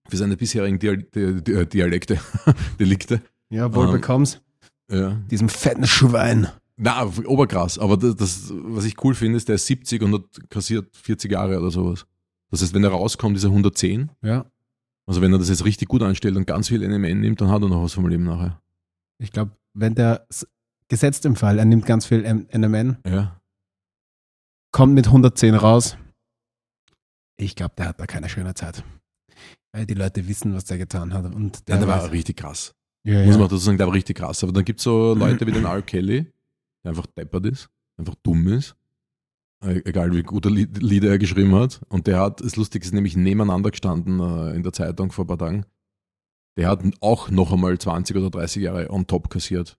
für 0.09 0.17
seine 0.17 0.37
bisherigen 0.37 0.79
Dia 0.79 0.95
Di 0.97 1.43
Di 1.43 1.67
Dialekte, 1.67 2.19
Delikte. 2.81 3.21
Ja, 3.51 3.75
wohl 3.75 3.87
Ähm, 3.87 3.93
bekommst. 3.93 4.41
Ja. 4.91 5.19
Diesem 5.31 5.49
fetten 5.49 5.87
Schwein. 5.87 6.47
Na, 6.77 7.05
oberkrass. 7.27 7.79
Aber 7.79 7.97
das, 7.97 8.15
das, 8.17 8.53
was 8.55 8.85
ich 8.85 9.03
cool 9.05 9.15
finde, 9.15 9.37
ist, 9.37 9.49
der 9.49 9.57
ist 9.57 9.67
70 9.67 10.01
und 10.03 10.15
hat 10.15 10.51
kassiert 10.51 10.97
40 10.97 11.33
Jahre 11.33 11.59
oder 11.59 11.71
sowas. 11.71 12.07
Das 12.51 12.63
heißt, 12.63 12.73
wenn 12.73 12.85
er 12.85 12.91
rauskommt, 12.91 13.37
ist 13.37 13.43
er 13.45 13.51
110. 13.51 14.11
Ja. 14.23 14.47
Also 15.09 15.23
wenn 15.23 15.33
er 15.33 15.39
das 15.39 15.49
jetzt 15.49 15.65
richtig 15.65 15.89
gut 15.89 16.03
anstellt 16.03 16.37
und 16.37 16.47
ganz 16.47 16.69
viel 16.69 16.87
NMN 16.87 17.21
nimmt, 17.21 17.41
dann 17.41 17.49
hat 17.49 17.63
er 17.63 17.69
noch 17.69 17.83
was 17.83 17.95
vom 17.95 18.07
Leben 18.09 18.25
nachher. 18.25 18.61
Ich 19.19 19.33
glaube, 19.33 19.53
wenn 19.75 19.95
der 19.95 20.27
gesetzt 20.89 21.25
im 21.25 21.35
Fall, 21.35 21.59
er 21.59 21.65
nimmt 21.65 21.87
ganz 21.87 22.05
viel 22.07 22.23
NMN, 22.23 22.99
Ja. 23.07 23.41
kommt 24.71 24.95
mit 24.95 25.07
110 25.07 25.55
raus. 25.55 25.97
Ich 27.37 27.55
glaube, 27.57 27.75
der 27.79 27.89
hat 27.89 28.01
da 28.01 28.07
keine 28.07 28.29
schöne 28.29 28.55
Zeit. 28.55 28.85
Weil 29.73 29.87
die 29.87 29.95
Leute 29.95 30.27
wissen, 30.29 30.55
was 30.55 30.65
der 30.65 30.79
getan 30.79 31.13
hat. 31.15 31.25
Und 31.35 31.69
Der, 31.69 31.77
der, 31.79 31.87
der 31.87 31.95
war 32.03 32.11
richtig 32.11 32.37
krass. 32.39 32.75
ja, 33.05 33.19
Muss 33.25 33.35
ja. 33.35 33.39
man 33.39 33.43
dazu 33.49 33.57
sagen, 33.59 33.79
der 33.79 33.87
war 33.87 33.95
richtig 33.95 34.17
krass. 34.19 34.43
Aber 34.43 34.53
dann 34.53 34.65
gibt 34.65 34.81
es 34.81 34.85
so 34.85 35.15
Leute 35.15 35.47
wie 35.47 35.53
den 35.53 35.65
R. 35.65 35.83
Kelly, 35.83 36.31
der 36.85 36.91
einfach 36.91 37.07
deppert 37.07 37.47
ist, 37.47 37.69
einfach 37.97 38.15
dumm 38.23 38.49
ist. 38.49 38.75
Äh, 39.65 39.83
Egal 39.85 40.13
wie 40.15 40.23
gute 40.23 40.49
Lied- 40.49 40.79
Lieder 40.83 41.11
er 41.11 41.19
geschrieben 41.19 41.55
hat. 41.55 41.81
Und 41.89 42.07
der 42.07 42.21
hat, 42.21 42.41
das 42.41 42.57
Lustige 42.57 42.85
ist 42.85 42.93
nämlich 42.95 43.17
nebeneinander 43.17 43.71
gestanden 43.71 44.21
äh, 44.21 44.55
in 44.55 44.63
der 44.63 44.73
Zeitung 44.73 45.11
vor 45.13 45.25
ein 45.25 45.29
paar 45.29 45.39
Tagen. 45.39 45.65
Der 46.57 46.69
hat 46.69 46.83
auch 47.01 47.31
noch 47.31 47.53
einmal 47.53 47.79
20 47.79 48.17
oder 48.17 48.31
30 48.31 48.63
Jahre 48.63 48.91
on 48.91 49.07
top 49.07 49.31
kassiert. 49.31 49.79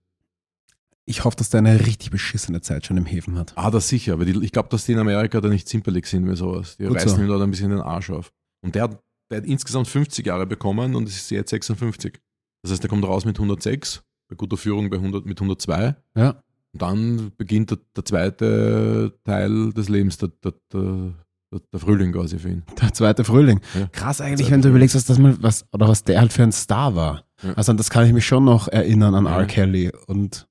Ich 1.06 1.24
hoffe, 1.24 1.36
dass 1.36 1.50
der 1.50 1.58
eine 1.58 1.86
richtig 1.86 2.10
beschissene 2.10 2.60
Zeit 2.60 2.86
schon 2.86 2.96
im 2.96 3.06
Häfen 3.06 3.36
hat. 3.38 3.52
Ah, 3.56 3.70
das 3.70 3.88
sicher, 3.88 4.18
weil 4.18 4.26
die, 4.26 4.44
ich 4.44 4.52
glaube, 4.52 4.68
dass 4.68 4.86
die 4.86 4.92
in 4.92 4.98
Amerika 4.98 5.40
da 5.40 5.48
nicht 5.48 5.68
zimperlich 5.68 6.06
sind 6.06 6.24
mit 6.24 6.36
sowas. 6.36 6.76
Die 6.76 6.84
Gut 6.84 6.96
reißen 6.96 7.16
so. 7.16 7.22
ihm 7.22 7.28
da 7.28 7.42
ein 7.42 7.50
bisschen 7.50 7.70
den 7.70 7.80
Arsch 7.80 8.10
auf. 8.10 8.32
Und 8.62 8.74
der 8.74 8.84
hat, 8.84 9.02
der 9.30 9.38
hat 9.38 9.46
insgesamt 9.46 9.88
50 9.88 10.24
Jahre 10.26 10.46
bekommen 10.46 10.94
und 10.94 11.08
ist 11.08 11.30
jetzt 11.30 11.50
56. 11.50 12.20
Das 12.62 12.70
heißt, 12.72 12.82
der 12.82 12.90
kommt 12.90 13.04
raus 13.04 13.24
mit 13.24 13.36
106, 13.38 14.02
bei 14.28 14.36
guter 14.36 14.56
Führung 14.56 14.88
bei 14.90 14.96
100, 14.98 15.26
mit 15.26 15.38
102. 15.40 15.96
Ja. 16.16 16.42
Und 16.72 16.82
dann 16.82 17.32
beginnt 17.36 17.70
der, 17.70 17.78
der 17.96 18.04
zweite 18.04 19.14
Teil 19.24 19.72
des 19.72 19.88
Lebens, 19.88 20.18
der, 20.18 20.30
der, 20.42 20.54
der, 20.72 21.80
Frühling 21.80 22.12
quasi 22.12 22.38
für 22.38 22.50
ihn. 22.50 22.62
Der 22.80 22.92
zweite 22.92 23.24
Frühling. 23.24 23.60
Ja. 23.74 23.88
Krass 23.88 24.20
eigentlich, 24.20 24.46
Zweite 24.46 24.52
wenn 24.52 24.62
du 24.62 24.68
überlegst, 24.68 24.94
was 24.94 25.04
das 25.04 25.18
mal, 25.18 25.36
was, 25.42 25.64
oder 25.72 25.88
was 25.88 26.04
der 26.04 26.20
halt 26.20 26.32
für 26.32 26.44
ein 26.44 26.52
Star 26.52 26.94
war. 26.94 27.24
Ja. 27.42 27.54
Also 27.54 27.72
an 27.72 27.76
das 27.76 27.90
kann 27.90 28.06
ich 28.06 28.12
mich 28.12 28.24
schon 28.24 28.44
noch 28.44 28.68
erinnern 28.68 29.14
an. 29.14 29.26
R. 29.26 29.46
Kelly. 29.46 29.90
Und 30.06 30.46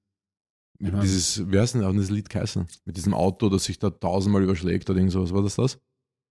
Mit 0.77 1.01
dieses, 1.01 1.49
wie 1.49 1.59
heißt 1.59 1.75
denn 1.75 1.83
auch 1.83 1.93
das 1.93 2.09
Lied 2.09 2.29
geheißen? 2.29 2.67
Mit 2.85 2.97
diesem 2.97 3.13
Auto, 3.13 3.47
das 3.47 3.63
sich 3.63 3.79
da 3.79 3.89
tausendmal 3.89 4.43
überschlägt 4.43 4.89
oder 4.89 4.99
irgend 4.99 5.13
sowas. 5.13 5.33
War 5.33 5.43
das 5.43 5.55
das? 5.55 5.79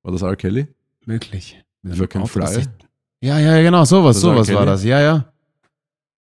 War 0.03 0.13
das 0.13 0.23
R. 0.23 0.37
Kelly? 0.37 0.69
möglich. 1.09 1.65
You 1.83 1.93
einem 1.93 2.09
can 2.09 2.23
Auto, 2.23 2.41
das 2.41 2.55
fly. 2.55 2.67
Ja, 3.21 3.39
ja, 3.41 3.61
genau, 3.63 3.85
sowas, 3.85 4.17
Das 4.17 4.25
war 4.25 4.45
sowas 4.45 4.55
war 4.55 4.67
das. 4.67 4.85
Ja, 4.85 5.01
ja. 5.01 5.33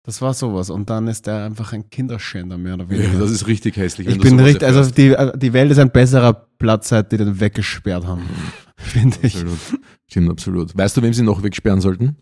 Das 0.07 0.21
war 0.21 0.33
sowas. 0.33 0.69
Und 0.69 0.89
dann 0.89 1.09
ist 1.09 1.27
der 1.27 1.43
einfach 1.43 1.73
ein 1.73 1.89
Kinderschänder, 1.89 2.57
mehr 2.57 2.75
oder 2.75 2.89
weniger. 2.89 3.11
Ja, 3.11 3.19
das 3.19 3.29
ist 3.29 3.45
richtig 3.45 3.75
hässlich. 3.75 4.07
ich 4.07 4.17
bin 4.17 4.39
richtig, 4.39 4.63
also 4.63 4.89
die, 4.89 5.13
die 5.35 5.51
Welt 5.51 5.69
ist 5.69 5.79
ein 5.79 5.91
besserer 5.91 6.31
Platz, 6.31 6.87
seit 6.87 7.11
die 7.11 7.17
den 7.17 7.41
weggesperrt 7.41 8.05
haben. 8.05 8.23
Finde 8.77 9.17
ich. 9.23 9.35
Absolut. 9.35 9.59
Stimmt, 10.09 10.29
absolut. 10.29 10.77
Weißt 10.77 10.95
du, 10.95 11.01
wem 11.01 11.13
sie 11.13 11.23
noch 11.23 11.43
wegsperren 11.43 11.81
sollten? 11.81 12.15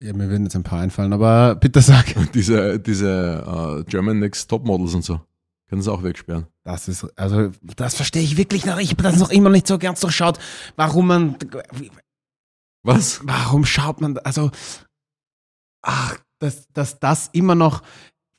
Ja, 0.00 0.12
mir 0.12 0.30
würden 0.30 0.44
jetzt 0.44 0.54
ein 0.54 0.62
paar 0.62 0.82
einfallen, 0.82 1.12
aber 1.12 1.56
bitte 1.56 1.80
sag. 1.80 2.14
diese 2.32 2.78
diese 2.78 3.80
äh, 3.80 3.90
German 3.90 4.20
Next 4.20 4.48
Top 4.48 4.64
Models 4.64 4.94
und 4.94 5.04
so. 5.04 5.20
Können 5.68 5.82
sie 5.82 5.90
auch 5.90 6.04
wegsperren. 6.04 6.46
Das 6.62 6.86
ist, 6.86 7.08
also, 7.18 7.50
das 7.74 7.96
verstehe 7.96 8.22
ich 8.22 8.36
wirklich 8.36 8.64
noch. 8.66 8.78
Ich 8.78 8.92
habe 8.92 9.02
das 9.02 9.18
noch 9.18 9.30
immer 9.30 9.50
nicht 9.50 9.66
so 9.66 9.78
ganz 9.78 9.98
durchschaut, 9.98 10.38
warum 10.76 11.08
man, 11.08 11.36
Was? 12.84 13.20
warum 13.24 13.64
schaut 13.64 14.00
man, 14.00 14.16
also, 14.18 14.52
ach, 15.82 16.16
dass, 16.40 16.66
dass 16.72 16.98
das 16.98 17.30
immer 17.32 17.54
noch 17.54 17.82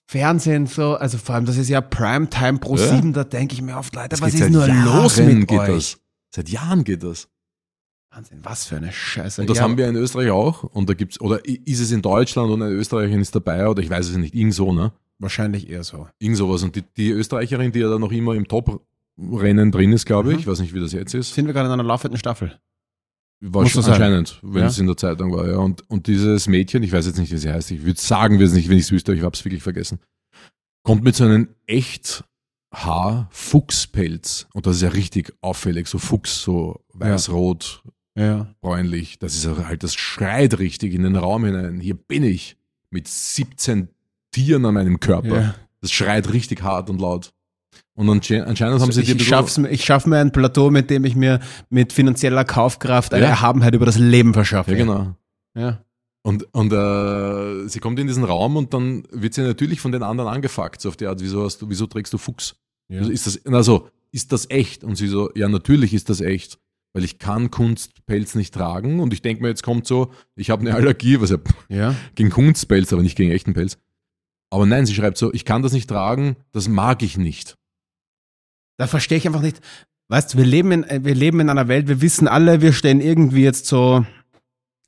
Fernsehen 0.08 0.68
so, 0.68 0.96
also 0.96 1.18
vor 1.18 1.36
allem, 1.36 1.46
das 1.46 1.56
ist 1.58 1.70
ja 1.70 1.80
Primetime 1.80 2.58
pro 2.60 2.76
Ja. 2.76 2.96
7, 2.96 3.14
da 3.14 3.24
denke 3.24 3.54
ich 3.54 3.62
mir 3.62 3.78
oft, 3.78 3.96
Leute, 3.96 4.10
Das 4.10 4.22
was 4.22 4.34
ist 4.34 4.50
nur 4.50 4.68
Jahren 4.68 4.84
los 4.86 5.18
mit 5.18 5.48
geht 5.48 5.60
euch? 5.60 5.68
das. 5.70 5.98
Seit 6.36 6.50
Jahren 6.50 6.84
geht 6.84 7.04
das. 7.04 7.30
Wahnsinn, 8.14 8.40
was 8.44 8.66
für 8.66 8.76
eine 8.76 8.92
Scheiße. 8.92 9.40
Und 9.40 9.50
das 9.50 9.60
ja, 9.60 9.64
haben 9.64 9.78
wir 9.78 9.88
in 9.88 9.96
Österreich 9.96 10.32
auch. 10.32 10.64
Und 10.64 10.90
da 10.90 10.94
gibt's, 10.94 11.22
oder 11.22 11.40
ist 11.46 11.80
es 11.80 11.92
in 11.92 12.02
Deutschland 12.02 12.52
und 12.52 12.62
eine 12.62 12.72
Österreicherin 12.74 13.22
ist 13.22 13.34
dabei, 13.34 13.66
oder 13.70 13.82
ich 13.82 13.90
weiß 13.90 14.10
es 14.10 14.18
nicht, 14.18 14.36
irgend 14.36 14.54
so, 14.54 14.74
ne? 14.74 14.92
Wahrscheinlich 15.20 15.70
eher 15.70 15.84
so. 15.86 16.08
Irgend 16.20 16.36
sowas. 16.38 16.62
Und 16.64 16.76
die, 16.76 16.84
die 16.98 17.12
Österreicherin, 17.12 17.72
die 17.72 17.80
ja 17.80 17.90
da 17.90 17.98
noch 18.00 18.12
immer 18.12 18.34
im 18.34 18.48
Top-Rennen 18.50 19.72
drin 19.72 19.94
ist, 19.94 20.06
glaube 20.06 20.32
ich, 20.32 20.36
Mhm. 20.36 20.40
ich 20.42 20.48
weiß 20.48 20.60
nicht, 20.60 20.74
wie 20.74 20.82
das 20.82 20.92
jetzt 20.92 21.14
ist, 21.14 21.34
Sind 21.34 21.46
wir 21.46 21.54
gerade 21.54 21.68
in 21.68 21.72
einer 21.74 21.84
laufenden 21.84 22.18
Staffel? 22.20 22.60
War 23.42 23.64
muss 23.64 23.72
schon 23.72 23.84
anscheinend, 23.84 24.40
wenn 24.44 24.62
Ja. 24.64 24.68
es 24.68 24.78
in 24.78 24.86
der 24.88 24.98
Zeitung 24.98 25.34
war, 25.34 25.48
ja. 25.50 25.58
Und, 25.58 25.90
und 25.90 26.08
dieses 26.08 26.48
Mädchen, 26.48 26.84
ich 26.84 26.92
weiß 26.92 27.06
jetzt 27.08 27.18
nicht, 27.18 27.32
wie 27.32 27.38
sie 27.38 27.52
heißt, 27.52 27.72
ich 27.72 27.84
würde 27.84 28.00
sagen, 28.00 28.38
wir 28.40 28.46
es 28.46 28.54
nicht, 28.54 28.70
wenn 28.70 28.78
ich 28.78 28.84
es 28.86 28.92
wüsste, 28.92 29.12
aber 29.12 29.18
ich 29.20 29.24
habe 29.26 29.36
es 29.36 29.44
wirklich 29.44 29.64
vergessen, 29.64 30.00
kommt 30.84 31.04
mit 31.04 31.16
so 31.16 31.24
einem 31.26 31.48
echt 31.66 32.24
Haar-Fuchspelz. 32.74 34.48
Und 34.54 34.66
das 34.66 34.78
ist 34.78 34.82
ja 34.84 34.90
richtig 34.90 35.34
auffällig, 35.42 35.88
so 35.88 35.98
Fuchs, 35.98 36.42
so 36.42 36.82
weiß-rot, 36.94 37.84
Ja. 38.16 38.54
bräunlich. 38.62 39.20
Das 39.20 39.36
ist 39.36 39.48
halt, 39.48 39.84
das 39.84 39.94
schreit 39.96 40.60
richtig 40.60 40.94
in 40.94 41.04
den 41.04 41.16
Raum 41.16 41.46
hinein. 41.46 41.80
Hier 41.80 41.96
bin 41.96 42.24
ich 42.24 42.58
mit 42.90 43.08
17 43.08 43.90
Tieren 44.32 44.66
an 44.66 44.74
meinem 44.76 45.00
Körper. 45.00 45.42
ja. 45.42 45.56
Das 45.82 45.92
schreit 45.92 46.32
richtig 46.32 46.62
hart 46.62 46.90
und 46.92 47.02
laut. 47.02 47.34
Und 48.02 48.10
ansche- 48.10 48.44
anscheinend 48.44 48.82
haben 48.82 48.92
sie 48.92 49.02
ich, 49.02 49.10
ich, 49.16 49.28
schaff's, 49.28 49.58
ich 49.60 49.86
schaffe 49.86 50.10
mir 50.10 50.18
ein 50.18 50.32
Plateau, 50.32 50.72
mit 50.72 50.90
dem 50.90 51.06
ich 51.06 51.16
mir 51.16 51.40
mit 51.70 51.94
finanzieller 51.94 52.44
Kaufkraft 52.46 53.14
eine 53.14 53.26
Ja. 53.26 53.30
Erhabenheit 53.30 53.76
über 53.76 53.86
das 53.86 54.00
Leben 54.00 54.34
verschaffe. 54.34 54.72
Ja, 54.72 54.78
genau. 54.78 55.16
Ja. 55.56 55.84
Und, 56.24 56.52
und 56.54 56.74
äh, 56.74 57.68
sie 57.68 57.80
kommt 57.80 58.00
in 58.00 58.08
diesen 58.08 58.24
Raum 58.24 58.56
und 58.58 58.74
dann 58.74 59.04
wird 59.12 59.36
sie 59.36 59.42
natürlich 59.44 59.82
von 59.82 59.92
den 59.92 60.02
anderen 60.02 60.30
angefuckt, 60.34 60.82
so 60.82 60.90
auf 60.90 60.98
die 60.98 61.06
Art, 61.06 61.20
wieso, 61.22 61.44
hast 61.44 61.62
du, 61.62 61.70
wieso 61.70 61.86
trägst 61.86 62.12
du 62.14 62.18
Fuchs? 62.18 62.56
Ja. 62.90 63.00
Also 63.00 63.12
ist 63.12 63.28
das, 63.28 63.46
also, 63.46 63.88
ist 64.12 64.32
das 64.32 64.50
echt? 64.50 64.84
Und 64.84 64.96
sie 64.96 65.08
so, 65.08 65.30
ja, 65.36 65.48
natürlich 65.48 65.94
ist 65.94 66.10
das 66.10 66.22
echt, 66.22 66.58
weil 66.94 67.04
ich 67.04 67.20
kann 67.20 67.52
Kunstpelz 67.52 68.34
nicht 68.36 68.54
tragen 68.54 69.00
und 69.00 69.14
ich 69.14 69.22
denke 69.22 69.44
mir, 69.44 69.50
jetzt 69.50 69.64
kommt 69.64 69.86
so, 69.86 70.12
ich 70.36 70.50
habe 70.50 70.62
eine 70.62 70.74
Allergie, 70.76 71.22
was 71.22 71.30
ja 71.30 71.38
ja. 71.70 71.96
gegen 72.16 72.30
Kunstpelz, 72.32 72.92
aber 72.94 73.04
nicht 73.04 73.16
gegen 73.16 73.32
echten 73.32 73.54
Pelz. 73.54 73.78
Aber 74.52 74.66
nein, 74.66 74.86
sie 74.86 74.94
schreibt 74.96 75.18
so, 75.18 75.32
ich 75.34 75.46
kann 75.46 75.62
das 75.62 75.72
nicht 75.72 75.88
tragen, 75.90 76.36
das 76.52 76.68
mag 76.68 77.04
ich 77.04 77.18
nicht. 77.18 77.58
Da 78.82 78.88
verstehe 78.88 79.20
ich 79.20 79.28
einfach 79.28 79.44
nicht. 79.44 79.62
Weißt 80.08 80.34
du, 80.34 80.40
wir 80.40 80.46
leben, 80.46 80.72
in, 80.72 80.84
äh, 80.86 81.02
wir 81.04 81.14
leben 81.14 81.40
in 81.40 81.52
einer 81.52 81.68
Welt, 81.68 81.88
wir 81.88 82.02
wissen 82.02 82.28
alle, 82.28 82.62
wir 82.62 82.74
stehen 82.74 83.00
irgendwie 83.00 83.44
jetzt 83.44 83.68
so 83.68 84.08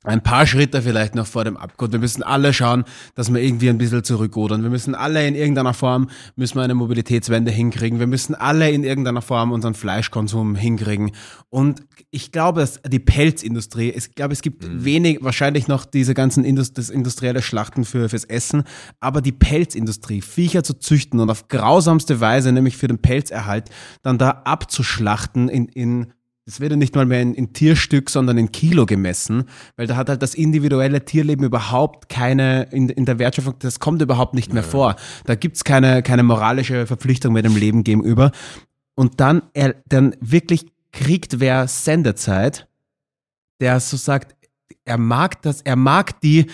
ein 0.04 0.22
paar 0.22 0.46
Schritte 0.46 0.82
vielleicht 0.82 1.14
noch 1.14 1.26
vor 1.26 1.44
dem 1.44 1.56
Abgrund. 1.56 1.92
Wir 1.92 1.98
müssen 1.98 2.22
alle 2.22 2.52
schauen, 2.52 2.84
dass 3.14 3.32
wir 3.32 3.40
irgendwie 3.40 3.70
ein 3.70 3.78
bisschen 3.78 4.04
zurückrudern. 4.04 4.62
Wir 4.62 4.70
müssen 4.70 4.94
alle 4.94 5.26
in 5.26 5.34
irgendeiner 5.34 5.72
Form, 5.72 6.10
müssen 6.36 6.56
wir 6.56 6.62
eine 6.62 6.74
Mobilitätswende 6.74 7.50
hinkriegen. 7.50 7.98
Wir 7.98 8.06
müssen 8.06 8.34
alle 8.34 8.70
in 8.70 8.84
irgendeiner 8.84 9.22
Form 9.22 9.50
unseren 9.50 9.74
Fleischkonsum 9.74 10.54
hinkriegen. 10.56 11.12
Und 11.48 11.82
ich 12.10 12.32
glaube, 12.32 12.60
dass 12.60 12.80
die 12.86 12.98
Pelzindustrie, 12.98 13.90
ich 13.90 14.14
glaube, 14.14 14.34
es 14.34 14.42
gibt 14.42 14.84
wenig, 14.84 15.18
wahrscheinlich 15.22 15.68
noch 15.68 15.86
diese 15.86 16.12
ganzen 16.12 16.44
Indust 16.44 16.76
das 16.76 16.90
industrielle 16.90 17.40
Schlachten 17.40 17.84
für, 17.84 18.10
fürs 18.10 18.24
Essen, 18.24 18.64
aber 19.00 19.22
die 19.22 19.32
Pelzindustrie, 19.32 20.20
Viecher 20.20 20.62
zu 20.62 20.74
züchten 20.74 21.18
und 21.18 21.30
auf 21.30 21.48
grausamste 21.48 22.20
Weise, 22.20 22.52
nämlich 22.52 22.76
für 22.76 22.88
den 22.88 22.98
Pelzerhalt, 22.98 23.70
dann 24.02 24.18
da 24.18 24.42
abzuschlachten 24.44 25.48
in, 25.48 25.66
in 25.68 26.12
das 26.46 26.60
wird 26.60 26.72
ja 26.72 26.76
nicht 26.76 26.94
mal 26.94 27.06
mehr 27.06 27.22
in, 27.22 27.34
in 27.34 27.52
Tierstück, 27.52 28.10
sondern 28.10 28.36
in 28.36 28.52
Kilo 28.52 28.84
gemessen, 28.84 29.44
weil 29.76 29.86
da 29.86 29.96
hat 29.96 30.10
halt 30.10 30.22
das 30.22 30.34
individuelle 30.34 31.04
Tierleben 31.04 31.44
überhaupt 31.44 32.08
keine, 32.08 32.64
in, 32.70 32.90
in 32.90 33.06
der 33.06 33.18
Wertschöpfung, 33.18 33.54
das 33.60 33.80
kommt 33.80 34.02
überhaupt 34.02 34.34
nicht 34.34 34.52
mehr 34.52 34.62
vor. 34.62 34.96
Da 35.24 35.36
gibt's 35.36 35.64
keine, 35.64 36.02
keine 36.02 36.22
moralische 36.22 36.86
Verpflichtung 36.86 37.32
mehr 37.32 37.42
dem 37.42 37.56
Leben 37.56 37.82
gegenüber. 37.82 38.30
Und 38.94 39.20
dann, 39.20 39.42
er, 39.54 39.74
dann 39.88 40.14
wirklich 40.20 40.66
kriegt 40.92 41.40
wer 41.40 41.66
Sendezeit, 41.66 42.68
der 43.60 43.80
so 43.80 43.96
sagt, 43.96 44.36
er 44.84 44.98
mag 44.98 45.40
das, 45.42 45.62
er 45.62 45.76
mag 45.76 46.20
die 46.20 46.46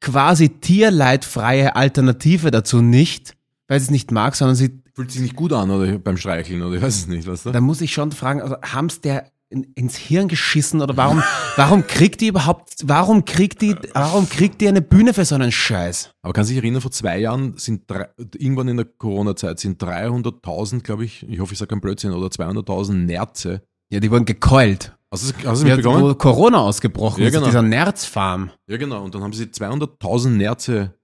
quasi 0.00 0.48
tierleidfreie 0.48 1.74
Alternative 1.74 2.50
dazu 2.50 2.80
nicht, 2.80 3.34
weil 3.72 3.80
sie 3.80 3.84
es 3.84 3.90
nicht 3.90 4.10
mag, 4.10 4.36
sondern 4.36 4.54
sie 4.54 4.82
Fühlt 4.94 5.10
sich 5.10 5.22
nicht 5.22 5.34
gut 5.34 5.54
an 5.54 5.70
oder 5.70 5.98
beim 5.98 6.18
Streicheln 6.18 6.62
oder 6.62 6.76
ich 6.76 6.82
weiß 6.82 6.94
es 6.94 7.06
nicht, 7.06 7.26
weißt 7.26 7.46
du? 7.46 7.50
da 7.52 7.62
muss 7.62 7.80
ich 7.80 7.94
schon 7.94 8.12
fragen, 8.12 8.42
also 8.42 8.56
haben's 8.60 9.00
der 9.00 9.32
in, 9.48 9.64
ins 9.74 9.96
Hirn 9.96 10.28
geschissen 10.28 10.82
oder 10.82 10.94
warum, 10.98 11.22
warum 11.56 11.86
kriegt 11.86 12.20
die 12.20 12.26
überhaupt, 12.26 12.74
warum 12.84 13.24
kriegt 13.24 13.62
die, 13.62 13.74
warum 13.94 14.28
kriegt 14.28 14.60
die 14.60 14.68
eine 14.68 14.82
Bühne 14.82 15.14
für 15.14 15.24
so 15.24 15.34
einen 15.34 15.50
Scheiß? 15.50 16.10
Aber 16.20 16.34
kann 16.34 16.44
sich 16.44 16.58
erinnern, 16.58 16.82
vor 16.82 16.90
zwei 16.90 17.18
Jahren 17.18 17.56
sind 17.56 17.90
drei, 17.90 18.10
irgendwann 18.36 18.68
in 18.68 18.76
der 18.76 18.84
Corona-Zeit 18.84 19.58
sind 19.58 19.82
300.000, 19.82 20.80
glaube 20.80 21.06
ich, 21.06 21.26
ich 21.26 21.40
hoffe, 21.40 21.54
ich 21.54 21.58
sage 21.58 21.70
keinen 21.70 21.80
Blödsinn, 21.80 22.12
oder 22.12 22.26
200.000 22.26 22.92
Nerze. 22.92 23.62
Ja, 23.90 24.00
die 24.00 24.10
wurden 24.10 24.26
gekeult. 24.26 24.94
Hast 25.10 25.30
du 25.30 25.48
hast 25.48 25.62
du 25.62 25.66
mitbekommen? 25.66 26.02
wo 26.02 26.14
Corona 26.14 26.58
ausgebrochen 26.58 27.22
Ja, 27.22 27.28
ist, 27.28 27.34
genau. 27.34 27.46
dieser 27.46 27.62
Nerzfarm. 27.62 28.50
Ja, 28.66 28.76
genau. 28.76 29.02
Und 29.02 29.14
dann 29.14 29.22
haben 29.22 29.32
sie 29.32 29.44
200.000 29.44 30.28
Nerze 30.28 30.94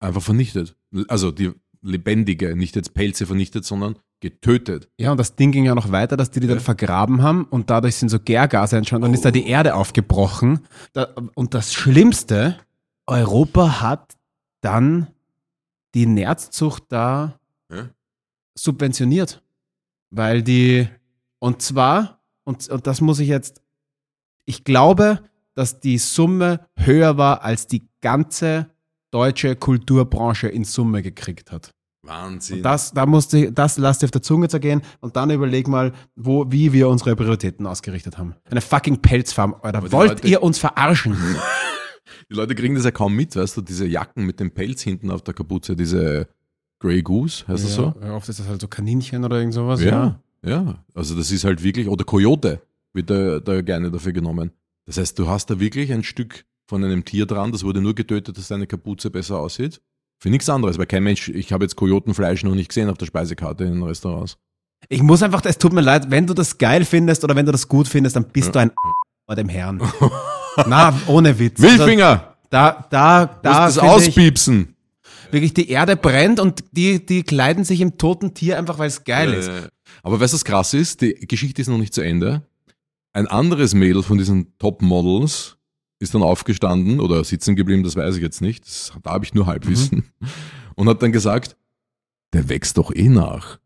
einfach 0.00 0.22
vernichtet. 0.22 0.76
Also 1.08 1.30
die 1.30 1.52
lebendige, 1.82 2.56
nicht 2.56 2.76
jetzt 2.76 2.94
Pelze 2.94 3.26
vernichtet, 3.26 3.64
sondern 3.64 3.96
getötet. 4.20 4.88
Ja, 4.98 5.10
und 5.10 5.18
das 5.18 5.34
Ding 5.34 5.50
ging 5.50 5.64
ja 5.64 5.74
noch 5.74 5.90
weiter, 5.90 6.16
dass 6.16 6.30
die 6.30 6.40
die 6.40 6.46
dann 6.46 6.58
Ja. 6.58 6.62
vergraben 6.62 7.22
haben 7.22 7.44
und 7.44 7.70
dadurch 7.70 7.96
sind 7.96 8.08
so 8.08 8.20
Gärgase 8.20 8.76
entstanden. 8.76 9.02
Dann 9.06 9.14
ist 9.14 9.24
da 9.24 9.30
die 9.32 9.46
Erde 9.48 9.74
aufgebrochen. 9.74 10.60
Und 11.34 11.54
das 11.54 11.74
Schlimmste, 11.74 12.56
Europa 13.06 13.80
hat 13.80 14.14
dann 14.60 15.08
die 15.94 16.06
Nerzzucht 16.06 16.84
da 16.88 17.38
Ja. 17.70 17.88
subventioniert. 18.54 19.42
Weil 20.10 20.42
die, 20.42 20.88
und 21.40 21.62
zwar, 21.62 22.20
und, 22.44 22.68
und 22.68 22.86
das 22.86 23.00
muss 23.00 23.18
ich 23.18 23.28
jetzt, 23.28 23.60
ich 24.44 24.62
glaube, 24.62 25.20
dass 25.54 25.80
die 25.80 25.98
Summe 25.98 26.60
höher 26.76 27.16
war, 27.16 27.42
als 27.42 27.66
die 27.66 27.82
ganze 28.00 28.70
deutsche 29.12 29.54
Kulturbranche 29.54 30.48
in 30.48 30.64
Summe 30.64 31.02
gekriegt 31.02 31.52
hat. 31.52 31.70
Wahnsinn. 32.04 32.56
Und 32.56 32.62
das, 32.64 32.92
da 32.92 33.06
musste, 33.06 33.52
das 33.52 33.78
lasst 33.78 34.02
dir 34.02 34.06
auf 34.06 34.10
der 34.10 34.22
Zunge 34.22 34.48
zergehen 34.48 34.82
und 35.00 35.14
dann 35.14 35.30
überleg 35.30 35.68
mal, 35.68 35.92
wo, 36.16 36.50
wie 36.50 36.72
wir 36.72 36.88
unsere 36.88 37.14
Prioritäten 37.14 37.64
ausgerichtet 37.66 38.18
haben. 38.18 38.34
Eine 38.50 38.60
fucking 38.60 39.00
Pelzfarm, 39.00 39.54
Alter. 39.62 39.92
Wollt 39.92 40.10
Leute- 40.10 40.26
ihr 40.28 40.42
uns 40.42 40.58
verarschen? 40.58 41.16
Die 42.28 42.34
Leute 42.34 42.54
kriegen 42.54 42.74
das 42.74 42.84
ja 42.84 42.90
kaum 42.90 43.14
mit, 43.14 43.36
weißt 43.36 43.56
du, 43.56 43.60
diese 43.62 43.86
Jacken 43.86 44.24
mit 44.26 44.40
dem 44.40 44.50
Pelz 44.50 44.82
hinten 44.82 45.10
auf 45.10 45.22
der 45.22 45.34
Kapuze, 45.34 45.76
diese 45.76 46.26
Grey 46.80 47.02
Goose, 47.02 47.46
heißt 47.46 47.64
das 47.64 47.74
so? 47.74 47.94
Ja, 48.02 48.14
oft 48.16 48.28
ist 48.28 48.38
das 48.40 48.48
halt 48.48 48.60
so 48.60 48.68
Kaninchen 48.68 49.24
oder 49.24 49.38
irgend 49.38 49.54
sowas. 49.54 49.82
Ja, 49.82 50.20
ja. 50.44 50.84
Also 50.94 51.14
das 51.14 51.30
ist 51.30 51.44
halt 51.44 51.62
wirklich, 51.62 51.88
oder 51.88 52.04
Coyote 52.04 52.60
wird 52.92 53.08
da, 53.08 53.38
da 53.38 53.60
gerne 53.62 53.90
dafür 53.90 54.12
genommen. 54.12 54.50
Das 54.86 54.98
heißt, 54.98 55.18
du 55.18 55.28
hast 55.28 55.46
da 55.50 55.60
wirklich 55.60 55.92
ein 55.92 56.02
Stück 56.02 56.44
von 56.66 56.84
einem 56.84 57.04
Tier 57.04 57.26
dran, 57.26 57.52
das 57.52 57.64
wurde 57.64 57.80
nur 57.80 57.94
getötet, 57.94 58.38
dass 58.38 58.48
deine 58.48 58.66
Kapuze 58.66 59.10
besser 59.10 59.38
aussieht. 59.38 59.80
Für 60.18 60.30
nichts 60.30 60.48
anderes, 60.48 60.78
weil 60.78 60.86
kein 60.86 61.02
Mensch, 61.02 61.28
ich 61.28 61.52
habe 61.52 61.64
jetzt 61.64 61.76
Kojotenfleisch 61.76 62.44
noch 62.44 62.54
nicht 62.54 62.68
gesehen 62.68 62.88
auf 62.88 62.98
der 62.98 63.06
Speisekarte 63.06 63.64
in 63.64 63.72
den 63.72 63.82
Restaurants. 63.82 64.38
Ich 64.88 65.02
muss 65.02 65.22
einfach, 65.22 65.44
es 65.44 65.58
tut 65.58 65.72
mir 65.72 65.80
leid, 65.80 66.10
wenn 66.10 66.26
du 66.26 66.34
das 66.34 66.58
geil 66.58 66.84
findest 66.84 67.24
oder 67.24 67.34
wenn 67.34 67.46
du 67.46 67.52
das 67.52 67.68
gut 67.68 67.88
findest, 67.88 68.16
dann 68.16 68.28
bist 68.28 68.54
du 68.54 68.60
ein 68.60 68.70
vor 69.26 69.36
dem 69.36 69.48
Herrn. 69.48 69.82
Na, 70.66 70.98
ohne 71.06 71.38
Witz. 71.38 71.60
Wildfinger! 71.60 72.08
Also, 72.08 72.24
da, 72.50 72.86
da, 72.90 73.26
da, 73.42 73.64
musst 73.64 73.76
das 73.76 73.84
finde 73.84 74.02
ich, 74.02 74.08
auspiepsen! 74.08 74.76
wirklich 75.32 75.54
die 75.54 75.70
Erde 75.70 75.96
brennt 75.96 76.38
und 76.38 76.62
die, 76.72 77.04
die 77.04 77.22
kleiden 77.22 77.64
sich 77.64 77.80
im 77.80 77.98
toten 77.98 78.34
Tier 78.34 78.58
einfach, 78.58 78.78
weil 78.78 78.88
es 78.88 79.04
geil 79.04 79.32
ist. 79.32 79.48
Äh, 79.48 79.68
Aber 80.02 80.20
weißt 80.20 80.32
du, 80.32 80.36
was 80.36 80.44
krass 80.44 80.74
ist? 80.74 81.00
Die 81.00 81.14
Geschichte 81.26 81.62
ist 81.62 81.68
noch 81.68 81.78
nicht 81.78 81.94
zu 81.94 82.02
Ende. 82.02 82.42
Ein 83.12 83.26
anderes 83.26 83.74
Mädel 83.74 84.02
von 84.02 84.18
diesen 84.18 84.56
Top-Models 84.58 85.56
ist 86.02 86.14
dann 86.14 86.22
aufgestanden 86.22 87.00
oder 87.00 87.24
sitzen 87.24 87.56
geblieben, 87.56 87.82
das 87.82 87.96
weiß 87.96 88.16
ich 88.16 88.22
jetzt 88.22 88.40
nicht. 88.40 88.64
Das, 88.64 88.92
da 89.02 89.12
habe 89.12 89.24
ich 89.24 89.34
nur 89.34 89.46
Halbwissen. 89.46 90.12
Und 90.74 90.88
hat 90.88 91.02
dann 91.02 91.12
gesagt, 91.12 91.56
der 92.32 92.48
wächst 92.48 92.78
doch 92.78 92.94
eh 92.94 93.08
nach. 93.08 93.58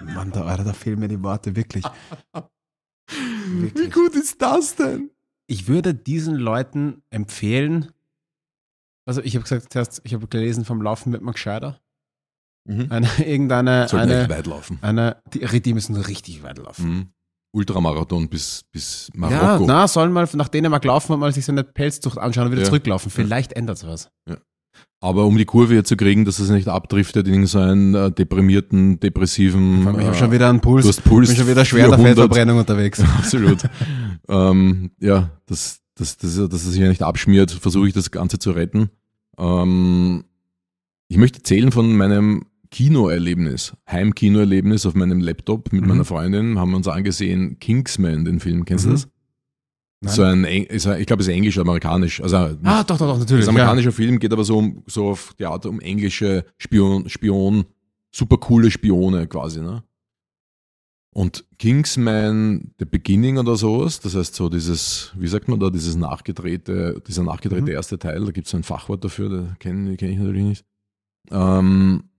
Mann, 0.00 0.32
da, 0.32 0.44
Alter, 0.44 0.64
da 0.64 0.72
fehlen 0.72 0.98
mir 0.98 1.08
die 1.08 1.22
Worte, 1.22 1.56
wirklich. 1.56 1.84
Wie 3.48 3.62
Wirklich. 3.62 3.92
gut 3.92 4.14
ist 4.14 4.40
das 4.40 4.76
denn? 4.76 5.10
ich 5.50 5.66
würde 5.66 5.94
diesen 5.94 6.36
Leuten 6.36 7.02
empfehlen, 7.10 7.90
also 9.04 9.20
ich 9.20 9.34
habe 9.34 9.42
gesagt, 9.42 9.72
zuerst, 9.72 10.00
ich 10.04 10.14
habe 10.14 10.28
gelesen, 10.28 10.64
vom 10.64 10.80
Laufen 10.80 11.12
wird 11.12 11.22
man 11.22 11.34
gescheiter. 11.34 11.80
Eine, 12.68 13.08
irgendeine, 13.18 13.88
Sollten 13.88 14.12
eine, 14.12 14.28
weit 14.28 14.46
laufen. 14.46 14.78
eine, 14.80 15.20
die, 15.32 15.60
die 15.60 15.74
müssen 15.74 15.96
richtig 15.96 16.44
weit 16.44 16.58
laufen. 16.58 16.88
Mhm. 16.88 17.12
Ultramarathon 17.52 18.28
bis, 18.28 18.62
bis 18.70 19.10
Ja, 19.14 19.20
Marokko. 19.20 19.64
na, 19.66 19.88
sollen 19.88 20.12
mal 20.12 20.28
nach 20.34 20.48
Dänemark 20.48 20.84
laufen 20.84 21.12
und 21.12 21.20
mal 21.20 21.32
sich 21.32 21.44
seine 21.44 21.64
Pelzzucht 21.64 22.18
anschauen 22.18 22.46
und 22.46 22.52
wieder 22.52 22.62
Ja. 22.62 22.66
zurücklaufen. 22.68 23.10
Vielleicht 23.10 23.52
ändert 23.54 23.78
es 23.78 23.86
was. 23.86 24.10
Aber 25.02 25.24
um 25.24 25.36
die 25.38 25.46
Kurve 25.46 25.72
hier 25.72 25.84
zu 25.84 25.96
kriegen, 25.96 26.24
dass 26.26 26.38
es 26.38 26.50
nicht 26.50 26.68
abdriftet 26.68 27.26
in 27.26 27.46
so 27.46 27.58
einen 27.58 27.94
äh, 27.94 28.12
deprimierten, 28.12 29.00
depressiven. 29.00 29.80
Ich 29.80 29.86
habe 29.86 30.02
äh, 30.02 30.14
schon 30.14 30.30
wieder 30.30 30.48
einen 30.50 30.60
Puls. 30.60 30.82
du 30.84 30.88
hast 30.90 31.02
Puls 31.04 31.28
bin 31.28 31.36
schon 31.38 31.48
wieder 31.48 31.64
schwer 31.64 31.88
der 31.88 31.96
400. 31.98 32.08
Fettverbrennung 32.08 32.58
unterwegs. 32.58 33.00
Absolut. 33.18 33.62
ähm, 34.28 34.90
ja, 35.00 35.30
dass, 35.46 35.80
dass, 35.94 36.18
dass, 36.18 36.34
dass 36.36 36.52
es 36.64 36.72
sich 36.72 36.80
ja 36.80 36.88
nicht 36.88 37.02
abschmiert, 37.02 37.50
versuche 37.50 37.88
ich 37.88 37.94
das 37.94 38.10
Ganze 38.10 38.38
zu 38.38 38.50
retten. 38.50 38.90
Ähm, 39.38 40.24
ich 41.08 41.16
möchte 41.16 41.38
erzählen 41.38 41.72
von 41.72 41.96
meinem 41.96 42.44
Kinoerlebnis, 42.70 43.72
Heimkinoerlebnis 43.90 44.86
auf 44.86 44.94
meinem 44.94 45.20
Laptop 45.20 45.72
mit 45.72 45.82
Mhm. 45.82 45.88
meiner 45.88 46.04
Freundin. 46.04 46.58
Haben 46.58 46.70
wir 46.70 46.76
uns 46.76 46.88
angesehen, 46.88 47.58
Kingsman, 47.58 48.24
den 48.24 48.40
Film. 48.40 48.64
Kennst 48.64 48.84
du 48.84 48.90
Mhm. 48.90 48.92
das? 48.94 49.08
Nein. 50.02 50.14
So 50.14 50.22
ein, 50.22 50.44
ich 50.44 51.06
glaube, 51.06 51.20
es 51.22 51.28
ist 51.28 51.34
englisch, 51.34 51.58
amerikanisch. 51.58 52.22
Also 52.22 52.36
Ah, 52.62 52.84
doch, 52.84 52.96
doch, 52.96 52.98
doch, 52.98 53.18
natürlich. 53.18 53.42
ist 53.42 53.48
ein 53.48 53.54
amerikanischer 53.56 53.92
Film, 53.92 54.18
geht 54.18 54.32
aber 54.32 54.44
so 54.44 54.56
um 54.58 54.82
so 54.86 55.08
auf 55.10 55.34
die 55.38 55.44
Art 55.44 55.66
um 55.66 55.78
englische 55.80 56.44
Spion, 56.56 57.08
Spion, 57.08 57.64
super 58.10 58.38
coole 58.38 58.70
Spione 58.70 59.26
quasi, 59.26 59.60
ne? 59.60 59.82
Und 61.12 61.44
Kingsman 61.58 62.72
The 62.78 62.84
Beginning 62.84 63.36
oder 63.36 63.56
sowas, 63.56 63.98
das 64.00 64.14
heißt 64.14 64.34
so 64.34 64.48
dieses, 64.48 65.12
wie 65.18 65.26
sagt 65.26 65.48
man 65.48 65.58
da, 65.58 65.68
dieses 65.68 65.96
nachgedrehte, 65.96 67.02
dieser 67.06 67.24
nachgedrehte 67.24 67.62
Mhm. 67.62 67.68
erste 67.68 67.98
Teil, 67.98 68.24
da 68.24 68.30
gibt 68.30 68.46
es 68.46 68.54
ein 68.54 68.62
Fachwort 68.62 69.04
dafür, 69.04 69.28
das 69.28 69.58
kenne 69.58 69.96
kenn 69.96 70.12
ich 70.12 70.18
natürlich 70.18 70.44
nicht. 70.44 70.64
Ähm, 71.32 72.04
Ja. 72.04 72.09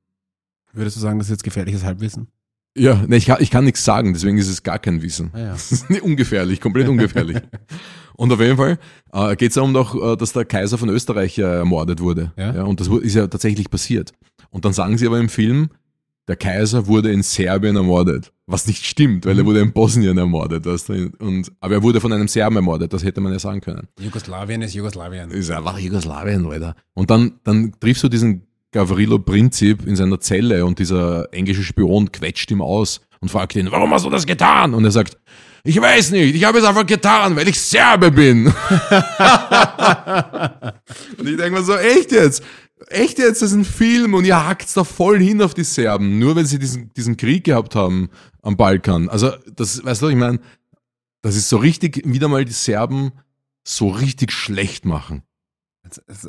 Würdest 0.74 0.96
du 0.98 1.02
sagen, 1.02 1.20
das 1.20 1.28
ist 1.28 1.32
jetzt 1.32 1.44
gefährliches 1.44 1.84
Halbwissen? 1.84 2.28
ja, 2.78 3.04
ne, 3.06 3.18
ich, 3.18 3.26
kann, 3.26 3.38
ich 3.42 3.52
kann 3.52 3.66
nichts 3.66 3.84
sagen, 3.84 4.14
deswegen 4.14 4.38
ist 4.38 4.48
es 4.48 4.64
gar 4.64 4.80
kein 4.80 5.02
Wissen. 5.02 5.30
Ah, 5.34 5.40
ja. 5.40 5.56
Ungefährlich, 6.04 6.62
komplett 6.62 6.88
ungefährlich. 6.88 7.38
Und 8.16 8.32
auf 8.32 8.40
jeden 8.40 8.56
Fall 8.58 8.78
äh, 9.14 9.36
geht 9.36 9.50
es 9.50 9.56
darum 9.56 9.74
doch, 9.74 9.94
äh, 10.14 10.16
dass 10.16 10.32
der 10.34 10.46
Kaiser 10.46 10.78
von 10.78 10.88
Österreich 10.90 11.38
äh, 11.38 11.42
ermordet 11.42 12.00
wurde. 12.00 12.32
Ja. 12.38 12.64
und 12.64 12.80
das 12.80 12.88
ist 12.88 13.16
ja 13.16 13.28
tatsächlich 13.28 13.70
passiert. 13.70 14.14
Und 14.52 14.64
dann 14.64 14.74
sagen 14.74 14.98
sie 14.98 15.08
aber 15.08 15.20
im 15.20 15.28
Film, 15.30 15.70
der 16.28 16.36
Kaiser 16.36 16.86
wurde 16.88 17.12
in 17.12 17.24
Serbien 17.24 17.76
ermordet. 17.76 18.32
Was 18.46 18.68
nicht 18.68 18.86
stimmt, 18.86 19.26
weil 19.26 19.38
er 19.38 19.44
Mhm. 19.44 19.48
wurde 19.48 19.60
in 19.62 19.72
Bosnien 19.74 20.18
ermordet. 20.18 20.66
Weißt 20.66 20.90
du? 20.90 21.12
und, 21.20 21.52
aber 21.62 21.74
er 21.76 21.84
wurde 21.84 22.00
von 22.00 22.14
einem 22.14 22.28
Serben 22.28 22.56
ermordet, 22.58 22.94
das 22.94 23.04
hätte 23.04 23.22
man 23.22 23.34
ja 23.34 23.40
sagen 23.40 23.60
können. 23.60 23.88
Jugoslawien 24.00 24.62
ist 24.62 24.76
Jugoslawien. 24.76 25.32
Ist 25.32 25.50
einfach 25.52 25.80
Jugoslawien, 25.80 26.46
Alter. 26.46 26.76
Und 26.94 27.10
dann, 27.10 27.34
dann 27.44 27.74
triffst 27.80 28.04
du 28.04 28.08
diesen 28.10 28.44
Gavrilo 28.72 29.20
Princip 29.20 29.86
in 29.86 29.96
seiner 29.96 30.20
Zelle 30.20 30.66
und 30.66 30.80
dieser 30.80 31.34
englische 31.34 31.64
Spion 31.64 32.12
quetscht 32.12 32.50
ihm 32.52 32.62
aus 32.62 33.02
und 33.20 33.30
fragt 33.30 33.56
ihn, 33.56 33.72
warum 33.72 33.94
hast 33.94 34.06
du 34.06 34.10
das 34.10 34.26
getan? 34.26 34.74
Und 34.74 34.86
er 34.86 34.92
sagt, 34.92 35.18
ich 35.64 35.80
weiß 35.80 36.12
nicht, 36.12 36.36
ich 36.36 36.44
habe 36.44 36.58
es 36.58 36.64
einfach 36.64 36.86
getan, 36.86 37.36
weil 37.36 37.48
ich 37.48 37.60
Serbe 37.60 38.12
bin. 38.12 38.48
und 38.48 38.54
ich 41.28 41.38
denke 41.38 41.52
mir 41.52 41.64
so, 41.64 41.76
echt 41.76 42.12
jetzt? 42.12 42.44
Echt 42.88 43.20
jetzt, 43.20 43.42
das 43.42 43.52
ist 43.52 43.58
ein 43.58 43.66
Film 43.66 44.16
und 44.16 44.26
ihr 44.26 44.44
hackt 44.44 44.76
da 44.76 44.84
voll 44.84 45.20
hin 45.20 45.42
auf 45.42 45.54
die 45.54 45.64
Serben, 45.64 46.18
nur 46.18 46.36
weil 46.36 46.46
sie 46.46 46.58
diesen, 46.58 46.92
diesen 46.94 47.16
Krieg 47.16 47.44
gehabt 47.44 47.76
haben 47.76 48.10
am 48.42 48.58
Balkan. 48.58 49.08
Also, 49.08 49.32
das, 49.56 49.86
weißt 49.86 50.02
du, 50.02 50.08
ich 50.10 50.16
meine, 50.16 50.40
Das 51.22 51.36
ist 51.36 51.50
so 51.50 51.58
richtig, 51.58 52.02
wieder 52.06 52.28
mal 52.28 52.46
die 52.46 52.52
Serben 52.52 53.12
so 53.64 53.90
richtig 53.90 54.32
schlecht 54.32 54.86
machen. 54.86 55.22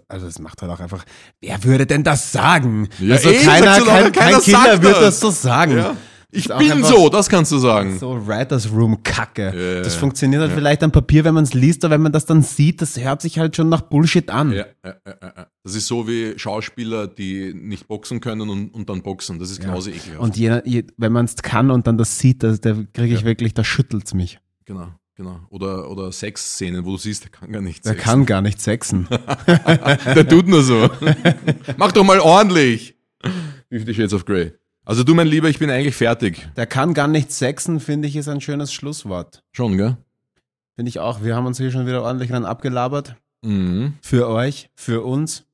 Also 0.09 0.27
es 0.27 0.39
macht 0.39 0.63
halt 0.63 0.73
auch 0.73 0.81
einfach. 0.81 1.05
Wer 1.41 1.63
würde 1.65 1.87
denn 1.87 2.05
das 2.05 2.33
sagen? 2.33 2.89
Ja, 2.99 3.17
also 3.17 3.31
eben, 3.31 3.45
keiner, 3.45 3.79
doch, 3.79 3.87
kein, 3.87 4.13
kein 4.13 4.41
Kinder 4.41 4.63
sagt 4.65 4.83
wird 4.83 5.03
das. 5.03 5.21
so 5.21 5.31
sagen. 5.31 5.77
Ja. 5.77 5.97
Ich 6.35 6.49
bin 6.49 6.83
so, 6.83 7.11
das 7.11 7.29
kannst 7.29 7.53
du 7.53 7.59
sagen. 7.59 7.99
So 7.99 8.27
Writers 8.27 8.73
Room 8.73 9.03
Kacke. 9.03 9.53
Ja, 9.55 9.83
das 9.83 9.93
ja, 9.95 10.01
funktioniert 10.01 10.41
halt 10.41 10.53
ja. 10.53 10.57
vielleicht 10.57 10.83
am 10.83 10.91
Papier, 10.91 11.25
wenn 11.25 11.35
man 11.35 11.45
es 11.45 11.53
liest, 11.53 11.85
aber 11.85 11.93
wenn 11.95 12.01
man 12.01 12.13
das 12.13 12.25
dann 12.25 12.41
sieht, 12.43 12.81
das 12.81 12.99
hört 12.99 13.21
sich 13.21 13.39
halt 13.39 13.55
schon 13.55 13.69
nach 13.69 13.83
Bullshit 13.83 14.31
an. 14.31 14.51
Ja, 14.51 14.65
ja, 14.83 14.95
ja, 15.07 15.15
ja, 15.21 15.33
ja. 15.37 15.47
Das 15.63 15.75
ist 15.75 15.87
so 15.87 16.09
wie 16.09 16.39
Schauspieler, 16.39 17.07
die 17.07 17.53
nicht 17.53 17.87
boxen 17.87 18.21
können 18.21 18.49
und, 18.49 18.71
und 18.71 18.89
dann 18.89 19.03
boxen. 19.03 19.39
Das 19.39 19.51
ist 19.51 19.61
genauso 19.61 19.91
ekelhaft. 19.91 20.21
Und 20.21 20.37
je, 20.39 20.63
je, 20.65 20.85
wenn 20.97 21.13
man 21.13 21.27
es 21.27 21.37
kann 21.37 21.71
und 21.71 21.87
dann 21.87 21.99
das 21.99 22.19
sieht, 22.19 22.43
da, 22.43 22.57
kriege 22.57 23.15
ich 23.15 23.21
Ja. 23.21 23.27
wirklich, 23.27 23.53
da 23.53 23.63
schüttelt's 23.63 24.15
mich. 24.15 24.39
genau, 24.65 24.89
genau. 25.23 25.41
Oder, 25.51 25.91
oder 25.91 26.11
Sexszenen, 26.13 26.85
wo 26.85 26.93
du 26.93 26.97
siehst, 26.99 27.25
der 27.25 27.31
kann 27.31 27.53
gar 27.53 27.63
nicht 27.63 27.85
Der 27.85 27.93
sexen. 27.93 28.05
kann 28.05 28.27
gar 28.27 28.43
nicht 28.43 28.61
sexen. 28.61 29.09
Der 30.15 30.29
tut 30.29 30.49
nur 30.49 30.63
so. 30.63 30.91
Mach 31.77 31.93
doch 31.93 32.05
mal 32.05 32.21
ordentlich. 32.21 32.97
Fifty 33.69 33.95
Shades 33.95 34.13
of 34.15 34.25
Grey. 34.25 34.53
Also 34.85 35.05
du, 35.05 35.15
mein 35.15 35.29
Lieber, 35.29 35.49
ich 35.49 35.59
bin 35.59 35.71
eigentlich 35.71 35.95
fertig. 35.95 36.49
Der 36.57 36.67
kann 36.67 36.93
gar 36.95 37.07
nicht 37.09 37.31
sexen, 37.33 37.79
finde 37.81 38.09
ich, 38.09 38.17
ist 38.17 38.29
ein 38.29 38.41
schönes 38.41 38.73
Schlusswort. 38.73 39.45
Schon, 39.53 39.77
gell? 39.77 39.97
Finde 40.75 40.89
ich 40.89 40.99
auch. 40.99 41.23
Wir 41.23 41.37
haben 41.37 41.47
uns 41.47 41.59
hier 41.59 41.71
schon 41.71 41.87
wieder 41.87 42.03
ordentlich 42.03 42.31
dann 42.31 42.45
abgelabert. 42.45 43.15
Mhm. 43.43 43.95
Für 44.03 44.29
euch, 44.29 44.71
für 44.75 45.03
uns, 45.05 45.45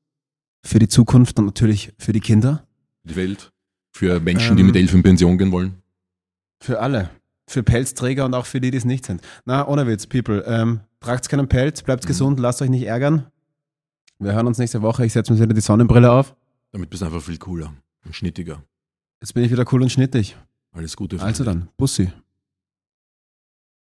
für 0.64 0.78
die 0.78 0.88
Zukunft 0.88 1.38
und 1.38 1.44
natürlich 1.46 1.92
für 1.98 2.12
die 2.12 2.20
Kinder. 2.20 2.66
Die 3.04 3.16
Welt. 3.16 3.52
Für 3.92 4.20
Menschen, 4.20 4.56
die 4.56 4.60
Ähm. 4.62 4.66
mit 4.68 4.76
elf 4.76 4.94
in 4.94 5.02
Pension 5.02 5.36
gehen 5.38 5.52
wollen. 5.52 5.82
Für 6.60 6.80
alle. 6.80 7.10
Für 7.48 7.62
Pelzträger 7.62 8.24
und 8.26 8.34
auch 8.34 8.46
für 8.46 8.60
die, 8.60 8.70
die 8.70 8.76
es 8.78 8.84
nicht 8.84 9.06
sind. 9.06 9.22
Na, 9.46 9.66
ohne 9.66 9.86
Witz, 9.86 10.06
People. 10.06 10.44
Ähm, 10.46 10.80
tragt 11.00 11.28
keinen 11.28 11.48
Pelz, 11.48 11.82
bleibt 11.82 12.04
Mhm. 12.04 12.08
gesund, 12.08 12.38
lasst 12.40 12.60
euch 12.62 12.68
nicht 12.70 12.84
ärgern. 12.86 13.26
Wir 14.18 14.32
hören 14.34 14.46
uns 14.46 14.58
nächste 14.58 14.82
Woche. 14.82 15.04
Ich 15.06 15.12
setze 15.12 15.32
mir 15.32 15.40
wieder 15.40 15.54
die 15.54 15.60
Sonnenbrille 15.60 16.10
auf. 16.12 16.34
Damit 16.72 16.90
bist 16.90 17.02
du 17.02 17.06
einfach 17.06 17.22
viel 17.22 17.38
cooler 17.38 17.72
und 18.04 18.14
schnittiger. 18.14 18.62
Jetzt 19.20 19.32
bin 19.32 19.42
ich 19.44 19.50
wieder 19.50 19.64
cool 19.72 19.82
und 19.82 19.90
schnittig. 19.90 20.36
Alles 20.72 20.96
Gute. 20.96 21.18
für 21.18 21.24
Also 21.24 21.42
dich. 21.44 21.52
dann, 21.52 21.68
Bussi. 21.76 22.12